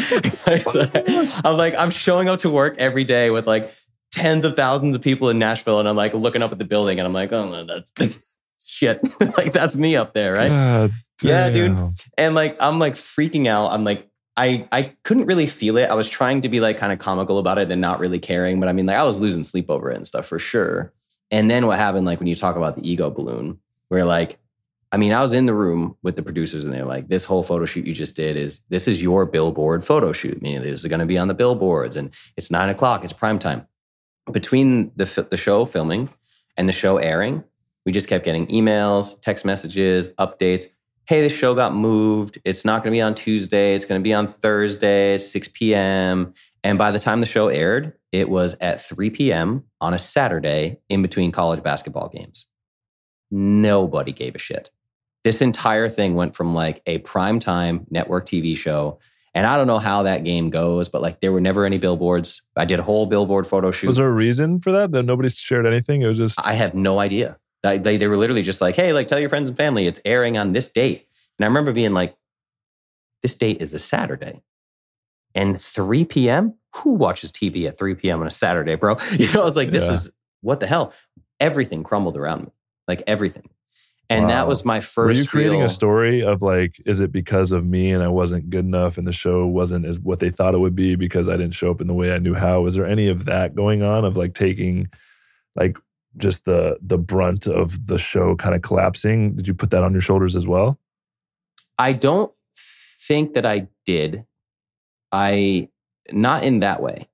like- 0.47 1.45
I'm 1.45 1.57
like, 1.57 1.75
I'm 1.77 1.91
showing 1.91 2.29
up 2.29 2.41
to 2.41 2.51
work 2.51 2.77
every 2.79 3.05
day 3.05 3.31
with 3.31 3.47
like 3.47 3.71
tens 4.13 4.45
of 4.45 4.57
thousands 4.57 4.95
of 4.97 5.03
people 5.03 5.29
in 5.29 5.39
Nashville, 5.39 5.79
and 5.79 5.89
I'm 5.89 5.97
like 5.97 6.15
looking 6.15 6.43
up 6.43 6.53
at 6.53 6.59
the 6.59 6.65
building, 6.65 6.99
and 6.99 7.07
I'm 7.07 7.13
like, 7.13 7.31
oh, 7.33 7.65
that's 7.65 8.25
shit. 8.59 9.01
like 9.37 9.53
that's 9.53 9.77
me 9.77 9.97
up 9.97 10.15
there, 10.15 10.33
right? 10.35 10.49
God 10.49 10.91
Yeah, 11.23 11.51
dude. 11.51 11.77
and 12.17 12.35
like 12.35 12.57
I'm 12.63 12.79
like 12.79 12.95
freaking 12.95 13.47
out. 13.47 13.73
I'm 13.73 13.85
like 13.85 14.09
I 14.37 14.67
I 14.73 14.95
couldn't 15.05 15.27
really 15.27 15.47
feel 15.47 15.77
it. 15.77 15.91
I 15.91 15.95
was 15.95 16.09
trying 16.09 16.41
to 16.43 16.49
be 16.49 16.61
like 16.61 16.79
kind 16.79 16.93
of 16.93 16.99
comical 16.99 17.39
about 17.39 17.59
it 17.59 17.71
and 17.71 17.81
not 17.81 18.01
really 18.01 18.19
caring, 18.19 18.59
but 18.59 18.69
I 18.71 18.73
mean 18.73 18.87
like 18.87 18.97
I 18.97 19.05
was 19.05 19.21
losing 19.21 19.45
sleep 19.45 19.71
over 19.71 19.91
it 19.91 19.97
and 19.97 20.07
stuff 20.07 20.27
for 20.27 20.39
sure. 20.39 20.93
And 21.31 21.51
then 21.51 21.67
what 21.67 21.79
happened 21.79 22.07
like 22.07 22.19
when 22.19 22.27
you 22.27 22.37
talk 22.37 22.57
about 22.57 22.77
the 22.77 22.89
ego 22.89 23.11
balloon, 23.11 23.59
where 23.89 24.05
like 24.05 24.39
I 24.93 24.97
mean 24.97 25.13
I 25.13 25.23
was 25.23 25.33
in 25.33 25.47
the 25.47 25.55
room 25.55 25.97
with 26.03 26.17
the 26.17 26.23
producers 26.23 26.65
and 26.65 26.73
they're 26.73 26.85
like 26.85 27.09
this 27.09 27.25
whole 27.25 27.43
photo 27.43 27.65
shoot 27.65 27.87
you 27.87 27.95
just 27.95 28.17
did 28.17 28.37
is 28.37 28.61
this 28.69 28.89
is 28.89 29.03
your 29.03 29.27
billboard 29.27 29.85
photo 29.85 30.13
shoot, 30.13 30.41
meaning 30.43 30.63
this 30.63 30.81
is 30.81 30.87
going 30.87 31.01
to 31.01 31.07
be 31.07 31.19
on 31.19 31.29
the 31.29 31.35
billboards 31.35 31.97
and 31.97 32.13
it's 32.37 32.51
nine 32.51 32.69
o'clock, 32.69 33.05
it's 33.05 33.13
prime 33.13 33.39
time. 33.39 33.67
Between 34.33 34.93
the 34.97 35.27
the 35.31 35.37
show 35.37 35.65
filming 35.65 36.09
and 36.57 36.69
the 36.69 36.73
show 36.73 36.99
airing, 36.99 37.45
we 37.87 37.93
just 37.93 38.09
kept 38.09 38.25
getting 38.25 38.47
emails, 38.49 39.21
text 39.21 39.45
messages, 39.45 40.09
updates 40.15 40.67
hey, 41.11 41.21
this 41.23 41.37
show 41.37 41.57
got 41.57 41.75
moved. 41.75 42.39
It's 42.45 42.65
not 42.65 42.85
going 42.85 42.93
to 42.93 42.97
be 42.97 43.01
on 43.01 43.17
Tuesday. 43.17 43.75
It's 43.75 43.85
going 43.85 44.01
to 44.01 44.03
be 44.03 44.15
on 44.15 44.33
Thursday 44.33 45.19
6 45.19 45.49
p.m. 45.55 46.33
And 46.63 46.79
by 46.79 46.93
the 46.93 47.01
time 47.01 47.19
the 47.19 47.27
show 47.27 47.49
aired, 47.49 47.95
it 48.13 48.29
was 48.29 48.57
at 48.61 48.81
3 48.81 49.11
p.m. 49.11 49.65
on 49.81 49.95
a 49.95 49.99
Saturday 49.99 50.79
in 50.89 51.03
between 51.03 51.33
college 51.33 51.63
basketball 51.63 52.09
games. 52.09 52.47
Nobody 53.31 54.13
gave 54.13 54.35
a 54.35 54.39
shit. 54.39 54.71
This 55.23 55.43
entire 55.43 55.89
thing 55.89 56.15
went 56.15 56.35
from 56.35 56.55
like 56.55 56.83
a 56.87 56.99
primetime 57.01 57.85
network 57.91 58.27
TV 58.27 58.57
show 58.57 58.99
And 59.35 59.47
I 59.47 59.57
don't 59.57 59.67
know 59.67 59.79
how 59.79 60.03
that 60.03 60.25
game 60.25 60.51
goes, 60.51 60.89
but 60.89 61.03
like 61.03 61.21
there 61.21 61.31
were 61.33 61.41
never 61.41 61.65
any 61.65 61.79
billboards. 61.79 62.43
I 62.57 62.65
did 62.65 62.81
a 62.81 62.83
whole 62.83 63.07
billboard 63.07 63.47
photo 63.47 63.71
shoot. 63.71 63.87
Was 63.87 63.97
there 63.97 64.09
a 64.09 64.13
reason 64.13 64.61
for 64.61 64.73
that? 64.73 64.91
That 64.93 65.05
nobody 65.05 65.29
shared 65.29 65.67
anything? 65.67 66.03
It 66.03 66.09
was 66.09 66.19
just 66.19 66.45
I 66.45 66.55
have 66.55 66.75
no 66.75 66.99
idea. 66.99 67.39
They, 67.63 67.79
they, 67.79 67.97
they 67.97 68.09
were 68.09 68.17
literally 68.17 68.43
just 68.43 68.61
like, 68.61 68.75
hey, 68.75 68.93
like 68.93 69.07
tell 69.07 69.21
your 69.21 69.29
friends 69.29 69.49
and 69.51 69.57
family 69.57 69.87
it's 69.87 70.01
airing 70.05 70.37
on 70.37 70.53
this 70.53 70.73
date. 70.73 71.07
And 71.39 71.45
I 71.45 71.49
remember 71.49 71.73
being 71.73 71.93
like, 71.93 72.17
this 73.23 73.35
date 73.35 73.61
is 73.61 73.75
a 73.75 73.79
Saturday. 73.79 74.43
And 75.35 75.61
3 75.61 76.07
p.m.? 76.07 76.55
Who 76.77 76.93
watches 76.93 77.33
TV 77.33 77.67
at 77.69 77.77
3 77.79 77.95
p.m. 77.97 78.21
on 78.21 78.27
a 78.27 78.31
Saturday, 78.31 78.75
bro? 78.77 78.97
You 79.13 79.33
know, 79.33 79.43
I 79.43 79.45
was 79.45 79.57
like, 79.57 79.71
this 79.71 79.87
Yeah. 79.87 79.95
is 79.95 80.11
what 80.43 80.61
the 80.61 80.67
hell? 80.67 80.93
Everything 81.41 81.83
crumbled 81.83 82.17
around 82.17 82.45
me. 82.45 82.51
Like 82.89 83.03
everything. 83.07 83.49
And 84.09 84.29
that 84.29 84.49
was 84.49 84.65
my 84.65 84.81
first 84.81 85.07
Were 85.07 85.23
you 85.23 85.29
creating 85.29 85.59
real- 85.59 85.67
a 85.67 85.69
story 85.69 86.23
of 86.25 86.43
like, 86.43 86.75
is 86.85 86.99
it 86.99 87.13
because 87.13 87.53
of 87.53 87.65
me 87.65 87.93
and 87.93 88.03
I 88.03 88.09
wasn't 88.09 88.51
good 88.51 88.65
enough 88.65 88.99
and 88.99 89.07
the 89.07 89.13
show 89.13 89.47
wasn't 89.47 89.87
as 89.87 90.01
what 90.01 90.19
they 90.19 90.31
thought 90.31 90.53
it 90.55 90.59
would 90.59 90.75
be 90.75 90.97
because 90.97 91.29
I 91.29 91.37
didn't 91.37 91.55
show 91.55 91.71
up 91.71 91.81
in 91.81 91.87
the 91.87 91.95
way 91.95 92.13
I 92.13 92.19
knew 92.19 92.35
how? 92.35 92.61
Was 92.63 92.75
there 92.75 92.87
any 92.87 93.07
of 93.09 93.27
that 93.27 93.55
going 93.55 93.85
on 93.85 94.05
of 94.05 94.17
like 94.17 94.35
taking 94.35 94.89
like 95.55 95.77
just 96.17 96.45
the 96.45 96.77
the 96.83 96.99
brunt 96.99 97.47
of 97.47 97.87
the 97.87 97.99
show 98.01 98.35
kind 98.35 98.57
of 98.57 98.63
collapsing? 98.63 99.37
Did 99.37 99.47
you 99.47 99.55
put 99.55 99.71
that 99.71 99.85
on 99.85 99.93
your 99.93 100.01
shoulders 100.01 100.35
as 100.35 100.45
well? 100.47 100.81
I 101.79 101.93
don't 101.93 102.33
think 103.07 103.35
that 103.35 103.47
I 103.47 103.69
did. 103.87 104.25
I 105.13 105.69
not 106.13 106.45
in 106.45 106.61
that 106.61 106.83
way. 106.83 107.09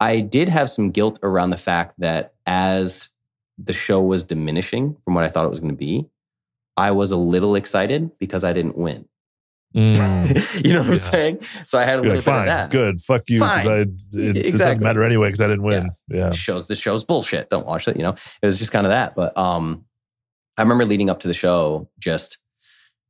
I 0.00 0.20
did 0.20 0.48
have 0.48 0.68
some 0.70 0.90
guilt 0.90 1.18
around 1.22 1.50
the 1.50 1.56
fact 1.56 1.94
that 1.98 2.34
as 2.46 3.08
the 3.58 3.72
show 3.72 4.02
was 4.02 4.22
diminishing 4.22 4.96
from 5.04 5.14
what 5.14 5.24
I 5.24 5.28
thought 5.28 5.46
it 5.46 5.50
was 5.50 5.60
going 5.60 5.72
to 5.72 5.76
be, 5.76 6.06
I 6.76 6.90
was 6.90 7.10
a 7.10 7.16
little 7.16 7.54
excited 7.54 8.10
because 8.18 8.42
I 8.44 8.52
didn't 8.52 8.76
win. 8.76 9.08
Mm. 9.74 10.64
you 10.64 10.72
know 10.72 10.80
what 10.80 10.88
I'm 10.90 10.96
saying? 10.96 11.38
So 11.66 11.78
I 11.78 11.84
had 11.84 12.00
a 12.00 12.02
You're 12.02 12.14
little 12.16 12.16
like, 12.16 12.16
bit 12.16 12.18
of 12.18 12.24
fine, 12.24 12.46
that. 12.46 12.70
good, 12.70 13.00
fuck 13.00 13.22
you, 13.28 13.40
Fine. 13.40 13.66
I 13.66 13.70
it, 13.72 13.88
it 13.88 13.88
doesn't 14.12 14.36
Exactly. 14.46 14.84
matter 14.84 15.02
anyway 15.04 15.28
because 15.28 15.40
I 15.40 15.46
didn't 15.48 15.62
win. 15.64 15.90
Yeah, 16.08 16.30
shows 16.30 16.66
the 16.68 16.74
show's 16.76 17.04
bullshit. 17.04 17.50
Don't 17.50 17.66
watch 17.66 17.88
it. 17.88 17.96
You 17.96 18.02
know, 18.02 18.14
it 18.42 18.46
was 18.46 18.58
just 18.58 18.72
kind 18.72 18.86
of 18.86 18.90
that. 18.90 19.14
But 19.16 19.36
um, 19.36 19.84
I 20.58 20.62
remember 20.62 20.84
leading 20.84 21.10
up 21.10 21.20
to 21.20 21.28
the 21.28 21.34
show, 21.34 21.88
just 21.98 22.38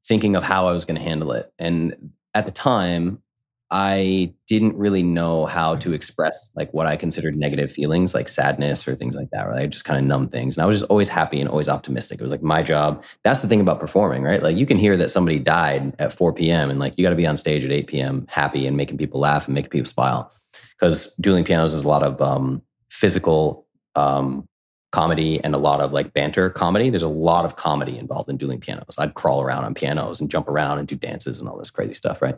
thinking 0.06 0.36
of 0.36 0.42
how 0.42 0.66
I 0.68 0.72
was 0.72 0.84
going 0.84 0.96
to 0.96 1.02
handle 1.02 1.32
it. 1.32 1.52
And 1.58 2.12
at 2.34 2.46
the 2.46 2.52
time, 2.52 3.22
I 3.70 4.32
didn't 4.46 4.76
really 4.76 5.02
know 5.02 5.46
how 5.46 5.74
to 5.76 5.92
express 5.92 6.50
like 6.54 6.72
what 6.72 6.86
I 6.86 6.96
considered 6.96 7.36
negative 7.36 7.72
feelings, 7.72 8.14
like 8.14 8.28
sadness 8.28 8.86
or 8.86 8.94
things 8.94 9.14
like 9.14 9.30
that. 9.30 9.48
Right, 9.48 9.62
I 9.62 9.66
just 9.66 9.84
kind 9.84 9.98
of 9.98 10.04
numb 10.04 10.28
things, 10.28 10.56
and 10.56 10.62
I 10.62 10.66
was 10.66 10.80
just 10.80 10.90
always 10.90 11.08
happy 11.08 11.40
and 11.40 11.48
always 11.48 11.68
optimistic. 11.68 12.20
It 12.20 12.22
was 12.22 12.30
like 12.32 12.42
my 12.42 12.62
job. 12.62 13.02
That's 13.24 13.42
the 13.42 13.48
thing 13.48 13.60
about 13.60 13.80
performing, 13.80 14.22
right? 14.22 14.42
Like 14.42 14.56
you 14.56 14.66
can 14.66 14.78
hear 14.78 14.96
that 14.96 15.10
somebody 15.10 15.38
died 15.38 15.94
at 15.98 16.12
4 16.12 16.32
p.m. 16.32 16.70
and 16.70 16.78
like 16.78 16.94
you 16.96 17.02
got 17.02 17.10
to 17.10 17.16
be 17.16 17.26
on 17.26 17.36
stage 17.36 17.64
at 17.64 17.72
8 17.72 17.86
p.m. 17.86 18.26
happy 18.28 18.66
and 18.66 18.76
making 18.76 18.98
people 18.98 19.20
laugh 19.20 19.46
and 19.46 19.54
making 19.54 19.70
people 19.70 19.90
smile 19.90 20.32
because 20.78 21.12
dueling 21.20 21.44
pianos 21.44 21.74
is 21.74 21.84
a 21.84 21.88
lot 21.88 22.02
of 22.02 22.20
um, 22.20 22.62
physical 22.90 23.66
um, 23.94 24.46
comedy 24.92 25.42
and 25.42 25.54
a 25.54 25.58
lot 25.58 25.80
of 25.80 25.92
like 25.92 26.12
banter 26.12 26.50
comedy. 26.50 26.90
There's 26.90 27.02
a 27.02 27.08
lot 27.08 27.44
of 27.44 27.56
comedy 27.56 27.98
involved 27.98 28.30
in 28.30 28.36
dueling 28.36 28.60
pianos. 28.60 28.94
I'd 28.98 29.14
crawl 29.14 29.42
around 29.42 29.64
on 29.64 29.74
pianos 29.74 30.20
and 30.20 30.30
jump 30.30 30.48
around 30.48 30.78
and 30.78 30.86
do 30.86 30.94
dances 30.94 31.40
and 31.40 31.48
all 31.48 31.58
this 31.58 31.70
crazy 31.70 31.94
stuff, 31.94 32.22
right? 32.22 32.36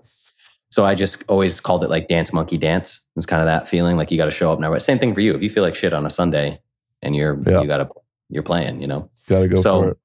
So 0.71 0.85
I 0.85 0.95
just 0.95 1.23
always 1.29 1.61
called 1.61 1.85
it 1.85 1.91
like 1.91 2.09
dance 2.09 2.33
monkey 2.33 2.59
dance. 2.59 3.01
It's 3.17 3.27
kind 3.27 3.41
of 3.41 3.47
that 3.47 3.69
feeling 3.69 3.97
like 3.97 4.11
you 4.11 4.17
got 4.17 4.25
to 4.27 4.31
show 4.31 4.53
up 4.53 4.59
now. 4.61 4.71
But 4.71 4.83
same 4.83 4.99
thing 4.99 5.15
for 5.15 5.21
you. 5.21 5.35
If 5.35 5.43
you 5.43 5.49
feel 5.51 5.63
like 5.63 5.75
shit 5.75 5.93
on 5.95 6.05
a 6.07 6.11
Sunday 6.11 6.61
and 7.03 7.15
you're 7.17 7.41
Yeah. 7.47 7.61
you 7.63 7.67
got 7.67 7.79
to 7.79 7.89
you're 8.29 8.43
playing, 8.43 8.81
you 8.83 8.89
know. 8.89 9.09
got 9.29 9.41
to 9.41 9.49
go 9.49 9.57
So- 9.63 9.83
for 9.83 9.89
it. 9.91 9.99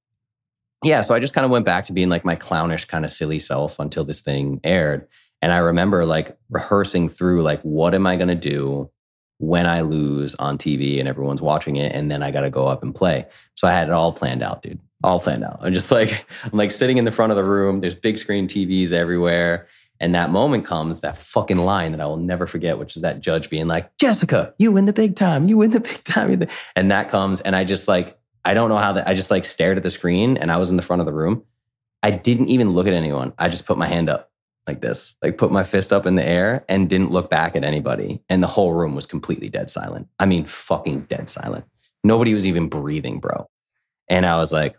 Yeah, 0.83 1.01
so 1.01 1.13
I 1.13 1.19
just 1.19 1.35
kind 1.35 1.45
of 1.45 1.51
went 1.51 1.63
back 1.65 1.83
to 1.85 1.93
being 1.93 2.09
like 2.09 2.25
my 2.25 2.35
clownish 2.35 2.85
kind 2.85 3.05
of 3.05 3.11
silly 3.11 3.37
self 3.37 3.77
until 3.77 4.03
this 4.03 4.21
thing 4.21 4.59
aired. 4.63 5.07
And 5.43 5.51
I 5.51 5.57
remember 5.57 6.05
like 6.05 6.35
rehearsing 6.49 7.07
through 7.07 7.43
like 7.43 7.61
what 7.61 7.93
am 7.93 8.07
I 8.07 8.15
going 8.15 8.29
to 8.29 8.35
do 8.35 8.89
when 9.37 9.65
I 9.67 9.81
lose 9.81 10.33
on 10.35 10.57
TV 10.57 10.99
and 10.99 11.07
everyone's 11.07 11.41
watching 11.41 11.75
it 11.75 11.93
and 11.93 12.09
then 12.09 12.23
I 12.23 12.31
got 12.31 12.41
to 12.41 12.49
go 12.49 12.67
up 12.67 12.81
and 12.81 12.93
play. 12.95 13.27
So 13.55 13.67
I 13.67 13.71
had 13.73 13.89
it 13.89 13.91
all 13.93 14.11
planned 14.11 14.41
out, 14.41 14.63
dude. 14.63 14.79
All 15.03 15.19
planned 15.19 15.43
out. 15.43 15.59
I'm 15.61 15.73
just 15.73 15.91
like 15.91 16.25
I'm 16.45 16.57
like 16.57 16.71
sitting 16.71 16.97
in 16.97 17.05
the 17.05 17.11
front 17.11 17.31
of 17.31 17.35
the 17.37 17.43
room, 17.43 17.81
there's 17.81 17.95
big 17.95 18.17
screen 18.17 18.47
TVs 18.47 18.91
everywhere. 18.91 19.67
And 20.01 20.15
that 20.15 20.31
moment 20.31 20.65
comes, 20.65 20.99
that 21.01 21.15
fucking 21.15 21.59
line 21.59 21.91
that 21.91 22.01
I 22.01 22.05
will 22.07 22.17
never 22.17 22.47
forget, 22.47 22.79
which 22.79 22.95
is 22.95 23.03
that 23.03 23.21
judge 23.21 23.49
being 23.49 23.67
like, 23.67 23.95
Jessica, 23.97 24.53
you 24.57 24.71
win 24.71 24.85
the 24.85 24.93
big 24.93 25.15
time. 25.15 25.47
You 25.47 25.57
win 25.57 25.71
the 25.71 25.79
big 25.79 26.03
time. 26.03 26.31
You 26.31 26.37
win 26.37 26.39
the-" 26.39 26.51
And 26.75 26.89
that 26.91 27.07
comes, 27.07 27.39
and 27.39 27.55
I 27.55 27.63
just 27.63 27.87
like, 27.87 28.17
I 28.43 28.55
don't 28.55 28.69
know 28.69 28.77
how 28.77 28.93
that, 28.93 29.07
I 29.07 29.13
just 29.13 29.29
like 29.29 29.45
stared 29.45 29.77
at 29.77 29.83
the 29.83 29.91
screen 29.91 30.37
and 30.37 30.51
I 30.51 30.57
was 30.57 30.71
in 30.71 30.75
the 30.75 30.81
front 30.81 30.99
of 31.01 31.05
the 31.05 31.13
room. 31.13 31.43
I 32.01 32.09
didn't 32.09 32.49
even 32.49 32.71
look 32.71 32.87
at 32.87 32.93
anyone. 32.93 33.33
I 33.37 33.47
just 33.47 33.67
put 33.67 33.77
my 33.77 33.85
hand 33.85 34.09
up 34.09 34.31
like 34.65 34.81
this, 34.81 35.15
like 35.21 35.37
put 35.37 35.51
my 35.51 35.63
fist 35.63 35.93
up 35.93 36.07
in 36.07 36.15
the 36.15 36.27
air 36.27 36.65
and 36.67 36.89
didn't 36.89 37.11
look 37.11 37.29
back 37.29 37.55
at 37.55 37.63
anybody. 37.63 38.23
And 38.27 38.41
the 38.41 38.47
whole 38.47 38.73
room 38.73 38.95
was 38.95 39.05
completely 39.05 39.49
dead 39.49 39.69
silent. 39.69 40.07
I 40.19 40.25
mean, 40.25 40.45
fucking 40.45 41.01
dead 41.01 41.29
silent. 41.29 41.65
Nobody 42.03 42.33
was 42.33 42.47
even 42.47 42.69
breathing, 42.69 43.19
bro. 43.19 43.47
And 44.09 44.25
I 44.25 44.37
was 44.37 44.51
like, 44.51 44.75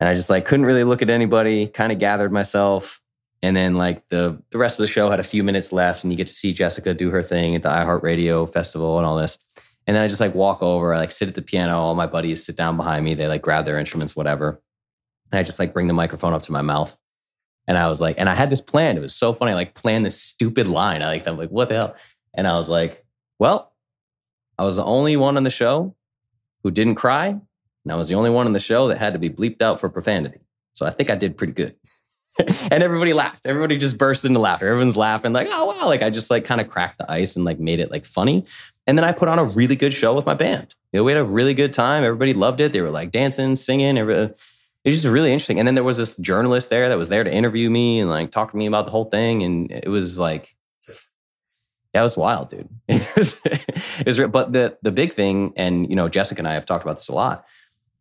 and 0.00 0.08
I 0.08 0.14
just 0.14 0.30
like 0.30 0.46
couldn't 0.46 0.64
really 0.64 0.84
look 0.84 1.02
at 1.02 1.10
anybody, 1.10 1.66
kind 1.66 1.92
of 1.92 1.98
gathered 1.98 2.32
myself. 2.32 3.02
And 3.42 3.56
then 3.56 3.76
like 3.76 4.08
the 4.08 4.42
the 4.50 4.58
rest 4.58 4.78
of 4.78 4.84
the 4.84 4.92
show 4.92 5.10
had 5.10 5.20
a 5.20 5.24
few 5.24 5.44
minutes 5.44 5.72
left 5.72 6.02
and 6.02 6.12
you 6.12 6.16
get 6.16 6.26
to 6.26 6.32
see 6.32 6.52
Jessica 6.52 6.92
do 6.94 7.10
her 7.10 7.22
thing 7.22 7.54
at 7.54 7.62
the 7.62 7.68
iHeartRadio 7.68 8.52
festival 8.52 8.98
and 8.98 9.06
all 9.06 9.16
this. 9.16 9.38
And 9.86 9.96
then 9.96 10.02
I 10.02 10.08
just 10.08 10.20
like 10.20 10.34
walk 10.34 10.62
over, 10.62 10.92
I 10.92 10.98
like 10.98 11.12
sit 11.12 11.28
at 11.28 11.34
the 11.34 11.42
piano, 11.42 11.78
all 11.78 11.94
my 11.94 12.06
buddies 12.06 12.44
sit 12.44 12.56
down 12.56 12.76
behind 12.76 13.04
me, 13.04 13.14
they 13.14 13.28
like 13.28 13.42
grab 13.42 13.64
their 13.64 13.78
instruments, 13.78 14.14
whatever. 14.14 14.60
And 15.30 15.38
I 15.38 15.42
just 15.42 15.58
like 15.58 15.72
bring 15.72 15.86
the 15.86 15.94
microphone 15.94 16.32
up 16.34 16.42
to 16.42 16.52
my 16.52 16.62
mouth. 16.62 16.98
And 17.66 17.78
I 17.78 17.88
was 17.88 18.00
like, 18.00 18.16
and 18.18 18.28
I 18.28 18.34
had 18.34 18.50
this 18.50 18.60
plan. 18.60 18.96
It 18.96 19.00
was 19.00 19.14
so 19.14 19.32
funny. 19.34 19.52
I 19.52 19.54
like 19.54 19.74
planned 19.74 20.04
this 20.04 20.20
stupid 20.20 20.66
line. 20.66 21.02
I 21.02 21.08
like, 21.08 21.26
I'm 21.26 21.36
like, 21.36 21.50
what 21.50 21.68
the 21.68 21.74
hell? 21.74 21.96
And 22.34 22.46
I 22.46 22.56
was 22.56 22.68
like, 22.68 23.04
well, 23.38 23.72
I 24.58 24.64
was 24.64 24.76
the 24.76 24.84
only 24.84 25.16
one 25.16 25.36
on 25.36 25.44
the 25.44 25.50
show 25.50 25.94
who 26.62 26.70
didn't 26.70 26.96
cry. 26.96 27.26
And 27.28 27.92
I 27.92 27.94
was 27.94 28.08
the 28.08 28.14
only 28.14 28.30
one 28.30 28.46
on 28.46 28.52
the 28.52 28.60
show 28.60 28.88
that 28.88 28.98
had 28.98 29.12
to 29.12 29.18
be 29.18 29.30
bleeped 29.30 29.62
out 29.62 29.78
for 29.78 29.88
profanity. 29.88 30.40
So 30.72 30.86
I 30.86 30.90
think 30.90 31.10
I 31.10 31.14
did 31.14 31.36
pretty 31.36 31.52
good. 31.52 31.76
and 32.70 32.82
everybody 32.82 33.12
laughed. 33.12 33.46
Everybody 33.46 33.76
just 33.78 33.98
burst 33.98 34.24
into 34.24 34.38
laughter. 34.38 34.66
Everyone's 34.66 34.96
laughing, 34.96 35.32
like, 35.32 35.48
oh 35.50 35.66
wow. 35.66 35.86
Like 35.86 36.02
I 36.02 36.10
just 36.10 36.30
like 36.30 36.44
kind 36.44 36.60
of 36.60 36.68
cracked 36.68 36.98
the 36.98 37.10
ice 37.10 37.36
and 37.36 37.44
like 37.44 37.58
made 37.58 37.80
it 37.80 37.90
like 37.90 38.06
funny. 38.06 38.44
And 38.86 38.96
then 38.96 39.04
I 39.04 39.12
put 39.12 39.28
on 39.28 39.38
a 39.38 39.44
really 39.44 39.76
good 39.76 39.92
show 39.92 40.14
with 40.14 40.26
my 40.26 40.34
band. 40.34 40.74
You 40.92 41.00
know, 41.00 41.04
we 41.04 41.12
had 41.12 41.20
a 41.20 41.24
really 41.24 41.54
good 41.54 41.72
time. 41.72 42.04
Everybody 42.04 42.32
loved 42.32 42.60
it. 42.60 42.72
They 42.72 42.80
were 42.80 42.90
like 42.90 43.10
dancing, 43.10 43.56
singing. 43.56 43.98
Every, 43.98 44.14
uh, 44.14 44.28
it 44.84 44.90
was 44.90 45.02
just 45.02 45.06
really 45.06 45.32
interesting. 45.32 45.58
And 45.58 45.66
then 45.66 45.74
there 45.74 45.84
was 45.84 45.98
this 45.98 46.16
journalist 46.16 46.70
there 46.70 46.88
that 46.88 46.96
was 46.96 47.10
there 47.10 47.24
to 47.24 47.34
interview 47.34 47.68
me 47.68 48.00
and 48.00 48.08
like 48.08 48.30
talk 48.30 48.52
to 48.52 48.56
me 48.56 48.66
about 48.66 48.86
the 48.86 48.92
whole 48.92 49.04
thing. 49.04 49.42
And 49.42 49.70
it 49.70 49.88
was 49.88 50.18
like, 50.18 50.56
that 51.92 52.02
was 52.02 52.16
wild, 52.16 52.50
dude. 52.50 52.68
It 52.88 53.16
was, 53.16 53.40
it 53.44 54.06
was. 54.06 54.20
But 54.20 54.52
the 54.52 54.78
the 54.82 54.92
big 54.92 55.12
thing, 55.12 55.52
and 55.56 55.88
you 55.88 55.96
know, 55.96 56.08
Jessica 56.08 56.40
and 56.40 56.48
I 56.48 56.54
have 56.54 56.64
talked 56.64 56.84
about 56.84 56.98
this 56.98 57.08
a 57.08 57.14
lot, 57.14 57.44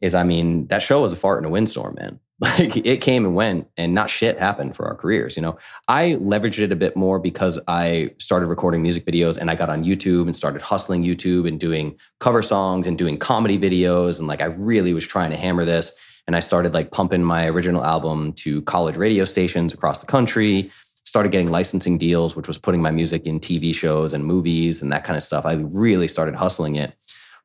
is 0.02 0.14
I 0.14 0.24
mean, 0.24 0.68
that 0.68 0.84
show 0.84 1.02
was 1.02 1.14
a 1.14 1.16
fart 1.16 1.40
in 1.40 1.46
a 1.46 1.50
windstorm, 1.50 1.96
man. 2.00 2.20
Like 2.60 2.78
it 2.78 3.02
came 3.02 3.26
and 3.26 3.34
went, 3.34 3.68
and 3.78 3.96
not 3.96 4.12
shit 4.12 4.38
happened 4.38 4.76
for 4.76 4.86
our 4.86 4.94
careers. 4.94 5.36
You 5.36 5.42
know, 5.42 5.58
I 5.88 6.18
leveraged 6.20 6.60
it 6.60 6.72
a 6.72 6.76
bit 6.76 6.96
more 6.96 7.18
because 7.18 7.60
I 7.68 8.12
started 8.20 8.46
recording 8.46 8.84
music 8.84 9.06
videos 9.06 9.40
and 9.40 9.50
I 9.50 9.56
got 9.56 9.70
on 9.70 9.84
YouTube 9.84 10.24
and 10.24 10.36
started 10.36 10.62
hustling 10.62 11.04
YouTube 11.04 11.48
and 11.48 11.60
doing 11.60 11.98
cover 12.20 12.44
songs 12.44 12.86
and 12.86 12.96
doing 12.96 13.18
comedy 13.18 13.58
videos. 13.58 14.20
And 14.20 14.28
like 14.28 14.42
I 14.42 14.46
really 14.46 14.94
was 14.94 15.08
trying 15.08 15.32
to 15.32 15.36
hammer 15.36 15.66
this. 15.66 15.92
And 16.28 16.36
I 16.36 16.40
started 16.40 16.76
like 16.76 16.92
pumping 16.92 17.24
my 17.24 17.48
original 17.48 17.84
album 17.84 18.34
to 18.34 18.62
college 18.64 18.98
radio 18.98 19.26
stations 19.26 19.74
across 19.74 20.00
the 20.00 20.06
country. 20.06 20.70
Started 21.06 21.32
getting 21.32 21.48
licensing 21.48 21.98
deals, 21.98 22.36
which 22.36 22.48
was 22.48 22.60
putting 22.60 22.84
my 22.84 22.92
music 22.92 23.26
in 23.26 23.40
TV 23.40 23.74
shows 23.74 24.14
and 24.14 24.24
movies 24.24 24.84
and 24.84 24.92
that 24.92 25.06
kind 25.06 25.18
of 25.18 25.24
stuff. 25.24 25.44
I 25.46 25.54
really 25.54 26.08
started 26.08 26.36
hustling 26.36 26.76
it. 26.76 26.94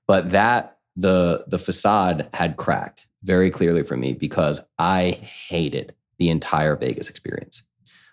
But 0.06 0.30
that 0.30 0.76
the 0.96 1.44
the 1.46 1.58
facade 1.58 2.28
had 2.34 2.56
cracked 2.56 3.06
very 3.22 3.50
clearly 3.50 3.82
for 3.82 3.96
me 3.96 4.12
because 4.12 4.60
I 4.78 5.12
hated 5.22 5.94
the 6.18 6.30
entire 6.30 6.76
Vegas 6.76 7.08
experience. 7.08 7.62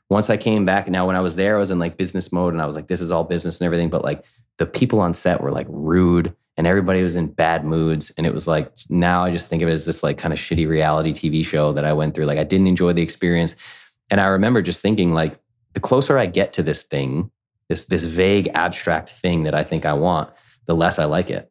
Once 0.10 0.30
I 0.30 0.38
came 0.38 0.66
back, 0.66 0.88
now 0.88 1.06
when 1.06 1.16
I 1.16 1.20
was 1.20 1.36
there, 1.36 1.58
I 1.58 1.60
was 1.60 1.72
in 1.72 1.80
like 1.80 1.98
business 1.98 2.32
mode 2.32 2.54
and 2.54 2.62
I 2.62 2.66
was 2.66 2.76
like, 2.76 2.88
this 2.88 3.02
is 3.02 3.12
all 3.12 3.24
business 3.24 3.60
and 3.60 3.66
everything. 3.66 3.90
But 3.90 4.04
like 4.04 4.24
the 4.58 4.66
people 4.66 5.00
on 5.00 5.14
set 5.14 5.42
were 5.42 5.52
like 5.52 5.68
rude 5.70 6.36
and 6.58 6.66
everybody 6.66 7.04
was 7.04 7.16
in 7.16 7.28
bad 7.28 7.64
moods. 7.64 8.12
And 8.18 8.26
it 8.26 8.34
was 8.34 8.48
like, 8.48 8.72
now 8.90 9.24
I 9.24 9.32
just 9.32 9.50
think 9.50 9.62
of 9.62 9.70
it 9.70 9.74
as 9.74 9.86
this 9.86 10.04
like 10.04 10.18
kind 10.18 10.34
of 10.34 10.40
shitty 10.40 10.68
reality 10.68 11.12
TV 11.12 11.46
show 11.46 11.72
that 11.74 11.86
I 11.86 11.94
went 11.94 12.16
through. 12.16 12.26
Like 12.26 12.40
I 12.40 12.44
didn't 12.44 12.68
enjoy 12.68 12.94
the 12.94 13.02
experience. 13.04 13.56
And 14.10 14.20
I 14.20 14.26
remember 14.28 14.62
just 14.62 14.82
thinking, 14.82 15.14
like, 15.14 15.40
the 15.74 15.80
closer 15.80 16.18
I 16.18 16.26
get 16.26 16.54
to 16.54 16.64
this 16.64 16.84
thing, 16.84 17.30
this 17.68 17.86
this 17.86 18.04
vague 18.04 18.50
abstract 18.54 19.10
thing 19.10 19.44
that 19.44 19.54
I 19.54 19.64
think 19.64 19.86
I 19.86 19.94
want, 19.94 20.32
the 20.66 20.76
less 20.76 21.00
I 21.00 21.06
like 21.06 21.30
it. 21.30 21.49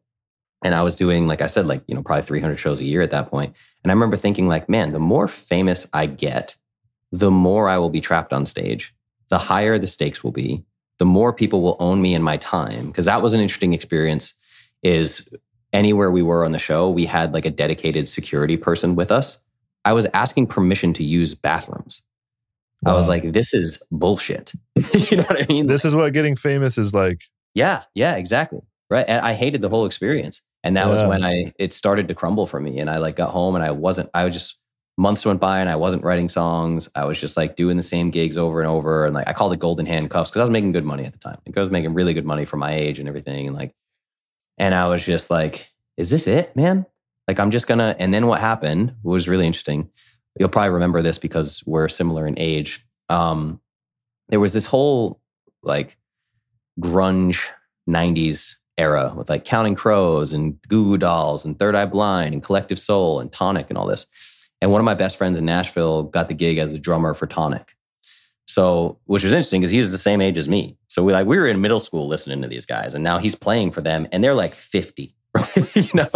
And 0.65 0.75
I 0.75 0.83
was 0.83 0.97
doing, 0.97 1.27
like 1.27 1.41
I 1.41 1.47
said, 1.47 1.67
like, 1.67 1.83
you 1.87 1.95
know, 1.95 2.03
probably 2.03 2.23
300 2.23 2.57
shows 2.57 2.81
a 2.81 2.85
year 2.85 3.03
at 3.03 3.11
that 3.11 3.31
point. 3.31 3.55
And 3.83 3.93
I 3.93 3.95
remember 3.95 4.17
thinking, 4.17 4.49
like, 4.49 4.69
man, 4.69 4.93
the 4.93 4.99
more 4.99 5.29
famous 5.29 5.87
I 5.93 6.07
get, 6.07 6.57
the 7.13 7.31
more 7.31 7.69
I 7.69 7.79
will 7.79 7.91
be 7.91 8.01
trapped 8.01 8.33
on 8.33 8.45
stage, 8.45 8.95
the 9.29 9.39
higher 9.39 9.79
the 9.79 9.87
stakes 9.87 10.25
will 10.25 10.33
be, 10.33 10.65
the 10.99 11.05
more 11.05 11.33
people 11.33 11.63
will 11.63 11.77
own 11.79 12.03
me 12.03 12.15
in 12.15 12.23
my 12.23 12.37
time. 12.39 12.89
Because 12.89 13.07
that 13.07 13.23
was 13.23 13.35
an 13.35 13.41
interesting 13.41 13.73
experience. 13.73 14.35
Is 14.83 15.29
anywhere 15.73 16.11
we 16.11 16.23
were 16.23 16.45
on 16.45 16.53
the 16.53 16.59
show, 16.59 16.89
we 16.89 17.05
had 17.05 17.35
like 17.35 17.45
a 17.45 17.51
dedicated 17.51 18.07
security 18.07 18.57
person 18.57 18.95
with 18.95 19.11
us. 19.11 19.39
I 19.85 19.93
was 19.93 20.07
asking 20.15 20.49
permission 20.49 20.93
to 20.95 21.05
use 21.05 21.35
bathrooms. 21.35 22.03
I 22.87 22.93
was 22.93 23.09
like, 23.09 23.33
this 23.33 23.53
is 23.55 23.83
bullshit. 23.91 24.53
you 25.11 25.17
know 25.17 25.25
what 25.25 25.43
I 25.43 25.47
mean? 25.49 25.67
This 25.67 25.85
is 25.85 25.97
what 25.97 26.13
getting 26.13 26.37
famous 26.37 26.79
is 26.79 26.95
like. 26.95 27.23
Yeah, 27.55 27.83
yeah, 27.95 28.15
exactly. 28.15 28.61
Right. 28.89 29.05
And 29.09 29.25
I 29.25 29.35
hated 29.35 29.63
the 29.63 29.69
whole 29.69 29.85
experience. 29.85 30.43
And 30.65 30.77
that 30.77 30.89
was 30.89 31.03
when 31.03 31.25
I 31.25 31.53
it 31.59 31.73
started 31.73 32.09
to 32.09 32.15
crumble 32.15 32.47
for 32.47 32.61
me. 32.61 32.79
And 32.79 32.91
I 32.91 32.99
like 32.99 33.17
got 33.17 33.31
home 33.31 33.55
and 33.55 33.65
I 33.65 33.71
wasn't 33.71 34.11
I 34.13 34.25
was 34.25 34.35
just 34.35 34.59
months 34.97 35.25
went 35.25 35.41
by 35.41 35.61
and 35.61 35.71
I 35.71 35.77
wasn't 35.77 36.03
writing 36.03 36.29
songs. 36.29 36.89
I 36.97 37.05
was 37.05 37.21
just 37.21 37.37
like 37.37 37.55
doing 37.55 37.77
the 37.77 37.83
same 37.83 38.11
gigs 38.11 38.37
over 38.37 38.61
and 38.61 38.69
over. 38.69 39.07
And 39.07 39.15
like 39.15 39.29
I 39.29 39.33
called 39.33 39.53
it 39.53 39.61
golden 39.61 39.87
handcuffs 39.87 40.31
because 40.31 40.41
I 40.41 40.45
was 40.45 40.51
making 40.51 40.73
good 40.73 40.85
money 40.85 41.05
at 41.05 41.13
the 41.13 41.19
time. 41.19 41.39
Like 41.47 41.57
I 41.57 41.61
was 41.61 41.71
making 41.71 41.95
really 41.95 42.13
good 42.13 42.27
money 42.27 42.45
for 42.45 42.57
my 42.57 42.75
age 42.75 42.99
and 42.99 43.09
everything. 43.09 43.47
And 43.47 43.57
like 43.57 43.73
and 44.59 44.75
I 44.75 44.89
was 44.89 45.05
just 45.05 45.31
like, 45.31 45.71
is 45.97 46.11
this 46.11 46.27
it, 46.27 46.55
man? 46.57 46.85
Like 47.29 47.39
I'm 47.39 47.53
just 47.53 47.69
gonna 47.69 47.95
and 47.99 48.13
then 48.13 48.27
what 48.27 48.41
happened 48.41 48.95
was 49.03 49.29
really 49.29 49.47
interesting. 49.47 49.89
You'll 50.39 50.49
probably 50.49 50.71
remember 50.71 51.03
this 51.03 51.19
because 51.19 51.63
we're 51.67 51.89
similar 51.89 52.27
in 52.27 52.35
age. 52.37 52.85
Um 53.09 53.61
there 54.29 54.41
was 54.41 54.53
this 54.53 54.67
whole 54.67 55.21
like 55.63 55.97
grunge 56.81 57.49
90s 57.89 58.57
era 58.79 59.13
with 59.17 59.29
like 59.29 59.45
Counting 59.45 59.75
Crows 59.75 60.33
and 60.33 60.61
Goo 60.69 60.85
Goo 60.85 60.99
Dolls 60.99 61.45
and 61.45 61.59
Third 61.59 61.75
Eye 61.75 61.87
Blind 61.87 62.33
and 62.33 62.43
Collective 62.43 62.79
Soul 62.79 63.21
and 63.21 63.33
Tonic 63.33 63.67
and 63.69 63.77
all 63.77 63.87
this. 63.87 64.07
And 64.61 64.73
one 64.73 64.81
of 64.81 64.85
my 64.85 64.95
best 64.95 65.17
friends 65.17 65.39
in 65.39 65.45
Nashville 65.45 66.05
got 66.05 66.29
the 66.29 66.35
gig 66.35 66.59
as 66.59 66.73
a 66.73 66.79
drummer 66.79 67.15
for 67.15 67.27
Tonic. 67.27 67.77
So, 68.47 68.99
which 69.05 69.25
was 69.25 69.35
interesting 69.35 69.61
because 69.61 69.71
he 69.71 69.79
was 69.79 69.93
the 69.93 69.99
same 69.99 70.23
age 70.23 70.39
as 70.39 70.49
me. 70.49 70.79
So 70.89 71.05
we 71.05 71.13
like 71.13 71.27
we 71.27 71.39
were 71.39 71.47
in 71.47 71.61
middle 71.61 71.81
school 71.81 72.09
listening 72.09 72.41
to 72.43 72.49
these 72.49 72.65
guys, 72.65 72.95
and 72.95 73.05
now 73.05 73.19
he's 73.19 73.35
playing 73.35 73.73
for 73.73 73.83
them, 73.83 74.09
and 74.11 74.25
they're 74.25 74.35
like 74.35 74.55
50. 74.55 75.15
Right? 75.35 75.77
you 75.77 75.91
know? 75.93 76.09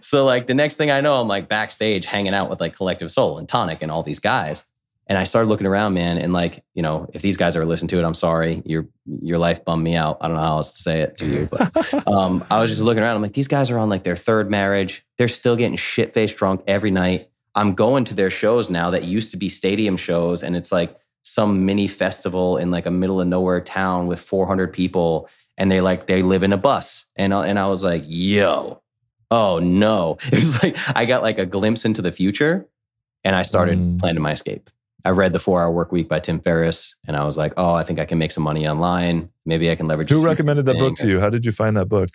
So 0.00 0.24
like 0.24 0.46
the 0.46 0.54
next 0.54 0.76
thing 0.76 0.92
I 0.92 1.00
know, 1.00 1.20
I'm 1.20 1.26
like 1.26 1.48
backstage 1.48 2.04
hanging 2.04 2.34
out 2.34 2.48
with 2.48 2.60
like 2.60 2.76
Collective 2.76 3.10
Soul 3.10 3.38
and 3.38 3.48
Tonic 3.48 3.82
and 3.82 3.90
all 3.90 4.04
these 4.04 4.20
guys. 4.20 4.62
And 5.08 5.18
I 5.18 5.24
started 5.24 5.48
looking 5.48 5.66
around, 5.66 5.94
man, 5.94 6.16
and 6.16 6.32
like, 6.32 6.62
you 6.74 6.82
know, 6.82 7.08
if 7.12 7.22
these 7.22 7.36
guys 7.36 7.56
are 7.56 7.64
listening 7.66 7.88
to 7.88 7.98
it, 7.98 8.04
I'm 8.04 8.14
sorry. 8.14 8.62
Your 8.64 8.86
your 9.20 9.36
life 9.38 9.64
bummed 9.64 9.82
me 9.82 9.96
out. 9.96 10.18
I 10.20 10.28
don't 10.28 10.36
know 10.36 10.42
how 10.42 10.56
else 10.58 10.76
to 10.76 10.82
say 10.82 11.00
it 11.00 11.18
to 11.18 11.26
you, 11.26 11.48
but 11.50 12.06
um, 12.06 12.44
I 12.50 12.62
was 12.62 12.70
just 12.70 12.82
looking 12.82 13.02
around. 13.02 13.16
I'm 13.16 13.22
like, 13.22 13.32
these 13.32 13.48
guys 13.48 13.70
are 13.70 13.78
on 13.78 13.88
like 13.88 14.04
their 14.04 14.16
third 14.16 14.48
marriage. 14.50 15.04
They're 15.18 15.28
still 15.28 15.56
getting 15.56 15.76
shit 15.76 16.14
faced 16.14 16.36
drunk 16.36 16.62
every 16.66 16.90
night. 16.92 17.28
I'm 17.54 17.74
going 17.74 18.04
to 18.04 18.14
their 18.14 18.30
shows 18.30 18.70
now 18.70 18.90
that 18.90 19.02
used 19.04 19.32
to 19.32 19.36
be 19.36 19.48
stadium 19.48 19.96
shows, 19.96 20.42
and 20.42 20.54
it's 20.56 20.70
like 20.72 20.96
some 21.24 21.66
mini 21.66 21.88
festival 21.88 22.56
in 22.56 22.70
like 22.70 22.86
a 22.86 22.90
middle 22.90 23.20
of 23.20 23.26
nowhere 23.26 23.60
town 23.60 24.06
with 24.06 24.20
400 24.20 24.72
people, 24.72 25.28
and 25.58 25.70
they 25.70 25.80
like 25.80 26.06
they 26.06 26.22
live 26.22 26.44
in 26.44 26.52
a 26.52 26.56
bus. 26.56 27.06
And 27.16 27.34
I- 27.34 27.48
and 27.48 27.58
I 27.58 27.66
was 27.66 27.82
like, 27.84 28.04
yo, 28.06 28.80
oh 29.32 29.58
no! 29.58 30.16
It 30.28 30.34
was 30.36 30.62
like 30.62 30.76
I 30.96 31.04
got 31.06 31.22
like 31.22 31.38
a 31.38 31.44
glimpse 31.46 31.84
into 31.84 32.02
the 32.02 32.12
future, 32.12 32.66
and 33.24 33.34
I 33.36 33.42
started 33.42 33.78
Mm. 33.78 33.98
planning 33.98 34.22
my 34.22 34.32
escape. 34.32 34.70
I 35.04 35.10
read 35.10 35.32
the 35.32 35.38
Four 35.38 35.60
Hour 35.62 35.72
Work 35.72 35.92
Week 35.92 36.08
by 36.08 36.20
Tim 36.20 36.40
Ferriss, 36.40 36.94
and 37.06 37.16
I 37.16 37.24
was 37.24 37.36
like, 37.36 37.52
oh, 37.56 37.74
I 37.74 37.82
think 37.82 37.98
I 37.98 38.04
can 38.04 38.18
make 38.18 38.30
some 38.30 38.44
money 38.44 38.66
online. 38.68 39.28
Maybe 39.44 39.70
I 39.70 39.74
can 39.74 39.86
leverage. 39.86 40.10
Who 40.10 40.24
recommended 40.24 40.66
that 40.66 40.78
book 40.78 40.96
to 40.96 41.08
you? 41.08 41.20
How 41.20 41.30
did 41.30 41.44
you 41.44 41.52
find 41.52 41.76
that 41.76 41.88
book? 41.88 42.08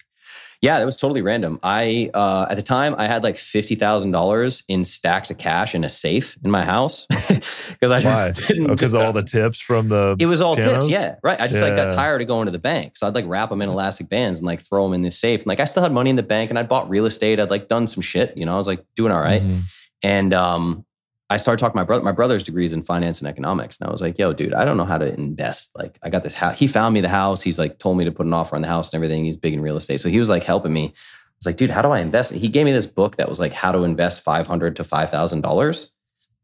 Yeah, 0.62 0.80
that 0.80 0.86
was 0.86 0.98
totally 0.98 1.22
random. 1.22 1.60
I 1.62 2.10
uh, 2.16 2.48
at 2.50 2.56
the 2.56 2.64
time 2.64 2.96
I 2.98 3.06
had 3.06 3.22
like 3.22 3.38
fifty 3.38 3.76
thousand 3.76 4.10
dollars 4.12 4.64
in 4.68 4.84
stacks 4.84 5.30
of 5.30 5.38
cash 5.38 5.76
in 5.76 5.84
a 5.84 5.90
safe 5.90 6.36
in 6.44 6.50
my 6.50 6.64
house 6.64 7.06
because 7.10 7.92
I 7.92 8.02
Why? 8.02 8.30
just 8.30 8.48
didn't. 8.48 8.68
Because 8.68 8.96
all 8.96 9.14
the 9.14 9.22
tips 9.22 9.60
from 9.60 9.90
the 9.90 10.16
it 10.20 10.26
was 10.26 10.42
all 10.42 10.56
pianos? 10.56 10.86
tips. 10.86 10.90
Yeah, 10.90 11.16
right. 11.22 11.40
I 11.40 11.48
just 11.48 11.62
like 11.62 11.76
got 11.76 11.92
tired 11.92 12.22
of 12.22 12.28
going 12.28 12.46
to 12.48 12.52
the 12.52 12.58
bank, 12.60 12.98
so 12.98 13.06
I'd 13.06 13.14
like 13.14 13.26
wrap 13.28 13.50
them 13.50 13.62
in 13.62 13.70
elastic 13.70 14.10
bands 14.10 14.40
and 14.40 14.48
like 14.48 14.62
throw 14.62 14.84
them 14.84 14.94
in 14.94 15.04
this 15.04 15.20
safe. 15.20 15.42
And 15.42 15.48
like 15.48 15.60
I 15.60 15.66
still 15.66 15.84
had 15.84 15.92
money 15.92 16.10
in 16.10 16.16
the 16.16 16.24
bank, 16.24 16.50
and 16.50 16.58
I'd 16.58 16.68
bought 16.70 16.90
real 16.90 17.06
estate. 17.06 17.40
I'd 17.40 17.52
like 17.52 17.68
done 17.68 17.86
some 17.86 18.02
shit. 18.02 18.36
You 18.36 18.46
know, 18.46 18.56
I 18.56 18.58
was 18.58 18.68
like 18.68 18.84
doing 18.96 19.12
all 19.12 19.22
right. 19.22 19.44
Mhm. 19.44 19.62
And 20.02 20.34
um, 20.34 20.86
I 21.30 21.38
started 21.38 21.60
talking 21.60 21.74
to 21.74 21.78
my 21.78 21.84
brother. 21.84 22.04
My 22.04 22.14
brother's 22.14 22.44
degrees 22.44 22.72
in 22.72 22.84
finance 22.84 23.20
and 23.20 23.28
economics, 23.28 23.78
and 23.80 23.90
I 23.90 23.92
was 23.92 24.02
like, 24.02 24.18
"Yo, 24.18 24.32
dude, 24.34 24.54
I 24.54 24.64
don't 24.64 24.78
know 24.78 24.86
how 24.86 24.98
to 24.98 25.14
invest. 25.14 25.72
Like, 25.76 26.00
I 26.02 26.10
got 26.10 26.24
this 26.24 26.34
house. 26.34 26.58
He 26.58 26.68
found 26.68 26.94
me 26.94 27.02
the 27.02 27.10
house. 27.10 27.42
He's 27.42 27.60
like 27.60 27.80
told 27.80 27.98
me 27.98 28.06
to 28.06 28.12
put 28.12 28.26
an 28.26 28.34
offer 28.34 28.56
on 28.56 28.62
the 28.62 28.68
house 28.68 28.90
and 28.90 28.96
everything. 28.96 29.26
He's 29.26 29.36
big 29.36 29.54
in 29.54 29.62
real 29.62 29.76
estate, 29.76 30.00
so 30.00 30.10
he 30.10 30.20
was 30.20 30.30
like 30.30 30.44
helping 30.44 30.74
me. 30.74 30.86
I 30.86 31.40
was 31.40 31.46
like, 31.46 31.58
dude, 31.58 31.70
how 31.70 31.82
do 31.82 31.90
I 31.90 32.00
invest? 32.00 32.34
He 32.34 32.48
gave 32.48 32.66
me 32.66 32.72
this 32.72 32.86
book 32.86 33.18
that 33.18 33.30
was 33.30 33.40
like 33.40 33.54
how 33.54 33.72
to 33.72 33.84
invest 33.84 34.22
five 34.22 34.48
hundred 34.48 34.76
to 34.78 34.84
five 34.84 35.10
thousand 35.10 35.42
dollars, 35.42 35.92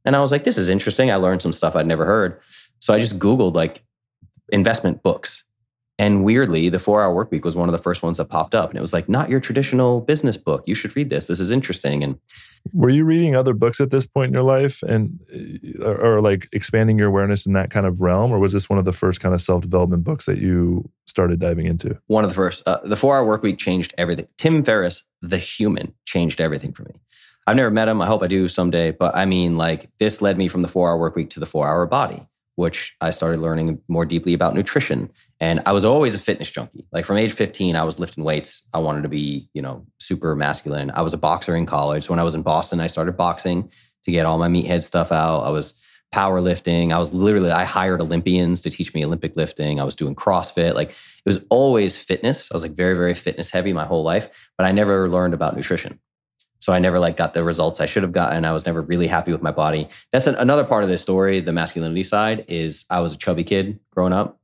and 0.05 0.15
I 0.15 0.19
was 0.19 0.31
like, 0.31 0.43
this 0.43 0.57
is 0.57 0.69
interesting. 0.69 1.11
I 1.11 1.15
learned 1.15 1.41
some 1.41 1.53
stuff 1.53 1.75
I'd 1.75 1.87
never 1.87 2.05
heard. 2.05 2.39
So 2.79 2.93
I 2.93 2.99
just 2.99 3.19
googled 3.19 3.55
like 3.55 3.83
investment 4.49 5.01
books. 5.01 5.45
And 5.99 6.23
weirdly, 6.23 6.69
the 6.69 6.79
four 6.79 7.03
hour 7.03 7.13
work 7.13 7.29
week 7.29 7.45
was 7.45 7.55
one 7.55 7.69
of 7.69 7.73
the 7.73 7.77
first 7.81 8.01
ones 8.01 8.17
that 8.17 8.25
popped 8.25 8.55
up. 8.55 8.69
And 8.71 8.77
it 8.77 8.81
was 8.81 8.93
like, 8.93 9.07
not 9.07 9.29
your 9.29 9.39
traditional 9.39 10.01
business 10.01 10.37
book. 10.37 10.63
You 10.65 10.73
should 10.73 10.95
read 10.95 11.11
this. 11.11 11.27
This 11.27 11.39
is 11.39 11.51
interesting. 11.51 12.03
And 12.03 12.17
Were 12.73 12.89
you 12.89 13.05
reading 13.05 13.35
other 13.35 13.53
books 13.53 13.79
at 13.79 13.91
this 13.91 14.05
point 14.05 14.29
in 14.29 14.33
your 14.33 14.43
life 14.43 14.81
and 14.83 15.19
uh, 15.79 15.85
or, 15.85 16.15
or 16.15 16.21
like 16.21 16.49
expanding 16.51 16.97
your 16.97 17.09
awareness 17.09 17.45
in 17.45 17.53
that 17.53 17.69
kind 17.69 17.85
of 17.85 18.01
realm 18.01 18.31
or 18.31 18.39
was 18.39 18.53
this 18.53 18.69
one 18.69 18.79
of 18.79 18.85
the 18.85 18.91
first 18.91 19.19
kind 19.19 19.35
of 19.35 19.41
self-development 19.41 20.03
books 20.03 20.25
that 20.25 20.39
you 20.39 20.89
started 21.05 21.39
diving 21.39 21.67
into? 21.67 21.97
one 22.07 22.23
of 22.23 22.29
the 22.29 22.35
first. 22.35 22.67
Uh, 22.67 22.79
the 22.83 22.97
four 22.97 23.15
hour 23.15 23.25
work 23.25 23.43
week 23.43 23.59
changed 23.59 23.93
everything. 23.97 24.27
Tim 24.37 24.63
Ferriss, 24.63 25.03
the 25.21 25.37
human, 25.37 25.93
changed 26.05 26.41
everything 26.41 26.73
for 26.73 26.83
me. 26.83 26.93
I've 27.45 27.55
never 27.55 27.71
met 27.71 27.87
him. 27.87 28.01
I 28.01 28.07
hope 28.07 28.23
I 28.23 28.27
do 28.27 28.47
someday. 28.47 28.91
But 28.91 29.15
I 29.15 29.25
mean, 29.25 29.57
like, 29.57 29.89
this 29.99 30.21
led 30.21 30.37
me 30.37 30.47
from 30.47 30.61
the 30.61 30.67
four 30.67 30.89
hour 30.89 30.97
work 30.97 31.15
week 31.15 31.29
to 31.31 31.39
the 31.39 31.45
four 31.45 31.67
hour 31.67 31.85
body, 31.85 32.25
which 32.55 32.95
I 33.01 33.09
started 33.09 33.39
learning 33.39 33.79
more 33.87 34.05
deeply 34.05 34.33
about 34.33 34.53
nutrition. 34.53 35.11
And 35.39 35.61
I 35.65 35.71
was 35.71 35.83
always 35.83 36.15
a 36.15 36.19
fitness 36.19 36.51
junkie. 36.51 36.85
Like, 36.91 37.05
from 37.05 37.17
age 37.17 37.33
15, 37.33 37.75
I 37.75 37.83
was 37.83 37.99
lifting 37.99 38.23
weights. 38.23 38.63
I 38.73 38.79
wanted 38.79 39.03
to 39.03 39.09
be, 39.09 39.49
you 39.53 39.61
know, 39.61 39.85
super 39.99 40.35
masculine. 40.35 40.91
I 40.93 41.01
was 41.01 41.13
a 41.13 41.17
boxer 41.17 41.55
in 41.55 41.65
college. 41.65 42.05
So 42.05 42.11
when 42.11 42.19
I 42.19 42.23
was 42.23 42.35
in 42.35 42.43
Boston, 42.43 42.79
I 42.79 42.87
started 42.87 43.17
boxing 43.17 43.69
to 44.05 44.11
get 44.11 44.25
all 44.25 44.37
my 44.37 44.47
meathead 44.47 44.83
stuff 44.83 45.11
out. 45.11 45.41
I 45.41 45.49
was 45.49 45.73
powerlifting. 46.13 46.93
I 46.93 46.99
was 46.99 47.13
literally, 47.13 47.51
I 47.51 47.63
hired 47.63 47.99
Olympians 47.99 48.61
to 48.61 48.69
teach 48.69 48.93
me 48.93 49.03
Olympic 49.03 49.35
lifting. 49.35 49.79
I 49.79 49.83
was 49.83 49.95
doing 49.95 50.15
CrossFit. 50.15 50.75
Like, 50.75 50.89
it 50.89 50.95
was 51.25 51.43
always 51.49 51.97
fitness. 51.97 52.51
I 52.51 52.55
was 52.55 52.61
like 52.61 52.73
very, 52.73 52.93
very 52.93 53.15
fitness 53.15 53.49
heavy 53.49 53.73
my 53.73 53.85
whole 53.85 54.03
life, 54.03 54.29
but 54.57 54.65
I 54.65 54.71
never 54.71 55.09
learned 55.09 55.33
about 55.33 55.55
nutrition. 55.55 55.99
So 56.63 56.71
I 56.71 56.79
never 56.79 56.97
like 56.97 57.17
got 57.17 57.33
the 57.33 57.43
results 57.43 57.81
I 57.81 57.85
should 57.85 58.03
have 58.03 58.13
gotten. 58.13 58.45
I 58.45 58.53
was 58.53 58.65
never 58.65 58.81
really 58.81 59.05
happy 59.05 59.33
with 59.33 59.41
my 59.41 59.51
body. 59.51 59.89
That's 60.13 60.27
an, 60.27 60.35
another 60.35 60.63
part 60.63 60.81
of 60.81 60.89
this 60.89 61.01
story. 61.01 61.41
The 61.41 61.51
masculinity 61.51 62.03
side 62.03 62.45
is 62.47 62.85
I 62.89 63.01
was 63.01 63.13
a 63.13 63.17
chubby 63.17 63.43
kid 63.43 63.81
growing 63.91 64.13
up. 64.13 64.39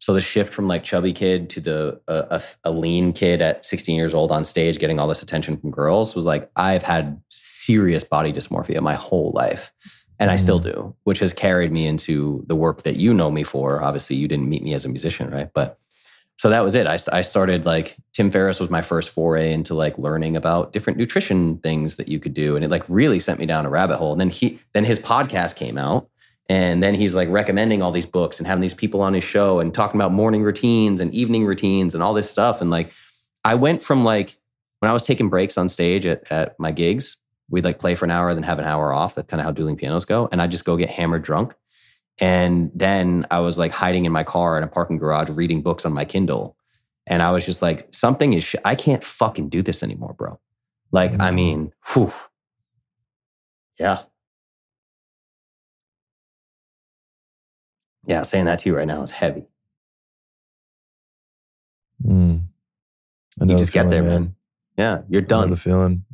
So 0.00 0.12
the 0.12 0.20
shift 0.20 0.52
from 0.52 0.66
like 0.66 0.82
chubby 0.82 1.12
kid 1.12 1.48
to 1.50 1.60
the 1.60 2.00
a, 2.08 2.26
a, 2.30 2.42
a 2.64 2.70
lean 2.72 3.12
kid 3.12 3.40
at 3.40 3.64
16 3.64 3.94
years 3.94 4.12
old 4.12 4.32
on 4.32 4.44
stage 4.44 4.80
getting 4.80 4.98
all 4.98 5.06
this 5.06 5.22
attention 5.22 5.56
from 5.56 5.70
girls 5.70 6.16
was 6.16 6.24
like 6.24 6.50
I've 6.56 6.82
had 6.82 7.22
serious 7.28 8.02
body 8.02 8.32
dysmorphia 8.32 8.80
my 8.80 8.94
whole 8.94 9.30
life. 9.32 9.72
And 10.18 10.32
I 10.32 10.36
still 10.36 10.58
mm. 10.58 10.64
do, 10.64 10.96
which 11.04 11.20
has 11.20 11.32
carried 11.32 11.70
me 11.70 11.86
into 11.86 12.42
the 12.48 12.56
work 12.56 12.82
that 12.82 12.96
you 12.96 13.14
know 13.14 13.30
me 13.30 13.44
for. 13.44 13.80
Obviously, 13.80 14.16
you 14.16 14.26
didn't 14.26 14.48
meet 14.48 14.64
me 14.64 14.74
as 14.74 14.84
a 14.84 14.88
musician, 14.88 15.30
right? 15.30 15.50
But 15.54 15.78
so 16.42 16.50
that 16.50 16.64
was 16.64 16.74
it. 16.74 16.88
I, 16.88 16.98
I 17.12 17.22
started 17.22 17.66
like 17.66 17.96
Tim 18.12 18.28
Ferriss 18.28 18.58
was 18.58 18.68
my 18.68 18.82
first 18.82 19.10
foray 19.10 19.52
into 19.52 19.74
like 19.74 19.96
learning 19.96 20.36
about 20.36 20.72
different 20.72 20.98
nutrition 20.98 21.58
things 21.58 21.94
that 21.94 22.08
you 22.08 22.18
could 22.18 22.34
do, 22.34 22.56
and 22.56 22.64
it 22.64 22.68
like 22.68 22.82
really 22.88 23.20
sent 23.20 23.38
me 23.38 23.46
down 23.46 23.64
a 23.64 23.70
rabbit 23.70 23.98
hole. 23.98 24.10
And 24.10 24.20
then 24.20 24.28
he 24.28 24.58
then 24.72 24.84
his 24.84 24.98
podcast 24.98 25.54
came 25.54 25.78
out, 25.78 26.08
and 26.48 26.82
then 26.82 26.96
he's 26.96 27.14
like 27.14 27.28
recommending 27.28 27.80
all 27.80 27.92
these 27.92 28.06
books 28.06 28.40
and 28.40 28.48
having 28.48 28.60
these 28.60 28.74
people 28.74 29.02
on 29.02 29.14
his 29.14 29.22
show 29.22 29.60
and 29.60 29.72
talking 29.72 30.00
about 30.00 30.10
morning 30.10 30.42
routines 30.42 31.00
and 31.00 31.14
evening 31.14 31.46
routines 31.46 31.94
and 31.94 32.02
all 32.02 32.12
this 32.12 32.28
stuff. 32.28 32.60
And 32.60 32.72
like 32.72 32.92
I 33.44 33.54
went 33.54 33.80
from 33.80 34.02
like 34.02 34.36
when 34.80 34.90
I 34.90 34.92
was 34.92 35.06
taking 35.06 35.28
breaks 35.28 35.56
on 35.56 35.68
stage 35.68 36.04
at 36.06 36.32
at 36.32 36.58
my 36.58 36.72
gigs, 36.72 37.18
we'd 37.50 37.64
like 37.64 37.78
play 37.78 37.94
for 37.94 38.04
an 38.04 38.10
hour, 38.10 38.34
then 38.34 38.42
have 38.42 38.58
an 38.58 38.64
hour 38.64 38.92
off. 38.92 39.14
That's 39.14 39.30
kind 39.30 39.40
of 39.40 39.44
how 39.44 39.52
dueling 39.52 39.76
pianos 39.76 40.04
go. 40.04 40.28
And 40.32 40.42
I 40.42 40.48
just 40.48 40.64
go 40.64 40.76
get 40.76 40.90
hammered 40.90 41.22
drunk. 41.22 41.54
And 42.22 42.70
then 42.72 43.26
I 43.32 43.40
was 43.40 43.58
like 43.58 43.72
hiding 43.72 44.04
in 44.04 44.12
my 44.12 44.22
car 44.22 44.56
in 44.56 44.62
a 44.62 44.68
parking 44.68 44.96
garage 44.96 45.28
reading 45.28 45.60
books 45.60 45.84
on 45.84 45.92
my 45.92 46.04
Kindle. 46.04 46.56
And 47.08 47.20
I 47.20 47.32
was 47.32 47.44
just 47.44 47.62
like, 47.62 47.88
something 47.92 48.32
is, 48.32 48.44
sh- 48.44 48.54
I 48.64 48.76
can't 48.76 49.02
fucking 49.02 49.48
do 49.48 49.60
this 49.60 49.82
anymore, 49.82 50.14
bro. 50.14 50.38
Like, 50.92 51.14
I 51.14 51.30
Mhm. 51.30 51.34
mean, 51.34 51.72
whew. 51.92 52.12
Yeah. 53.76 54.02
Yeah, 58.06 58.22
saying 58.22 58.44
that 58.44 58.60
to 58.60 58.68
you 58.68 58.76
right 58.76 58.86
now 58.86 59.02
is 59.02 59.10
heavy. 59.10 59.48
Mm. 62.04 62.44
I 63.40 63.44
know 63.44 63.52
You 63.54 63.58
the 63.58 63.58
just 63.58 63.72
get 63.72 63.90
there, 63.90 64.02
feeling, 64.04 64.22
man. 64.22 64.36
Yeah, 64.76 65.02
you're 65.08 65.22
done. 65.22 65.50
the 65.50 65.56
feeling. 65.56 66.04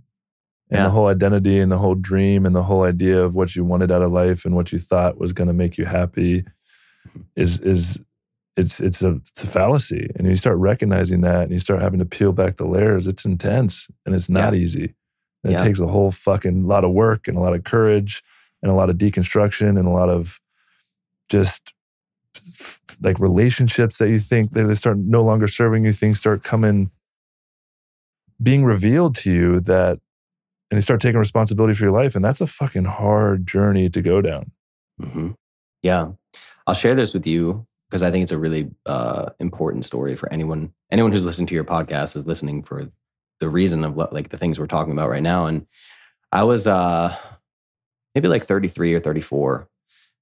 And 0.71 0.79
Yeah. 0.79 0.85
the 0.85 0.91
whole 0.91 1.07
identity 1.07 1.59
and 1.61 1.73
the 1.73 1.79
whole 1.79 1.95
dream 1.95 2.45
and 2.45 2.55
the 2.55 2.63
whole 2.65 2.83
idea 2.85 3.23
of 3.23 3.35
what 3.35 3.57
you 3.57 3.65
wanted 3.65 3.91
out 3.91 4.03
of 4.03 4.13
life 4.13 4.45
and 4.45 4.55
what 4.55 4.71
you 4.73 4.79
thought 4.79 5.19
was 5.19 5.33
going 5.33 5.49
to 5.49 5.55
make 5.55 5.79
you 5.79 5.87
happy 5.87 6.45
is 7.37 7.59
is 7.61 7.99
it's 8.57 8.81
it's 8.81 9.03
a 9.03 9.13
it's 9.31 9.43
a 9.45 9.47
fallacy. 9.47 10.11
And 10.17 10.27
you 10.27 10.37
start 10.37 10.59
recognizing 10.59 11.21
that 11.23 11.45
and 11.45 11.53
you 11.53 11.59
start 11.59 11.81
having 11.81 12.01
to 12.01 12.05
peel 12.05 12.33
back 12.33 12.57
the 12.59 12.67
layers. 12.67 13.07
It's 13.07 13.25
intense 13.25 13.89
and 14.05 14.15
it's 14.15 14.29
not 14.29 14.55
easy. 14.55 14.95
And 15.43 15.53
Yeah. 15.53 15.61
it 15.61 15.65
takes 15.65 15.81
a 15.81 15.87
whole 15.87 16.11
fucking 16.11 16.67
lot 16.67 16.85
of 16.85 16.93
work 16.93 17.29
and 17.29 17.39
a 17.39 17.41
lot 17.41 17.55
of 17.55 17.65
courage 17.65 18.23
and 18.63 18.71
a 18.71 18.75
lot 18.75 18.91
of 18.91 18.97
deconstruction 18.99 19.79
and 19.79 19.87
a 19.87 19.91
lot 19.91 20.09
of 20.11 20.41
just 21.29 21.73
like 23.01 23.19
relationships 23.21 23.99
that 23.99 24.09
you 24.09 24.19
think 24.19 24.53
that 24.53 24.65
they 24.65 24.75
start 24.75 24.99
no 24.99 25.23
longer 25.23 25.47
serving 25.49 25.85
you, 25.85 25.93
things 25.93 26.19
start 26.19 26.43
coming 26.43 26.91
being 28.43 28.65
revealed 28.65 29.15
to 29.17 29.33
you 29.33 29.61
that 29.61 30.01
and 30.71 30.77
you 30.77 30.83
start 30.83 31.01
taking 31.01 31.19
responsibility 31.19 31.75
for 31.75 31.85
your 31.85 31.93
life 31.93 32.15
and 32.15 32.25
that's 32.25 32.41
a 32.41 32.47
fucking 32.47 32.85
hard 32.85 33.47
journey 33.47 33.89
to 33.89 34.03
go 34.03 34.21
down 34.21 34.51
hmm 35.01 35.31
Yeah. 35.83 36.13
I'll 36.67 36.75
share 36.75 36.95
this 36.95 37.15
with 37.15 37.27
you 37.27 37.67
because 37.89 38.03
I 38.03 38.11
think 38.11 38.23
it's 38.23 38.33
a 38.33 38.39
really 38.39 38.71
uh, 38.85 39.31
important 39.41 39.85
story 39.87 40.15
for 40.15 40.31
anyone. 40.31 40.73
Anyone 40.91 41.13
who's 41.13 41.25
listening 41.25 41.47
to 41.47 41.55
your 41.55 41.65
podcast 41.65 42.15
is 42.15 42.27
listening 42.27 42.63
for 42.63 42.91
the 43.41 43.49
reason 43.49 43.85
of 43.85 43.95
what, 43.95 44.13
like, 44.13 44.29
the 44.29 44.37
things 44.37 44.59
we're 44.59 44.67
talking 44.67 44.93
about 44.93 45.09
right 45.09 45.23
now. 45.23 45.47
And 45.47 45.67
I 46.31 46.43
was 46.43 46.67
uh, 46.67 47.17
maybe 48.15 48.29
like 48.29 48.45
33 48.45 48.93
or 48.95 49.01
34. 49.01 49.67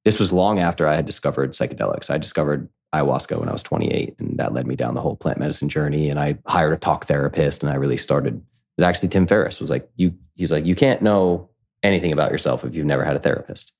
This 0.04 0.20
was 0.20 0.32
long 0.32 0.60
after 0.60 0.86
I 0.86 0.94
had 0.94 1.06
discovered 1.06 1.52
psychedelics. 1.52 2.10
I 2.10 2.18
discovered 2.18 2.68
ayahuasca 2.94 3.40
when 3.40 3.48
I 3.48 3.52
was 3.52 3.64
28, 3.64 4.14
and 4.20 4.38
that 4.38 4.52
led 4.52 4.68
me 4.68 4.76
down 4.76 4.94
the 4.94 5.00
whole 5.00 5.16
plant 5.16 5.38
medicine 5.38 5.68
journey. 5.68 6.08
And 6.08 6.20
I 6.20 6.38
hired 6.46 6.74
a 6.74 6.76
talk 6.76 7.06
therapist, 7.06 7.64
and 7.64 7.72
I 7.72 7.74
really 7.74 7.96
started. 7.96 8.40
Was 8.76 8.84
actually 8.84 9.08
Tim 9.08 9.26
Ferriss 9.26 9.60
was 9.60 9.70
like, 9.70 9.88
"You," 9.96 10.14
he's 10.34 10.52
like, 10.52 10.66
"You 10.66 10.74
can't 10.74 11.02
know 11.02 11.48
anything 11.82 12.12
about 12.12 12.30
yourself 12.30 12.64
if 12.64 12.74
you've 12.74 12.86
never 12.86 13.04
had 13.04 13.16
a 13.16 13.20
therapist." 13.20 13.72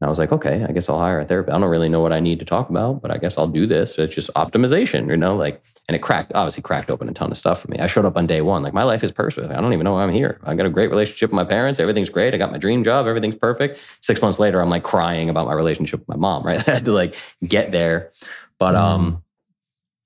And 0.00 0.08
I 0.08 0.10
was 0.10 0.18
like, 0.18 0.32
okay, 0.32 0.64
I 0.68 0.72
guess 0.72 0.88
I'll 0.88 0.98
hire 0.98 1.20
a 1.20 1.24
therapist. 1.24 1.54
I 1.54 1.58
don't 1.58 1.70
really 1.70 1.88
know 1.88 2.00
what 2.00 2.12
I 2.12 2.18
need 2.18 2.40
to 2.40 2.44
talk 2.44 2.68
about, 2.68 3.00
but 3.00 3.12
I 3.12 3.16
guess 3.16 3.38
I'll 3.38 3.46
do 3.46 3.64
this. 3.64 3.96
It's 3.96 4.14
just 4.14 4.28
optimization, 4.34 5.08
you 5.08 5.16
know, 5.16 5.36
like, 5.36 5.62
and 5.88 5.94
it 5.94 6.00
cracked, 6.00 6.32
obviously 6.34 6.62
cracked 6.62 6.90
open 6.90 7.08
a 7.08 7.12
ton 7.12 7.30
of 7.30 7.38
stuff 7.38 7.62
for 7.62 7.68
me. 7.68 7.78
I 7.78 7.86
showed 7.86 8.04
up 8.04 8.16
on 8.16 8.26
day 8.26 8.40
one, 8.40 8.62
like 8.62 8.74
my 8.74 8.82
life 8.82 9.04
is 9.04 9.12
perfect. 9.12 9.52
I 9.52 9.60
don't 9.60 9.72
even 9.72 9.84
know 9.84 9.92
why 9.92 10.02
I'm 10.02 10.12
here. 10.12 10.40
I 10.42 10.54
got 10.56 10.66
a 10.66 10.70
great 10.70 10.90
relationship 10.90 11.30
with 11.30 11.36
my 11.36 11.44
parents. 11.44 11.78
Everything's 11.78 12.10
great. 12.10 12.34
I 12.34 12.38
got 12.38 12.50
my 12.50 12.58
dream 12.58 12.82
job. 12.82 13.06
Everything's 13.06 13.36
perfect. 13.36 13.84
Six 14.00 14.20
months 14.20 14.40
later, 14.40 14.60
I'm 14.60 14.68
like 14.68 14.82
crying 14.82 15.30
about 15.30 15.46
my 15.46 15.54
relationship 15.54 16.00
with 16.00 16.08
my 16.08 16.16
mom, 16.16 16.42
right? 16.46 16.68
I 16.68 16.72
had 16.72 16.84
to 16.86 16.92
like 16.92 17.14
get 17.46 17.70
there. 17.70 18.10
But, 18.58 18.74
um, 18.74 19.22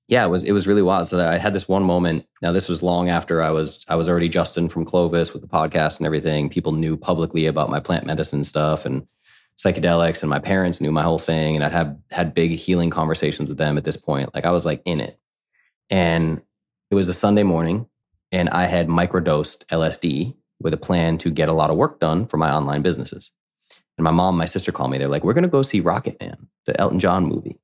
yeah, 0.09 0.25
it 0.25 0.29
was 0.29 0.43
it 0.43 0.53
was 0.53 0.67
really 0.67 0.81
wild. 0.81 1.07
So 1.07 1.19
I 1.19 1.37
had 1.37 1.53
this 1.53 1.69
one 1.69 1.83
moment. 1.83 2.25
Now 2.41 2.51
this 2.51 2.67
was 2.67 2.81
long 2.81 3.09
after 3.09 3.43
I 3.43 3.51
was 3.51 3.85
I 3.87 3.95
was 3.95 4.09
already 4.09 4.27
Justin 4.27 4.67
from 4.67 4.83
Clovis 4.83 5.33
with 5.33 5.43
the 5.43 5.47
podcast 5.47 5.97
and 5.97 6.07
everything. 6.07 6.49
People 6.49 6.71
knew 6.71 6.97
publicly 6.97 7.45
about 7.45 7.69
my 7.69 7.79
plant 7.79 8.07
medicine 8.07 8.43
stuff 8.43 8.85
and 8.85 9.05
psychedelics, 9.55 10.23
and 10.23 10.29
my 10.29 10.39
parents 10.39 10.81
knew 10.81 10.91
my 10.91 11.03
whole 11.03 11.19
thing. 11.19 11.55
And 11.55 11.63
I'd 11.63 11.71
had 11.71 12.01
had 12.09 12.33
big 12.33 12.51
healing 12.53 12.89
conversations 12.89 13.49
with 13.49 13.59
them 13.59 13.77
at 13.77 13.83
this 13.83 13.97
point. 13.97 14.33
Like 14.33 14.45
I 14.45 14.51
was 14.51 14.65
like 14.65 14.81
in 14.83 14.99
it. 14.99 15.19
And 15.91 16.41
it 16.89 16.95
was 16.95 17.07
a 17.07 17.13
Sunday 17.13 17.43
morning, 17.43 17.85
and 18.31 18.49
I 18.49 18.65
had 18.65 18.87
microdosed 18.87 19.65
LSD 19.67 20.35
with 20.59 20.73
a 20.73 20.77
plan 20.77 21.19
to 21.19 21.29
get 21.29 21.49
a 21.49 21.53
lot 21.53 21.69
of 21.69 21.77
work 21.77 21.99
done 21.99 22.25
for 22.25 22.37
my 22.37 22.51
online 22.51 22.81
businesses. 22.81 23.31
And 23.95 24.03
my 24.03 24.11
mom, 24.11 24.37
my 24.37 24.45
sister 24.45 24.71
called 24.71 24.89
me. 24.89 24.97
They're 24.97 25.07
like, 25.07 25.23
"We're 25.23 25.33
to 25.35 25.47
go 25.47 25.61
see 25.61 25.81
Rocket 25.81 26.19
Man, 26.19 26.47
the 26.65 26.79
Elton 26.81 26.99
John 26.99 27.25
movie." 27.25 27.59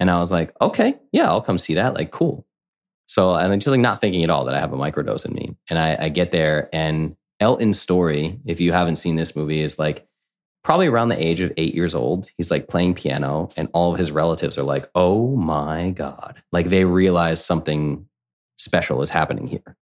And 0.00 0.10
I 0.10 0.20
was 0.20 0.30
like, 0.30 0.52
okay, 0.60 0.94
yeah, 1.12 1.28
I'll 1.28 1.40
come 1.42 1.58
see 1.58 1.74
that. 1.74 1.94
Like, 1.94 2.10
cool. 2.10 2.46
So 3.06 3.32
I'm 3.32 3.58
just 3.58 3.68
like 3.68 3.80
not 3.80 4.00
thinking 4.00 4.22
at 4.22 4.30
all 4.30 4.44
that 4.44 4.54
I 4.54 4.60
have 4.60 4.72
a 4.72 4.76
microdose 4.76 5.24
in 5.24 5.32
me. 5.32 5.56
And 5.70 5.78
I, 5.78 5.96
I 5.98 6.08
get 6.10 6.30
there, 6.30 6.68
and 6.72 7.16
Elton's 7.40 7.80
story, 7.80 8.38
if 8.44 8.60
you 8.60 8.72
haven't 8.72 8.96
seen 8.96 9.16
this 9.16 9.34
movie, 9.34 9.62
is 9.62 9.78
like 9.78 10.06
probably 10.62 10.88
around 10.88 11.08
the 11.08 11.22
age 11.24 11.40
of 11.40 11.52
eight 11.56 11.74
years 11.74 11.94
old. 11.94 12.28
He's 12.36 12.50
like 12.50 12.68
playing 12.68 12.94
piano, 12.94 13.48
and 13.56 13.68
all 13.72 13.92
of 13.92 13.98
his 13.98 14.10
relatives 14.10 14.58
are 14.58 14.62
like, 14.62 14.88
oh 14.94 15.34
my 15.36 15.90
God. 15.90 16.42
Like 16.52 16.68
they 16.68 16.84
realize 16.84 17.42
something 17.44 18.06
special 18.56 19.00
is 19.02 19.08
happening 19.08 19.46
here. 19.46 19.76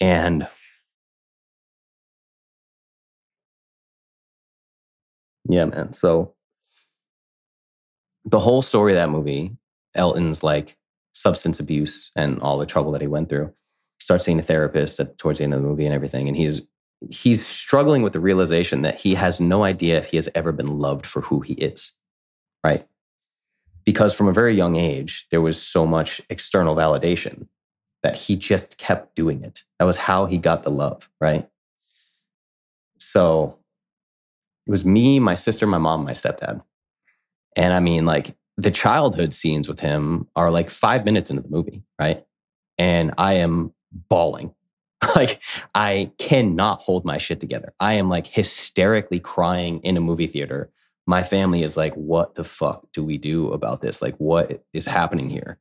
And 0.00 0.48
yeah, 5.48 5.64
man. 5.66 5.92
So 5.92 6.34
the 8.30 8.38
whole 8.38 8.62
story 8.62 8.92
of 8.92 8.96
that 8.96 9.10
movie, 9.10 9.56
Elton's 9.94 10.42
like 10.42 10.76
substance 11.14 11.58
abuse 11.58 12.10
and 12.14 12.40
all 12.40 12.58
the 12.58 12.66
trouble 12.66 12.92
that 12.92 13.00
he 13.00 13.06
went 13.06 13.28
through. 13.28 13.46
He 13.46 14.02
starts 14.02 14.24
seeing 14.24 14.38
a 14.38 14.42
therapist 14.42 15.00
at, 15.00 15.18
towards 15.18 15.38
the 15.38 15.44
end 15.44 15.54
of 15.54 15.62
the 15.62 15.68
movie 15.68 15.86
and 15.86 15.94
everything, 15.94 16.28
and 16.28 16.36
he's 16.36 16.62
he's 17.10 17.46
struggling 17.46 18.02
with 18.02 18.12
the 18.12 18.20
realization 18.20 18.82
that 18.82 18.96
he 18.96 19.14
has 19.14 19.40
no 19.40 19.62
idea 19.62 19.96
if 19.96 20.06
he 20.06 20.16
has 20.16 20.28
ever 20.34 20.50
been 20.50 20.78
loved 20.78 21.06
for 21.06 21.20
who 21.20 21.40
he 21.40 21.54
is, 21.54 21.92
right? 22.64 22.86
Because 23.84 24.12
from 24.12 24.26
a 24.26 24.32
very 24.32 24.52
young 24.52 24.74
age, 24.76 25.26
there 25.30 25.40
was 25.40 25.60
so 25.60 25.86
much 25.86 26.20
external 26.28 26.74
validation 26.74 27.46
that 28.02 28.16
he 28.16 28.34
just 28.34 28.78
kept 28.78 29.14
doing 29.14 29.44
it. 29.44 29.62
That 29.78 29.84
was 29.84 29.96
how 29.96 30.26
he 30.26 30.38
got 30.38 30.64
the 30.64 30.70
love, 30.70 31.08
right? 31.20 31.48
So 32.98 33.56
it 34.66 34.70
was 34.70 34.84
me, 34.84 35.20
my 35.20 35.36
sister, 35.36 35.66
my 35.68 35.78
mom, 35.78 36.04
my 36.04 36.12
stepdad. 36.12 36.60
And 37.56 37.72
I 37.72 37.80
mean, 37.80 38.06
like 38.06 38.36
the 38.56 38.70
childhood 38.70 39.32
scenes 39.32 39.68
with 39.68 39.80
him 39.80 40.26
are 40.36 40.50
like 40.50 40.68
five 40.68 41.04
minutes 41.04 41.30
into 41.30 41.42
the 41.42 41.48
movie, 41.48 41.82
right? 41.98 42.24
And 42.76 43.14
I 43.16 43.34
am 43.34 43.72
bawling. 44.08 44.54
like 45.14 45.40
I 45.74 46.10
cannot 46.18 46.80
hold 46.80 47.04
my 47.04 47.18
shit 47.18 47.38
together. 47.38 47.72
I 47.78 47.94
am 47.94 48.08
like 48.08 48.26
hysterically 48.26 49.20
crying 49.20 49.80
in 49.80 49.96
a 49.96 50.00
movie 50.00 50.26
theater. 50.26 50.70
My 51.06 51.22
family 51.22 51.62
is 51.62 51.76
like, 51.76 51.94
what 51.94 52.34
the 52.34 52.44
fuck 52.44 52.86
do 52.92 53.04
we 53.04 53.16
do 53.16 53.52
about 53.52 53.80
this? 53.80 54.02
Like, 54.02 54.16
what 54.16 54.64
is 54.72 54.86
happening 54.86 55.30
here? 55.30 55.58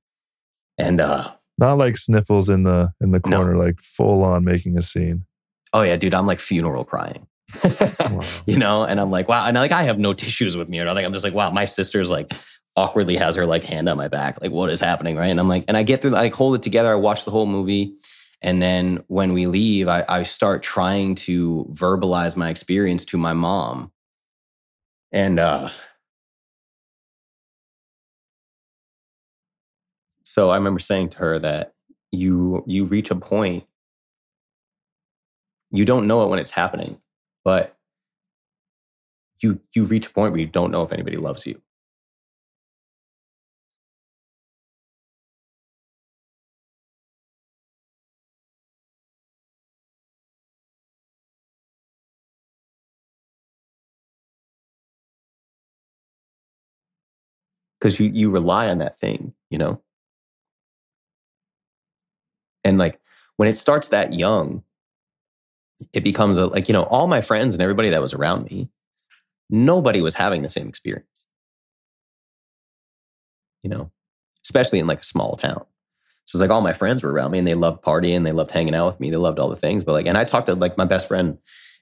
And 0.78 1.00
uh 1.00 1.32
not 1.60 1.78
like 1.78 1.98
sniffles 1.98 2.50
in 2.50 2.64
the 2.64 2.92
in 3.00 3.12
the 3.12 3.20
corner, 3.20 3.54
no. 3.54 3.60
like 3.60 3.80
full 3.80 4.24
on 4.24 4.44
making 4.44 4.78
a 4.78 4.82
scene. 4.82 5.26
Oh 5.74 5.84
yeah, 5.84 5.98
dude, 5.98 6.14
I'm 6.14 6.26
like 6.26 6.40
funeral 6.40 6.84
crying 6.84 7.28
wow. 7.64 8.20
you 8.45 8.58
know 8.58 8.84
and 8.84 9.00
i'm 9.00 9.12
like 9.12 9.28
wow 9.28 9.45
and 9.45 9.56
like 9.56 9.72
i 9.72 9.84
have 9.84 9.98
no 9.98 10.14
tissues 10.14 10.56
with 10.58 10.70
me 10.70 10.80
or 10.80 10.86
nothing. 10.86 11.06
I'm 11.06 11.14
just 11.14 11.24
like 11.24 11.34
wow 11.34 11.50
my 11.52 11.66
sister's 11.66 12.10
like 12.12 12.34
awkwardly 12.76 13.16
has 13.16 13.36
her 13.36 13.48
like 13.48 13.64
hand 13.64 13.89
on 13.89 13.98
my 13.98 14.08
back. 14.08 14.39
Like 14.39 14.52
what 14.52 14.70
is 14.70 14.80
happening 14.80 15.16
right? 15.16 15.28
And 15.32 15.39
i'm 15.39 15.48
like 15.48 15.66
and 15.68 15.78
i 15.78 15.84
get 15.84 16.02
through 16.02 16.12
like 16.12 16.34
hold 16.34 16.56
it 16.56 16.62
together. 16.62 16.91
I 16.91 16.95
watch 16.95 17.26
the 17.26 17.32
whole 17.32 17.45
movie. 17.48 17.95
And 18.41 18.62
then 18.62 19.04
when 19.08 19.34
we 19.34 19.48
leave 19.48 19.88
I, 19.88 20.06
I 20.08 20.24
start 20.24 20.62
trying 20.62 21.16
to 21.16 21.68
verbalize 21.74 22.36
my 22.38 22.50
experience 22.50 23.04
to 23.06 23.18
my 23.18 23.34
mom. 23.34 23.91
And 25.12 25.39
uh 25.39 25.70
so 30.24 30.50
i 30.50 30.56
remember 30.56 30.80
saying 30.80 31.10
to 31.10 31.18
her 31.20 31.39
that 31.39 31.74
you 32.12 32.64
you 32.68 32.86
reach 32.86 33.10
a 33.10 33.16
point 33.16 33.64
you 35.72 35.86
don't 35.86 36.08
know 36.08 36.24
it 36.24 36.28
when 36.30 36.39
it's 36.39 36.52
happening 36.52 37.00
but 37.48 37.78
you 39.39 39.62
you 39.74 39.86
reach 39.86 40.08
a 40.08 40.10
point 40.10 40.34
where 40.34 40.41
you 40.41 40.48
don't 40.48 40.70
know 40.70 40.84
if 40.84 40.91
anybody 40.91 41.16
loves 41.16 41.45
you. 41.48 41.62
Because 57.80 57.98
you 57.98 58.10
you 58.10 58.30
rely 58.30 58.68
on 58.68 58.80
that 58.80 59.00
thing 59.00 59.34
you 59.50 59.58
know? 59.58 59.82
And 62.66 62.78
like 62.78 63.00
when 63.38 63.48
it 63.48 63.56
starts 63.56 63.88
that 63.89 64.12
young 64.12 64.64
it 65.94 66.04
becomes 66.04 66.38
a 66.38 66.48
like 66.48 66.68
you 66.68 66.74
know 66.74 66.84
all 66.84 67.08
my 67.08 67.22
friends 67.22 67.54
and 67.54 67.62
everybody 67.62 67.90
that 67.90 68.02
was 68.02 68.14
around 68.14 68.46
me 68.46 68.70
nobody 69.50 70.02
was 70.02 70.16
having 70.16 70.42
the 70.42 70.50
same 70.50 70.68
experience. 70.68 71.26
You 73.64 73.70
know 73.70 73.92
especially 74.48 74.80
in 74.80 74.88
like 74.88 75.02
a 75.02 75.06
small 75.06 75.36
town. 75.36 75.66
So 76.26 76.38
it's 76.38 76.42
like 76.42 76.50
all 76.50 76.62
my 76.62 76.72
friends 76.72 77.04
were 77.04 77.12
around 77.12 77.32
me 77.32 77.38
and 77.38 77.48
they 77.48 77.54
loved 77.54 77.84
partying 77.84 78.24
they 78.24 78.32
loved 78.32 78.52
hanging 78.52 78.76
out 78.76 78.86
with 78.88 79.00
me 79.00 79.10
they 79.10 79.18
loved 79.18 79.40
all 79.40 79.50
the 79.50 79.56
things 79.58 79.84
but 79.84 79.94
like 79.94 80.06
and 80.06 80.18
i 80.18 80.24
talked 80.24 80.48
to 80.48 80.56
like 80.56 80.78
my 80.78 80.86
best 80.86 81.08
friend 81.08 81.38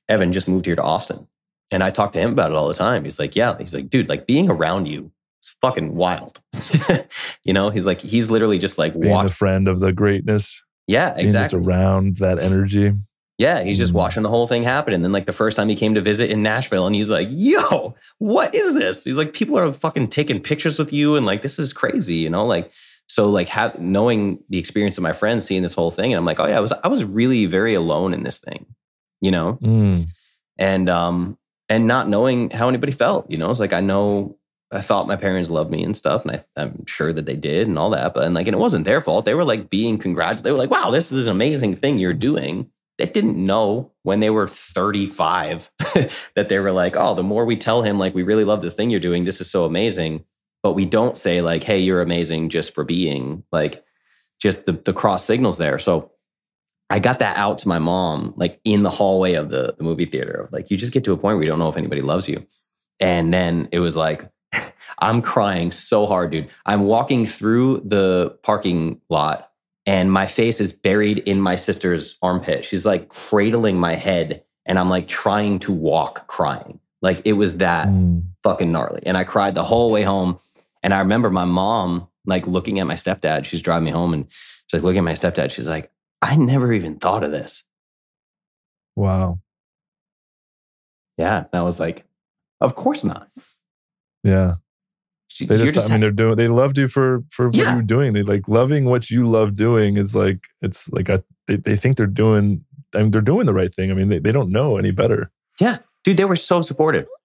evan 0.10 0.32
just 0.32 0.48
moved 0.48 0.66
here 0.66 0.76
to 0.76 0.82
austin 0.84 1.28
and 1.72 1.84
i 1.84 1.90
talked 1.92 2.14
to 2.14 2.20
him 2.20 2.32
about 2.32 2.52
it 2.52 2.58
all 2.58 2.68
the 2.68 2.74
time. 2.74 3.04
He's 3.04 3.20
like 3.20 3.36
yeah 3.36 3.58
he's 3.58 3.74
like 3.74 3.90
dude 3.90 4.10
like 4.10 4.28
being 4.28 4.50
around 4.50 4.88
you 4.88 5.12
is 5.42 5.56
fucking 5.62 5.96
wild. 5.96 6.42
You 7.44 7.54
know 7.54 7.70
he's 7.70 7.86
like 7.86 8.02
he's 8.02 8.32
literally 8.32 8.58
just 8.58 8.80
like 8.80 9.00
being 9.00 9.14
watch- 9.14 9.30
a 9.30 9.34
friend 9.34 9.68
of 9.68 9.80
the 9.80 9.94
greatness. 9.94 10.62
Yeah 10.88 11.14
exactly 11.16 11.60
just 11.60 11.68
around 11.68 12.18
that 12.18 12.40
energy 12.40 12.94
yeah, 13.38 13.64
he's 13.64 13.78
just 13.78 13.92
mm. 13.92 13.98
watching 13.98 14.24
the 14.24 14.30
whole 14.30 14.48
thing 14.48 14.64
happen. 14.64 14.94
And 14.94 15.04
then, 15.04 15.12
like, 15.12 15.26
the 15.26 15.34
first 15.34 15.58
time 15.58 15.68
he 15.70 15.76
came 15.76 15.94
to 15.96 16.02
visit 16.02 16.32
in 16.32 16.42
Nashville, 16.42 16.88
and 16.88 16.96
he's 16.96 17.12
like, 17.12 17.28
yo, 17.32 17.96
what 18.18 18.56
is 18.56 18.74
this? 18.74 19.04
He's 19.04 19.16
like, 19.16 19.34
people 19.34 19.58
are 19.58 19.72
fucking 19.74 20.08
taking 20.08 20.42
pictures 20.42 20.80
with 20.80 20.94
you, 20.94 21.16
and 21.16 21.26
like, 21.26 21.42
this 21.42 21.60
is 21.60 21.74
crazy, 21.74 22.16
you 22.16 22.30
know? 22.30 22.46
Like, 22.46 22.72
so 23.08 23.30
like 23.30 23.50
ha- 23.50 23.74
knowing 23.78 24.40
the 24.50 24.58
experience 24.58 24.98
of 24.98 25.04
my 25.04 25.14
friends 25.14 25.46
seeing 25.46 25.62
this 25.62 25.74
whole 25.74 25.92
thing, 25.92 26.12
and 26.12 26.18
I'm 26.18 26.26
like, 26.26 26.40
oh 26.40 26.48
yeah, 26.48 26.58
I 26.58 26.60
was 26.60 26.72
I 26.72 26.88
was 26.88 27.04
really 27.04 27.46
very 27.46 27.74
alone 27.74 28.14
in 28.14 28.24
this 28.24 28.40
thing, 28.40 28.66
you 29.22 29.32
know? 29.32 29.60
Mm. 29.62 30.08
And 30.58 30.90
um 30.90 31.38
and 31.70 31.88
not 31.88 32.08
knowing 32.08 32.50
how 32.50 32.68
anybody 32.68 32.92
felt, 32.92 33.30
you 33.30 33.38
know, 33.38 33.52
it's 33.52 33.60
like 33.60 33.74
I 33.74 33.80
know 33.80 34.38
I 34.72 34.82
thought 34.82 35.08
my 35.08 35.16
parents 35.16 35.50
loved 35.50 35.70
me 35.70 35.84
and 35.84 35.96
stuff, 35.96 36.26
and 36.26 36.44
I, 36.58 36.62
am 36.62 36.86
sure 36.88 37.14
that 37.14 37.26
they 37.26 37.36
did 37.36 37.68
and 37.68 37.78
all 37.78 37.92
that. 37.92 38.14
But 38.14 38.24
and 38.24 38.34
like, 38.34 38.48
and 38.48 38.56
it 38.56 38.60
wasn't 38.60 38.86
their 38.86 39.02
fault. 39.02 39.26
They 39.26 39.36
were 39.36 39.46
like 39.46 39.70
being 39.70 39.98
congratulated. 39.98 40.44
They 40.44 40.52
were 40.52 40.58
like, 40.58 40.72
"Wow, 40.72 40.90
this 40.90 41.12
is 41.12 41.28
an 41.28 41.32
amazing 41.32 41.76
thing 41.76 42.00
you're 42.00 42.14
doing." 42.14 42.70
They 42.98 43.06
didn't 43.06 43.38
know 43.38 43.92
when 44.04 44.20
they 44.20 44.30
were 44.30 44.48
35 44.48 45.70
that 46.36 46.50
they 46.50 46.60
were 46.60 46.72
like, 46.72 46.96
oh, 46.96 47.14
the 47.14 47.24
more 47.24 47.46
we 47.46 47.58
tell 47.58 47.82
him, 47.82 48.00
like, 48.00 48.16
we 48.16 48.24
really 48.24 48.46
love 48.46 48.62
this 48.62 48.76
thing 48.76 48.90
you're 48.90 49.00
doing, 49.00 49.26
this 49.26 49.42
is 49.42 49.50
so 49.50 49.66
amazing. 49.66 50.24
But 50.64 50.74
we 50.74 50.86
don't 50.86 51.18
say, 51.18 51.42
like, 51.42 51.64
hey, 51.64 51.80
you're 51.80 52.02
amazing 52.02 52.50
just 52.50 52.74
for 52.74 52.84
being, 52.84 53.44
like, 53.52 53.84
just 54.40 54.66
the, 54.66 54.74
the 54.74 54.94
cross 54.94 55.26
signals 55.26 55.58
there. 55.58 55.78
So 55.78 56.12
I 56.90 57.00
got 57.00 57.20
that 57.20 57.38
out 57.38 57.58
to 57.60 57.68
my 57.68 57.80
mom, 57.80 58.34
like, 58.38 58.60
in 58.64 58.84
the 58.84 58.90
hallway 58.90 59.34
of 59.34 59.50
the, 59.50 59.76
the 59.78 59.84
movie 59.84 60.06
theater. 60.06 60.50
Like, 60.52 60.72
you 60.72 60.78
just 60.78 60.94
get 60.94 61.04
to 61.04 61.14
a 61.14 61.18
point 61.18 61.36
where 61.38 61.44
you 61.44 61.50
don't 61.50 61.60
know 61.60 61.70
if 61.70 61.78
anybody 61.78 62.02
loves 62.02 62.30
you. 62.30 62.46
And 63.00 63.34
then 63.34 63.68
it 63.72 63.80
was 63.80 63.96
like, 63.96 64.30
I'm 65.00 65.22
crying 65.22 65.72
so 65.72 66.06
hard, 66.06 66.32
dude. 66.32 66.50
I'm 66.66 66.84
walking 66.84 67.26
through 67.26 67.82
the 67.86 68.38
parking 68.42 69.02
lot 69.10 69.52
and 69.86 70.12
my 70.12 70.28
face 70.28 70.60
is 70.60 70.72
buried 70.72 71.20
in 71.20 71.40
my 71.42 71.56
sister's 71.56 72.18
armpit. 72.22 72.66
She's 72.66 72.86
like 72.86 73.10
cradling 73.10 73.80
my 73.80 73.94
head 73.94 74.44
and 74.66 74.80
I'm 74.80 74.90
like 74.90 75.08
trying 75.08 75.60
to 75.60 75.72
walk 75.72 76.28
crying. 76.28 76.80
Like 77.02 77.22
it 77.26 77.34
was 77.34 77.58
that 77.58 77.88
Mm. 77.88 78.24
fucking 78.44 78.72
gnarly. 78.72 79.02
And 79.06 79.16
I 79.18 79.24
cried 79.24 79.54
the 79.56 79.64
whole 79.64 79.92
way 79.92 80.02
home. 80.04 80.38
And 80.82 80.94
I 80.94 81.00
remember 81.00 81.30
my 81.30 81.46
mom 81.46 82.08
like 82.26 82.48
looking 82.48 82.80
at 82.80 82.88
my 82.88 82.96
stepdad. 82.96 83.46
She's 83.46 83.62
driving 83.62 83.86
me 83.86 83.92
home 83.92 84.14
and 84.14 84.26
she's 84.30 84.74
like 84.74 84.84
looking 84.84 85.00
at 85.00 85.04
my 85.04 85.14
stepdad. 85.14 85.52
She's 85.52 85.68
like, 85.68 85.92
I 86.22 86.36
never 86.36 86.74
even 86.74 86.96
thought 86.98 87.24
of 87.24 87.32
this. 87.32 87.64
Wow. 88.96 89.40
Yeah. 91.18 91.38
And 91.52 91.60
I 91.60 91.62
was 91.62 91.80
like, 91.80 92.06
of 92.62 92.76
course 92.76 93.04
not. 93.04 93.30
Yeah. 94.24 94.56
She, 95.28 95.46
They 95.46 95.58
just, 95.58 95.74
just 95.74 95.90
I 95.90 95.92
mean, 95.94 96.02
they're 96.02 96.12
doing, 96.12 96.36
they 96.38 96.48
loved 96.48 96.78
you 96.78 96.88
for, 96.88 97.24
for 97.30 97.48
what 97.48 97.56
Yeah. 97.56 97.74
you're 97.74 97.82
doing. 97.84 98.14
They 98.14 98.24
like 98.24 98.48
loving 98.48 98.86
what 98.86 99.10
you 99.10 99.28
love 99.28 99.56
doing 99.56 99.98
is 99.98 100.16
like, 100.16 100.48
it's 100.62 100.88
like, 100.90 101.10
a, 101.10 101.24
they, 101.48 101.58
they 101.58 101.76
think 101.76 101.98
they're 101.98 102.08
doing, 102.08 102.64
I 102.94 103.00
mean, 103.00 103.12
they're 103.12 103.22
doing 103.22 103.46
the 103.46 103.54
right 103.54 103.74
thing. 103.74 103.92
I 103.92 103.94
mean, 103.96 104.08
they, 104.10 104.20
they 104.20 104.32
don't 104.32 104.50
know 104.52 104.78
any 104.78 104.92
better. 104.92 105.32
Yeah, 105.60 105.80
dude, 106.04 106.18
they 106.18 106.26
were 106.26 106.36
so 106.36 106.62
supportive. 106.62 107.08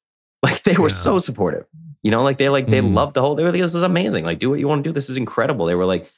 Like 0.42 0.62
they 0.62 0.74
were 0.78 0.88
Yeah. 0.88 0.94
so 0.94 1.18
supportive. 1.18 1.66
You 2.02 2.10
know, 2.10 2.22
like 2.22 2.38
they 2.38 2.48
like 2.48 2.68
they 2.68 2.80
Mhm. 2.80 2.94
loved 2.94 3.12
the 3.12 3.20
whole. 3.20 3.34
They 3.34 3.42
were 3.42 3.52
like, 3.52 3.60
"This 3.60 3.74
is 3.74 3.82
amazing. 3.82 4.24
Like, 4.24 4.38
do 4.38 4.48
what 4.48 4.58
you 4.58 4.66
want 4.66 4.82
to 4.82 4.88
do. 4.88 4.92
This 4.94 5.10
is 5.10 5.18
incredible." 5.18 5.66
They 5.66 5.74
were 5.74 5.84
like 5.84 6.10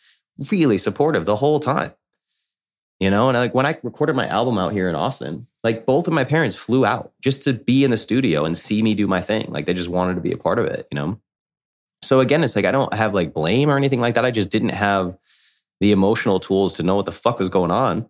really 0.52 0.78
supportive 0.78 1.24
the 1.24 1.34
whole 1.34 1.58
time. 1.58 1.92
You 3.00 3.10
know, 3.10 3.28
and 3.28 3.36
like 3.36 3.52
when 3.52 3.66
I 3.66 3.76
recorded 3.82 4.14
my 4.14 4.28
album 4.28 4.58
out 4.58 4.72
here 4.72 4.88
in 4.88 4.94
Austin, 4.94 5.48
like 5.64 5.86
both 5.86 6.06
of 6.06 6.12
my 6.12 6.22
parents 6.22 6.54
flew 6.54 6.86
out 6.86 7.10
just 7.20 7.42
to 7.42 7.52
be 7.52 7.82
in 7.82 7.90
the 7.90 7.96
studio 7.96 8.44
and 8.44 8.56
see 8.56 8.80
me 8.80 8.94
do 8.94 9.08
my 9.08 9.20
thing. 9.20 9.46
Like 9.50 9.66
they 9.66 9.74
just 9.74 9.88
wanted 9.88 10.14
to 10.14 10.20
be 10.20 10.30
a 10.30 10.36
part 10.36 10.60
of 10.60 10.66
it. 10.66 10.86
You 10.92 10.96
know. 10.96 11.18
So 12.02 12.20
again, 12.20 12.44
it's 12.44 12.56
like 12.56 12.64
I 12.64 12.70
don't 12.70 12.92
have 12.94 13.14
like 13.14 13.32
blame 13.32 13.70
or 13.70 13.76
anything 13.76 14.00
like 14.00 14.14
that. 14.14 14.24
I 14.24 14.30
just 14.30 14.50
didn't 14.50 14.70
have 14.70 15.16
the 15.80 15.92
emotional 15.92 16.40
tools 16.40 16.74
to 16.74 16.82
know 16.82 16.96
what 16.96 17.06
the 17.06 17.12
fuck 17.12 17.38
was 17.38 17.48
going 17.48 17.70
on. 17.70 18.06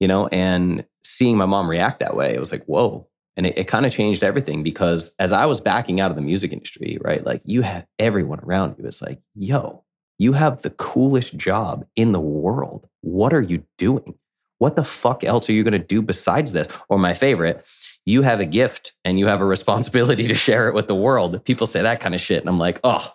You 0.00 0.08
know, 0.08 0.26
and 0.28 0.84
seeing 1.04 1.36
my 1.36 1.46
mom 1.46 1.68
react 1.68 2.00
that 2.00 2.16
way, 2.16 2.34
it 2.34 2.40
was 2.40 2.50
like, 2.50 2.64
whoa. 2.64 3.08
And 3.36 3.46
it, 3.46 3.58
it 3.58 3.68
kind 3.68 3.86
of 3.86 3.92
changed 3.92 4.22
everything 4.22 4.62
because 4.62 5.14
as 5.18 5.32
I 5.32 5.46
was 5.46 5.60
backing 5.60 6.00
out 6.00 6.10
of 6.10 6.16
the 6.16 6.22
music 6.22 6.52
industry, 6.52 6.98
right? 7.00 7.24
Like 7.24 7.42
you 7.44 7.62
have 7.62 7.86
everyone 7.98 8.40
around 8.40 8.76
you. 8.78 8.86
It's 8.86 9.02
like, 9.02 9.20
yo, 9.34 9.84
you 10.18 10.32
have 10.32 10.62
the 10.62 10.70
coolest 10.70 11.36
job 11.36 11.84
in 11.96 12.12
the 12.12 12.20
world. 12.20 12.88
What 13.00 13.32
are 13.32 13.40
you 13.40 13.64
doing? 13.78 14.14
What 14.58 14.76
the 14.76 14.84
fuck 14.84 15.24
else 15.24 15.48
are 15.48 15.52
you 15.52 15.64
going 15.64 15.72
to 15.72 15.78
do 15.78 16.00
besides 16.00 16.52
this? 16.52 16.68
Or 16.88 16.98
my 16.98 17.14
favorite, 17.14 17.66
you 18.06 18.22
have 18.22 18.40
a 18.40 18.46
gift 18.46 18.92
and 19.04 19.18
you 19.18 19.26
have 19.26 19.40
a 19.40 19.46
responsibility 19.46 20.26
to 20.28 20.34
share 20.34 20.68
it 20.68 20.74
with 20.74 20.88
the 20.88 20.94
world. 20.94 21.44
People 21.44 21.66
say 21.66 21.82
that 21.82 22.00
kind 22.00 22.14
of 22.14 22.20
shit. 22.20 22.40
And 22.40 22.48
I'm 22.48 22.58
like, 22.58 22.80
oh, 22.84 23.12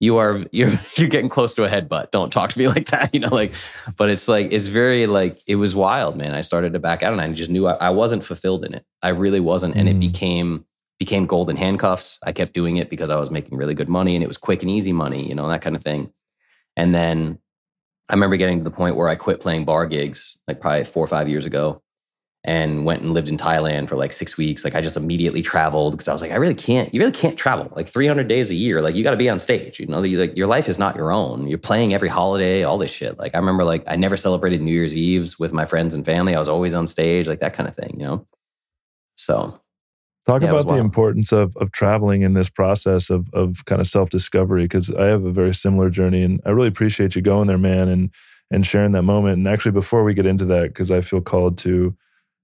you 0.00 0.16
are 0.16 0.44
you're 0.52 0.72
you're 0.96 1.08
getting 1.08 1.28
close 1.28 1.54
to 1.56 1.64
a 1.64 1.68
headbutt. 1.68 2.10
Don't 2.10 2.32
talk 2.32 2.50
to 2.50 2.58
me 2.58 2.68
like 2.76 2.86
that, 2.90 3.14
you 3.14 3.20
know. 3.20 3.28
Like, 3.28 3.52
but 3.96 4.10
it's 4.10 4.28
like 4.28 4.52
it's 4.52 4.66
very 4.66 5.06
like 5.06 5.42
it 5.46 5.56
was 5.56 5.74
wild, 5.74 6.16
man. 6.16 6.34
I 6.34 6.40
started 6.40 6.72
to 6.74 6.78
back 6.78 7.02
out, 7.02 7.12
and 7.12 7.20
I 7.20 7.30
just 7.32 7.50
knew 7.50 7.66
I, 7.66 7.74
I 7.74 7.90
wasn't 7.90 8.24
fulfilled 8.24 8.64
in 8.64 8.74
it. 8.74 8.84
I 9.02 9.10
really 9.10 9.40
wasn't, 9.40 9.76
and 9.76 9.88
it 9.88 9.96
Mm. 9.96 10.00
became 10.00 10.64
became 10.98 11.26
golden 11.26 11.56
handcuffs. 11.56 12.18
I 12.24 12.32
kept 12.32 12.54
doing 12.54 12.76
it 12.76 12.90
because 12.90 13.08
I 13.10 13.16
was 13.16 13.30
making 13.30 13.56
really 13.56 13.74
good 13.74 13.88
money, 13.88 14.14
and 14.16 14.24
it 14.24 14.26
was 14.26 14.36
quick 14.36 14.62
and 14.62 14.70
easy 14.70 14.92
money, 14.92 15.28
you 15.28 15.34
know, 15.34 15.48
that 15.48 15.62
kind 15.62 15.76
of 15.76 15.82
thing. 15.82 16.12
And 16.76 16.94
then 16.94 17.38
I 18.08 18.14
remember 18.14 18.36
getting 18.36 18.58
to 18.58 18.64
the 18.64 18.70
point 18.70 18.96
where 18.96 19.08
I 19.08 19.14
quit 19.14 19.40
playing 19.40 19.64
bar 19.64 19.86
gigs, 19.86 20.36
like 20.48 20.60
probably 20.60 20.84
four 20.84 21.04
or 21.04 21.08
five 21.08 21.28
years 21.28 21.46
ago, 21.46 21.82
and 22.44 22.84
went 22.84 23.02
and 23.02 23.12
lived 23.12 23.28
in 23.28 23.36
Thailand 23.36 23.88
for 23.88 23.96
like 23.96 24.12
six 24.12 24.36
weeks. 24.36 24.64
Like 24.64 24.74
I 24.74 24.80
just 24.80 24.96
immediately 24.96 25.42
traveled 25.42 25.92
because 25.92 26.08
I 26.08 26.12
was 26.12 26.22
like, 26.22 26.30
I 26.30 26.36
really 26.36 26.54
can't. 26.54 26.92
You 26.94 27.00
really 27.00 27.12
can't 27.12 27.36
travel 27.36 27.70
like 27.74 27.88
300 27.88 28.28
days 28.28 28.50
a 28.50 28.54
year. 28.54 28.80
Like 28.80 28.94
you 28.94 29.02
got 29.02 29.10
to 29.10 29.16
be 29.16 29.28
on 29.28 29.38
stage. 29.38 29.80
You 29.80 29.86
know, 29.86 30.02
you, 30.02 30.18
like 30.18 30.36
your 30.36 30.46
life 30.46 30.68
is 30.68 30.78
not 30.78 30.96
your 30.96 31.12
own. 31.12 31.48
You're 31.48 31.58
playing 31.58 31.94
every 31.94 32.08
holiday, 32.08 32.62
all 32.62 32.78
this 32.78 32.92
shit. 32.92 33.18
Like 33.18 33.34
I 33.34 33.38
remember, 33.38 33.64
like 33.64 33.82
I 33.86 33.96
never 33.96 34.16
celebrated 34.16 34.62
New 34.62 34.72
Year's 34.72 34.96
Eves 34.96 35.38
with 35.38 35.52
my 35.52 35.66
friends 35.66 35.94
and 35.94 36.04
family. 36.04 36.34
I 36.34 36.38
was 36.38 36.48
always 36.48 36.74
on 36.74 36.86
stage, 36.86 37.26
like 37.26 37.40
that 37.40 37.54
kind 37.54 37.68
of 37.68 37.74
thing. 37.76 37.94
You 37.98 38.06
know. 38.06 38.26
So 39.16 39.60
Talk 40.26 40.42
Yeah, 40.42 40.50
about 40.50 40.68
the 40.68 40.74
wild. 40.74 40.84
importance 40.84 41.32
of 41.32 41.56
of 41.56 41.72
traveling 41.72 42.22
in 42.22 42.34
this 42.34 42.50
process 42.50 43.08
of 43.10 43.28
of 43.32 43.64
kind 43.64 43.80
of 43.80 43.88
self 43.88 44.10
discovery 44.10 44.64
because 44.64 44.90
I 44.90 45.06
have 45.06 45.24
a 45.24 45.32
very 45.32 45.54
similar 45.54 45.88
journey 45.90 46.22
and 46.22 46.40
I 46.44 46.50
really 46.50 46.68
appreciate 46.68 47.16
you 47.16 47.22
going 47.22 47.48
there, 47.48 47.58
man, 47.58 47.88
and 47.88 48.10
and 48.50 48.66
sharing 48.66 48.92
that 48.92 49.02
moment. 49.04 49.38
And 49.38 49.48
actually, 49.48 49.72
before 49.72 50.04
we 50.04 50.14
get 50.14 50.26
into 50.26 50.44
that, 50.46 50.68
because 50.68 50.90
I 50.90 51.00
feel 51.00 51.22
called 51.22 51.56
to 51.58 51.96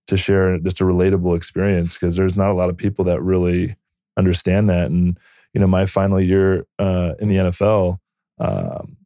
to 0.08 0.16
share 0.16 0.58
just 0.58 0.80
a 0.80 0.84
relatable 0.84 1.36
experience 1.36 1.94
because 1.94 2.16
there's 2.16 2.36
not 2.36 2.50
a 2.50 2.54
lot 2.54 2.70
of 2.70 2.76
people 2.76 3.04
that 3.06 3.20
really 3.22 3.76
understand 4.16 4.68
that. 4.70 4.86
And 4.86 5.18
you 5.52 5.60
know, 5.60 5.66
my 5.66 5.86
final 5.86 6.20
year 6.20 6.66
uh, 6.78 7.14
in 7.20 7.28
the 7.28 7.36
NFL. 7.36 7.98
Um, 8.38 8.96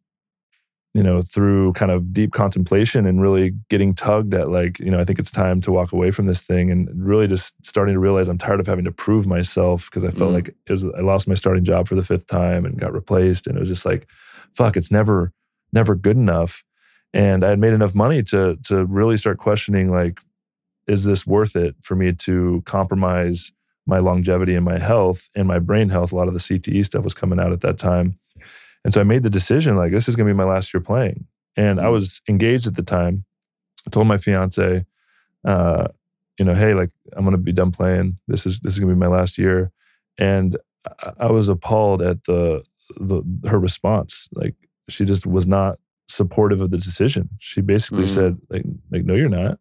you 0.94 1.02
know, 1.02 1.20
through 1.20 1.72
kind 1.74 1.92
of 1.92 2.12
deep 2.12 2.32
contemplation 2.32 3.06
and 3.06 3.20
really 3.20 3.52
getting 3.68 3.94
tugged 3.94 4.34
at 4.34 4.48
like, 4.48 4.80
you 4.80 4.90
know, 4.90 4.98
I 4.98 5.04
think 5.04 5.18
it's 5.18 5.30
time 5.30 5.60
to 5.60 5.70
walk 5.70 5.92
away 5.92 6.10
from 6.10 6.26
this 6.26 6.40
thing 6.40 6.70
and 6.72 6.88
really 6.94 7.28
just 7.28 7.54
starting 7.64 7.92
to 7.94 8.00
realize 8.00 8.26
I'm 8.28 8.38
tired 8.38 8.58
of 8.58 8.66
having 8.66 8.86
to 8.86 8.90
prove 8.90 9.26
myself 9.26 9.84
because 9.84 10.04
I 10.04 10.10
felt 10.10 10.30
Mm. 10.30 10.34
like 10.34 10.48
it 10.48 10.70
was, 10.70 10.86
I 10.86 11.00
lost 11.02 11.28
my 11.28 11.34
starting 11.34 11.62
job 11.62 11.86
for 11.86 11.94
the 11.94 12.02
fifth 12.02 12.26
time 12.26 12.64
and 12.64 12.80
got 12.80 12.92
replaced. 12.92 13.46
And 13.46 13.56
it 13.56 13.60
was 13.60 13.68
just 13.68 13.84
like, 13.84 14.08
fuck, 14.54 14.76
it's 14.76 14.90
never, 14.90 15.30
never 15.72 15.94
good 15.94 16.16
enough. 16.16 16.64
And 17.12 17.44
I 17.44 17.50
had 17.50 17.60
made 17.60 17.74
enough 17.74 17.94
money 17.94 18.22
to 18.24 18.56
to 18.64 18.84
really 18.86 19.18
start 19.18 19.38
questioning 19.38 19.90
like, 19.90 20.20
is 20.89 21.05
this 21.05 21.27
worth 21.27 21.55
it 21.56 21.77
for 21.82 21.94
me 21.94 22.12
to 22.12 22.62
compromise 22.66 23.52
my 23.86 23.98
longevity 23.98 24.55
and 24.55 24.65
my 24.65 24.78
health 24.78 25.28
and 25.35 25.47
my 25.47 25.59
brain 25.59 25.89
health? 25.90 26.12
A 26.12 26.16
lot 26.16 26.28
of 26.28 26.35
the 26.35 26.40
CTE 26.40 26.85
stuff 26.85 27.05
was 27.05 27.15
coming 27.15 27.39
out 27.39 27.52
at 27.52 27.60
that 27.60 27.78
time. 27.78 28.19
And 28.85 28.94
so 28.94 29.01
I 29.01 29.05
made 29.05 29.23
the 29.23 29.31
decision 29.31 29.77
like 29.77 29.93
this 29.93 30.09
is 30.09 30.16
going 30.16 30.27
to 30.27 30.32
be 30.32 30.36
my 30.36 30.44
last 30.44 30.73
year 30.73 30.81
playing. 30.81 31.27
And 31.56 31.81
I 31.81 31.85
Mhm. 31.86 31.93
was 31.93 32.20
engaged 32.28 32.66
at 32.66 32.74
the 32.74 32.82
time. 32.82 33.24
I 33.86 33.90
told 33.90 34.06
my 34.06 34.19
fiance, 34.19 34.85
uh, 35.44 35.89
you 36.39 36.44
know, 36.44 36.55
hey, 36.55 36.74
like 36.74 36.90
I'm 37.15 37.24
going 37.24 37.32
to 37.32 37.39
be 37.43 37.52
done 37.52 37.73
playing. 37.73 38.19
This 38.28 38.47
is 38.47 38.60
this 38.60 38.74
is 38.74 38.81
going 38.81 38.90
to 38.90 38.94
be 38.94 38.98
my 38.98 39.09
last 39.15 39.39
year. 39.39 39.70
And 40.19 40.56
I, 41.02 41.12
I 41.20 41.31
was 41.31 41.48
appalled 41.48 42.01
at 42.02 42.24
the 42.24 42.62
the 42.98 43.23
her 43.48 43.59
response. 43.59 44.28
Like 44.32 44.55
she 44.89 45.05
just 45.05 45.27
was 45.27 45.47
not 45.47 45.78
supportive 46.09 46.60
of 46.62 46.70
the 46.70 46.78
decision. 46.78 47.28
She 47.39 47.60
basically 47.60 48.05
Mm. 48.05 48.15
said, 48.15 48.39
like, 48.48 48.65
like, 48.90 49.05
no, 49.05 49.15
you're 49.15 49.28
not. 49.28 49.59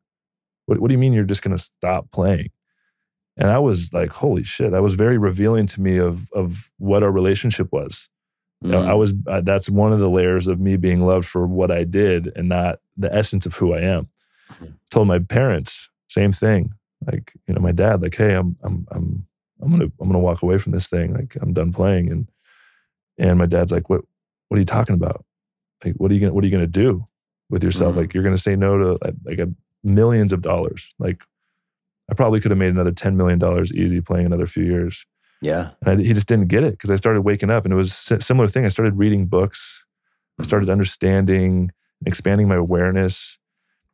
What, 0.68 0.80
what 0.80 0.88
do 0.90 0.94
you 0.94 0.98
mean 1.00 1.14
you're 1.14 1.24
just 1.24 1.42
going 1.42 1.58
to 1.58 1.62
stop 1.64 2.12
playing? 2.12 2.52
And 3.36 3.50
I 3.50 3.60
was 3.60 3.92
like, 3.94 4.12
holy 4.12 4.44
shit. 4.44 4.72
That 4.72 4.82
was 4.84 4.96
very 4.96 5.18
revealing 5.18 5.66
to 5.68 5.82
me 5.82 5.98
of 5.98 6.32
of 6.34 6.70
what 6.78 7.04
our 7.04 7.12
relationship 7.12 7.72
was. 7.72 8.10
You 8.62 8.72
know, 8.72 8.82
mm, 8.82 8.90
I 8.90 8.94
was 8.96 9.14
uh, 9.28 9.42
that's 9.42 9.70
one 9.70 9.94
of 9.94 10.00
the 10.00 10.10
layers 10.10 10.48
of 10.48 10.60
me 10.60 10.78
being 10.78 11.02
loved 11.02 11.28
for 11.28 11.46
what 11.46 11.70
I 11.70 11.84
did 11.84 12.32
and 12.36 12.50
not 12.50 12.80
the 12.96 13.14
essence 13.14 13.46
of 13.46 13.56
who 13.56 13.74
I 13.74 13.82
am. 13.82 14.10
Mhm. 14.52 14.74
Told 14.90 15.08
my 15.08 15.20
parents 15.20 15.90
same 16.10 16.32
thing. 16.32 16.74
Like 17.06 17.34
you 17.48 17.54
know, 17.54 17.62
my 17.62 17.72
dad, 17.72 18.02
like, 18.02 18.16
hey, 18.16 18.34
I'm 18.34 18.56
I'm 18.64 18.88
I'm 18.90 19.28
I'm 19.62 19.70
gonna 19.70 19.92
I'm 20.02 20.08
gonna 20.08 20.18
walk 20.20 20.42
away 20.42 20.58
from 20.58 20.72
this 20.72 20.88
thing. 20.88 21.14
Like 21.14 21.38
I'm 21.40 21.54
done 21.54 21.72
playing. 21.72 22.10
And 22.12 22.28
and 23.20 23.38
my 23.38 23.46
dad's 23.46 23.72
like, 23.72 23.88
what 23.90 24.02
What 24.48 24.58
are 24.58 24.60
you 24.60 24.66
talking 24.66 24.96
about? 24.96 25.24
Like, 25.86 25.94
what 25.98 26.10
are 26.10 26.16
you 26.16 26.20
gonna 26.22 26.34
What 26.34 26.44
are 26.44 26.48
you 26.48 26.52
gonna 26.52 26.66
do 26.66 27.06
with 27.52 27.64
yourself? 27.64 27.94
Mhm. 27.94 27.98
Like 27.98 28.14
you're 28.16 28.24
gonna 28.24 28.38
say 28.40 28.56
no 28.56 28.78
to 28.80 28.98
like, 29.06 29.16
like 29.24 29.40
a 29.40 29.50
millions 29.84 30.34
of 30.34 30.42
dollars. 30.42 30.94
Like 31.00 31.24
I 32.10 32.14
probably 32.14 32.40
could 32.42 32.52
have 32.52 32.58
made 32.58 32.70
another 32.72 32.92
ten 32.92 33.18
million 33.18 33.40
dollars 33.40 33.72
easy 33.74 34.02
playing 34.02 34.26
another 34.26 34.48
few 34.48 34.64
years. 34.64 35.06
yeah. 35.42 35.72
And 35.86 36.00
I, 36.00 36.04
he 36.04 36.14
just 36.14 36.28
didn't 36.28 36.48
get 36.48 36.64
it 36.64 36.72
because 36.72 36.90
I 36.90 36.96
started 36.96 37.22
waking 37.22 37.50
up 37.50 37.64
and 37.66 37.74
it 37.74 37.78
was 37.78 38.12
a 38.12 38.22
similar 38.22 38.48
thing. 38.48 38.66
I 38.66 38.70
started 38.70 38.98
reading 38.98 39.26
books. 39.28 39.84
I 40.40 40.44
started 40.44 40.70
understanding, 40.70 41.72
expanding 42.06 42.48
my 42.48 42.56
awareness. 42.56 43.38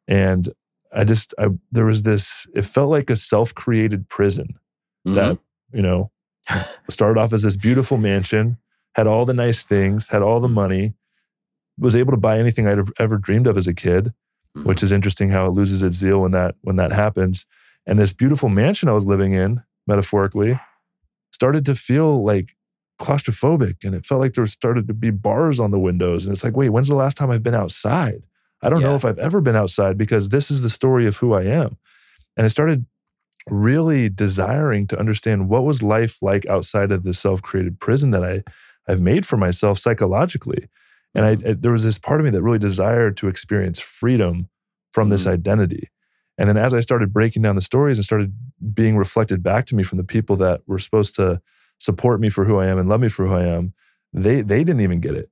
And 0.07 0.49
I 0.93 1.05
just, 1.05 1.33
I, 1.39 1.47
there 1.71 1.85
was 1.85 2.03
this, 2.03 2.45
it 2.53 2.63
felt 2.65 2.89
like 2.89 3.09
a 3.09 3.15
self 3.15 3.53
created 3.55 4.09
prison 4.09 4.59
Mhm. 5.07 5.15
that, 5.15 5.37
you 5.73 5.81
know, 5.81 6.11
started 6.89 7.19
off 7.19 7.33
as 7.33 7.43
this 7.43 7.55
beautiful 7.57 7.97
mansion, 7.97 8.57
had 8.95 9.07
all 9.07 9.25
the 9.25 9.33
nice 9.33 9.63
things, 9.63 10.07
had 10.09 10.21
all 10.21 10.39
the 10.39 10.47
money, 10.47 10.93
was 11.79 11.95
able 11.95 12.11
to 12.11 12.17
buy 12.17 12.37
anything 12.37 12.67
I'd 12.67 12.79
ever 12.99 13.17
dreamed 13.17 13.47
of 13.47 13.57
as 13.57 13.67
a 13.67 13.73
kid 13.73 14.13
Mhm. 14.57 14.65
which 14.65 14.83
is 14.83 14.91
interesting 14.91 15.29
how 15.29 15.47
it 15.47 15.51
loses 15.53 15.81
its 15.83 15.95
zeal 15.95 16.19
when 16.21 16.31
that 16.31 16.55
when 16.61 16.75
that 16.75 16.91
happens. 16.91 17.45
And 17.85 17.99
this 17.99 18.13
beautiful 18.13 18.49
mansion 18.49 18.87
I 18.87 18.93
was 18.93 19.05
living 19.05 19.33
in, 19.33 19.61
metaphorically, 19.87 20.59
started 21.31 21.65
to 21.65 21.75
feel 21.75 22.23
like 22.23 22.55
claustrophobic, 23.01 23.83
and 23.83 23.95
it 23.95 24.05
felt 24.05 24.21
like 24.21 24.33
there 24.33 24.45
started 24.45 24.87
to 24.87 24.93
be 24.93 25.09
bars 25.09 25.59
on 25.59 25.71
the 25.71 25.79
windows. 25.79 26.25
And 26.25 26.33
it's 26.33 26.43
like, 26.43 26.55
wait, 26.55 26.69
when's 26.69 26.87
the 26.87 26.95
last 26.95 27.17
time 27.17 27.31
I've 27.31 27.43
been 27.43 27.55
outside? 27.55 28.23
I 28.61 28.69
don't 28.69 28.81
know 28.81 28.95
if 28.95 29.03
I've 29.03 29.19
ever 29.19 29.41
been 29.41 29.55
outside 29.57 29.97
because 29.97 30.29
this 30.29 30.49
is 30.49 30.61
the 30.61 30.69
story 30.69 31.05
of 31.07 31.17
who 31.17 31.33
I 31.33 31.43
am. 31.43 31.77
And 32.37 32.45
I 32.45 32.47
started 32.47 32.85
really 33.49 34.07
desiring 34.07 34.87
to 34.87 34.97
understand 34.99 35.49
what 35.49 35.65
was 35.65 35.83
life 35.83 36.19
like 36.21 36.45
outside 36.45 36.91
of 36.91 37.03
the 37.03 37.13
self-created 37.13 37.79
prison 37.79 38.11
that 38.11 38.23
I 38.23 38.43
I've 38.87 39.01
made 39.01 39.25
for 39.25 39.35
myself 39.37 39.79
psychologically. 39.79 40.69
And 41.15 41.25
I, 41.25 41.31
I- 41.49 41.53
there 41.53 41.71
was 41.71 41.83
this 41.83 41.97
part 41.99 42.19
of 42.19 42.25
me 42.25 42.31
that 42.31 42.41
really 42.43 42.59
desired 42.59 43.17
to 43.17 43.27
experience 43.27 43.79
freedom 43.79 44.49
from 44.91 45.09
this 45.09 45.25
Mhm. 45.25 45.31
identity. 45.33 45.89
And 46.37 46.49
then 46.49 46.57
as 46.57 46.73
I 46.73 46.79
started 46.79 47.13
breaking 47.13 47.43
down 47.43 47.55
the 47.55 47.61
stories 47.61 47.97
and 47.97 48.05
started 48.05 48.33
being 48.73 48.97
reflected 48.97 49.43
back 49.43 49.65
to 49.67 49.75
me 49.75 49.83
from 49.83 49.97
the 49.99 50.03
people 50.03 50.35
that 50.37 50.61
were 50.67 50.79
supposed 50.79 51.15
to 51.15 51.41
support 51.79 52.19
me 52.19 52.29
for 52.29 52.45
who 52.45 52.57
I 52.57 52.67
am 52.67 52.77
and 52.79 52.89
love 52.89 53.01
me 53.01 53.09
for 53.09 53.27
who 53.27 53.33
I 53.35 53.43
am, 53.45 53.73
they 54.13 54.41
they 54.41 54.63
didn't 54.63 54.81
even 54.81 54.99
get 54.99 55.13
it. 55.13 55.29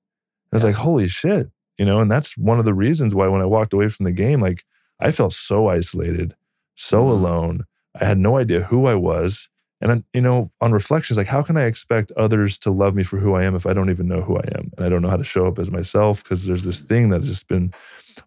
And 0.51 0.53
I 0.53 0.55
was 0.57 0.63
like, 0.63 0.75
holy 0.75 1.07
shit, 1.07 1.49
you 1.77 1.85
know. 1.85 1.99
And 1.99 2.11
that's 2.11 2.37
one 2.37 2.59
of 2.59 2.65
the 2.65 2.73
reasons 2.73 3.15
why 3.15 3.27
when 3.27 3.41
I 3.41 3.45
walked 3.45 3.73
away 3.73 3.87
from 3.89 4.05
the 4.05 4.11
game, 4.11 4.41
like 4.41 4.63
I 4.99 5.11
felt 5.11 5.33
so 5.33 5.69
isolated, 5.69 6.35
so 6.75 7.03
Mhm. 7.03 7.11
alone. 7.11 7.65
I 7.99 8.05
had 8.05 8.17
no 8.19 8.37
idea 8.37 8.61
who 8.63 8.85
I 8.85 8.95
was. 8.95 9.49
And 9.81 10.03
you 10.13 10.21
know, 10.21 10.51
on 10.61 10.71
reflections, 10.71 11.17
like 11.17 11.27
how 11.27 11.41
can 11.41 11.57
I 11.57 11.65
expect 11.65 12.11
others 12.11 12.57
to 12.59 12.71
love 12.71 12.93
me 12.95 13.03
for 13.03 13.17
who 13.17 13.33
I 13.33 13.43
am 13.43 13.55
if 13.55 13.65
I 13.65 13.73
don't 13.73 13.89
even 13.89 14.07
know 14.07 14.21
who 14.21 14.37
I 14.37 14.47
am 14.55 14.71
and 14.77 14.85
I 14.85 14.89
don't 14.89 15.01
know 15.01 15.09
how 15.09 15.17
to 15.17 15.23
show 15.23 15.47
up 15.47 15.57
as 15.57 15.71
myself? 15.71 16.23
Because 16.23 16.45
there's 16.45 16.63
this 16.63 16.81
thing 16.81 17.09
that's 17.09 17.25
just 17.25 17.47
been 17.47 17.73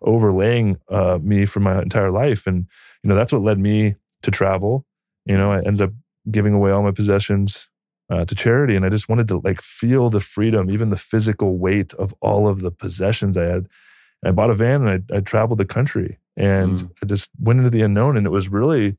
overlaying 0.03 0.79
uh, 0.89 1.19
me 1.23 1.45
for 1.45 1.61
my 1.61 1.81
entire 1.81 2.11
life, 2.11 2.47
and 2.47 2.67
you 3.03 3.09
know 3.09 3.15
that's 3.15 3.33
what 3.33 3.43
led 3.43 3.59
me 3.59 3.95
to 4.23 4.31
travel. 4.31 4.85
You 5.27 5.37
know, 5.37 5.53
I 5.53 5.59
ended 5.59 5.83
up 5.83 5.93
giving 6.31 6.55
away 6.55 6.71
all 6.73 6.83
my 6.83 6.91
possessions 6.91 7.69
uh, 8.11 8.25
to 8.25 8.35
charity, 8.35 8.75
and 8.75 8.85
I 8.85 8.89
just 8.89 9.09
wanted 9.09 9.29
to 9.29 9.41
like 9.45 9.61
feel 9.61 10.11
the 10.11 10.21
freedom, 10.21 10.71
even 10.71 10.91
the 10.91 10.97
physical 10.97 11.57
weight 11.57 11.95
of 11.95 12.15
all 12.21 12.49
of 12.49 12.61
the 12.61 12.71
possessions 12.71 13.37
I 13.37 13.45
had. 13.45 13.69
And 14.23 14.29
I 14.29 14.31
bought 14.33 14.51
a 14.51 14.55
van 14.55 14.87
and 14.87 15.05
I, 15.13 15.17
I 15.17 15.21
traveled 15.21 15.61
the 15.61 15.65
country, 15.65 16.19
and 16.37 16.79
Mm. 16.79 16.91
I 17.03 17.07
just 17.07 17.31
went 17.39 17.59
into 17.61 17.71
the 17.71 17.83
unknown, 17.83 18.17
and 18.17 18.27
it 18.27 18.31
was 18.31 18.49
really 18.49 18.97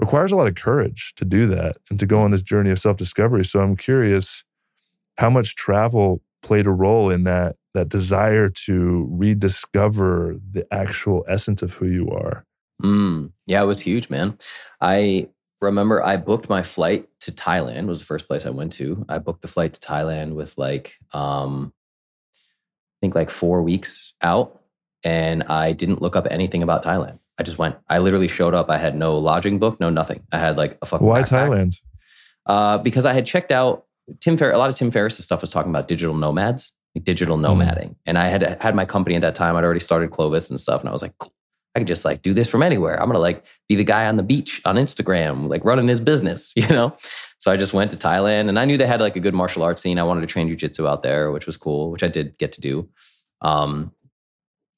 requires 0.00 0.32
a 0.32 0.36
lot 0.36 0.46
of 0.46 0.54
courage 0.54 1.12
to 1.16 1.24
do 1.24 1.46
that 1.46 1.76
and 1.90 1.98
to 1.98 2.06
go 2.06 2.20
on 2.22 2.30
this 2.30 2.42
journey 2.42 2.70
of 2.70 2.78
self 2.78 2.96
discovery. 2.96 3.44
So 3.44 3.60
I'm 3.60 3.76
curious 3.76 4.42
how 5.18 5.30
much 5.30 5.54
travel 5.54 6.22
played 6.42 6.66
a 6.66 6.70
role 6.70 7.10
in 7.10 7.24
that 7.24 7.56
that 7.74 7.88
desire 7.88 8.48
to 8.48 9.06
rediscover 9.10 10.34
the 10.50 10.66
actual 10.72 11.24
essence 11.28 11.62
of 11.62 11.74
who 11.74 11.86
you 11.86 12.10
are. 12.10 12.44
Mm, 12.82 13.30
yeah, 13.46 13.62
it 13.62 13.66
was 13.66 13.80
huge, 13.80 14.10
man. 14.10 14.36
I 14.80 15.28
remember 15.60 16.02
I 16.02 16.16
booked 16.16 16.48
my 16.48 16.62
flight 16.62 17.06
to 17.20 17.30
Thailand 17.30 17.86
was 17.86 18.00
the 18.00 18.06
first 18.06 18.26
place 18.26 18.46
I 18.46 18.50
went 18.50 18.72
to. 18.74 19.04
I 19.08 19.18
booked 19.18 19.42
the 19.42 19.48
flight 19.48 19.74
to 19.74 19.80
Thailand 19.80 20.32
with 20.32 20.56
like 20.56 20.96
um 21.12 21.72
I 22.32 22.96
think 23.02 23.14
like 23.14 23.30
4 23.30 23.62
weeks 23.62 24.14
out 24.22 24.60
and 25.04 25.42
I 25.44 25.72
didn't 25.72 26.02
look 26.02 26.16
up 26.16 26.26
anything 26.30 26.62
about 26.62 26.84
Thailand. 26.84 27.18
I 27.40 27.42
just 27.42 27.56
went. 27.58 27.76
I 27.88 27.98
literally 27.98 28.28
showed 28.28 28.52
up. 28.54 28.68
I 28.70 28.76
had 28.76 28.94
no 28.94 29.16
lodging 29.16 29.58
book, 29.58 29.80
no 29.80 29.88
nothing. 29.88 30.22
I 30.30 30.38
had 30.38 30.58
like 30.58 30.76
a 30.82 30.86
fucking 30.86 31.06
Why 31.06 31.22
backpack. 31.22 31.48
Thailand? 31.48 31.76
Uh, 32.44 32.76
because 32.78 33.06
I 33.06 33.14
had 33.14 33.24
checked 33.24 33.50
out 33.50 33.86
Tim 34.20 34.36
Fer. 34.36 34.52
A 34.52 34.58
lot 34.58 34.68
of 34.68 34.76
Tim 34.76 34.90
Ferriss' 34.90 35.24
stuff 35.24 35.40
was 35.40 35.50
talking 35.50 35.70
about 35.70 35.88
digital 35.88 36.14
nomads, 36.14 36.72
like 36.94 37.04
digital 37.04 37.38
Mm. 37.38 37.42
nomading, 37.62 37.94
and 38.04 38.18
I 38.18 38.28
had 38.28 38.58
had 38.60 38.74
my 38.74 38.84
company 38.84 39.14
at 39.16 39.22
that 39.22 39.34
time. 39.34 39.56
I'd 39.56 39.64
already 39.64 39.80
started 39.80 40.10
Clovis 40.10 40.50
and 40.50 40.60
stuff, 40.60 40.80
and 40.82 40.88
I 40.88 40.92
was 40.92 41.00
like, 41.02 41.16
cool. 41.18 41.32
I 41.74 41.78
could 41.78 41.86
just 41.88 42.04
like 42.04 42.20
do 42.22 42.34
this 42.34 42.48
from 42.50 42.62
anywhere. 42.64 43.00
I'm 43.00 43.08
gonna 43.08 43.20
like 43.20 43.44
be 43.68 43.76
the 43.76 43.84
guy 43.84 44.06
on 44.06 44.16
the 44.16 44.24
beach 44.24 44.60
on 44.66 44.74
Instagram, 44.76 45.48
like 45.48 45.64
running 45.64 45.86
his 45.88 46.00
business, 46.00 46.52
you 46.56 46.66
know. 46.68 46.94
So 47.38 47.50
I 47.52 47.56
just 47.56 47.72
went 47.72 47.90
to 47.92 47.96
Thailand, 47.96 48.48
and 48.50 48.58
I 48.58 48.64
knew 48.66 48.76
they 48.76 48.86
had 48.88 49.00
like 49.00 49.16
a 49.16 49.20
good 49.20 49.34
martial 49.34 49.62
arts 49.62 49.80
scene. 49.80 49.98
I 49.98 50.02
wanted 50.02 50.20
to 50.22 50.26
train 50.26 50.48
jujitsu 50.54 50.86
out 50.86 51.02
there, 51.02 51.30
which 51.30 51.46
was 51.46 51.56
cool, 51.56 51.90
which 51.92 52.02
I 52.02 52.08
did 52.08 52.36
get 52.38 52.52
to 52.52 52.60
do. 52.60 52.88
Um, 53.40 53.92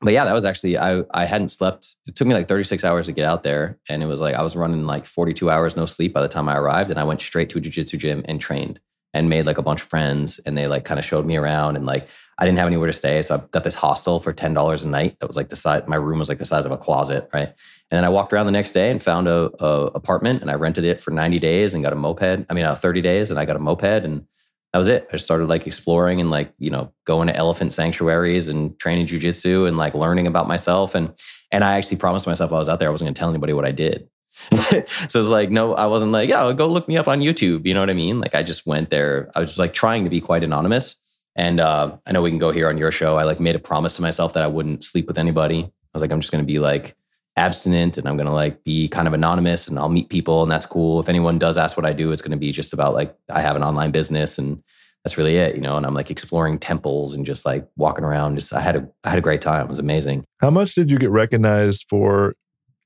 but 0.03 0.13
yeah, 0.13 0.25
that 0.25 0.35
was 0.35 0.45
actually 0.45 0.77
I 0.77 1.05
I 1.13 1.25
hadn't 1.25 1.51
slept. 1.51 1.97
It 2.07 2.17
took 2.17 2.27
me 2.27 2.35
like 2.35 2.49
36 2.49 2.85
hours 2.85 3.07
to 3.07 3.13
get 3.13 3.25
out 3.25 3.45
there, 3.45 3.79
and 3.89 4.03
it 4.03 4.07
was 4.07 4.21
like 4.21 4.35
I 4.35 4.43
was 4.43 4.57
running 4.57 4.85
like 4.85 5.07
42 5.07 5.49
hours 5.49 5.77
no 5.77 5.87
sleep 5.87 6.13
by 6.13 6.23
the 6.23 6.29
time 6.29 6.49
I 6.49 6.57
arrived, 6.57 6.91
and 6.91 6.99
I 6.99 7.05
went 7.05 7.21
straight 7.21 7.49
to 7.51 7.59
a 7.59 7.61
jujitsu 7.61 7.99
gym 7.99 8.23
and 8.27 8.41
trained 8.41 8.81
and 9.15 9.29
made 9.29 9.47
like 9.47 9.59
a 9.59 9.63
bunch 9.63 9.83
of 9.83 9.89
friends, 9.89 10.41
and 10.45 10.57
they 10.59 10.67
like 10.67 10.85
kind 10.85 10.99
of 10.99 11.05
showed 11.05 11.25
me 11.25 11.37
around, 11.37 11.77
and 11.77 11.87
like 11.87 12.09
I 12.39 12.45
didn't 12.45 12.59
have 12.59 12.67
anywhere 12.67 12.89
to 12.89 12.93
stay, 12.93 13.23
so 13.23 13.37
I 13.37 13.39
got 13.53 13.63
this 13.63 13.75
hostel 13.75 14.19
for 14.19 14.33
ten 14.33 14.55
dollars 14.55 14.83
a 14.83 14.89
night. 14.89 15.19
That 15.21 15.29
was 15.29 15.37
like 15.37 15.51
the 15.51 15.57
size. 15.57 15.85
My 15.87 15.97
room 15.97 16.19
was 16.19 16.29
like 16.29 16.39
the 16.39 16.45
size 16.45 16.65
of 16.65 16.73
a 16.73 16.79
closet, 16.79 17.29
right? 17.33 17.49
And 17.49 17.99
then 17.99 18.05
I 18.05 18.09
walked 18.09 18.33
around 18.33 18.47
the 18.47 18.53
next 18.53 18.73
day 18.73 18.91
and 18.91 19.03
found 19.03 19.29
a, 19.29 19.51
a 19.63 19.87
apartment, 19.95 20.43
and 20.43 20.51
I 20.51 20.55
rented 20.55 20.85
it 20.85 21.01
for 21.01 21.11
90 21.13 21.39
days 21.39 21.75
and 21.75 21.83
got 21.85 21.93
a 21.93 21.97
moped. 21.97 22.47
I 22.49 22.55
mean, 22.55 22.65
uh, 22.65 22.75
30 22.75 23.03
days, 23.03 23.31
and 23.31 23.39
I 23.39 23.45
got 23.45 23.57
a 23.57 23.61
moped, 23.61 24.05
and 24.05 24.27
that 24.73 24.79
was 24.79 24.89
it. 24.89 25.07
I 25.11 25.13
just 25.13 25.25
started 25.25 25.49
like 25.49 25.67
exploring 25.67 26.21
and 26.21 26.31
like, 26.31 26.53
you 26.59 26.71
know, 26.71 26.93
going 27.05 27.29
to 27.29 27.37
elephant 27.37 27.73
sanctuaries 27.73 28.49
and 28.49 28.79
training 28.79 29.07
jujitsu 29.07 29.69
and 29.69 29.77
like 29.77 29.95
learning 29.95 30.27
about 30.27 30.49
myself. 30.49 30.95
And 30.95 31.13
and 31.51 31.63
I 31.63 31.77
actually 31.77 31.99
promised 31.99 32.27
myself 32.27 32.53
I 32.53 32.59
was 32.59 32.69
out 32.69 32.81
there, 32.81 32.89
I 32.89 32.93
wasn't 32.93 33.09
gonna 33.09 33.15
tell 33.15 33.29
anybody 33.29 33.53
what 33.53 33.67
I 33.67 33.73
did. 33.73 34.09
so 34.51 34.79
it 34.79 35.15
was 35.15 35.29
like, 35.29 35.51
no, 35.51 35.75
I 35.75 35.85
wasn't 35.87 36.13
like, 36.13 36.29
yeah, 36.29 36.51
go 36.55 36.67
look 36.67 36.89
me 36.89 36.97
up 36.97 37.07
on 37.07 37.21
YouTube. 37.21 37.67
You 37.67 37.75
know 37.75 37.81
what 37.81 37.91
I 37.91 37.95
mean? 37.95 38.21
Like 38.21 38.35
I 38.35 38.43
just 38.43 38.67
went 38.67 38.89
there. 38.89 39.31
I 39.37 39.41
was 39.41 39.51
just 39.51 39.59
like 39.59 39.75
trying 39.75 40.05
to 40.05 40.11
be 40.11 40.23
quite 40.23 40.43
anonymous. 40.43 40.97
And 41.37 41.61
uh, 41.61 41.97
I 42.07 42.13
know 42.13 42.23
we 42.23 42.31
can 42.31 42.39
go 42.39 42.51
here 42.51 42.69
on 42.69 42.79
your 42.79 42.93
show. 42.93 43.17
I 43.17 43.25
like 43.25 43.41
made 43.41 43.57
a 43.57 43.59
promise 43.59 43.97
to 43.97 44.03
myself 44.03 44.33
that 44.35 44.43
I 44.43 44.47
wouldn't 44.47 44.85
sleep 44.85 45.07
with 45.07 45.19
anybody. 45.19 45.65
I 45.65 45.99
was 45.99 46.01
like, 46.01 46.11
I'm 46.11 46.21
just 46.21 46.33
gonna 46.33 46.45
be 46.45 46.59
like 46.59 46.97
abstinent 47.37 47.97
and 47.99 48.07
I'm 48.07 48.17
gonna 48.17 48.33
like 48.33 48.63
be 48.65 48.89
kind 48.89 49.09
of 49.09 49.15
anonymous 49.15 49.69
and 49.69 49.79
I'll 49.79 49.89
meet 49.89 50.09
people 50.11 50.43
and 50.43 50.51
that's 50.53 50.67
cool. 50.67 51.01
If 51.01 51.09
anyone 51.09 51.39
does 51.39 51.57
ask 51.57 51.77
what 51.77 51.87
I 51.87 51.93
do, 51.93 52.13
it's 52.13 52.23
gonna 52.23 52.37
be 52.37 52.53
just 52.53 52.73
about 52.73 52.95
like 52.95 53.17
I 53.31 53.41
have 53.41 53.57
an 53.57 53.63
online 53.65 53.91
business 53.91 54.39
and 54.39 54.63
that's 55.05 55.19
really 55.19 55.37
it, 55.37 55.57
you 55.57 55.61
know. 55.63 55.77
And 55.77 55.85
I'm 55.85 55.95
like 55.95 56.11
exploring 56.11 56.59
temples 56.59 57.15
and 57.15 57.27
just 57.27 57.45
like 57.45 57.67
walking 57.77 58.05
around. 58.05 58.37
Just 58.37 58.53
I 58.53 58.61
had 58.61 58.77
a 58.77 58.89
I 59.05 59.11
had 59.11 59.19
a 59.19 59.23
great 59.23 59.41
time. 59.41 59.65
It 59.67 59.69
was 59.71 59.79
amazing. 59.79 60.25
How 60.41 60.51
much 60.51 60.75
did 60.75 60.91
you 60.91 60.99
get 60.99 61.11
recognized 61.11 61.87
for 61.89 62.35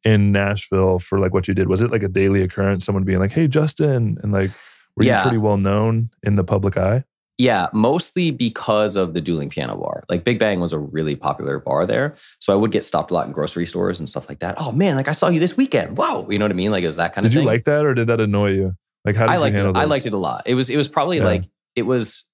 in 0.05 0.31
Nashville 0.32 0.98
for 1.01 1.18
like 1.18 1.35
what 1.35 1.48
you 1.48 1.55
did? 1.55 1.68
Was 1.68 1.82
it 1.82 1.90
like 1.90 2.02
a 2.05 2.09
daily 2.09 2.43
occurrence? 2.43 2.85
Someone 2.86 3.05
being 3.05 3.18
like, 3.18 3.32
"Hey, 3.32 3.48
Justin," 3.48 4.16
and 4.23 4.32
like, 4.32 4.51
were 4.97 5.05
Yeah. 5.05 5.18
you 5.18 5.23
pretty 5.24 5.39
well 5.39 5.56
known 5.59 6.10
in 6.23 6.36
the 6.36 6.44
public 6.44 6.77
eye? 6.78 7.05
Yeah, 7.38 7.66
mostly 7.72 8.30
because 8.30 8.96
of 8.96 9.12
the 9.12 9.20
dueling 9.20 9.50
piano 9.50 9.76
bar. 9.76 10.04
Like 10.08 10.24
Big 10.24 10.38
Bang 10.38 10.58
was 10.58 10.72
a 10.72 10.78
really 10.78 11.16
popular 11.16 11.58
bar 11.58 11.84
there. 11.84 12.16
So 12.38 12.52
I 12.52 12.56
would 12.56 12.72
get 12.72 12.82
stopped 12.82 13.10
a 13.10 13.14
lot 13.14 13.26
in 13.26 13.32
grocery 13.32 13.66
stores 13.66 13.98
and 13.98 14.08
stuff 14.08 14.28
like 14.28 14.38
that. 14.38 14.54
Oh 14.58 14.72
man, 14.72 14.96
like 14.96 15.08
I 15.08 15.12
saw 15.12 15.28
you 15.28 15.38
this 15.38 15.56
weekend. 15.56 15.98
Whoa. 15.98 16.28
You 16.30 16.38
know 16.38 16.46
what 16.46 16.52
I 16.52 16.54
mean? 16.54 16.70
Like 16.70 16.82
it 16.82 16.86
was 16.86 16.96
that 16.96 17.12
kind 17.12 17.24
Did 17.24 17.28
of 17.28 17.32
thing. 17.34 17.40
Did 17.40 17.44
you 17.44 17.46
like 17.46 17.64
that, 17.64 17.84
or 17.84 17.92
did 17.94 18.06
that 18.06 18.20
annoy 18.20 18.52
you? 18.52 18.74
Like, 19.04 19.16
how 19.16 19.26
did 19.26 19.32
I 19.32 19.46
you 19.46 19.52
handle 19.52 19.76
it. 19.76 19.78
I 19.78 19.84
liked 19.84 20.06
it 20.06 20.12
a 20.14 20.18
lot. 20.18 20.44
It 20.46 20.54
was 20.54 20.70
it 20.70 20.76
was 20.78 20.88
probably 20.88 21.18
Yeah. 21.18 21.24
like 21.24 21.44
it 21.74 21.82
was 21.82 22.24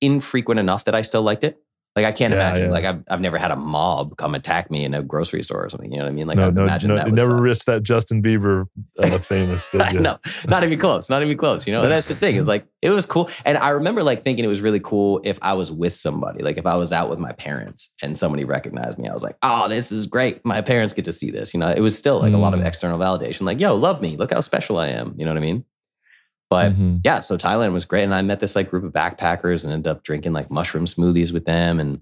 infrequent 0.00 0.60
enough 0.60 0.84
that 0.84 0.94
I 0.94 1.02
still 1.02 1.22
liked 1.22 1.44
it. 1.44 1.58
Like 1.94 2.06
I 2.06 2.12
can't 2.12 2.32
Yeah, 2.32 2.48
imagine. 2.48 2.64
yeah. 2.66 2.70
Like 2.70 2.84
I've 2.86 3.02
I've 3.10 3.20
never 3.20 3.36
had 3.36 3.50
a 3.50 3.56
mob 3.56 4.16
come 4.16 4.34
attack 4.34 4.70
me 4.70 4.82
in 4.84 4.94
a 4.94 5.02
grocery 5.02 5.42
store 5.42 5.62
or 5.64 5.68
something. 5.68 5.92
You 5.92 5.98
know 5.98 6.04
what 6.04 6.10
I 6.10 6.14
mean? 6.14 6.26
Like 6.26 6.38
no, 6.38 6.46
I'd 6.46 6.54
no, 6.54 6.62
imagine 6.62 6.88
no, 6.88 6.96
that 6.96 7.06
you 7.06 7.12
never 7.12 7.32
suck. 7.32 7.40
risked 7.40 7.66
that 7.66 7.82
Justin 7.82 8.22
Bieber 8.22 8.64
uh, 8.98 9.18
famous. 9.18 9.70
Did 9.70 10.00
no, 10.00 10.16
not 10.48 10.64
even 10.64 10.78
close. 10.78 11.10
Not 11.10 11.22
even 11.22 11.36
close. 11.36 11.66
You 11.66 11.74
know, 11.74 11.86
that's 11.86 12.08
the 12.08 12.14
thing. 12.14 12.36
It's 12.36 12.48
like 12.48 12.66
it 12.80 12.90
was 12.90 13.04
cool, 13.04 13.28
and 13.44 13.58
I 13.58 13.68
remember 13.70 14.02
like 14.02 14.22
thinking 14.22 14.42
it 14.44 14.48
was 14.48 14.62
really 14.62 14.80
cool 14.80 15.20
if 15.22 15.38
I 15.42 15.52
was 15.52 15.70
with 15.70 15.94
somebody. 15.94 16.42
Like 16.42 16.56
if 16.56 16.64
I 16.66 16.76
was 16.76 16.92
out 16.94 17.10
with 17.10 17.18
my 17.18 17.32
parents 17.32 17.92
and 18.02 18.16
somebody 18.16 18.44
recognized 18.44 18.98
me, 18.98 19.08
I 19.08 19.12
was 19.12 19.22
like, 19.22 19.36
"Oh, 19.42 19.68
this 19.68 19.92
is 19.92 20.06
great. 20.06 20.42
My 20.46 20.62
parents 20.62 20.94
get 20.94 21.04
to 21.04 21.12
see 21.12 21.30
this." 21.30 21.52
You 21.52 21.60
know, 21.60 21.68
it 21.68 21.80
was 21.80 21.96
still 21.96 22.20
like 22.20 22.32
a 22.32 22.38
lot 22.38 22.54
of 22.54 22.60
Mm. 22.60 22.66
external 22.66 22.98
validation. 22.98 23.42
Like, 23.42 23.60
"Yo, 23.60 23.74
love 23.74 24.00
me. 24.00 24.16
Look 24.16 24.32
how 24.32 24.40
special 24.40 24.78
I 24.78 24.88
am." 24.88 25.14
You 25.18 25.26
know 25.26 25.30
what 25.32 25.38
I 25.38 25.42
mean? 25.42 25.64
But 26.52 26.72
Mhm. 26.72 27.00
yeah, 27.02 27.20
so 27.20 27.38
Thailand 27.38 27.72
was 27.72 27.86
great, 27.86 28.04
and 28.04 28.14
I 28.14 28.20
met 28.20 28.40
this 28.40 28.54
like 28.54 28.68
group 28.70 28.84
of 28.84 28.92
backpackers 28.92 29.64
and 29.64 29.72
ended 29.72 29.90
up 29.90 30.02
drinking 30.02 30.34
like 30.34 30.50
mushroom 30.50 30.84
smoothies 30.84 31.32
with 31.32 31.46
them. 31.46 31.80
And 31.80 32.00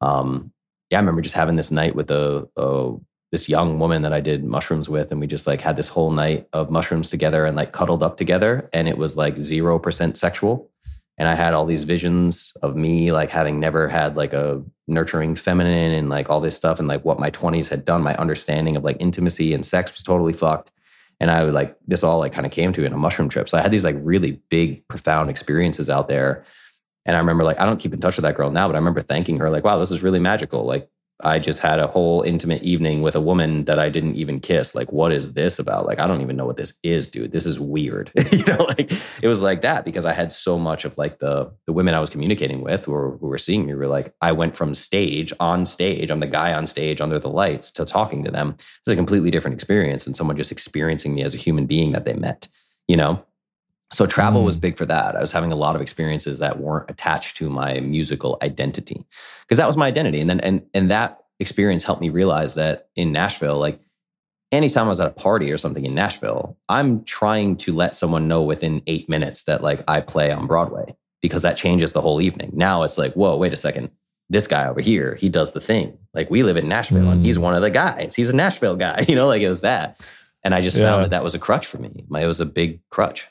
um, 0.00 0.52
yeah, 0.90 0.98
I 0.98 1.00
remember 1.00 1.22
just 1.22 1.36
having 1.36 1.56
this 1.56 1.70
night 1.70 1.94
with 1.94 2.10
a, 2.10 2.48
a 2.56 2.94
this 3.30 3.48
young 3.48 3.78
woman 3.78 4.02
that 4.02 4.12
I 4.12 4.20
did 4.20 4.44
mushrooms 4.44 4.88
with, 4.88 5.10
and 5.12 5.20
we 5.20 5.26
just 5.28 5.46
like 5.46 5.60
had 5.60 5.76
this 5.76 5.88
whole 5.88 6.10
night 6.10 6.48
of 6.52 6.70
mushrooms 6.70 7.08
together 7.08 7.44
and 7.46 7.56
like 7.56 7.72
cuddled 7.72 8.02
up 8.02 8.16
together, 8.16 8.68
and 8.72 8.88
it 8.88 8.98
was 8.98 9.16
like 9.16 9.38
zero 9.40 9.78
percent 9.78 10.16
sexual. 10.16 10.70
And 11.16 11.28
I 11.28 11.36
had 11.36 11.54
all 11.54 11.64
these 11.64 11.84
visions 11.84 12.52
of 12.62 12.74
me 12.74 13.12
like 13.12 13.30
having 13.30 13.60
never 13.60 13.88
had 13.88 14.16
like 14.16 14.32
a 14.32 14.60
nurturing 14.88 15.36
feminine 15.36 15.92
and 15.92 16.08
like 16.08 16.28
all 16.30 16.40
this 16.40 16.56
stuff, 16.56 16.80
and 16.80 16.88
like 16.88 17.04
what 17.04 17.20
my 17.20 17.30
twenties 17.30 17.68
had 17.68 17.84
done. 17.84 18.02
My 18.02 18.16
understanding 18.16 18.76
of 18.76 18.82
like 18.82 18.96
intimacy 18.98 19.54
and 19.54 19.64
sex 19.64 19.92
was 19.92 20.02
totally 20.02 20.32
fucked. 20.32 20.72
And 21.20 21.30
I 21.30 21.44
would 21.44 21.54
like 21.54 21.76
this 21.86 22.02
all 22.02 22.18
like 22.18 22.32
kind 22.32 22.46
of 22.46 22.52
came 22.52 22.72
to 22.72 22.84
in 22.84 22.92
a 22.92 22.96
mushroom 22.96 23.28
trip. 23.28 23.48
So 23.48 23.56
I 23.56 23.62
had 23.62 23.70
these 23.70 23.84
like 23.84 23.96
really 23.98 24.40
big, 24.48 24.86
profound 24.88 25.30
experiences 25.30 25.88
out 25.88 26.08
there. 26.08 26.44
And 27.06 27.16
I 27.16 27.18
remember 27.18 27.44
like 27.44 27.60
I 27.60 27.64
don't 27.64 27.78
keep 27.78 27.92
in 27.92 28.00
touch 28.00 28.16
with 28.16 28.24
that 28.24 28.34
girl 28.34 28.50
now, 28.50 28.68
but 28.68 28.74
I 28.74 28.78
remember 28.78 29.00
thanking 29.00 29.38
her 29.38 29.50
like, 29.50 29.64
wow, 29.64 29.78
this 29.78 29.90
is 29.90 30.02
really 30.02 30.18
magical. 30.18 30.64
Like 30.64 30.88
I 31.22 31.38
just 31.38 31.60
had 31.60 31.78
a 31.78 31.86
whole 31.86 32.22
intimate 32.22 32.62
evening 32.62 33.00
with 33.00 33.14
a 33.14 33.20
woman 33.20 33.64
that 33.66 33.78
I 33.78 33.88
didn't 33.88 34.16
even 34.16 34.40
kiss. 34.40 34.74
Like, 34.74 34.90
what 34.92 35.12
is 35.12 35.32
this 35.32 35.60
about? 35.60 35.86
Like, 35.86 36.00
I 36.00 36.08
don't 36.08 36.20
even 36.20 36.36
know 36.36 36.44
what 36.44 36.56
this 36.56 36.76
is, 36.82 37.06
dude. 37.06 37.30
This 37.30 37.46
is 37.46 37.60
weird. 37.60 38.10
you 38.32 38.42
know, 38.44 38.64
like 38.64 38.92
it 39.22 39.28
was 39.28 39.40
like 39.40 39.62
that 39.62 39.84
because 39.84 40.04
I 40.04 40.12
had 40.12 40.32
so 40.32 40.58
much 40.58 40.84
of 40.84 40.98
like 40.98 41.20
the 41.20 41.52
the 41.66 41.72
women 41.72 41.94
I 41.94 42.00
was 42.00 42.10
communicating 42.10 42.62
with 42.62 42.88
were 42.88 43.16
who 43.18 43.28
were 43.28 43.38
seeing 43.38 43.64
me 43.64 43.74
were 43.74 43.86
like, 43.86 44.12
I 44.22 44.32
went 44.32 44.56
from 44.56 44.74
stage 44.74 45.32
on 45.38 45.66
stage, 45.66 46.10
I'm 46.10 46.20
the 46.20 46.26
guy 46.26 46.52
on 46.52 46.66
stage 46.66 47.00
under 47.00 47.18
the 47.18 47.30
lights 47.30 47.70
to 47.72 47.84
talking 47.84 48.24
to 48.24 48.30
them. 48.30 48.56
It's 48.58 48.88
a 48.88 48.96
completely 48.96 49.30
different 49.30 49.54
experience 49.54 50.04
than 50.06 50.14
someone 50.14 50.36
just 50.36 50.52
experiencing 50.52 51.14
me 51.14 51.22
as 51.22 51.34
a 51.34 51.38
human 51.38 51.66
being 51.66 51.92
that 51.92 52.06
they 52.06 52.14
met, 52.14 52.48
you 52.88 52.96
know? 52.96 53.24
So 53.94 54.06
travel 54.06 54.42
was 54.44 54.56
Mm. 54.56 54.60
big 54.60 54.76
for 54.76 54.86
that. 54.86 55.16
I 55.16 55.20
was 55.20 55.32
having 55.32 55.52
a 55.52 55.56
lot 55.56 55.76
of 55.76 55.82
experiences 55.82 56.38
that 56.40 56.58
weren't 56.60 56.90
attached 56.90 57.36
to 57.38 57.48
my 57.48 57.80
musical 57.80 58.38
identity 58.42 59.04
because 59.42 59.58
that 59.58 59.66
was 59.66 59.76
my 59.76 59.86
identity. 59.86 60.20
And 60.20 60.28
then 60.28 60.40
and 60.40 60.62
and 60.74 60.90
that 60.90 61.18
experience 61.40 61.84
helped 61.84 62.00
me 62.02 62.10
realize 62.10 62.54
that 62.56 62.88
in 62.96 63.12
Nashville, 63.12 63.58
like 63.58 63.80
anytime 64.52 64.86
I 64.86 64.88
was 64.88 65.00
at 65.00 65.06
a 65.08 65.10
party 65.10 65.50
or 65.50 65.58
something 65.58 65.84
in 65.84 65.94
Nashville, 65.94 66.56
I'm 66.68 67.02
trying 67.04 67.56
to 67.58 67.72
let 67.72 67.94
someone 67.94 68.28
know 68.28 68.42
within 68.42 68.82
eight 68.86 69.08
minutes 69.08 69.44
that 69.44 69.62
like 69.62 69.82
I 69.88 70.00
play 70.00 70.30
on 70.30 70.46
Broadway 70.46 70.94
because 71.22 71.42
that 71.42 71.56
changes 71.56 71.92
the 71.92 72.00
whole 72.00 72.20
evening. 72.20 72.50
Now 72.54 72.82
it's 72.82 72.98
like, 72.98 73.14
whoa, 73.14 73.36
wait 73.36 73.52
a 73.52 73.56
second. 73.56 73.90
This 74.30 74.46
guy 74.46 74.66
over 74.66 74.80
here, 74.80 75.16
he 75.16 75.28
does 75.28 75.52
the 75.52 75.60
thing. 75.60 75.96
Like 76.14 76.30
we 76.30 76.42
live 76.42 76.56
in 76.56 76.68
Nashville 76.68 77.10
and 77.10 77.22
he's 77.22 77.36
Mm. 77.38 77.42
one 77.42 77.54
of 77.54 77.62
the 77.62 77.70
guys. 77.70 78.14
He's 78.14 78.30
a 78.30 78.36
Nashville 78.36 78.76
guy, 78.76 79.04
you 79.08 79.14
know, 79.14 79.26
like 79.26 79.42
it 79.42 79.48
was 79.48 79.60
that. 79.62 80.00
And 80.42 80.54
I 80.54 80.60
just 80.60 80.78
found 80.78 81.02
that 81.04 81.10
that 81.10 81.24
was 81.24 81.34
a 81.34 81.38
crutch 81.38 81.66
for 81.66 81.78
me. 81.78 82.04
My, 82.08 82.22
it 82.22 82.26
was 82.26 82.40
a 82.40 82.46
big 82.46 82.80
crutch. 82.90 83.26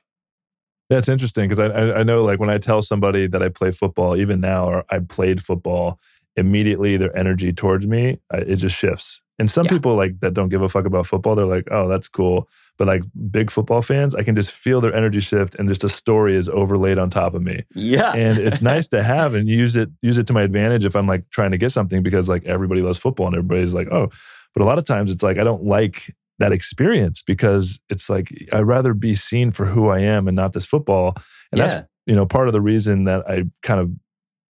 That's 0.93 1.09
interesting 1.09 1.47
because 1.49 1.59
I, 1.59 1.67
I 1.67 1.99
I 1.99 2.03
know 2.03 2.23
like 2.23 2.39
when 2.39 2.49
I 2.49 2.57
tell 2.57 2.81
somebody 2.81 3.27
that 3.27 3.41
I 3.43 3.49
play 3.49 3.71
football, 3.71 4.15
even 4.17 4.39
now, 4.39 4.65
or 4.69 4.85
I 4.89 4.99
played 4.99 5.43
football, 5.43 5.99
immediately 6.35 6.97
their 6.97 7.15
energy 7.17 7.53
towards 7.53 7.85
me 7.85 8.19
uh, 8.33 8.37
it 8.47 8.57
just 8.57 8.75
shifts. 8.75 9.19
And 9.39 9.49
some 9.49 9.65
Yeah. 9.65 9.71
people 9.73 9.95
like 9.95 10.19
that 10.19 10.33
don't 10.33 10.49
give 10.49 10.61
a 10.61 10.69
fuck 10.69 10.85
about 10.85 11.07
football. 11.07 11.35
They're 11.35 11.45
like, 11.45 11.67
oh, 11.71 11.87
that's 11.87 12.07
cool. 12.07 12.47
But 12.77 12.87
like 12.87 13.03
big 13.31 13.51
football 13.51 13.81
fans, 13.81 14.15
I 14.15 14.23
can 14.23 14.35
just 14.35 14.51
feel 14.51 14.79
their 14.81 14.93
energy 14.95 15.19
shift, 15.19 15.55
and 15.55 15.67
just 15.69 15.83
a 15.83 15.89
story 15.89 16.35
is 16.35 16.49
overlaid 16.49 16.97
on 16.97 17.09
top 17.09 17.33
of 17.35 17.41
me. 17.41 17.63
Yeah. 17.75 18.11
and 18.15 18.37
it's 18.37 18.61
nice 18.73 18.87
to 18.89 19.03
have 19.03 19.33
and 19.35 19.47
use 19.47 19.75
it 19.75 19.89
use 20.01 20.17
it 20.17 20.27
to 20.27 20.33
my 20.33 20.41
advantage 20.43 20.85
if 20.85 20.95
I'm 20.95 21.07
like 21.07 21.29
trying 21.29 21.51
to 21.51 21.57
get 21.57 21.71
something 21.71 22.01
because 22.03 22.29
like 22.29 22.45
everybody 22.45 22.81
loves 22.81 22.97
football 22.99 23.27
and 23.27 23.35
everybody's 23.35 23.73
like 23.73 23.89
oh 23.91 24.09
but 24.53 24.61
a 24.63 24.65
lot 24.65 24.77
of 24.77 24.85
times 24.85 25.09
it's 25.11 25.23
like 25.23 25.37
I 25.39 25.43
don't 25.43 25.63
like 25.63 26.15
that 26.43 26.51
experience 26.51 27.21
because 27.21 27.79
it's 27.89 28.09
like 28.09 28.27
I'd 28.51 28.67
rather 28.67 28.93
be 28.93 29.15
seen 29.15 29.51
for 29.51 29.65
who 29.65 29.87
I 29.87 29.99
am 29.99 30.27
and 30.27 30.35
not 30.35 30.51
this 30.51 30.65
football 30.65 31.15
and 31.51 31.59
yeah. 31.59 31.67
that's 31.67 31.87
you 32.05 32.15
know 32.15 32.25
part 32.25 32.47
of 32.47 32.53
the 32.53 32.59
reason 32.59 33.05
that 33.05 33.29
I 33.29 33.45
kind 33.61 33.79
of 33.79 33.91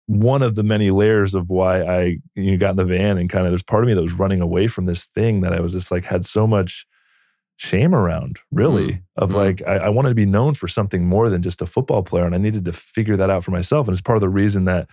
one 0.07 0.41
of 0.41 0.55
the 0.55 0.63
many 0.63 0.89
layers 0.89 1.35
of 1.35 1.49
why 1.49 1.83
I 1.83 2.01
you 2.35 2.51
know, 2.51 2.57
got 2.57 2.71
in 2.71 2.75
the 2.77 2.85
van 2.85 3.17
and 3.17 3.29
kind 3.29 3.45
of 3.45 3.51
there's 3.51 3.61
part 3.63 3.83
of 3.83 3.87
me 3.87 3.93
that 3.93 4.01
was 4.01 4.13
running 4.13 4.41
away 4.41 4.67
from 4.67 4.85
this 4.85 5.07
thing 5.07 5.41
that 5.41 5.51
I 5.53 5.59
was 5.59 5.73
just 5.73 5.91
like 5.91 6.05
had 6.05 6.25
so 6.25 6.47
much 6.47 6.85
shame 7.57 7.93
around 7.93 8.39
really 8.51 9.03
of 9.17 9.31
Mm. 9.31 9.35
like 9.35 9.61
I, 9.67 9.75
I 9.77 9.89
wanted 9.89 10.09
to 10.09 10.15
be 10.15 10.25
known 10.25 10.53
for 10.53 10.69
something 10.69 11.05
more 11.05 11.29
than 11.29 11.41
just 11.41 11.61
a 11.61 11.65
football 11.65 12.03
player 12.03 12.25
and 12.25 12.33
I 12.33 12.37
needed 12.37 12.63
to 12.65 12.73
figure 12.73 13.17
that 13.17 13.29
out 13.29 13.43
for 13.43 13.51
myself 13.51 13.85
and 13.87 13.93
it's 13.93 14.01
part 14.01 14.15
of 14.15 14.21
the 14.21 14.29
reason 14.29 14.63
that 14.65 14.87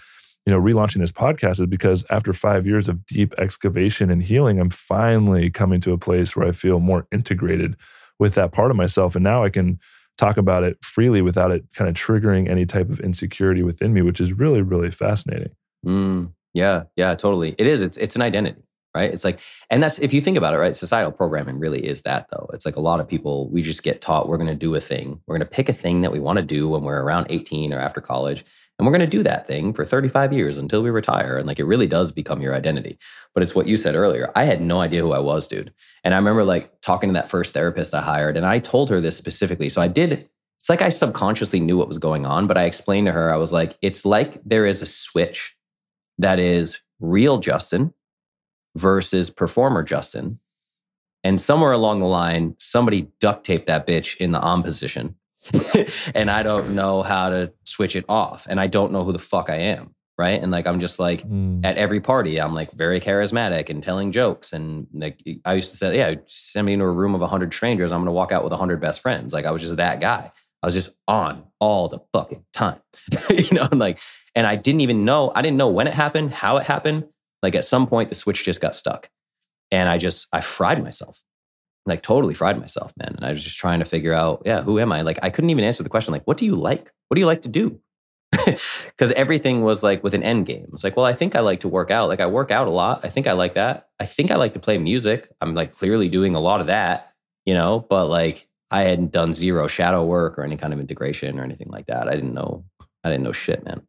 you 0.47 0.53
know 0.53 0.61
relaunching 0.61 1.01
this 1.01 1.13
podcast 1.13 1.61
is 1.61 1.67
because 1.67 2.05
after 2.11 2.33
five 2.33 2.67
years 2.67 2.89
of 2.89 3.05
deep 3.07 3.35
excavation 3.39 4.11
and 4.11 4.23
healing 4.23 4.61
I'm 4.61 4.71
finally 4.71 5.51
coming 5.51 5.81
to 5.83 5.93
a 5.93 5.99
place 5.99 6.35
where 6.35 6.47
I 6.47 6.53
feel 6.53 6.81
more 6.81 7.07
integrated 7.13 7.77
with 8.19 8.35
that 8.35 8.53
part 8.53 8.71
of 8.71 8.77
myself 8.77 9.15
and 9.15 9.25
now 9.25 9.45
I 9.45 9.51
can 9.51 9.79
talk 10.17 10.37
about 10.37 10.65
it 10.65 10.77
freely 10.83 11.23
without 11.23 11.53
it 11.53 11.65
kind 11.75 11.89
of 11.89 11.95
triggering 11.95 12.49
any 12.49 12.67
type 12.67 12.91
of 12.91 13.01
insecurity 13.01 13.63
within 13.63 13.93
me 13.93 14.03
which 14.03 14.21
is 14.21 14.33
really 14.33 14.63
really 14.63 14.91
fascinating 14.91 15.51
Mm, 15.87 16.33
yeah, 16.55 16.85
yeah, 16.97 17.15
totally. 17.15 17.55
It 17.59 17.67
is. 17.67 17.83
It's 17.83 17.97
it's 17.97 18.17
an 18.17 18.23
identity, 18.23 18.61
right? 18.95 19.13
It's 19.13 19.25
like, 19.25 19.41
and 19.71 19.83
that's 19.83 19.99
if 19.99 20.13
you 20.13 20.21
think 20.21 20.37
about 20.37 20.55
it, 20.55 20.59
right? 20.59 20.75
Societal 20.75 21.13
programming 21.13 21.59
really 21.59 21.87
is 21.87 22.03
that, 22.03 22.27
though. 22.31 22.49
It's 22.53 22.67
like 22.67 22.77
a 22.77 22.81
lot 22.81 23.01
of 23.01 23.09
people 23.09 23.49
we 23.51 23.63
just 23.63 23.83
get 23.83 24.01
taught 24.01 24.29
we're 24.29 24.39
going 24.39 24.49
to 24.49 24.55
do 24.55 24.75
a 24.75 24.81
thing. 24.81 25.21
We're 25.27 25.37
going 25.37 25.47
to 25.47 25.55
pick 25.55 25.69
a 25.69 25.73
thing 25.73 26.03
that 26.03 26.13
we 26.13 26.21
want 26.21 26.39
to 26.39 26.45
do 26.45 26.69
when 26.69 26.83
we're 26.83 27.03
around 27.03 27.27
eighteen 27.31 27.73
or 27.73 27.79
after 27.79 28.01
college, 28.01 28.45
and 28.79 28.87
we're 28.87 28.93
going 28.93 29.01
to 29.01 29.17
do 29.17 29.23
that 29.23 29.47
thing 29.47 29.73
for 29.73 29.85
thirty 29.85 30.09
five 30.09 30.33
years 30.33 30.59
until 30.59 30.83
we 30.83 30.91
retire. 30.91 31.37
And 31.37 31.47
like 31.47 31.59
it 31.59 31.65
really 31.65 31.87
does 31.87 32.13
become 32.13 32.41
your 32.41 32.55
identity. 32.55 32.99
But 33.35 33.43
it's 33.43 33.55
what 33.55 33.69
you 33.69 33.77
said 33.77 33.95
earlier. 33.95 34.33
I 34.35 34.45
had 34.45 34.61
no 34.61 34.81
idea 34.81 35.03
who 35.03 35.13
I 35.13 35.21
was, 35.21 35.47
dude. 35.47 35.73
And 36.03 36.15
I 36.15 36.17
remember 36.17 36.45
like 36.45 36.81
talking 36.81 37.11
to 37.11 37.15
that 37.15 37.31
first 37.31 37.53
therapist 37.53 37.95
I 37.95 38.01
hired, 38.01 38.37
and 38.37 38.47
I 38.47 38.59
told 38.59 38.91
her 38.91 39.01
this 39.01 39.17
specifically. 39.17 39.69
So 39.69 39.81
I 39.81 39.89
did. 39.89 40.29
It's 40.59 40.69
like 40.69 40.83
I 40.83 40.89
subconsciously 40.89 41.61
knew 41.61 41.77
what 41.77 41.87
was 41.87 41.99
going 41.99 42.27
on, 42.27 42.49
but 42.49 42.59
I 42.59 42.65
explained 42.65 43.07
to 43.07 43.13
her, 43.13 43.33
I 43.33 43.37
was 43.37 43.53
like, 43.53 43.79
it's 43.81 44.05
like 44.05 44.43
there 44.45 44.67
is 44.67 44.83
a 44.83 44.87
switch 44.87 45.55
that 46.19 46.41
is 46.41 46.81
real 46.99 47.39
Justin 47.39 47.95
versus 48.79 49.31
performer 49.31 49.83
Justin. 49.83 50.39
And 51.25 51.41
somewhere 51.41 51.73
along 51.73 52.01
the 52.01 52.07
line, 52.07 52.55
somebody 52.59 53.09
duct 53.21 53.45
taped 53.45 53.67
that 53.67 53.87
bitch 53.87 54.17
in 54.19 54.33
the 54.33 54.41
on 54.41 54.63
position. 54.63 55.17
and 56.15 56.31
I 56.31 56.43
don't 56.43 56.75
know 56.75 57.03
how 57.03 57.31
to 57.31 57.53
switch 57.65 57.97
it 57.97 58.05
off. 58.09 58.47
And 58.49 58.61
I 58.61 58.67
don't 58.69 58.93
know 58.93 59.05
who 59.05 59.13
the 59.13 59.19
fuck 59.19 59.51
I 59.51 59.57
am. 59.57 59.95
Right. 60.17 60.43
And 60.43 60.51
like, 60.51 60.67
I'm 60.67 60.81
just 60.81 60.99
like, 60.99 61.23
Mm. 61.29 61.65
at 61.65 61.77
every 61.77 62.01
party, 62.01 62.41
I'm 62.41 62.53
like 62.53 62.73
very 62.73 62.99
charismatic 62.99 63.71
and 63.71 63.83
telling 63.83 64.11
jokes. 64.11 64.53
And 64.53 64.89
like, 64.93 65.21
I 65.45 65.55
used 65.55 65.71
to 65.71 65.77
say, 65.77 65.97
yeah, 65.97 66.15
send 66.27 66.67
me 66.67 66.73
into 66.73 66.87
a 66.87 66.91
room 66.91 67.15
of 67.15 67.21
100 67.21 67.55
strangers. 67.55 67.93
I'm 67.93 67.99
going 68.01 68.07
to 68.07 68.13
walk 68.13 68.33
out 68.33 68.43
with 68.43 68.51
100 68.51 68.81
best 68.81 69.01
friends. 69.01 69.33
Like, 69.33 69.45
I 69.45 69.53
was 69.53 69.63
just 69.63 69.77
that 69.77 70.01
guy. 70.01 70.33
I 70.61 70.67
was 70.67 70.75
just 70.75 70.91
on 71.07 71.45
all 71.61 71.89
the 71.89 72.01
fucking 72.13 72.45
time, 72.53 72.81
you 73.31 73.47
know, 73.53 73.69
and 73.71 73.79
like, 73.79 74.01
and 74.35 74.45
I 74.45 74.57
didn't 74.57 74.81
even 74.81 75.05
know, 75.05 75.31
I 75.37 75.41
didn't 75.43 75.57
know 75.57 75.69
when 75.69 75.87
it 75.87 75.95
happened, 75.95 76.33
how 76.33 76.57
it 76.57 76.65
happened. 76.67 77.05
Like 77.43 77.55
at 77.55 77.65
some 77.65 77.87
point, 77.87 78.09
the 78.09 78.15
switch 78.15 78.45
just 78.45 78.61
got 78.61 78.75
stuck. 78.75 79.09
And 79.71 79.89
I 79.89 79.99
just, 79.99 80.29
I 80.33 80.41
fried 80.41 80.83
myself, 80.83 81.21
like 81.87 82.03
totally 82.03 82.35
fried 82.35 82.59
myself, 82.59 82.93
man. 82.97 83.15
And 83.17 83.25
I 83.25 83.33
was 83.33 83.45
just 83.45 83.59
trying 83.59 83.81
to 83.81 83.85
figure 83.85 84.15
out, 84.15 84.43
yeah, 84.47 84.63
who 84.63 84.79
am 84.79 84.93
I? 84.93 85.03
Like, 85.03 85.19
I 85.23 85.31
couldn't 85.31 85.51
even 85.51 85.65
answer 85.65 85.83
the 85.83 85.89
question, 85.89 86.13
like, 86.13 86.27
what 86.27 86.37
do 86.37 86.47
you 86.47 86.55
like? 86.55 86.93
What 87.09 87.17
do 87.17 87.21
you 87.21 87.27
like 87.27 87.43
to 87.43 87.49
do? 87.49 87.81
Because 88.45 89.13
everything 89.13 89.63
was 89.63 89.83
like 89.83 90.03
with 90.03 90.15
an 90.15 90.23
end 90.23 90.47
game. 90.47 90.69
It's 90.73 90.83
like, 90.83 90.97
well, 90.97 91.07
I 91.07 91.13
think 91.13 91.37
I 91.37 91.41
like 91.41 91.61
to 91.61 91.69
work 91.69 91.91
out. 91.91 92.09
Like, 92.09 92.21
I 92.21 92.27
work 92.27 92.51
out 92.51 92.67
a 92.67 92.71
lot. 92.71 93.05
I 93.05 93.09
think 93.09 93.27
I 93.27 93.33
like 93.33 93.55
that. 93.55 93.89
I 94.01 94.07
think 94.07 94.31
I 94.31 94.37
like 94.37 94.55
to 94.55 94.59
play 94.59 94.77
music. 94.77 95.31
I'm 95.41 95.55
like 95.55 95.73
clearly 95.73 96.09
doing 96.09 96.35
a 96.35 96.41
lot 96.41 96.61
of 96.61 96.67
that, 96.67 97.13
you 97.47 97.55
know, 97.55 97.87
but 97.89 98.07
like 98.07 98.49
I 98.71 98.83
hadn't 98.83 99.13
done 99.13 99.33
zero 99.33 99.67
shadow 99.67 100.05
work 100.05 100.39
or 100.39 100.43
any 100.45 100.57
kind 100.57 100.73
of 100.73 100.81
integration 100.81 101.39
or 101.39 101.45
anything 101.45 101.69
like 101.69 101.87
that. 101.87 102.09
I 102.09 102.15
didn't 102.15 102.35
know, 102.35 102.65
I 103.05 103.11
didn't 103.11 103.25
know 103.25 103.33
shit, 103.33 103.65
man. 103.65 103.87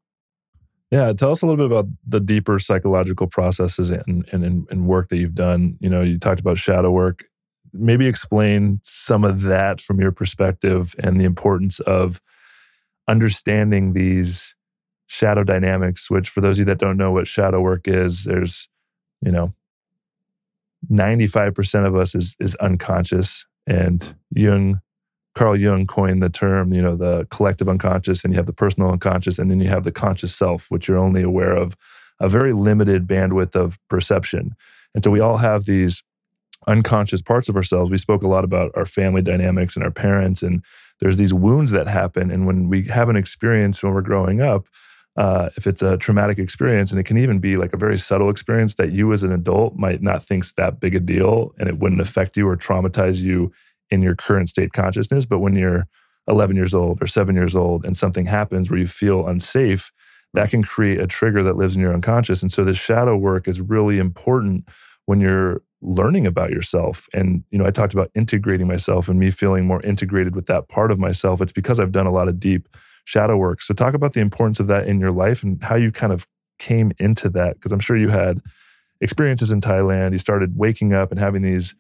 Yeah, 0.92 1.14
tell 1.14 1.32
us 1.32 1.44
a 1.44 1.46
little 1.46 1.58
bit 1.58 1.72
about 1.72 1.88
the 2.08 2.20
deeper 2.20 2.58
psychological 2.58 3.28
processes 3.28 3.92
and, 3.92 4.28
and 4.32 4.68
and 4.70 4.88
work 4.88 5.10
that 5.10 5.18
you've 5.18 5.36
done. 5.36 5.78
You 5.80 5.90
know, 5.90 6.02
you 6.02 6.18
talked 6.18 6.40
about 6.40 6.58
shadow 6.58 6.90
work. 6.90 7.26
Maybe 7.72 8.08
explain 8.08 8.80
some 8.82 9.24
of 9.24 9.44
that 9.44 9.80
from 9.82 10.02
your 10.02 10.12
perspective 10.12 10.96
and 10.98 11.22
the 11.22 11.26
importance 11.26 11.80
of 11.82 12.20
understanding 13.08 13.94
these 13.94 14.56
shadow 15.06 15.44
dynamics. 15.44 16.10
Which, 16.10 16.28
for 16.30 16.42
those 16.42 16.58
of 16.58 16.62
you 16.62 16.66
that 16.66 16.80
don't 16.80 16.98
know 16.98 17.12
what 17.12 17.28
shadow 17.28 17.62
work 17.62 17.88
is, 17.88 18.24
there's, 18.24 18.68
you 19.22 19.32
know, 19.32 19.54
ninety 20.90 21.28
five 21.28 21.54
percent 21.54 21.86
of 21.86 21.96
us 21.96 22.16
is 22.16 22.36
is 22.40 22.56
unconscious, 22.56 23.46
and 23.68 24.16
Jung 24.32 24.82
Carl 25.36 25.56
Jung 25.56 25.86
coined 25.86 26.22
the 26.22 26.30
term, 26.30 26.74
you 26.74 26.82
know, 26.82 26.96
the 26.96 27.28
collective 27.30 27.70
unconscious, 27.70 28.24
and 28.24 28.34
you 28.34 28.38
have 28.38 28.46
the 28.46 28.54
personal 28.54 28.92
unconscious, 28.92 29.40
and 29.40 29.50
then 29.50 29.60
you 29.60 29.70
have 29.70 29.84
the 29.84 29.92
conscious 29.92 30.36
self, 30.36 30.70
which 30.70 30.88
you're 30.88 30.98
only 30.98 31.22
aware 31.22 31.56
of 31.56 31.78
a 32.20 32.28
very 32.28 32.54
limited 32.54 33.08
bandwidth 33.08 33.56
of 33.56 33.78
perception. 33.90 34.56
And 34.94 35.04
so 35.04 35.12
we 35.12 35.20
all 35.20 35.38
have 35.38 35.66
these 35.66 36.04
unconscious 36.68 37.22
parts 37.22 37.48
of 37.48 37.56
ourselves. 37.56 37.92
We 37.92 37.98
spoke 37.98 38.24
a 38.24 38.28
lot 38.28 38.44
about 38.44 38.72
our 38.76 38.86
family 38.86 39.22
dynamics 39.22 39.76
and 39.76 39.84
our 39.84 39.92
parents, 39.92 40.44
and 40.44 40.64
there's 41.00 41.18
these 41.18 41.34
wounds 41.34 41.72
that 41.72 41.88
happen. 41.88 42.32
And 42.32 42.46
when 42.46 42.68
we 42.68 42.88
have 42.88 43.08
an 43.08 43.16
experience 43.16 43.82
when 43.82 43.94
we're 43.94 44.02
growing 44.02 44.42
up, 44.42 44.68
uh, 45.16 45.50
if 45.58 45.68
it's 45.68 45.82
a 45.82 45.98
traumatic 45.98 46.40
experience, 46.40 46.92
and 46.92 47.00
it 47.00 47.04
can 47.04 47.18
even 47.18 47.40
be 47.40 47.58
like 47.58 47.74
a 47.74 47.78
very 47.78 47.98
subtle 47.98 48.30
experience 48.30 48.76
that 48.76 48.92
you 48.92 49.12
as 49.12 49.24
an 49.24 49.32
adult 49.32 49.76
might 49.76 50.02
not 50.02 50.24
think's 50.24 50.54
that 50.54 50.80
big 50.80 50.96
a 50.96 51.00
deal, 51.00 51.54
and 51.58 51.68
it 51.70 51.78
wouldn't 51.78 52.02
affect 52.02 52.38
you 52.38 52.48
or 52.48 52.56
traumatize 52.56 53.22
you 53.22 53.52
in 53.92 54.02
your 54.02 54.16
current 54.16 54.50
state 54.50 54.74
consciousness. 54.74 55.26
But 55.26 55.40
when 55.40 55.56
you're 55.56 55.88
11 56.28 56.56
years 56.56 56.74
old 56.74 57.02
or 57.02 57.08
seven 57.08 57.36
years 57.36 57.56
old 57.56 57.86
and 57.86 57.98
something 57.98 58.26
happens 58.26 58.70
where 58.70 58.80
you 58.80 58.88
feel 58.88 59.28
unsafe, 59.28 59.92
that 60.34 60.52
can 60.52 60.64
create 60.64 61.00
a 61.00 61.08
trigger 61.08 61.42
that 61.44 61.58
lives 61.58 61.76
in 61.76 61.82
your 61.82 61.94
unconscious. 61.94 62.42
And 62.42 62.52
so 62.52 62.64
this 62.64 62.78
shadow 62.78 63.18
work 63.18 63.48
is 63.48 63.62
really 63.62 63.98
important 63.98 64.68
when 65.06 65.20
you're 65.20 65.64
learning 65.82 66.28
about 66.28 66.52
yourself. 66.52 67.08
And, 67.14 67.44
you 67.50 67.58
know, 67.58 67.66
I 67.66 67.72
talked 67.72 67.94
about 67.94 68.12
integrating 68.14 68.68
myself 68.68 69.08
and 69.10 69.20
me 69.20 69.32
feeling 69.32 69.66
more 69.66 69.82
integrated 69.82 70.36
with 70.36 70.46
that 70.48 70.68
part 70.68 70.92
of 70.92 71.00
myself. 71.00 71.42
It's 71.42 71.52
because 71.52 71.80
I've 71.80 71.92
done 71.92 72.06
a 72.06 72.12
lot 72.12 72.28
of 72.28 72.40
deep 72.40 72.68
shadow 73.06 73.38
work. 73.38 73.62
So 73.62 73.74
talk 73.74 73.96
about 73.96 74.14
the 74.14 74.20
importance 74.20 74.60
of 74.60 74.68
that 74.68 74.88
in 74.88 75.00
your 75.00 75.12
life 75.12 75.42
and 75.42 75.64
how 75.64 75.76
you 75.76 75.92
kind 75.92 76.14
of 76.14 76.28
came 76.60 76.92
into 77.00 77.30
that. 77.30 77.56
Because 77.56 77.72
I'm 77.72 77.80
sure 77.80 77.98
you 77.98 78.10
had 78.10 78.40
experiences 79.02 79.52
in 79.52 79.62
Thailand. 79.62 80.12
You 80.12 80.20
started 80.20 80.58
waking 80.58 80.94
up 80.94 81.10
and 81.12 81.20
having 81.20 81.42
these 81.42 81.74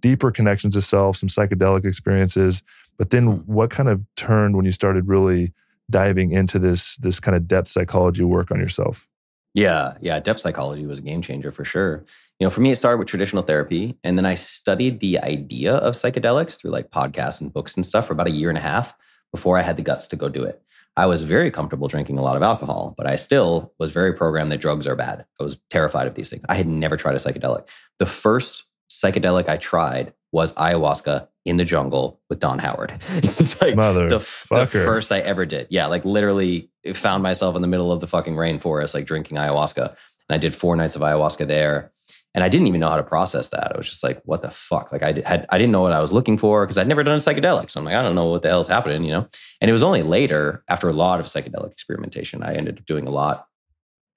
deeper 0.00 0.30
connections 0.30 0.74
to 0.74 0.82
self, 0.82 1.16
some 1.16 1.28
psychedelic 1.28 1.84
experiences. 1.84 2.62
But 2.98 3.10
then 3.10 3.44
what 3.46 3.70
kind 3.70 3.88
of 3.88 4.02
turned 4.16 4.56
when 4.56 4.64
you 4.64 4.72
started 4.72 5.08
really 5.08 5.52
diving 5.90 6.32
into 6.32 6.58
this 6.58 6.96
this 6.98 7.20
kind 7.20 7.36
of 7.36 7.46
depth 7.46 7.68
psychology 7.68 8.24
work 8.24 8.50
on 8.50 8.58
yourself? 8.58 9.08
Yeah, 9.54 9.94
yeah. 10.02 10.20
Depth 10.20 10.40
psychology 10.40 10.84
was 10.86 10.98
a 10.98 11.02
game 11.02 11.22
changer 11.22 11.50
for 11.50 11.64
sure. 11.64 12.04
You 12.38 12.46
know, 12.46 12.50
for 12.50 12.60
me, 12.60 12.70
it 12.72 12.76
started 12.76 12.98
with 12.98 13.08
traditional 13.08 13.42
therapy, 13.42 13.96
and 14.04 14.18
then 14.18 14.26
I 14.26 14.34
studied 14.34 15.00
the 15.00 15.18
idea 15.20 15.76
of 15.76 15.94
psychedelics 15.94 16.60
through 16.60 16.72
like 16.72 16.90
podcasts 16.90 17.40
and 17.40 17.52
books 17.52 17.74
and 17.74 17.86
stuff 17.86 18.06
for 18.06 18.12
about 18.12 18.26
a 18.26 18.32
year 18.32 18.50
and 18.50 18.58
a 18.58 18.60
half 18.60 18.94
before 19.32 19.58
I 19.58 19.62
had 19.62 19.76
the 19.76 19.82
guts 19.82 20.06
to 20.08 20.16
go 20.16 20.28
do 20.28 20.44
it. 20.44 20.62
I 20.98 21.06
was 21.06 21.22
very 21.22 21.50
comfortable 21.50 21.88
drinking 21.88 22.18
a 22.18 22.22
lot 22.22 22.36
of 22.36 22.42
alcohol, 22.42 22.94
but 22.96 23.06
I 23.06 23.16
still 23.16 23.72
was 23.78 23.92
very 23.92 24.14
programmed 24.14 24.50
that 24.50 24.60
drugs 24.60 24.86
are 24.86 24.96
bad. 24.96 25.24
I 25.40 25.44
was 25.44 25.58
terrified 25.68 26.06
of 26.06 26.14
these 26.14 26.30
things. 26.30 26.44
I 26.48 26.54
had 26.54 26.66
never 26.66 26.96
tried 26.96 27.14
a 27.14 27.18
psychedelic. 27.18 27.66
The 27.98 28.06
first 28.06 28.64
psychedelic 28.96 29.48
I 29.48 29.56
tried 29.56 30.12
was 30.32 30.52
ayahuasca 30.54 31.28
in 31.44 31.56
the 31.56 31.64
jungle 31.64 32.20
with 32.28 32.40
Don 32.40 32.58
Howard. 32.58 32.90
it's 33.10 33.60
like 33.60 33.76
Mother 33.76 34.08
the, 34.08 34.18
the 34.18 34.66
first 34.66 35.12
I 35.12 35.20
ever 35.20 35.46
did. 35.46 35.66
Yeah, 35.70 35.86
like 35.86 36.04
literally 36.04 36.70
found 36.94 37.22
myself 37.22 37.54
in 37.56 37.62
the 37.62 37.68
middle 37.68 37.92
of 37.92 38.00
the 38.00 38.08
fucking 38.08 38.34
rainforest, 38.34 38.94
like 38.94 39.06
drinking 39.06 39.36
ayahuasca. 39.36 39.88
And 39.88 40.34
I 40.34 40.38
did 40.38 40.54
four 40.54 40.74
nights 40.76 40.96
of 40.96 41.02
ayahuasca 41.02 41.46
there. 41.46 41.92
And 42.34 42.44
I 42.44 42.50
didn't 42.50 42.66
even 42.66 42.80
know 42.80 42.90
how 42.90 42.96
to 42.96 43.02
process 43.02 43.48
that. 43.50 43.74
I 43.74 43.78
was 43.78 43.88
just 43.88 44.02
like, 44.02 44.20
what 44.24 44.42
the 44.42 44.50
fuck? 44.50 44.92
Like 44.92 45.02
I 45.02 45.12
did, 45.12 45.24
had, 45.24 45.46
I 45.48 45.56
didn't 45.56 45.72
know 45.72 45.80
what 45.80 45.92
I 45.92 46.00
was 46.00 46.12
looking 46.12 46.36
for 46.36 46.66
because 46.66 46.76
I'd 46.76 46.88
never 46.88 47.02
done 47.02 47.14
a 47.14 47.18
psychedelic. 47.18 47.70
So 47.70 47.80
I'm 47.80 47.86
like, 47.86 47.94
I 47.94 48.02
don't 48.02 48.14
know 48.14 48.26
what 48.26 48.42
the 48.42 48.48
hell's 48.48 48.68
happening, 48.68 49.04
you 49.04 49.12
know? 49.12 49.26
And 49.62 49.70
it 49.70 49.72
was 49.72 49.82
only 49.82 50.02
later, 50.02 50.62
after 50.68 50.88
a 50.88 50.92
lot 50.92 51.18
of 51.18 51.26
psychedelic 51.26 51.72
experimentation, 51.72 52.42
I 52.42 52.54
ended 52.54 52.78
up 52.78 52.84
doing 52.84 53.06
a 53.06 53.10
lot 53.10 53.46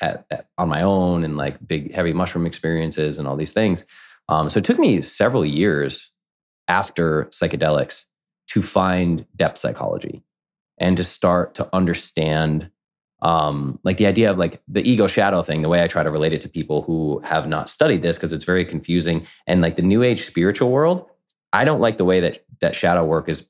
at, 0.01 0.25
at, 0.31 0.47
on 0.57 0.67
my 0.67 0.81
own 0.81 1.23
and 1.23 1.37
like 1.37 1.65
big, 1.65 1.93
heavy 1.93 2.11
mushroom 2.11 2.45
experiences 2.45 3.19
and 3.19 3.27
all 3.27 3.37
these 3.37 3.53
things. 3.53 3.85
Um, 4.29 4.49
so 4.49 4.59
it 4.59 4.63
took 4.63 4.79
me 4.79 5.01
several 5.01 5.45
years 5.45 6.09
after 6.69 7.25
psychedelics 7.25 8.05
to 8.51 8.61
find 8.61 9.25
depth 9.35 9.57
psychology. 9.57 10.23
and 10.79 10.95
to 10.97 11.03
start 11.03 11.55
to 11.55 11.67
understand 11.73 12.71
um, 13.21 13.79
like 13.83 13.97
the 13.97 14.05
idea 14.05 14.31
of 14.31 14.37
like 14.37 14.61
the 14.67 14.87
ego 14.89 15.07
shadow 15.07 15.41
thing, 15.41 15.61
the 15.61 15.67
way 15.67 15.83
I 15.83 15.87
try 15.87 16.03
to 16.03 16.09
relate 16.11 16.31
it 16.31 16.41
to 16.41 16.49
people 16.49 16.83
who 16.83 17.19
have 17.25 17.47
not 17.49 17.69
studied 17.69 18.01
this 18.01 18.15
because 18.15 18.31
it's 18.31 18.45
very 18.45 18.63
confusing. 18.63 19.27
And 19.45 19.61
like 19.61 19.75
the 19.75 19.81
new 19.81 20.03
age 20.03 20.23
spiritual 20.23 20.71
world, 20.71 21.05
I 21.51 21.65
don't 21.65 21.81
like 21.81 21.97
the 21.97 22.05
way 22.05 22.21
that 22.21 22.45
that 22.61 22.75
shadow 22.75 23.03
work 23.03 23.27
is 23.27 23.47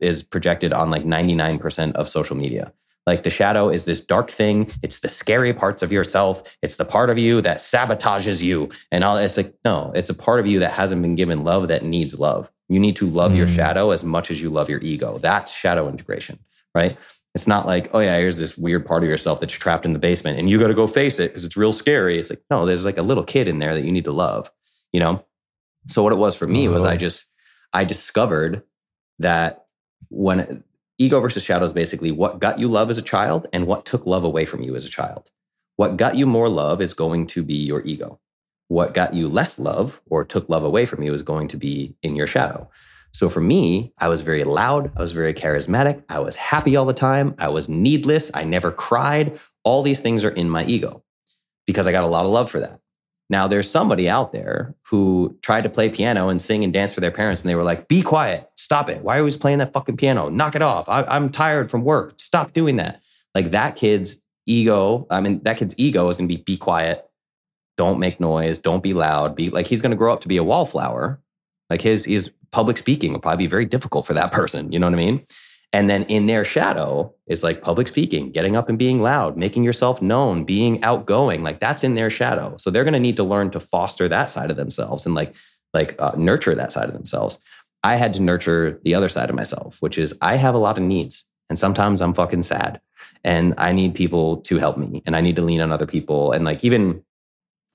is 0.00 0.22
projected 0.22 0.72
on 0.72 0.90
like 0.90 1.04
99% 1.04 1.92
of 1.92 2.08
social 2.08 2.36
media. 2.36 2.72
Like 3.06 3.22
the 3.22 3.30
shadow 3.30 3.68
is 3.68 3.84
this 3.84 4.00
dark 4.00 4.30
thing. 4.30 4.70
It's 4.82 4.98
the 4.98 5.08
scary 5.08 5.52
parts 5.52 5.82
of 5.82 5.92
yourself. 5.92 6.56
It's 6.62 6.76
the 6.76 6.84
part 6.84 7.08
of 7.08 7.18
you 7.18 7.40
that 7.42 7.58
sabotages 7.58 8.42
you. 8.42 8.68
And 8.90 9.04
all 9.04 9.16
it's 9.16 9.36
like, 9.36 9.54
no, 9.64 9.92
it's 9.94 10.10
a 10.10 10.14
part 10.14 10.40
of 10.40 10.46
you 10.46 10.58
that 10.58 10.72
hasn't 10.72 11.02
been 11.02 11.14
given 11.14 11.44
love 11.44 11.68
that 11.68 11.84
needs 11.84 12.18
love. 12.18 12.50
You 12.68 12.80
need 12.80 12.96
to 12.96 13.06
love 13.06 13.32
mm. 13.32 13.36
your 13.36 13.46
shadow 13.46 13.92
as 13.92 14.02
much 14.02 14.30
as 14.30 14.42
you 14.42 14.50
love 14.50 14.68
your 14.68 14.80
ego. 14.80 15.18
That's 15.18 15.52
shadow 15.52 15.88
integration, 15.88 16.40
right? 16.74 16.98
It's 17.36 17.46
not 17.46 17.66
like, 17.66 17.90
oh 17.92 18.00
yeah, 18.00 18.18
here's 18.18 18.38
this 18.38 18.58
weird 18.58 18.84
part 18.84 19.04
of 19.04 19.08
yourself 19.08 19.40
that's 19.40 19.52
trapped 19.52 19.84
in 19.84 19.92
the 19.92 19.98
basement 20.00 20.38
and 20.38 20.50
you 20.50 20.58
got 20.58 20.68
to 20.68 20.74
go 20.74 20.86
face 20.86 21.20
it 21.20 21.28
because 21.30 21.44
it's 21.44 21.56
real 21.56 21.72
scary. 21.72 22.18
It's 22.18 22.30
like, 22.30 22.42
no, 22.50 22.66
there's 22.66 22.84
like 22.84 22.98
a 22.98 23.02
little 23.02 23.22
kid 23.22 23.46
in 23.46 23.60
there 23.60 23.74
that 23.74 23.84
you 23.84 23.92
need 23.92 24.06
to 24.06 24.12
love, 24.12 24.50
you 24.92 24.98
know? 24.98 25.24
So 25.88 26.02
what 26.02 26.12
it 26.12 26.16
was 26.16 26.34
for 26.34 26.48
me 26.48 26.66
was 26.66 26.84
I 26.84 26.94
oh. 26.94 26.96
just, 26.96 27.28
I 27.72 27.84
discovered 27.84 28.62
that 29.20 29.66
when 30.08 30.64
ego 30.98 31.20
versus 31.20 31.42
shadow 31.42 31.64
is 31.64 31.72
basically 31.72 32.10
what 32.10 32.40
got 32.40 32.58
you 32.58 32.68
love 32.68 32.90
as 32.90 32.98
a 32.98 33.02
child 33.02 33.46
and 33.52 33.66
what 33.66 33.84
took 33.84 34.06
love 34.06 34.24
away 34.24 34.44
from 34.44 34.62
you 34.62 34.74
as 34.76 34.84
a 34.84 34.90
child. 34.90 35.30
What 35.76 35.96
got 35.96 36.16
you 36.16 36.26
more 36.26 36.48
love 36.48 36.80
is 36.80 36.94
going 36.94 37.26
to 37.28 37.42
be 37.42 37.54
your 37.54 37.82
ego. 37.84 38.18
What 38.68 38.94
got 38.94 39.14
you 39.14 39.28
less 39.28 39.58
love 39.58 40.00
or 40.08 40.24
took 40.24 40.48
love 40.48 40.64
away 40.64 40.86
from 40.86 41.02
you 41.02 41.14
is 41.14 41.22
going 41.22 41.48
to 41.48 41.56
be 41.56 41.94
in 42.02 42.16
your 42.16 42.26
shadow. 42.26 42.68
So 43.12 43.28
for 43.28 43.40
me, 43.40 43.92
I 43.98 44.08
was 44.08 44.20
very 44.20 44.44
loud. 44.44 44.90
I 44.96 45.00
was 45.00 45.12
very 45.12 45.32
charismatic. 45.32 46.02
I 46.08 46.18
was 46.18 46.36
happy 46.36 46.76
all 46.76 46.84
the 46.84 46.92
time. 46.92 47.34
I 47.38 47.48
was 47.48 47.68
needless. 47.68 48.30
I 48.34 48.44
never 48.44 48.72
cried. 48.72 49.38
All 49.64 49.82
these 49.82 50.00
things 50.00 50.24
are 50.24 50.30
in 50.30 50.50
my 50.50 50.64
ego 50.64 51.02
because 51.66 51.86
I 51.86 51.92
got 51.92 52.04
a 52.04 52.08
lot 52.08 52.24
of 52.24 52.30
love 52.30 52.50
for 52.50 52.60
that. 52.60 52.80
Now, 53.28 53.48
there's 53.48 53.68
somebody 53.68 54.08
out 54.08 54.32
there 54.32 54.74
who 54.82 55.36
tried 55.42 55.62
to 55.62 55.68
play 55.68 55.88
piano 55.88 56.28
and 56.28 56.40
sing 56.40 56.62
and 56.62 56.72
dance 56.72 56.94
for 56.94 57.00
their 57.00 57.10
parents, 57.10 57.42
and 57.42 57.50
they 57.50 57.56
were 57.56 57.64
like, 57.64 57.88
Be 57.88 58.02
quiet. 58.02 58.48
Stop 58.56 58.88
it. 58.88 59.02
Why 59.02 59.14
are 59.14 59.16
you 59.16 59.22
always 59.22 59.36
playing 59.36 59.58
that 59.58 59.72
fucking 59.72 59.96
piano? 59.96 60.28
Knock 60.28 60.54
it 60.54 60.62
off. 60.62 60.88
I, 60.88 61.16
am 61.16 61.30
tired 61.30 61.70
from 61.70 61.82
work. 61.82 62.14
Stop 62.18 62.52
doing 62.52 62.76
that. 62.76 63.02
Like 63.34 63.50
that 63.50 63.76
kid's 63.76 64.20
ego, 64.46 65.06
I 65.10 65.20
mean, 65.20 65.42
that 65.42 65.56
kid's 65.56 65.74
ego 65.76 66.08
is 66.08 66.16
going 66.16 66.28
to 66.28 66.34
be 66.34 66.42
be 66.42 66.56
quiet. 66.56 67.04
Don't 67.76 67.98
make 67.98 68.20
noise. 68.20 68.58
Don't 68.58 68.82
be 68.82 68.94
loud. 68.94 69.36
Be 69.36 69.50
like, 69.50 69.66
he's 69.66 69.82
going 69.82 69.90
to 69.90 69.96
grow 69.96 70.12
up 70.12 70.20
to 70.22 70.28
be 70.28 70.36
a 70.36 70.44
wallflower. 70.44 71.20
Like 71.68 71.82
his, 71.82 72.04
his 72.04 72.30
public 72.52 72.78
speaking 72.78 73.12
will 73.12 73.18
probably 73.18 73.44
be 73.44 73.50
very 73.50 73.66
difficult 73.66 74.06
for 74.06 74.14
that 74.14 74.32
person. 74.32 74.72
You 74.72 74.78
know 74.78 74.86
what 74.86 74.94
I 74.94 74.96
mean? 74.96 75.26
And 75.72 75.90
then 75.90 76.04
in 76.04 76.26
their 76.26 76.44
shadow 76.44 77.12
is 77.26 77.42
like 77.42 77.60
public 77.60 77.88
speaking, 77.88 78.30
getting 78.30 78.56
up 78.56 78.68
and 78.68 78.78
being 78.78 79.02
loud, 79.02 79.36
making 79.36 79.64
yourself 79.64 80.00
known, 80.00 80.44
being 80.44 80.82
outgoing. 80.82 81.42
Like 81.42 81.60
that's 81.60 81.84
in 81.84 81.94
their 81.94 82.08
shadow. 82.08 82.56
So 82.58 82.70
they're 82.70 82.84
going 82.84 82.94
to 82.94 83.00
need 83.00 83.16
to 83.16 83.24
learn 83.24 83.50
to 83.50 83.60
foster 83.60 84.08
that 84.08 84.30
side 84.30 84.50
of 84.50 84.56
themselves 84.56 85.04
and 85.06 85.14
like 85.14 85.34
like 85.74 85.94
uh, 86.00 86.12
nurture 86.16 86.54
that 86.54 86.72
side 86.72 86.88
of 86.88 86.94
themselves. 86.94 87.38
I 87.82 87.96
had 87.96 88.14
to 88.14 88.22
nurture 88.22 88.80
the 88.84 88.94
other 88.94 89.08
side 89.08 89.28
of 89.28 89.36
myself, 89.36 89.76
which 89.80 89.98
is 89.98 90.14
I 90.22 90.36
have 90.36 90.54
a 90.54 90.58
lot 90.58 90.78
of 90.78 90.84
needs. 90.84 91.24
And 91.48 91.58
sometimes 91.58 92.00
I'm 92.00 92.14
fucking 92.14 92.42
sad 92.42 92.80
and 93.22 93.54
I 93.58 93.72
need 93.72 93.94
people 93.94 94.38
to 94.38 94.58
help 94.58 94.76
me 94.76 95.02
and 95.06 95.14
I 95.14 95.20
need 95.20 95.36
to 95.36 95.42
lean 95.42 95.60
on 95.60 95.70
other 95.70 95.86
people. 95.86 96.32
And 96.32 96.44
like, 96.44 96.64
even, 96.64 97.04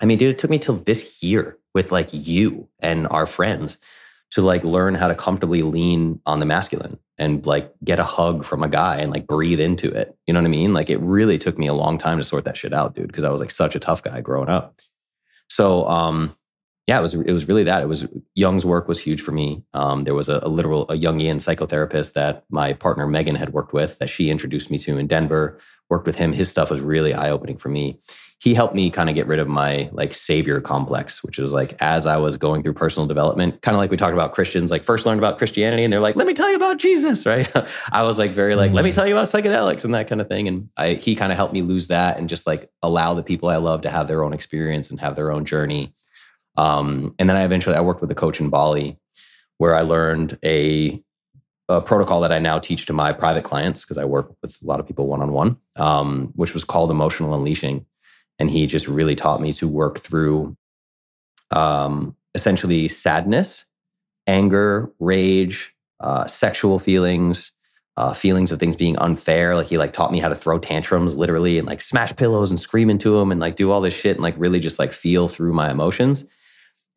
I 0.01 0.05
mean, 0.05 0.17
dude, 0.17 0.31
it 0.31 0.37
took 0.37 0.49
me 0.49 0.59
till 0.59 0.75
this 0.75 1.23
year 1.23 1.57
with 1.73 1.91
like 1.91 2.09
you 2.11 2.67
and 2.79 3.07
our 3.07 3.25
friends 3.25 3.77
to 4.31 4.41
like 4.41 4.63
learn 4.63 4.95
how 4.95 5.07
to 5.07 5.15
comfortably 5.15 5.61
lean 5.61 6.19
on 6.25 6.39
the 6.39 6.45
masculine 6.45 6.97
and 7.17 7.45
like 7.45 7.71
get 7.83 7.99
a 7.99 8.03
hug 8.03 8.45
from 8.45 8.63
a 8.63 8.69
guy 8.69 8.97
and 8.97 9.11
like 9.11 9.27
breathe 9.27 9.59
into 9.59 9.91
it. 9.91 10.17
You 10.25 10.33
know 10.33 10.39
what 10.39 10.47
I 10.47 10.51
mean? 10.51 10.73
Like 10.73 10.89
it 10.89 10.99
really 11.01 11.37
took 11.37 11.57
me 11.57 11.67
a 11.67 11.73
long 11.73 11.97
time 11.97 12.17
to 12.17 12.23
sort 12.23 12.45
that 12.45 12.57
shit 12.57 12.73
out, 12.73 12.95
dude, 12.95 13.07
because 13.07 13.25
I 13.25 13.29
was 13.29 13.39
like 13.39 13.51
such 13.51 13.75
a 13.75 13.79
tough 13.79 14.01
guy 14.03 14.21
growing 14.21 14.49
up. 14.49 14.79
So 15.49 15.87
um 15.87 16.35
yeah, 16.87 16.97
it 16.97 17.01
was 17.01 17.13
it 17.13 17.31
was 17.31 17.47
really 17.47 17.63
that. 17.63 17.83
It 17.83 17.87
was 17.87 18.07
Jung's 18.35 18.65
work 18.65 18.87
was 18.87 18.99
huge 18.99 19.21
for 19.21 19.31
me. 19.31 19.63
Um, 19.73 20.03
there 20.03 20.15
was 20.15 20.29
a, 20.29 20.39
a 20.41 20.49
literal 20.49 20.83
a 20.83 20.95
Jungian 20.95 21.35
psychotherapist 21.35 22.13
that 22.13 22.43
my 22.49 22.73
partner 22.73 23.05
Megan 23.05 23.35
had 23.35 23.53
worked 23.53 23.71
with 23.71 23.99
that 23.99 24.09
she 24.09 24.31
introduced 24.31 24.71
me 24.71 24.79
to 24.79 24.97
in 24.97 25.07
Denver. 25.07 25.59
Worked 25.89 26.07
with 26.07 26.15
him. 26.15 26.33
His 26.33 26.49
stuff 26.49 26.71
was 26.71 26.81
really 26.81 27.13
eye 27.13 27.29
opening 27.29 27.57
for 27.57 27.69
me 27.69 27.99
he 28.41 28.55
helped 28.55 28.73
me 28.73 28.89
kind 28.89 29.07
of 29.07 29.13
get 29.13 29.27
rid 29.27 29.37
of 29.37 29.47
my 29.47 29.87
like 29.91 30.15
savior 30.15 30.59
complex, 30.59 31.23
which 31.23 31.37
was 31.37 31.53
like 31.53 31.79
as 31.79 32.07
I 32.07 32.17
was 32.17 32.37
going 32.37 32.63
through 32.63 32.73
personal 32.73 33.05
development, 33.05 33.61
kind 33.61 33.75
of 33.75 33.79
like 33.79 33.91
we 33.91 33.97
talked 33.97 34.15
about 34.15 34.33
Christians, 34.33 34.71
like 34.71 34.83
first 34.83 35.05
learned 35.05 35.19
about 35.19 35.37
Christianity 35.37 35.83
and 35.83 35.93
they're 35.93 35.99
like, 35.99 36.15
let 36.15 36.25
me 36.25 36.33
tell 36.33 36.49
you 36.49 36.55
about 36.55 36.79
Jesus, 36.79 37.23
right? 37.27 37.47
I 37.91 38.01
was 38.01 38.17
like 38.17 38.31
very 38.31 38.55
like, 38.55 38.71
let 38.71 38.83
me 38.83 38.89
mm. 38.89 38.95
tell 38.95 39.05
you 39.05 39.13
about 39.13 39.27
psychedelics 39.27 39.85
and 39.85 39.93
that 39.93 40.07
kind 40.07 40.21
of 40.21 40.27
thing. 40.27 40.47
And 40.47 40.69
I, 40.75 40.95
he 40.95 41.15
kind 41.15 41.31
of 41.31 41.35
helped 41.35 41.53
me 41.53 41.61
lose 41.61 41.89
that 41.89 42.17
and 42.17 42.27
just 42.27 42.47
like 42.47 42.71
allow 42.81 43.13
the 43.13 43.21
people 43.21 43.47
I 43.49 43.57
love 43.57 43.81
to 43.81 43.91
have 43.91 44.07
their 44.07 44.23
own 44.23 44.33
experience 44.33 44.89
and 44.89 44.99
have 44.99 45.15
their 45.15 45.31
own 45.31 45.45
journey. 45.45 45.93
Um, 46.57 47.13
and 47.19 47.29
then 47.29 47.37
I 47.37 47.43
eventually 47.43 47.75
I 47.75 47.81
worked 47.81 48.01
with 48.01 48.09
a 48.09 48.15
coach 48.15 48.41
in 48.41 48.49
Bali 48.49 48.97
where 49.59 49.75
I 49.75 49.81
learned 49.81 50.39
a, 50.43 50.99
a 51.69 51.79
protocol 51.79 52.21
that 52.21 52.31
I 52.31 52.39
now 52.39 52.57
teach 52.57 52.87
to 52.87 52.93
my 52.93 53.13
private 53.13 53.43
clients 53.43 53.83
because 53.83 53.99
I 53.99 54.05
work 54.05 54.35
with 54.41 54.57
a 54.63 54.65
lot 54.65 54.79
of 54.79 54.87
people 54.87 55.05
one 55.05 55.21
on 55.21 55.31
one, 55.31 56.31
which 56.33 56.55
was 56.55 56.63
called 56.63 56.89
emotional 56.89 57.35
unleashing 57.35 57.85
and 58.41 58.49
he 58.49 58.65
just 58.65 58.87
really 58.87 59.15
taught 59.15 59.39
me 59.39 59.53
to 59.53 59.67
work 59.67 59.99
through 59.99 60.57
um, 61.51 62.15
essentially 62.33 62.87
sadness, 62.87 63.65
anger, 64.25 64.91
rage, 64.97 65.75
uh, 65.99 66.25
sexual 66.25 66.79
feelings, 66.79 67.51
uh, 67.97 68.13
feelings 68.13 68.51
of 68.51 68.59
things 68.59 68.75
being 68.75 68.97
unfair. 68.97 69.55
Like 69.55 69.67
he 69.67 69.77
like 69.77 69.93
taught 69.93 70.11
me 70.11 70.17
how 70.17 70.27
to 70.27 70.33
throw 70.33 70.57
tantrums 70.57 71.15
literally 71.15 71.59
and 71.59 71.67
like 71.67 71.81
smash 71.81 72.15
pillows 72.15 72.49
and 72.49 72.59
scream 72.59 72.89
into 72.89 73.11
them 73.19 73.31
and 73.31 73.39
like 73.39 73.57
do 73.57 73.69
all 73.69 73.79
this 73.79 73.93
shit 73.93 74.15
and 74.17 74.23
like 74.23 74.33
really 74.39 74.59
just 74.59 74.79
like 74.79 74.91
feel 74.91 75.27
through 75.27 75.53
my 75.53 75.69
emotions. 75.69 76.27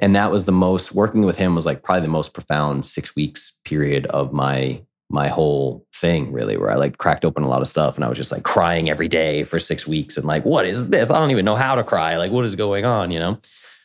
And 0.01 0.17
that 0.17 0.31
was 0.31 0.47
the 0.47 0.53
most 0.53 0.93
working 0.93 1.27
with 1.27 1.37
him 1.37 1.55
was 1.55 1.67
like 1.67 1.83
probably 1.83 2.03
the 2.03 2.09
most 2.09 2.33
profound 2.33 2.87
six 2.87 3.15
weeks 3.15 3.61
period 3.67 4.07
of 4.07 4.33
my 4.33 4.81
my 5.15 5.29
whole 5.29 5.87
thing 5.95 6.33
really 6.33 6.57
where 6.57 6.71
I 6.71 6.75
like 6.75 6.99
cracked 6.99 7.25
open 7.25 7.45
a 7.45 7.49
lot 7.49 7.63
of 7.63 7.69
stuff 7.69 7.95
and 7.95 8.05
I 8.05 8.09
was 8.09 8.19
just 8.19 8.33
like 8.33 8.43
crying 8.43 8.91
every 8.91 9.09
day 9.09 9.45
for 9.45 9.59
6 9.59 9.87
weeks 9.87 10.17
and 10.17 10.27
like 10.27 10.45
what 10.45 10.67
is 10.67 10.89
this? 10.89 11.11
I 11.11 11.19
don't 11.19 11.31
even 11.31 11.45
know 11.45 11.55
how 11.55 11.77
to 11.77 11.85
cry. 11.85 12.17
Like 12.17 12.33
what 12.33 12.45
is 12.45 12.57
going 12.57 12.85
on, 12.85 13.11
you 13.11 13.19
know? 13.19 13.39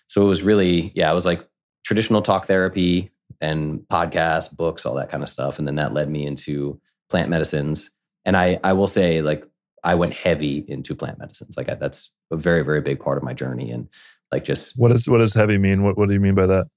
So 0.08 0.26
it 0.26 0.28
was 0.28 0.44
really 0.44 0.92
yeah, 0.96 1.10
it 1.10 1.16
was 1.16 1.26
like 1.26 1.48
traditional 1.86 2.22
talk 2.22 2.48
therapy 2.48 3.12
and 3.40 3.80
podcasts, 3.92 4.54
books, 4.54 4.86
all 4.86 4.96
that 4.96 5.10
kind 5.10 5.24
of 5.24 5.30
stuff 5.30 5.60
and 5.60 5.68
then 5.68 5.76
that 5.76 5.94
led 5.94 6.10
me 6.10 6.26
into 6.26 6.82
plant 7.10 7.30
medicines. 7.30 7.92
And 8.26 8.36
I 8.36 8.60
I 8.64 8.74
will 8.74 8.88
say 8.88 9.22
like 9.22 9.46
I 9.84 9.96
went 9.96 10.14
heavy 10.14 10.66
into 10.68 10.96
plant 10.96 11.20
medicines. 11.20 11.56
Like 11.56 11.70
I, 11.70 11.76
that's 11.76 12.12
a 12.32 12.38
very 12.38 12.64
very 12.64 12.82
big 12.82 13.00
part 13.00 13.18
of 13.18 13.24
my 13.24 13.34
journey 13.34 13.72
and 13.72 13.88
like 14.32 14.44
just 14.44 14.78
What 14.78 14.92
is 14.92 15.08
what 15.08 15.20
does 15.20 15.34
heavy 15.34 15.58
mean? 15.58 15.84
What 15.84 15.96
what 15.96 16.08
do 16.08 16.14
you 16.14 16.20
mean 16.20 16.36
by 16.36 16.48
that? 16.48 16.68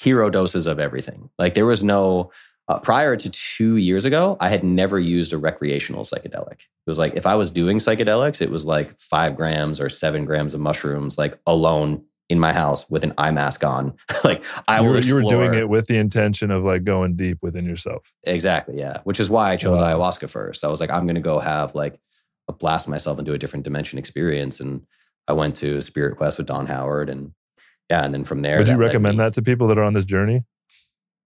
Hero 0.00 0.30
doses 0.30 0.66
of 0.66 0.78
everything. 0.78 1.28
Like 1.38 1.54
there 1.54 1.66
was 1.66 1.82
no 1.82 2.30
uh, 2.68 2.78
prior 2.78 3.16
to 3.16 3.30
two 3.30 3.76
years 3.76 4.04
ago, 4.04 4.36
I 4.40 4.48
had 4.48 4.62
never 4.62 4.98
used 4.98 5.32
a 5.32 5.38
recreational 5.38 6.02
psychedelic. 6.02 6.60
It 6.60 6.90
was 6.90 6.98
like 6.98 7.14
if 7.14 7.26
I 7.26 7.34
was 7.34 7.50
doing 7.50 7.78
psychedelics, 7.78 8.42
it 8.42 8.50
was 8.50 8.66
like 8.66 8.98
five 9.00 9.36
grams 9.36 9.80
or 9.80 9.88
seven 9.88 10.24
grams 10.24 10.54
of 10.54 10.60
mushrooms, 10.60 11.16
like 11.16 11.38
alone 11.46 12.04
in 12.28 12.38
my 12.38 12.52
house 12.52 12.88
with 12.90 13.04
an 13.04 13.14
eye 13.16 13.30
mask 13.30 13.64
on. 13.64 13.94
like 14.24 14.44
I 14.66 14.80
you 14.80 14.88
were, 14.88 14.98
you 14.98 15.14
were 15.14 15.22
doing 15.22 15.54
it 15.54 15.68
with 15.68 15.86
the 15.86 15.96
intention 15.96 16.50
of 16.50 16.62
like 16.62 16.84
going 16.84 17.16
deep 17.16 17.38
within 17.40 17.64
yourself. 17.64 18.12
Exactly. 18.24 18.78
Yeah. 18.78 19.00
Which 19.04 19.18
is 19.18 19.30
why 19.30 19.50
I 19.50 19.56
chose 19.56 19.78
wow. 19.78 19.96
ayahuasca 19.96 20.28
first. 20.28 20.62
I 20.62 20.68
was 20.68 20.80
like, 20.80 20.90
I'm 20.90 21.06
going 21.06 21.14
to 21.14 21.22
go 21.22 21.38
have 21.38 21.74
like 21.74 21.98
a 22.48 22.52
blast 22.52 22.86
myself 22.86 23.18
into 23.18 23.32
a 23.32 23.38
different 23.38 23.64
dimension 23.64 23.98
experience. 23.98 24.60
And 24.60 24.86
I 25.26 25.32
went 25.32 25.56
to 25.56 25.80
Spirit 25.80 26.18
Quest 26.18 26.36
with 26.36 26.46
Don 26.46 26.66
Howard 26.66 27.08
and 27.08 27.32
yeah. 27.88 28.04
And 28.04 28.12
then 28.12 28.24
from 28.24 28.42
there, 28.42 28.58
would 28.58 28.68
you 28.68 28.76
recommend 28.76 29.16
me, 29.16 29.24
that 29.24 29.32
to 29.34 29.42
people 29.42 29.68
that 29.68 29.78
are 29.78 29.82
on 29.82 29.94
this 29.94 30.04
journey? 30.04 30.44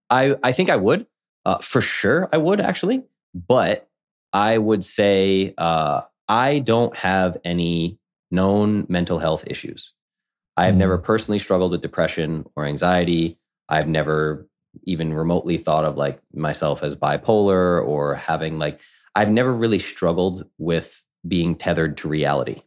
I, 0.08 0.36
I 0.44 0.52
think 0.52 0.70
I 0.70 0.76
would. 0.76 1.06
Uh, 1.44 1.58
for 1.58 1.80
sure, 1.80 2.28
I 2.32 2.36
would 2.38 2.60
actually, 2.60 3.02
but 3.34 3.88
I 4.32 4.58
would 4.58 4.84
say 4.84 5.54
uh, 5.58 6.02
I 6.28 6.60
don't 6.60 6.96
have 6.96 7.36
any 7.44 7.98
known 8.30 8.86
mental 8.88 9.18
health 9.18 9.44
issues. 9.46 9.92
I 10.56 10.66
have 10.66 10.74
mm. 10.74 10.78
never 10.78 10.98
personally 10.98 11.38
struggled 11.38 11.72
with 11.72 11.82
depression 11.82 12.44
or 12.56 12.64
anxiety. 12.64 13.38
I've 13.68 13.88
never 13.88 14.46
even 14.84 15.12
remotely 15.12 15.58
thought 15.58 15.84
of 15.84 15.96
like 15.96 16.20
myself 16.32 16.82
as 16.82 16.94
bipolar 16.94 17.86
or 17.86 18.14
having 18.14 18.58
like, 18.58 18.80
I've 19.14 19.30
never 19.30 19.52
really 19.52 19.78
struggled 19.78 20.46
with 20.58 21.02
being 21.26 21.54
tethered 21.54 21.96
to 21.98 22.08
reality. 22.08 22.62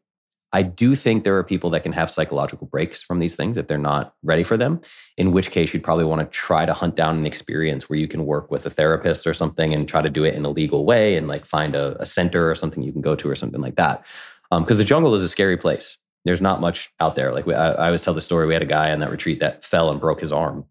I 0.56 0.62
do 0.62 0.96
think 0.96 1.26
there 1.26 1.38
are 1.38 1.44
people 1.44 1.70
that 1.72 1.84
can 1.84 1.92
have 1.92 2.10
psychological 2.10 2.66
breaks 2.68 3.04
from 3.04 3.20
these 3.20 3.36
things 3.36 3.58
if 3.58 3.68
they're 3.68 3.78
not 3.78 4.14
ready 4.24 4.46
for 4.46 4.56
them, 4.56 4.80
in 5.18 5.34
which 5.34 5.52
case 5.52 5.74
you'd 5.74 5.84
probably 5.84 6.06
want 6.06 6.22
to 6.22 6.28
try 6.38 6.66
to 6.66 6.74
hunt 6.74 6.96
down 6.96 7.18
an 7.18 7.26
experience 7.26 7.90
where 7.90 8.00
you 8.00 8.08
can 8.08 8.26
work 8.26 8.50
with 8.50 8.66
a 8.66 8.70
therapist 8.70 9.28
or 9.28 9.34
something 9.34 9.74
and 9.74 9.90
try 9.90 10.02
to 10.02 10.10
do 10.10 10.24
it 10.24 10.34
in 10.34 10.46
a 10.46 10.50
legal 10.50 10.86
way 10.86 11.18
and 11.18 11.28
like 11.28 11.46
find 11.46 11.76
a, 11.76 12.02
a 12.02 12.06
center 12.06 12.50
or 12.50 12.56
something 12.56 12.84
you 12.84 12.94
can 12.94 13.02
go 13.02 13.16
to 13.16 13.30
or 13.30 13.36
something 13.36 13.60
like 13.60 13.76
that. 13.76 14.06
Because 14.50 14.78
um, 14.78 14.82
the 14.82 14.86
jungle 14.86 15.14
is 15.14 15.24
a 15.24 15.28
scary 15.28 15.58
place. 15.58 15.98
There's 16.24 16.40
not 16.40 16.62
much 16.62 16.90
out 17.02 17.18
there. 17.18 17.34
Like 17.34 17.46
we, 17.46 17.54
I, 17.54 17.72
I 17.72 17.86
always 17.88 18.04
tell 18.04 18.14
the 18.14 18.22
story, 18.22 18.48
we 18.48 18.54
had 18.54 18.64
a 18.64 18.66
guy 18.66 18.94
on 18.94 19.00
that 19.00 19.12
retreat 19.12 19.42
that 19.42 19.62
fell 19.62 19.92
and 19.92 20.00
broke 20.00 20.22
his 20.22 20.32
arm. 20.32 20.64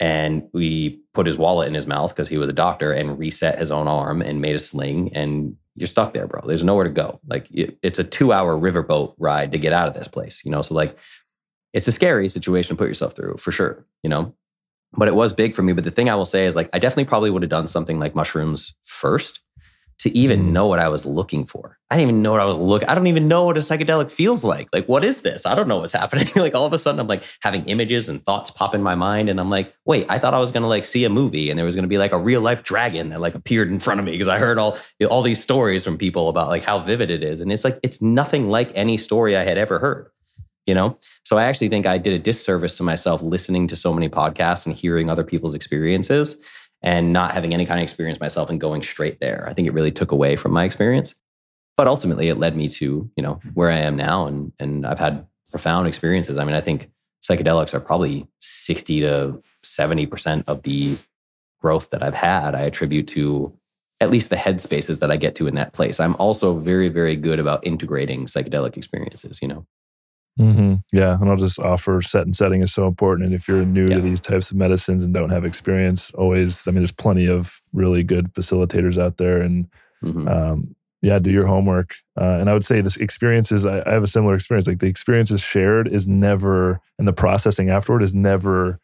and 0.00 0.48
we 0.54 1.00
put 1.12 1.26
his 1.26 1.36
wallet 1.36 1.68
in 1.68 1.74
his 1.74 1.86
mouth 1.86 2.14
because 2.14 2.28
he 2.28 2.38
was 2.38 2.48
a 2.48 2.52
doctor 2.52 2.92
and 2.92 3.18
reset 3.18 3.58
his 3.58 3.70
own 3.70 3.88
arm 3.88 4.22
and 4.22 4.40
made 4.40 4.56
a 4.56 4.58
sling 4.58 5.10
and 5.14 5.56
you're 5.78 5.86
stuck 5.86 6.14
there 6.14 6.26
bro. 6.26 6.42
There's 6.46 6.64
nowhere 6.64 6.84
to 6.84 6.90
go. 6.90 7.20
Like 7.26 7.50
it, 7.50 7.78
it's 7.82 7.98
a 7.98 8.04
two 8.04 8.32
hour 8.32 8.58
riverboat 8.58 9.14
ride 9.18 9.52
to 9.52 9.58
get 9.58 9.72
out 9.72 9.88
of 9.88 9.94
this 9.94 10.08
place 10.08 10.42
you 10.44 10.50
know? 10.50 10.62
So 10.62 10.74
like 10.74 10.96
it's 11.72 11.86
a 11.86 11.92
scary 11.92 12.28
situation 12.28 12.76
to 12.76 12.78
put 12.78 12.88
yourself 12.88 13.14
through 13.14 13.36
for 13.38 13.52
sure 13.52 13.84
you 14.02 14.10
know? 14.10 14.34
But 14.92 15.08
it 15.08 15.14
was 15.14 15.34
big 15.34 15.54
for 15.54 15.62
me. 15.62 15.72
But 15.72 15.84
the 15.84 15.90
thing 15.90 16.08
i 16.08 16.14
will 16.14 16.24
say 16.24 16.46
is 16.46 16.56
like 16.56 16.70
i 16.72 16.78
definitely 16.78 17.04
probably 17.06 17.30
would 17.30 17.42
have 17.42 17.50
done 17.50 17.68
something 17.68 17.98
like 17.98 18.14
mushrooms 18.14 18.74
first 18.84 19.40
to 20.00 20.16
even 20.16 20.40
Mm. 20.44 20.52
know 20.52 20.66
what 20.68 20.78
I 20.78 20.88
was 20.88 21.04
looking 21.04 21.44
for. 21.44 21.76
I 21.90 21.96
didn't 21.96 22.10
even 22.10 22.22
know 22.22 22.30
what 22.32 22.40
I 22.40 22.44
was 22.44 22.56
looking. 22.56 22.88
I 22.88 22.94
don't 22.94 23.08
even 23.08 23.26
know 23.26 23.46
what 23.46 23.56
a 23.56 23.60
psychedelic 23.60 24.10
feels 24.12 24.44
like. 24.44 24.68
Like, 24.72 24.86
what 24.86 25.02
is 25.02 25.22
this? 25.22 25.44
I 25.44 25.56
don't 25.56 25.66
know 25.66 25.78
what's 25.78 25.92
happening. 26.02 26.28
like 26.36 26.54
all 26.54 26.64
of 26.66 26.72
a 26.72 26.78
sudden 26.78 27.00
I'm 27.00 27.08
like 27.08 27.22
having 27.40 27.64
images 27.64 28.08
and 28.08 28.24
thoughts 28.24 28.50
pop 28.50 28.74
in 28.76 28.82
my 28.82 28.94
mind. 28.94 29.28
And 29.28 29.40
I'm 29.40 29.50
like, 29.50 29.74
wait, 29.86 30.06
I 30.08 30.18
thought 30.20 30.34
I 30.34 30.38
was 30.38 30.52
gonna 30.52 30.68
like 30.68 30.84
see 30.84 31.04
a 31.04 31.10
movie 31.10 31.50
and 31.50 31.58
there 31.58 31.66
was 31.66 31.74
gonna 31.74 31.88
be 31.88 31.98
like 31.98 32.12
a 32.12 32.18
real 32.18 32.40
life 32.40 32.62
dragon 32.62 33.08
that 33.08 33.20
like 33.20 33.34
appeared 33.34 33.70
in 33.70 33.80
front 33.80 33.98
of 33.98 34.06
me 34.06 34.12
because 34.12 34.28
I 34.28 34.38
heard 34.38 34.58
all 34.58 34.78
all 35.10 35.22
these 35.22 35.42
stories 35.42 35.82
from 35.84 35.98
people 35.98 36.28
about 36.28 36.48
like 36.48 36.62
how 36.62 36.78
vivid 36.78 37.10
it 37.10 37.24
is. 37.24 37.40
And 37.40 37.50
it's 37.50 37.64
like 37.64 37.80
it's 37.82 38.00
nothing 38.00 38.50
like 38.50 38.70
any 38.76 38.96
story 38.98 39.36
I 39.36 39.42
had 39.44 39.58
ever 39.58 39.78
heard. 39.80 40.10
You 40.66 40.74
know? 40.74 40.98
So 41.24 41.38
I 41.38 41.44
actually 41.44 41.70
think 41.70 41.86
I 41.86 41.96
did 41.98 42.12
a 42.12 42.18
disservice 42.18 42.76
to 42.76 42.82
myself 42.82 43.22
listening 43.22 43.66
to 43.68 43.74
so 43.74 43.92
many 43.92 44.08
podcasts 44.08 44.66
and 44.66 44.76
hearing 44.76 45.08
other 45.10 45.24
people's 45.24 45.54
experiences 45.54 46.36
and 46.82 47.12
not 47.12 47.32
having 47.32 47.54
any 47.54 47.66
kind 47.66 47.80
of 47.80 47.82
experience 47.82 48.20
myself 48.20 48.50
and 48.50 48.60
going 48.60 48.82
straight 48.82 49.20
there. 49.20 49.46
I 49.48 49.52
think 49.52 49.66
it 49.66 49.74
really 49.74 49.90
took 49.90 50.12
away 50.12 50.36
from 50.36 50.52
my 50.52 50.64
experience. 50.64 51.14
But 51.76 51.86
ultimately 51.86 52.28
it 52.28 52.38
led 52.38 52.56
me 52.56 52.68
to, 52.68 53.08
you 53.16 53.22
know, 53.22 53.40
where 53.54 53.70
I 53.70 53.78
am 53.78 53.96
now 53.96 54.26
and 54.26 54.52
and 54.58 54.86
I've 54.86 54.98
had 54.98 55.26
profound 55.50 55.86
experiences. 55.86 56.38
I 56.38 56.44
mean, 56.44 56.54
I 56.54 56.60
think 56.60 56.90
psychedelics 57.22 57.74
are 57.74 57.80
probably 57.80 58.28
60 58.40 59.00
to 59.00 59.42
70% 59.64 60.44
of 60.46 60.62
the 60.62 60.96
growth 61.60 61.90
that 61.90 62.02
I've 62.02 62.14
had 62.14 62.54
I 62.54 62.60
attribute 62.60 63.08
to 63.08 63.52
at 64.00 64.10
least 64.10 64.30
the 64.30 64.36
headspaces 64.36 65.00
that 65.00 65.10
I 65.10 65.16
get 65.16 65.34
to 65.36 65.48
in 65.48 65.56
that 65.56 65.72
place. 65.72 65.98
I'm 65.98 66.14
also 66.16 66.56
very 66.56 66.88
very 66.88 67.16
good 67.16 67.40
about 67.40 67.66
integrating 67.66 68.26
psychedelic 68.26 68.76
experiences, 68.76 69.40
you 69.42 69.48
know. 69.48 69.66
Hmm 70.38 70.74
Yeah, 70.92 71.16
and 71.20 71.28
I'll 71.28 71.36
just 71.36 71.58
offer 71.58 72.00
set 72.00 72.22
and 72.22 72.34
setting 72.34 72.62
is 72.62 72.72
so 72.72 72.86
important. 72.86 73.26
And 73.26 73.34
if 73.34 73.48
you're 73.48 73.64
new 73.64 73.88
Yeah. 73.88 73.96
to 73.96 74.00
these 74.00 74.20
types 74.20 74.50
of 74.50 74.56
medicines 74.56 75.02
and 75.04 75.12
don't 75.12 75.30
have 75.30 75.44
experience, 75.44 76.12
always, 76.12 76.66
I 76.66 76.70
mean, 76.70 76.80
there's 76.80 76.92
plenty 76.92 77.26
of 77.26 77.60
really 77.72 78.02
good 78.04 78.32
facilitators 78.34 78.96
out 79.02 79.16
there, 79.18 79.40
and 79.42 79.66
Mhm. 80.04 80.28
um, 80.30 80.74
yeah, 81.02 81.18
do 81.18 81.30
your 81.30 81.46
homework. 81.46 81.94
Uh, 82.20 82.38
and 82.40 82.48
I 82.50 82.52
would 82.52 82.64
say 82.64 82.80
this 82.80 82.96
experiences. 82.96 83.66
I, 83.66 83.82
I 83.86 83.92
have 83.92 84.02
a 84.02 84.08
similar 84.08 84.34
experience. 84.34 84.66
Like 84.68 84.78
the 84.80 84.86
experiences 84.86 85.40
shared 85.40 85.88
is 85.88 86.08
never, 86.08 86.80
and 86.98 87.06
the 87.06 87.12
processing 87.12 87.70
afterward 87.70 88.02
is 88.02 88.14
never 88.14 88.78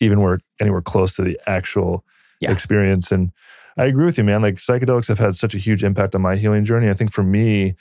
even 0.00 0.20
where 0.20 0.38
anywhere 0.60 0.80
close 0.82 1.16
to 1.16 1.22
the 1.24 1.38
actual 1.46 2.04
Yeah. 2.40 2.50
experience. 2.52 3.10
And 3.12 3.32
I 3.76 3.86
agree 3.86 4.04
with 4.04 4.16
you, 4.18 4.24
man. 4.24 4.42
Like 4.42 4.56
psychedelics 4.56 5.08
have 5.08 5.18
had 5.18 5.36
such 5.36 5.54
a 5.54 5.58
huge 5.58 5.82
impact 5.84 6.14
on 6.14 6.22
my 6.22 6.36
healing 6.36 6.64
journey. 6.64 6.88
I 6.90 6.94
think 6.94 7.12
for 7.12 7.22
me, 7.22 7.74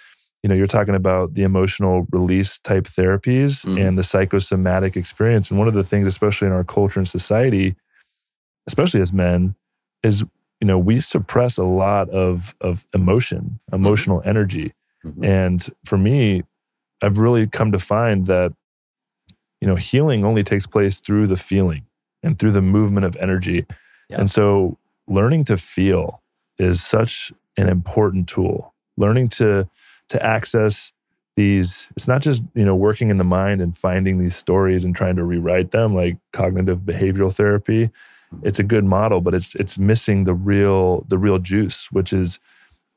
you 0.44 0.50
know, 0.50 0.56
you're 0.56 0.68
talking 0.68 0.96
about 0.96 1.34
the 1.34 1.44
emotional 1.44 2.08
release 2.12 2.60
type 2.60 2.86
therapies 2.86 3.66
Mhm. 3.66 3.88
and 3.88 3.98
the 3.98 4.04
psychosomatic 4.04 4.96
experience. 4.96 5.50
And 5.50 5.58
one 5.60 5.68
of 5.68 5.74
the 5.74 5.84
things, 5.84 6.08
especially 6.08 6.48
in 6.48 6.54
our 6.54 6.64
culture 6.64 7.00
and 7.00 7.08
society, 7.08 7.76
especially 8.68 9.02
as 9.02 9.12
men, 9.14 9.56
is 10.04 10.22
you 10.62 10.66
know 10.68 10.78
we 10.78 11.00
suppress 11.00 11.58
a 11.58 11.64
lot 11.64 12.10
of 12.10 12.56
of 12.62 12.86
emotion, 12.94 13.60
emotional 13.72 14.22
energy. 14.26 14.74
Mhm. 15.06 15.26
And 15.26 15.70
for 15.86 15.98
me, 15.98 16.44
I've 17.02 17.18
really 17.18 17.48
come 17.48 17.72
to 17.72 17.80
find 17.80 18.26
that 18.28 18.54
you 19.62 19.68
know 19.68 19.76
healing 19.76 20.24
only 20.24 20.44
takes 20.44 20.68
place 20.68 21.00
through 21.00 21.28
the 21.28 21.38
feeling 21.38 21.84
and 22.24 22.38
through 22.38 22.52
the 22.52 22.62
movement 22.62 23.06
of 23.06 23.16
energy. 23.18 23.66
Yeah. 24.10 24.20
And 24.20 24.30
so 24.32 24.78
learning 25.08 25.46
to 25.46 25.58
feel 25.58 26.22
is 26.60 26.84
such 26.84 27.32
an 27.58 27.70
important 27.70 28.28
tool. 28.28 28.74
Learning 28.98 29.28
to 29.30 29.68
to 30.10 30.24
access 30.26 30.92
these 31.36 31.88
it's 31.96 32.08
not 32.08 32.22
just 32.22 32.44
you 32.56 32.66
know 32.66 32.76
working 32.76 33.10
in 33.10 33.18
the 33.18 33.24
mind 33.24 33.62
and 33.62 33.78
finding 33.78 34.18
these 34.18 34.36
stories 34.36 34.84
and 34.84 34.96
trying 34.96 35.16
to 35.16 35.24
rewrite 35.24 35.72
them 35.72 35.94
like 35.94 36.18
cognitive 36.34 36.80
behavioral 36.80 37.32
therapy 37.32 37.90
it's 38.44 38.58
a 38.60 38.64
good 38.64 38.84
model 38.84 39.22
but 39.22 39.34
it's 39.36 39.54
it's 39.56 39.78
missing 39.78 40.24
the 40.24 40.34
real 40.34 41.06
the 41.10 41.18
real 41.18 41.38
juice 41.38 41.92
which 41.92 42.12
is 42.12 42.40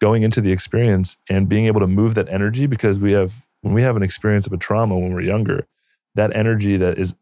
going 0.00 0.22
into 0.22 0.40
the 0.40 0.50
experience 0.52 1.18
and 1.28 1.48
being 1.50 1.66
able 1.66 1.80
to 1.80 1.86
move 1.86 2.14
that 2.14 2.28
energy 2.30 2.66
because 2.66 2.98
we 2.98 3.12
have 3.12 3.46
when 3.60 3.74
we 3.74 3.82
have 3.82 3.94
an 3.96 4.02
experience 4.02 4.46
of 4.46 4.52
a 4.54 4.56
trauma 4.56 4.98
when 4.98 5.12
we're 5.12 5.20
younger 5.20 5.66
that 6.14 6.34
energy 6.34 6.78
that 6.78 6.98
is 6.98 7.14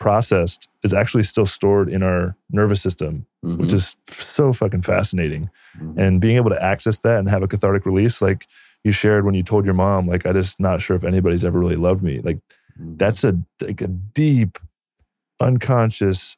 unprocessed 0.00 0.66
is 0.82 0.92
actually 0.92 1.22
still 1.22 1.46
stored 1.46 1.88
in 1.88 2.02
our 2.02 2.36
nervous 2.50 2.82
system 2.82 3.26
which 3.42 3.70
Mhm. 3.70 3.74
is 3.74 3.96
so 4.08 4.52
fucking 4.52 4.82
fascinating 4.82 5.50
Mhm. 5.80 5.96
and 5.98 6.20
being 6.20 6.36
able 6.36 6.50
to 6.50 6.60
access 6.62 6.98
that 6.98 7.18
and 7.20 7.28
have 7.30 7.42
a 7.44 7.48
cathartic 7.48 7.86
release 7.86 8.20
like 8.20 8.46
you 8.84 8.92
shared 8.92 9.24
when 9.24 9.34
you 9.34 9.42
told 9.42 9.64
your 9.64 9.74
mom 9.74 10.06
like 10.08 10.26
i 10.26 10.32
just 10.32 10.58
not 10.60 10.80
sure 10.80 10.96
if 10.96 11.04
anybody's 11.04 11.44
ever 11.44 11.58
really 11.58 11.76
loved 11.76 12.02
me 12.02 12.20
like 12.20 12.38
Mhm. 12.80 12.96
that's 12.98 13.22
a 13.22 13.38
like 13.60 13.80
a 13.82 13.86
deep 13.88 14.58
unconscious 15.40 16.36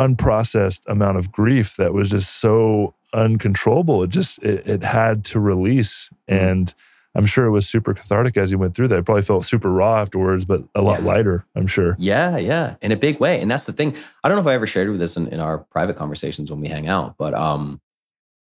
unprocessed 0.00 0.82
amount 0.88 1.18
of 1.18 1.30
grief 1.32 1.76
that 1.76 1.92
was 1.92 2.10
just 2.10 2.36
so 2.40 2.94
uncontrollable 3.12 4.02
it 4.02 4.10
just 4.10 4.42
it, 4.42 4.66
it 4.66 4.82
had 4.82 5.24
to 5.24 5.38
release 5.38 6.08
Mhm. 6.28 6.34
and 6.40 6.74
i'm 7.14 7.26
sure 7.26 7.44
it 7.44 7.50
was 7.50 7.68
super 7.68 7.92
cathartic 7.92 8.36
as 8.38 8.50
you 8.50 8.56
went 8.58 8.74
through 8.74 8.88
that 8.88 8.98
it 8.98 9.04
probably 9.04 9.22
felt 9.22 9.44
super 9.44 9.70
raw 9.70 10.00
afterwards 10.00 10.44
but 10.46 10.62
a 10.74 10.80
lot 10.80 11.00
Yeah. 11.00 11.06
lighter 11.06 11.44
i'm 11.54 11.66
sure 11.66 11.94
Yeah, 11.98 12.38
yeah, 12.38 12.76
in 12.80 12.90
a 12.92 12.96
big 12.96 13.20
way. 13.20 13.40
And 13.40 13.50
that's 13.50 13.64
the 13.66 13.72
thing. 13.72 13.94
I 14.24 14.28
don't 14.28 14.36
know 14.36 14.40
if 14.42 14.46
I 14.46 14.54
ever 14.54 14.66
shared 14.66 14.88
with 14.88 14.98
this 14.98 15.16
in, 15.16 15.28
in 15.28 15.38
our 15.40 15.58
private 15.58 15.96
conversations 15.96 16.50
when 16.50 16.60
we 16.60 16.68
hang 16.68 16.88
out, 16.88 17.16
but 17.18 17.34
um, 17.34 17.80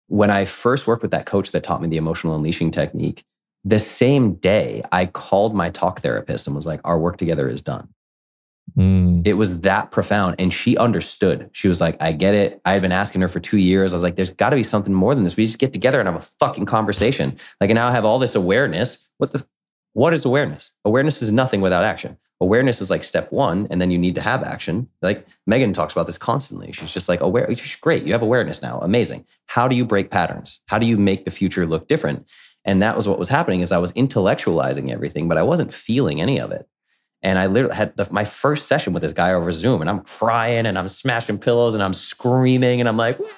when 0.07 0.30
I 0.30 0.45
first 0.45 0.88
worked 0.88 1.01
with 1.01 1.11
that 1.11 1.25
coach 1.25 1.51
that 1.51 1.63
taught 1.63 1.81
me 1.81 1.88
the 1.88 1.97
emotional 1.97 2.35
unleashing 2.35 2.71
technique, 2.71 3.23
the 3.63 3.80
same 3.80 4.35
day 4.35 4.84
I 4.91 5.05
called 5.05 5.55
my 5.55 5.69
talk 5.69 6.01
therapist 6.01 6.47
and 6.47 6.55
was 6.55 6.65
like, 6.65 6.81
"Our 6.84 6.99
work 6.99 7.17
together 7.17 7.49
is 7.49 7.61
done." 7.61 7.88
Mm. 8.77 9.25
It 9.27 9.34
was 9.34 9.61
that 9.61 9.91
profound, 9.91 10.35
and 10.39 10.53
she 10.53 10.77
understood. 10.77 11.49
She 11.53 11.67
was 11.67 11.80
like, 11.80 12.01
"I 12.01 12.11
get 12.11 12.34
it." 12.34 12.61
I 12.65 12.73
had 12.73 12.81
been 12.81 12.91
asking 12.91 13.21
her 13.21 13.27
for 13.27 13.39
two 13.39 13.57
years. 13.57 13.93
I 13.93 13.95
was 13.95 14.03
like, 14.03 14.15
"There's 14.15 14.30
got 14.30 14.49
to 14.49 14.55
be 14.55 14.63
something 14.63 14.93
more 14.93 15.13
than 15.15 15.23
this. 15.23 15.38
We 15.38 15.45
just 15.45 15.59
get 15.59 15.73
together 15.73 15.99
and 15.99 16.07
have 16.07 16.21
a 16.21 16.27
fucking 16.39 16.65
conversation." 16.65 17.38
Like, 17.61 17.69
and 17.69 17.75
now 17.75 17.88
I 17.88 17.91
have 17.91 18.05
all 18.05 18.19
this 18.19 18.35
awareness. 18.35 19.07
What 19.17 19.31
the? 19.31 19.45
What 19.93 20.13
is 20.13 20.25
awareness? 20.25 20.71
Awareness 20.85 21.21
is 21.21 21.31
nothing 21.31 21.61
without 21.61 21.84
action. 21.84 22.17
Awareness 22.43 22.81
is 22.81 22.89
like 22.89 23.05
step 23.05 23.31
one, 23.31 23.67
and 23.69 23.81
then 23.81 23.89
you 23.89 23.97
need 23.97 24.15
to 24.15 24.21
have 24.21 24.43
action. 24.43 24.89
Like 25.01 25.25
Megan 25.47 25.71
talks 25.71 25.93
about 25.93 26.07
this 26.07 26.17
constantly. 26.17 26.73
She's 26.73 26.93
just 26.93 27.07
like, 27.07 27.21
aware, 27.21 27.49
great, 27.79 28.03
you 28.03 28.11
have 28.11 28.21
awareness 28.21 28.61
now. 28.61 28.79
Amazing. 28.79 29.25
How 29.45 29.69
do 29.69 29.77
you 29.77 29.85
break 29.85 30.11
patterns? 30.11 30.59
How 30.65 30.77
do 30.77 30.85
you 30.85 30.97
make 30.97 31.23
the 31.23 31.31
future 31.31 31.65
look 31.65 31.87
different? 31.87 32.29
And 32.65 32.81
that 32.81 32.97
was 32.97 33.07
what 33.07 33.17
was 33.17 33.29
happening 33.29 33.61
is 33.61 33.71
I 33.71 33.77
was 33.77 33.93
intellectualizing 33.93 34.91
everything, 34.91 35.29
but 35.29 35.37
I 35.37 35.43
wasn't 35.43 35.73
feeling 35.73 36.19
any 36.19 36.37
of 36.37 36.51
it. 36.51 36.67
And 37.21 37.39
I 37.39 37.45
literally 37.45 37.75
had 37.75 37.95
the, 37.95 38.05
my 38.11 38.25
first 38.25 38.67
session 38.67 38.91
with 38.91 39.03
this 39.03 39.13
guy 39.13 39.33
over 39.33 39.53
Zoom, 39.53 39.79
and 39.79 39.89
I'm 39.89 40.01
crying 40.01 40.65
and 40.65 40.77
I'm 40.77 40.89
smashing 40.89 41.37
pillows 41.37 41.73
and 41.73 41.81
I'm 41.81 41.93
screaming 41.93 42.81
and 42.81 42.89
I'm 42.89 42.97
like? 42.97 43.17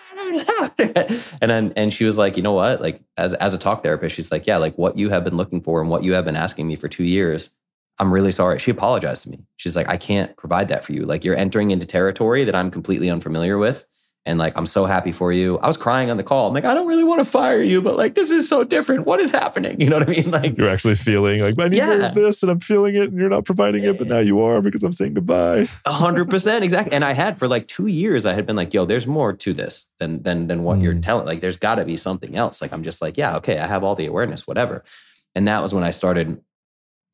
And 1.41 1.51
then, 1.51 1.73
and 1.75 1.93
she 1.93 2.05
was 2.05 2.17
like, 2.17 2.35
you 2.37 2.43
know 2.43 2.53
what? 2.53 2.81
Like 2.81 2.99
as 3.17 3.33
as 3.35 3.53
a 3.53 3.57
talk 3.57 3.83
therapist, 3.83 4.15
she's 4.15 4.31
like, 4.31 4.47
yeah, 4.47 4.57
like 4.57 4.75
what 4.77 4.97
you 4.97 5.09
have 5.09 5.23
been 5.23 5.37
looking 5.37 5.61
for 5.61 5.79
and 5.79 5.89
what 5.89 6.03
you 6.03 6.13
have 6.13 6.25
been 6.25 6.35
asking 6.35 6.67
me 6.67 6.75
for 6.75 6.87
two 6.87 7.03
years. 7.03 7.51
I'm 7.99 8.11
really 8.13 8.31
sorry. 8.31 8.59
She 8.59 8.71
apologized 8.71 9.23
to 9.23 9.29
me. 9.29 9.39
She's 9.57 9.75
like, 9.75 9.87
I 9.87 9.97
can't 9.97 10.35
provide 10.37 10.67
that 10.67 10.83
for 10.85 10.91
you. 10.93 11.05
Like 11.05 11.23
you're 11.23 11.37
entering 11.37 11.71
into 11.71 11.87
territory 11.87 12.43
that 12.43 12.55
I'm 12.55 12.69
completely 12.69 13.09
unfamiliar 13.09 13.57
with. 13.57 13.85
And 14.27 14.39
like, 14.39 14.57
I'm 14.57 14.65
so 14.65 14.87
happy 14.87 15.11
for 15.11 15.31
you. 15.31 15.59
I 15.59 15.67
was 15.67 15.77
crying 15.77 16.09
on 16.09 16.17
the 16.17 16.23
call. 16.23 16.47
I'm 16.47 16.53
like, 16.55 16.65
I 16.65 16.73
don't 16.73 16.87
really 16.87 17.03
want 17.03 17.19
to 17.19 17.25
fire 17.25 17.61
you, 17.61 17.79
but 17.79 17.95
like, 17.95 18.15
this 18.15 18.31
is 18.31 18.49
so 18.49 18.63
different. 18.63 19.05
What 19.05 19.19
is 19.21 19.29
happening? 19.29 19.79
You 19.85 19.87
know 19.89 19.99
what 19.99 20.09
I 20.09 20.11
mean? 20.11 20.31
Like, 20.31 20.57
you're 20.57 20.67
actually 20.67 20.95
feeling 20.95 21.41
like 21.41 21.59
I 21.59 21.67
need 21.67 21.77
Yeah. 21.77 22.09
this 22.09 22.41
and 22.41 22.51
I'm 22.51 22.59
feeling 22.59 22.95
it 22.95 23.11
and 23.11 23.19
you're 23.19 23.29
not 23.29 23.45
providing 23.45 23.83
it, 23.83 23.99
but 23.99 24.07
now 24.07 24.17
you 24.17 24.41
are 24.41 24.63
because 24.63 24.81
I'm 24.81 24.93
saying 24.93 25.13
goodbye. 25.13 25.69
A 25.85 25.91
hundred 25.93 26.27
percent, 26.29 26.63
exactly. 26.63 26.91
And 26.93 27.05
I 27.05 27.13
had 27.13 27.37
for 27.37 27.47
like 27.47 27.67
two 27.67 27.85
years, 27.85 28.25
I 28.25 28.33
had 28.33 28.47
been 28.47 28.55
like, 28.55 28.73
"Yo, 28.73 28.83
there's 28.85 29.05
more 29.05 29.31
to 29.31 29.53
this 29.53 29.87
than 29.99 30.23
than 30.23 30.47
than 30.47 30.63
what 30.63 30.81
you're 30.81 30.95
Mm. 30.95 31.03
telling. 31.03 31.27
Like, 31.27 31.41
there's 31.41 31.57
got 31.57 31.75
to 31.75 31.85
be 31.85 31.95
something 31.95 32.35
else." 32.35 32.63
Like, 32.63 32.73
I'm 32.73 32.83
just 32.83 33.03
like, 33.03 33.17
"Yeah, 33.17 33.35
okay, 33.37 33.59
I 33.59 33.67
have 33.67 33.83
all 33.83 33.93
the 33.95 34.07
awareness, 34.07 34.47
whatever." 34.47 34.83
And 35.35 35.47
that 35.47 35.61
was 35.61 35.71
when 35.71 35.83
I 35.83 35.91
started 35.91 36.41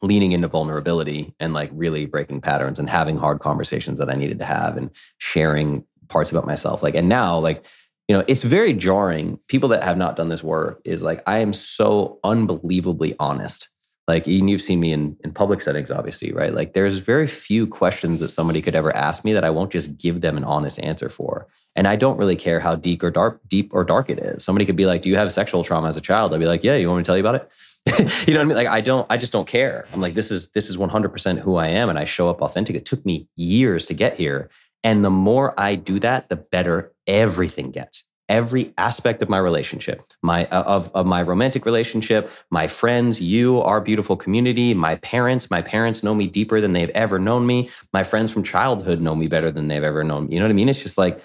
leaning 0.02 0.32
into 0.32 0.48
vulnerability 0.48 1.34
and 1.40 1.54
like 1.54 1.70
really 1.74 2.06
breaking 2.06 2.42
patterns 2.42 2.80
and 2.80 2.90
having 2.90 3.18
hard 3.18 3.40
conversations 3.40 4.00
that 4.00 4.10
I 4.10 4.16
needed 4.16 4.40
to 4.40 4.46
have 4.46 4.78
and 4.78 4.90
sharing 5.20 5.86
parts 6.08 6.32
about 6.32 6.46
myself. 6.46 6.82
Like, 6.84 6.96
and 6.96 7.08
now, 7.08 7.38
like, 7.38 7.66
you 8.08 8.18
know, 8.18 8.24
it's 8.28 8.44
very 8.44 8.74
jarring. 8.74 9.40
People 9.48 9.70
that 9.70 9.84
have 9.84 9.98
not 9.98 10.16
done 10.16 10.30
this 10.30 10.44
work 10.44 10.82
is 10.84 11.04
like, 11.04 11.24
I 11.28 11.38
am 11.38 11.54
so 11.54 12.20
unbelievably 12.24 13.16
honest. 13.20 13.70
Like, 14.08 14.28
and 14.28 14.50
you've 14.50 14.62
seen 14.62 14.80
me 14.80 14.92
in, 14.92 15.16
in 15.24 15.32
public 15.32 15.62
settings, 15.62 15.92
obviously, 15.92 16.34
right? 16.34 16.54
Like, 16.54 16.74
there's 16.74 16.98
very 16.98 17.28
few 17.28 17.68
questions 17.68 18.20
that 18.20 18.32
somebody 18.32 18.62
could 18.62 18.76
ever 18.76 18.94
ask 18.96 19.24
me 19.24 19.32
that 19.34 19.46
I 19.46 19.52
won't 19.52 19.72
just 19.72 19.98
give 19.98 20.22
them 20.22 20.36
an 20.36 20.44
honest 20.44 20.80
answer 20.80 21.08
for. 21.08 21.48
And 21.76 21.88
I 21.88 21.96
don't 21.96 22.18
really 22.18 22.36
care 22.36 22.60
how 22.60 22.76
deep 22.76 23.04
or 23.04 23.12
dark, 23.12 23.40
deep 23.48 23.74
or 23.74 23.86
dark 23.86 24.10
it 24.10 24.20
is. 24.20 24.44
Somebody 24.44 24.66
could 24.66 24.76
be 24.76 24.86
like, 24.86 25.04
"Do 25.04 25.10
you 25.10 25.16
have 25.16 25.32
sexual 25.32 25.64
trauma 25.64 25.88
as 25.88 25.96
a 25.96 26.02
child?" 26.02 26.34
I'd 26.34 26.40
be 26.40 26.46
like, 26.46 26.66
"Yeah, 26.66 26.76
you 26.76 26.90
want 26.90 26.98
me 26.98 27.04
to 27.04 27.08
tell 27.08 27.16
you 27.16 27.22
about 27.22 27.36
it?" 27.36 27.50
you 28.28 28.34
know 28.34 28.40
what 28.40 28.42
I 28.42 28.44
mean? 28.44 28.58
Like, 28.58 28.68
I 28.68 28.80
don't, 28.82 29.08
I 29.10 29.18
just 29.18 29.34
don't 29.34 29.48
care. 29.48 29.88
I'm 29.92 30.02
like, 30.02 30.14
this 30.14 30.30
is 30.30 30.50
this 30.50 30.70
is 30.70 30.78
100% 30.78 31.40
who 31.40 31.56
I 31.56 31.68
am, 31.68 31.90
and 31.90 31.98
I 31.98 32.04
show 32.04 32.30
up 32.30 32.42
authentic. 32.42 32.76
It 32.76 32.86
took 32.86 33.04
me 33.06 33.28
years 33.36 33.88
to 33.88 33.94
get 33.94 34.14
here, 34.14 34.50
And 34.84 35.04
the 35.04 35.10
more 35.10 35.60
I 35.60 35.76
do 35.76 36.00
that, 36.00 36.30
the 36.30 36.36
better 36.36 36.92
everything 37.08 37.72
gets. 37.72 38.04
Every 38.30 38.74
aspect 38.78 39.22
of 39.22 39.30
my 39.30 39.40
relationship, 39.40 40.14
my 40.22 40.46
uh, 40.46 40.62
of 40.64 40.92
of 40.94 41.06
my 41.08 41.22
romantic 41.24 41.66
relationship, 41.66 42.30
my 42.52 42.68
friends, 42.68 43.20
you, 43.20 43.62
our 43.62 43.82
beautiful 43.82 44.16
community, 44.16 44.74
my 44.74 44.96
parents. 44.96 45.50
My 45.50 45.62
parents 45.62 46.04
know 46.04 46.14
me 46.14 46.28
deeper 46.28 46.62
than 46.62 46.74
they've 46.74 46.90
ever 46.92 47.20
known 47.20 47.46
me. 47.48 47.70
My 47.94 48.04
friends 48.04 48.32
from 48.32 48.44
childhood 48.44 49.02
know 49.02 49.16
me 49.16 49.28
better 49.28 49.52
than 49.52 49.68
they've 49.68 49.84
ever 49.84 50.04
known 50.04 50.28
me. 50.28 50.36
You 50.36 50.40
know 50.40 50.46
what 50.46 50.52
I 50.52 50.54
mean? 50.54 50.70
It's 50.70 50.84
just 50.84 50.98
like 50.98 51.20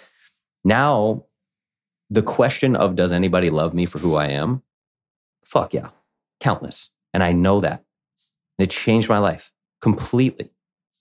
now 0.65 1.27
the 2.11 2.23
question 2.23 2.77
of 2.77 2.97
does 2.97 3.13
anybody 3.13 3.51
love 3.51 3.75
me 3.75 3.87
for 3.87 3.99
who 3.99 4.15
I 4.15 4.29
am? 4.29 4.63
Fuck 5.45 5.75
yeah, 5.75 5.91
countless. 6.41 6.91
And 7.15 7.23
I 7.23 7.33
know 7.33 7.61
that. 7.61 7.85
It 8.59 8.71
changed 8.71 9.09
my 9.09 9.19
life 9.19 9.53
completely. 9.81 10.51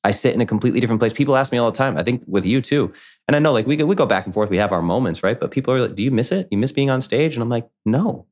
I 0.04 0.12
sit 0.12 0.36
in 0.36 0.42
a 0.42 0.46
completely 0.46 0.80
different 0.80 1.00
place. 1.00 1.14
People 1.14 1.36
ask 1.36 1.52
me 1.52 1.58
all 1.58 1.72
the 1.72 1.78
time. 1.78 1.98
I 1.98 2.04
think 2.04 2.24
with 2.28 2.46
you 2.46 2.62
too. 2.62 2.94
And 3.28 3.36
I 3.36 3.40
know 3.40 3.54
like 3.54 3.66
we 3.66 3.82
we 3.84 3.96
go 3.96 4.06
back 4.06 4.26
and 4.26 4.34
forth. 4.34 4.50
We 4.50 4.58
have 4.58 4.72
our 4.72 4.82
moments, 4.82 5.24
right? 5.24 5.40
But 5.40 5.52
people 5.52 5.74
are 5.74 5.80
like, 5.80 5.96
"Do 5.96 6.04
you 6.04 6.12
miss 6.12 6.32
it? 6.32 6.48
You 6.52 6.58
miss 6.58 6.72
being 6.72 6.90
on 6.90 7.02
stage?" 7.02 7.36
And 7.36 7.42
I'm 7.42 7.50
like, 7.50 7.68
"No, 7.86 8.28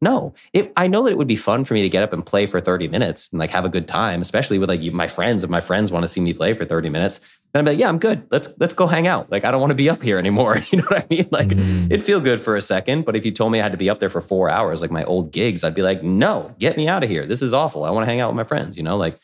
no. 0.00 0.34
It, 0.52 0.72
I 0.76 0.86
know 0.86 1.04
that 1.04 1.10
it 1.10 1.18
would 1.18 1.28
be 1.28 1.36
fun 1.36 1.64
for 1.64 1.74
me 1.74 1.82
to 1.82 1.88
get 1.88 2.02
up 2.02 2.12
and 2.12 2.24
play 2.24 2.46
for 2.46 2.60
30 2.60 2.88
minutes 2.88 3.28
and 3.30 3.38
like 3.38 3.50
have 3.50 3.64
a 3.64 3.70
good 3.70 3.86
time, 3.86 4.22
especially 4.22 4.58
with 4.58 4.70
like 4.70 4.80
my 4.92 5.08
friends. 5.08 5.44
If 5.44 5.50
my 5.50 5.60
friends 5.60 5.92
want 5.92 6.04
to 6.04 6.08
see 6.08 6.20
me 6.20 6.32
play 6.32 6.54
for 6.54 6.64
30 6.64 6.88
minutes, 6.88 7.20
then 7.52 7.60
I'm 7.60 7.66
like, 7.66 7.78
yeah, 7.78 7.88
I'm 7.88 7.98
good. 7.98 8.26
Let's 8.30 8.48
let's 8.60 8.74
go 8.74 8.86
hang 8.86 9.06
out. 9.08 9.30
Like 9.30 9.44
I 9.44 9.50
don't 9.50 9.60
want 9.60 9.72
to 9.72 9.76
be 9.76 9.90
up 9.90 10.02
here 10.02 10.18
anymore. 10.18 10.58
You 10.70 10.78
know 10.78 10.84
what 10.84 11.02
I 11.02 11.06
mean? 11.10 11.28
Like 11.32 11.48
mm. 11.48 11.86
it'd 11.86 12.02
feel 12.02 12.20
good 12.20 12.42
for 12.42 12.56
a 12.56 12.62
second, 12.62 13.04
but 13.04 13.16
if 13.16 13.24
you 13.24 13.32
told 13.32 13.50
me 13.50 13.58
I 13.58 13.62
had 13.64 13.72
to 13.72 13.78
be 13.78 13.90
up 13.90 13.98
there 13.98 14.08
for 14.08 14.20
four 14.20 14.48
hours, 14.48 14.82
like 14.82 14.92
my 14.92 15.02
old 15.04 15.32
gigs, 15.32 15.64
I'd 15.64 15.74
be 15.74 15.82
like, 15.82 16.02
no, 16.02 16.54
get 16.60 16.76
me 16.76 16.86
out 16.86 17.02
of 17.02 17.10
here. 17.10 17.26
This 17.26 17.42
is 17.42 17.52
awful. 17.52 17.84
I 17.84 17.90
want 17.90 18.04
to 18.04 18.10
hang 18.10 18.20
out 18.20 18.28
with 18.30 18.36
my 18.36 18.44
friends. 18.44 18.76
You 18.76 18.84
know, 18.84 18.96
like 18.96 19.18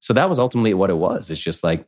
so 0.00 0.14
that 0.14 0.28
was 0.28 0.38
ultimately 0.38 0.72
what 0.74 0.90
it 0.90 0.96
was. 0.96 1.30
It's 1.30 1.40
just 1.40 1.62
like, 1.62 1.86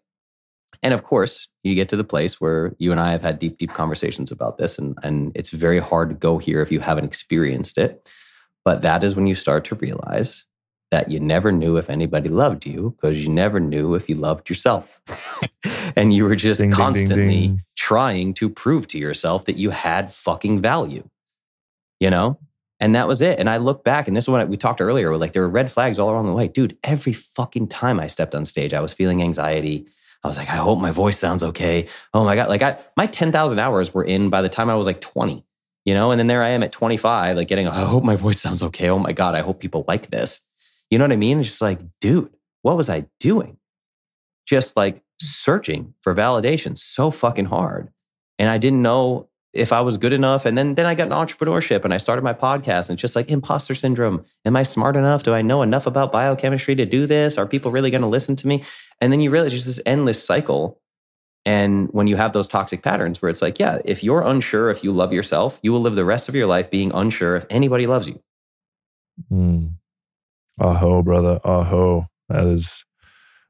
and 0.83 0.93
of 0.93 1.05
course, 1.05 1.49
you 1.63 1.75
get 1.75 1.89
to 1.91 1.97
the 1.97 2.05
place 2.05 2.41
where 2.41 2.75
you 2.79 2.91
and 2.91 3.01
I 3.01 3.13
have 3.13 3.23
had 3.23 3.39
deep, 3.39 3.59
deep 3.59 3.73
conversations 3.73 4.31
about 4.31 4.59
this, 4.59 4.79
and, 4.79 4.99
and 5.03 5.33
it's 5.35 5.51
very 5.51 5.79
hard 5.79 6.11
to 6.11 6.15
go 6.15 6.39
here 6.39 6.61
if 6.63 6.73
you 6.73 6.81
haven't 6.81 7.05
experienced 7.05 7.79
it. 7.79 8.11
But 8.65 8.83
that 8.83 9.05
is 9.05 9.15
when 9.15 9.27
you 9.27 9.35
start 9.35 9.65
to 9.67 9.75
realize 9.77 10.45
that 10.91 11.11
you 11.11 11.21
never 11.21 11.53
knew 11.53 11.77
if 11.77 11.89
anybody 11.89 12.29
loved 12.29 12.67
you 12.67 12.95
because 12.97 13.23
you 13.23 13.29
never 13.29 13.61
knew 13.61 13.95
if 13.95 14.09
you 14.09 14.17
loved 14.17 14.49
yourself. 14.49 15.01
and 15.97 16.13
you 16.13 16.25
were 16.25 16.37
just 16.37 16.61
ding, 16.61 16.73
constantly 16.73 17.29
ding, 17.29 17.57
ding, 17.57 17.63
trying 17.77 18.35
to 18.35 18.49
prove 18.49 18.89
to 18.89 18.99
yourself 18.99 19.45
that 19.45 19.57
you 19.57 19.71
had 19.71 20.13
fucking 20.13 20.61
value, 20.61 21.09
you 22.01 22.11
know? 22.11 22.39
And 22.81 22.95
that 22.95 23.07
was 23.07 23.21
it. 23.21 23.39
And 23.39 23.49
I 23.51 23.59
look 23.59 23.85
back, 23.85 24.09
and 24.09 24.17
this 24.17 24.25
is 24.25 24.29
what 24.29 24.49
we 24.49 24.57
talked 24.57 24.81
earlier. 24.81 25.15
Like 25.17 25.33
there 25.33 25.43
were 25.43 25.51
red 25.51 25.71
flags 25.71 25.99
all 25.99 26.11
along 26.11 26.27
the 26.27 26.33
way, 26.33 26.49
dude. 26.49 26.79
Every 26.83 27.13
fucking 27.13 27.69
time 27.69 28.01
I 28.01 28.07
stepped 28.07 28.35
on 28.35 28.47
stage, 28.47 28.73
I 28.73 28.81
was 28.81 28.93
feeling 28.93 29.23
anxiety. 29.23 29.87
I 30.25 30.29
was 30.29 30.39
like, 30.39 30.49
I 30.49 30.57
hope 30.57 30.81
my 30.81 30.91
voice 30.91 31.19
sounds 31.19 31.43
okay. 31.43 31.87
Oh 32.15 32.25
my 32.25 32.37
god, 32.37 32.49
like 32.49 32.63
I, 32.63 32.79
my 32.97 33.07
ten 33.07 33.33
thousand 33.33 33.59
hours 33.59 33.93
were 33.93 34.05
in 34.05 34.31
by 34.31 34.41
the 34.41 34.49
time 34.49 34.71
I 34.71 34.75
was 34.75 34.87
like 34.87 35.03
twenty, 35.03 35.45
you 35.85 35.93
know. 35.93 36.11
And 36.11 36.19
then 36.19 36.27
there 36.27 36.43
I 36.43 36.49
am 36.49 36.63
at 36.63 36.73
twenty 36.73 36.97
five, 36.97 37.37
like 37.37 37.49
getting. 37.49 37.69
I 37.69 37.85
hope 37.85 38.03
my 38.03 38.17
voice 38.17 38.41
sounds 38.41 38.63
okay. 38.63 38.89
Oh 38.89 38.99
my 38.99 39.13
god, 39.13 39.35
I 39.35 39.41
hope 39.41 39.61
people 39.61 39.85
like 39.87 40.09
this. 40.11 40.41
You 40.91 40.99
know 40.99 41.05
what 41.05 41.13
I 41.13 41.17
mean? 41.17 41.41
It's 41.41 41.49
just 41.49 41.63
like, 41.63 41.81
dude, 42.01 42.31
what 42.63 42.77
was 42.77 42.91
I 42.91 43.07
doing? 43.19 43.57
Just 44.47 44.77
like 44.77 45.03
searching 45.21 45.95
for 46.01 46.15
validation 46.15 46.77
so 46.77 47.11
fucking 47.11 47.47
hard, 47.47 47.91
and 48.39 48.51
I 48.51 48.59
didn't 48.59 48.83
know 48.83 49.31
if 49.53 49.73
I 49.73 49.81
was 49.81 49.97
good 49.97 50.13
enough. 50.13 50.47
And 50.47 50.57
then 50.57 50.75
then 50.75 50.87
I 50.87 50.95
got 50.95 51.09
an 51.09 51.13
entrepreneurship 51.13 51.85
and 51.85 51.93
I 51.93 51.99
started 51.99 52.23
my 52.23 52.35
podcast 52.35 52.89
and 52.89 52.97
it's 52.97 53.01
just 53.01 53.17
like 53.17 53.29
imposter 53.29 53.75
syndrome. 53.75 54.25
Am 54.45 54.57
I 54.57 54.63
smart 54.63 54.97
enough? 54.97 55.25
Do 55.25 55.35
I 55.35 55.43
know 55.43 55.63
enough 55.63 55.87
about 55.87 56.13
biochemistry 56.13 56.77
to 56.77 56.87
do 56.87 57.07
this? 57.07 57.37
Are 57.37 57.47
people 57.47 57.73
really 57.73 57.91
going 57.91 58.03
to 58.03 58.09
listen 58.09 58.37
to 58.37 58.47
me? 58.47 58.63
And 59.01 59.13
then 59.13 59.21
you 59.21 59.31
realize 59.31 59.53
just 59.53 59.67
this 59.67 59.81
endless 59.87 60.23
cycle. 60.25 60.81
And 61.45 61.89
when 61.93 62.07
you 62.07 62.17
have 62.17 62.33
those 62.33 62.47
toxic 62.47 62.83
patterns 62.83 63.21
where 63.21 63.31
it's 63.31 63.43
like, 63.43 63.59
yeah, 63.59 63.79
if 63.85 64.05
you're 64.05 64.23
unsure 64.23 64.71
if 64.71 64.85
you 64.85 64.93
love 64.93 65.13
yourself, 65.13 65.59
you 65.63 65.73
will 65.73 65.81
live 65.81 65.97
the 65.97 66.05
rest 66.05 66.29
of 66.29 66.35
your 66.35 66.47
life 66.47 66.71
being 66.71 66.93
unsure 66.95 67.37
if 67.37 67.47
anybody 67.51 67.87
loves 67.87 68.09
you. 68.09 68.23
Mm. 69.33 69.73
Aho, 70.61 71.03
brother. 71.03 71.41
Aho. 71.45 72.07
That 72.29 72.47
is 72.47 72.85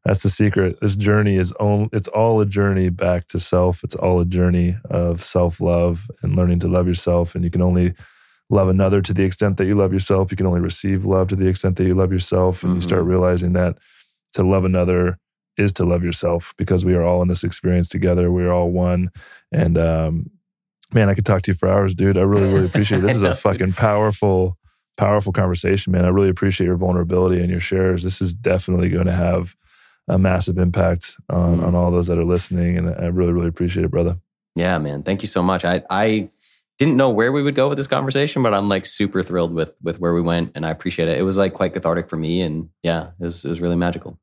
that's 0.05 0.21
the 0.21 0.31
secret. 0.31 0.79
This 0.81 0.97
journey 0.97 1.37
is 1.37 1.53
all, 1.53 1.89
it's 1.93 2.09
all 2.09 2.41
a 2.41 2.47
journey 2.47 2.89
back 2.89 3.27
to 3.29 3.39
self. 3.39 3.85
It's 3.85 3.95
all 3.95 4.21
a 4.21 4.25
journey 4.25 4.79
of 4.89 5.23
self-love 5.23 6.11
and 6.23 6.37
learning 6.37 6.61
to 6.61 6.69
love 6.69 6.87
yourself. 6.87 7.35
And 7.35 7.45
you 7.45 7.51
can 7.51 7.61
only 7.61 7.93
love 8.49 8.69
another 8.69 9.03
to 9.03 9.13
the 9.13 9.25
extent 9.25 9.59
that 9.59 9.67
you 9.67 9.75
love 9.75 9.93
yourself. 9.93 10.31
You 10.31 10.39
can 10.39 10.47
only 10.47 10.61
receive 10.61 11.05
love 11.05 11.29
to 11.29 11.37
the 11.37 11.47
extent 11.47 11.77
that 11.77 11.85
you 11.85 11.95
love 11.95 12.13
yourself. 12.13 12.63
And 12.63 12.71
mm-hmm. 12.71 12.77
you 12.77 12.81
start 12.81 13.03
mm-hmm. 13.03 13.11
realizing 13.11 13.53
that 13.53 13.77
to 14.33 14.43
love 14.43 14.65
another 14.65 15.19
is 15.59 15.73
to 15.75 15.85
love 15.85 16.03
yourself 16.03 16.55
because 16.57 16.85
we 16.85 16.95
are 16.95 17.03
all 17.03 17.21
in 17.21 17.29
this 17.29 17.45
experience 17.45 17.89
together. 17.89 18.31
We're 18.31 18.53
all 18.53 18.71
one. 18.71 19.11
And 19.53 19.77
um, 19.77 20.31
man, 20.95 21.11
I 21.11 21.15
could 21.15 21.27
talk 21.27 21.43
to 21.43 21.51
you 21.51 21.57
for 21.57 21.69
hours, 21.69 21.95
dude. 21.95 22.17
I 22.17 22.23
really, 22.23 22.53
really 22.53 22.67
appreciate 22.67 23.05
it. 23.05 23.07
This 23.07 23.17
is 23.17 23.23
a 23.23 23.35
fucking 23.35 23.75
powerful, 23.75 24.57
powerful 24.97 25.33
conversation, 25.33 25.93
man. 25.93 26.05
I 26.05 26.09
really 26.09 26.29
appreciate 26.29 26.67
your 26.67 26.77
vulnerability 26.77 27.41
and 27.41 27.51
your 27.51 27.61
shares. 27.61 28.03
This 28.03 28.21
is 28.21 28.35
definitely 28.35 28.89
going 28.89 29.07
to 29.07 29.13
have 29.13 29.57
a 30.09 30.19
massive 30.19 30.59
impact 30.59 31.17
on, 31.29 31.59
mm. 31.59 31.67
on 31.67 31.75
all 31.75 31.91
those 31.91 32.09
that 32.09 32.19
are 32.19 32.25
listening. 32.25 32.77
And 32.77 32.89
I 32.89 33.07
really, 33.07 33.33
really 33.33 33.49
appreciate 33.49 33.85
it, 33.85 33.91
brother. 33.91 34.19
Yeah, 34.57 34.79
man. 34.79 35.03
Thank 35.03 35.23
you 35.23 35.29
so 35.29 35.43
much. 35.43 35.65
I, 35.65 35.83
I 35.89 36.31
didn't 36.79 36.97
know 36.97 37.11
where 37.11 37.31
we 37.31 37.43
would 37.43 37.55
go 37.55 37.69
with 37.69 37.77
this 37.77 37.87
conversation, 37.87 38.43
but 38.43 38.55
I'm 38.55 38.69
like 38.69 38.87
super 38.87 39.23
thrilled 39.23 39.53
with 39.53 39.75
with 39.83 40.01
where 40.01 40.15
we 40.15 40.23
went, 40.23 40.53
and 40.55 40.65
I 40.65 40.71
appreciate 40.71 41.09
it. 41.09 41.19
It 41.19 41.23
was 41.23 41.37
like 41.37 41.53
quite 41.53 41.75
cathartic 41.75 42.09
for 42.09 42.17
me, 42.17 42.41
and 42.41 42.71
yeah, 42.83 43.11
it 43.21 43.25
was, 43.25 43.45
it 43.45 43.51
was 43.51 43.61
really 43.61 43.77
magical. 43.77 44.19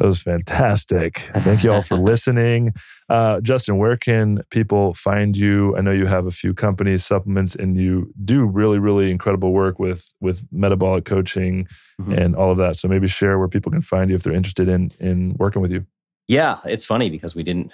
That 0.00 0.06
was 0.06 0.22
fantastic. 0.22 1.30
Thank 1.40 1.62
you 1.62 1.70
all 1.70 1.82
for 1.82 1.96
listening. 2.10 2.72
Uh, 3.10 3.38
Justin, 3.42 3.76
where 3.76 3.98
can 3.98 4.42
people 4.50 4.94
find 4.94 5.36
you? 5.36 5.76
I 5.76 5.82
know 5.82 5.90
you 5.90 6.06
have 6.06 6.24
a 6.24 6.30
few 6.30 6.54
companies, 6.54 7.04
supplements, 7.04 7.54
and 7.54 7.76
you 7.76 8.10
do 8.24 8.46
really, 8.46 8.78
really 8.78 9.10
incredible 9.10 9.52
work 9.52 9.78
with 9.78 10.08
with 10.18 10.42
metabolic 10.50 11.04
coaching 11.04 11.68
mm-hmm. 12.00 12.14
and 12.14 12.34
all 12.34 12.50
of 12.50 12.56
that. 12.56 12.76
So 12.76 12.88
maybe 12.88 13.08
share 13.08 13.38
where 13.38 13.46
people 13.46 13.70
can 13.70 13.82
find 13.82 14.08
you 14.08 14.16
if 14.16 14.22
they're 14.22 14.32
interested 14.32 14.68
in 14.68 14.90
in 15.00 15.36
working 15.38 15.60
with 15.60 15.70
you. 15.70 15.84
Yeah, 16.28 16.60
it's 16.64 16.86
funny 16.86 17.10
because 17.10 17.34
we 17.34 17.42
didn't 17.42 17.70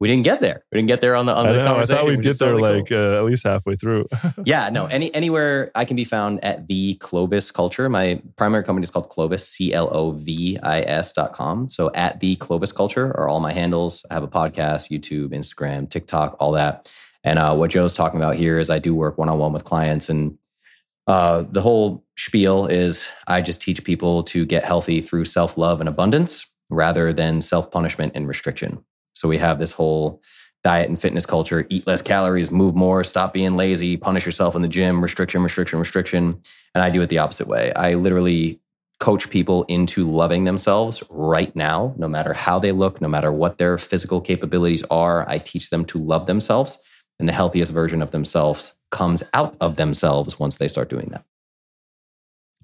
we 0.00 0.08
didn't 0.08 0.24
get 0.24 0.40
there. 0.40 0.64
We 0.72 0.78
didn't 0.78 0.88
get 0.88 1.02
there 1.02 1.14
on 1.14 1.26
the 1.26 1.34
on 1.34 1.44
the 1.46 1.52
I 1.52 1.56
know, 1.56 1.64
conversation. 1.64 1.94
I 1.94 2.00
thought 2.00 2.08
we'd 2.08 2.22
get 2.22 2.38
there 2.38 2.56
like 2.56 2.88
cool. 2.88 2.98
uh, 2.98 3.18
at 3.18 3.24
least 3.24 3.46
halfway 3.46 3.76
through. 3.76 4.06
yeah, 4.46 4.70
no. 4.70 4.86
Any 4.86 5.14
anywhere 5.14 5.70
I 5.74 5.84
can 5.84 5.94
be 5.94 6.04
found 6.04 6.42
at 6.42 6.66
the 6.68 6.94
Clovis 6.94 7.50
Culture. 7.50 7.88
My 7.90 8.20
primary 8.36 8.64
company 8.64 8.84
is 8.84 8.90
called 8.90 9.10
Clovis, 9.10 9.46
C 9.46 9.74
L 9.74 9.94
O 9.94 10.12
V 10.12 10.58
I 10.62 10.80
S 10.80 11.12
dot 11.12 11.34
com. 11.34 11.68
So 11.68 11.90
at 11.94 12.18
the 12.20 12.36
Clovis 12.36 12.72
Culture 12.72 13.08
are 13.18 13.28
all 13.28 13.40
my 13.40 13.52
handles. 13.52 14.06
I 14.10 14.14
have 14.14 14.22
a 14.22 14.28
podcast, 14.28 14.90
YouTube, 14.90 15.34
Instagram, 15.34 15.88
TikTok, 15.88 16.34
all 16.40 16.52
that. 16.52 16.92
And 17.22 17.38
uh, 17.38 17.54
what 17.54 17.70
Joe's 17.70 17.92
talking 17.92 18.18
about 18.18 18.36
here 18.36 18.58
is 18.58 18.70
I 18.70 18.78
do 18.78 18.94
work 18.94 19.18
one 19.18 19.28
on 19.28 19.38
one 19.38 19.52
with 19.52 19.64
clients, 19.64 20.08
and 20.08 20.38
uh, 21.06 21.44
the 21.50 21.60
whole 21.60 22.02
spiel 22.16 22.66
is 22.66 23.10
I 23.26 23.42
just 23.42 23.60
teach 23.60 23.84
people 23.84 24.22
to 24.24 24.46
get 24.46 24.64
healthy 24.64 25.02
through 25.02 25.26
self 25.26 25.58
love 25.58 25.80
and 25.80 25.90
abundance 25.90 26.46
rather 26.70 27.12
than 27.12 27.42
self 27.42 27.70
punishment 27.70 28.12
and 28.14 28.26
restriction. 28.26 28.82
So 29.14 29.28
we 29.28 29.38
have 29.38 29.58
this 29.58 29.72
whole 29.72 30.22
diet 30.62 30.88
and 30.88 31.00
fitness 31.00 31.26
culture 31.26 31.66
eat 31.70 31.86
less 31.86 32.02
calories, 32.02 32.50
move 32.50 32.74
more, 32.74 33.02
stop 33.04 33.32
being 33.32 33.56
lazy, 33.56 33.96
punish 33.96 34.26
yourself 34.26 34.54
in 34.54 34.62
the 34.62 34.68
gym, 34.68 35.02
restriction, 35.02 35.42
restriction, 35.42 35.78
restriction. 35.78 36.40
And 36.74 36.84
I 36.84 36.90
do 36.90 37.00
it 37.02 37.08
the 37.08 37.18
opposite 37.18 37.48
way. 37.48 37.72
I 37.74 37.94
literally 37.94 38.60
coach 39.00 39.30
people 39.30 39.64
into 39.64 40.08
loving 40.10 40.44
themselves 40.44 41.02
right 41.08 41.54
now, 41.56 41.94
no 41.96 42.06
matter 42.06 42.34
how 42.34 42.58
they 42.58 42.72
look, 42.72 43.00
no 43.00 43.08
matter 43.08 43.32
what 43.32 43.56
their 43.56 43.78
physical 43.78 44.20
capabilities 44.20 44.84
are. 44.90 45.28
I 45.28 45.38
teach 45.38 45.70
them 45.70 45.86
to 45.86 45.98
love 45.98 46.26
themselves. 46.26 46.78
And 47.18 47.28
the 47.28 47.32
healthiest 47.32 47.72
version 47.72 48.02
of 48.02 48.10
themselves 48.10 48.74
comes 48.90 49.22
out 49.32 49.56
of 49.60 49.76
themselves 49.76 50.38
once 50.38 50.58
they 50.58 50.68
start 50.68 50.90
doing 50.90 51.08
that. 51.12 51.24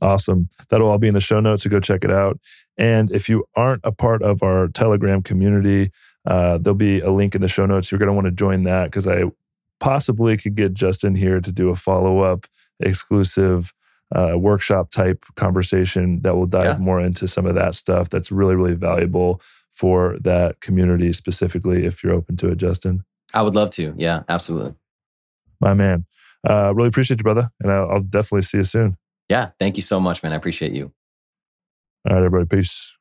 Awesome. 0.02 0.50
That'll 0.68 0.88
all 0.88 0.98
be 0.98 1.08
in 1.08 1.14
the 1.14 1.20
show 1.20 1.40
notes, 1.40 1.62
so 1.62 1.70
go 1.70 1.80
check 1.80 2.04
it 2.04 2.10
out. 2.10 2.38
And 2.76 3.10
if 3.10 3.30
you 3.30 3.46
aren't 3.54 3.80
a 3.82 3.92
part 3.92 4.22
of 4.22 4.42
our 4.42 4.68
Telegram 4.68 5.22
community, 5.22 5.90
uh, 6.26 6.58
there'll 6.58 6.74
be 6.74 7.00
a 7.00 7.10
link 7.10 7.34
in 7.34 7.42
the 7.42 7.48
show 7.48 7.66
notes. 7.66 7.90
You're 7.90 7.98
going 7.98 8.08
to 8.08 8.12
want 8.12 8.26
to 8.26 8.32
join 8.32 8.64
that 8.64 8.84
because 8.84 9.06
I 9.06 9.24
possibly 9.80 10.36
could 10.36 10.54
get 10.54 10.74
Justin 10.74 11.14
here 11.14 11.40
to 11.40 11.52
do 11.52 11.70
a 11.70 11.76
follow 11.76 12.20
up 12.20 12.46
exclusive 12.80 13.72
uh, 14.14 14.34
workshop 14.36 14.90
type 14.90 15.24
conversation 15.34 16.20
that 16.22 16.36
will 16.36 16.46
dive 16.46 16.64
yeah. 16.64 16.78
more 16.78 17.00
into 17.00 17.26
some 17.26 17.46
of 17.46 17.54
that 17.54 17.74
stuff 17.74 18.08
that's 18.08 18.30
really, 18.30 18.54
really 18.54 18.74
valuable 18.74 19.40
for 19.70 20.16
that 20.20 20.60
community 20.60 21.12
specifically 21.12 21.84
if 21.84 22.02
you're 22.02 22.14
open 22.14 22.36
to 22.36 22.48
it, 22.48 22.56
Justin. 22.56 23.04
I 23.34 23.42
would 23.42 23.54
love 23.54 23.70
to. 23.70 23.94
Yeah, 23.96 24.22
absolutely. 24.28 24.74
My 25.60 25.74
man. 25.74 26.06
Uh, 26.48 26.72
really 26.74 26.88
appreciate 26.88 27.18
you, 27.18 27.24
brother. 27.24 27.50
And 27.60 27.72
I'll, 27.72 27.90
I'll 27.90 28.00
definitely 28.00 28.42
see 28.42 28.58
you 28.58 28.64
soon. 28.64 28.96
Yeah. 29.28 29.50
Thank 29.58 29.76
you 29.76 29.82
so 29.82 29.98
much, 29.98 30.22
man. 30.22 30.32
I 30.32 30.36
appreciate 30.36 30.72
you. 30.72 30.92
All 32.08 32.14
right, 32.14 32.24
everybody. 32.24 32.46
Peace. 32.46 32.95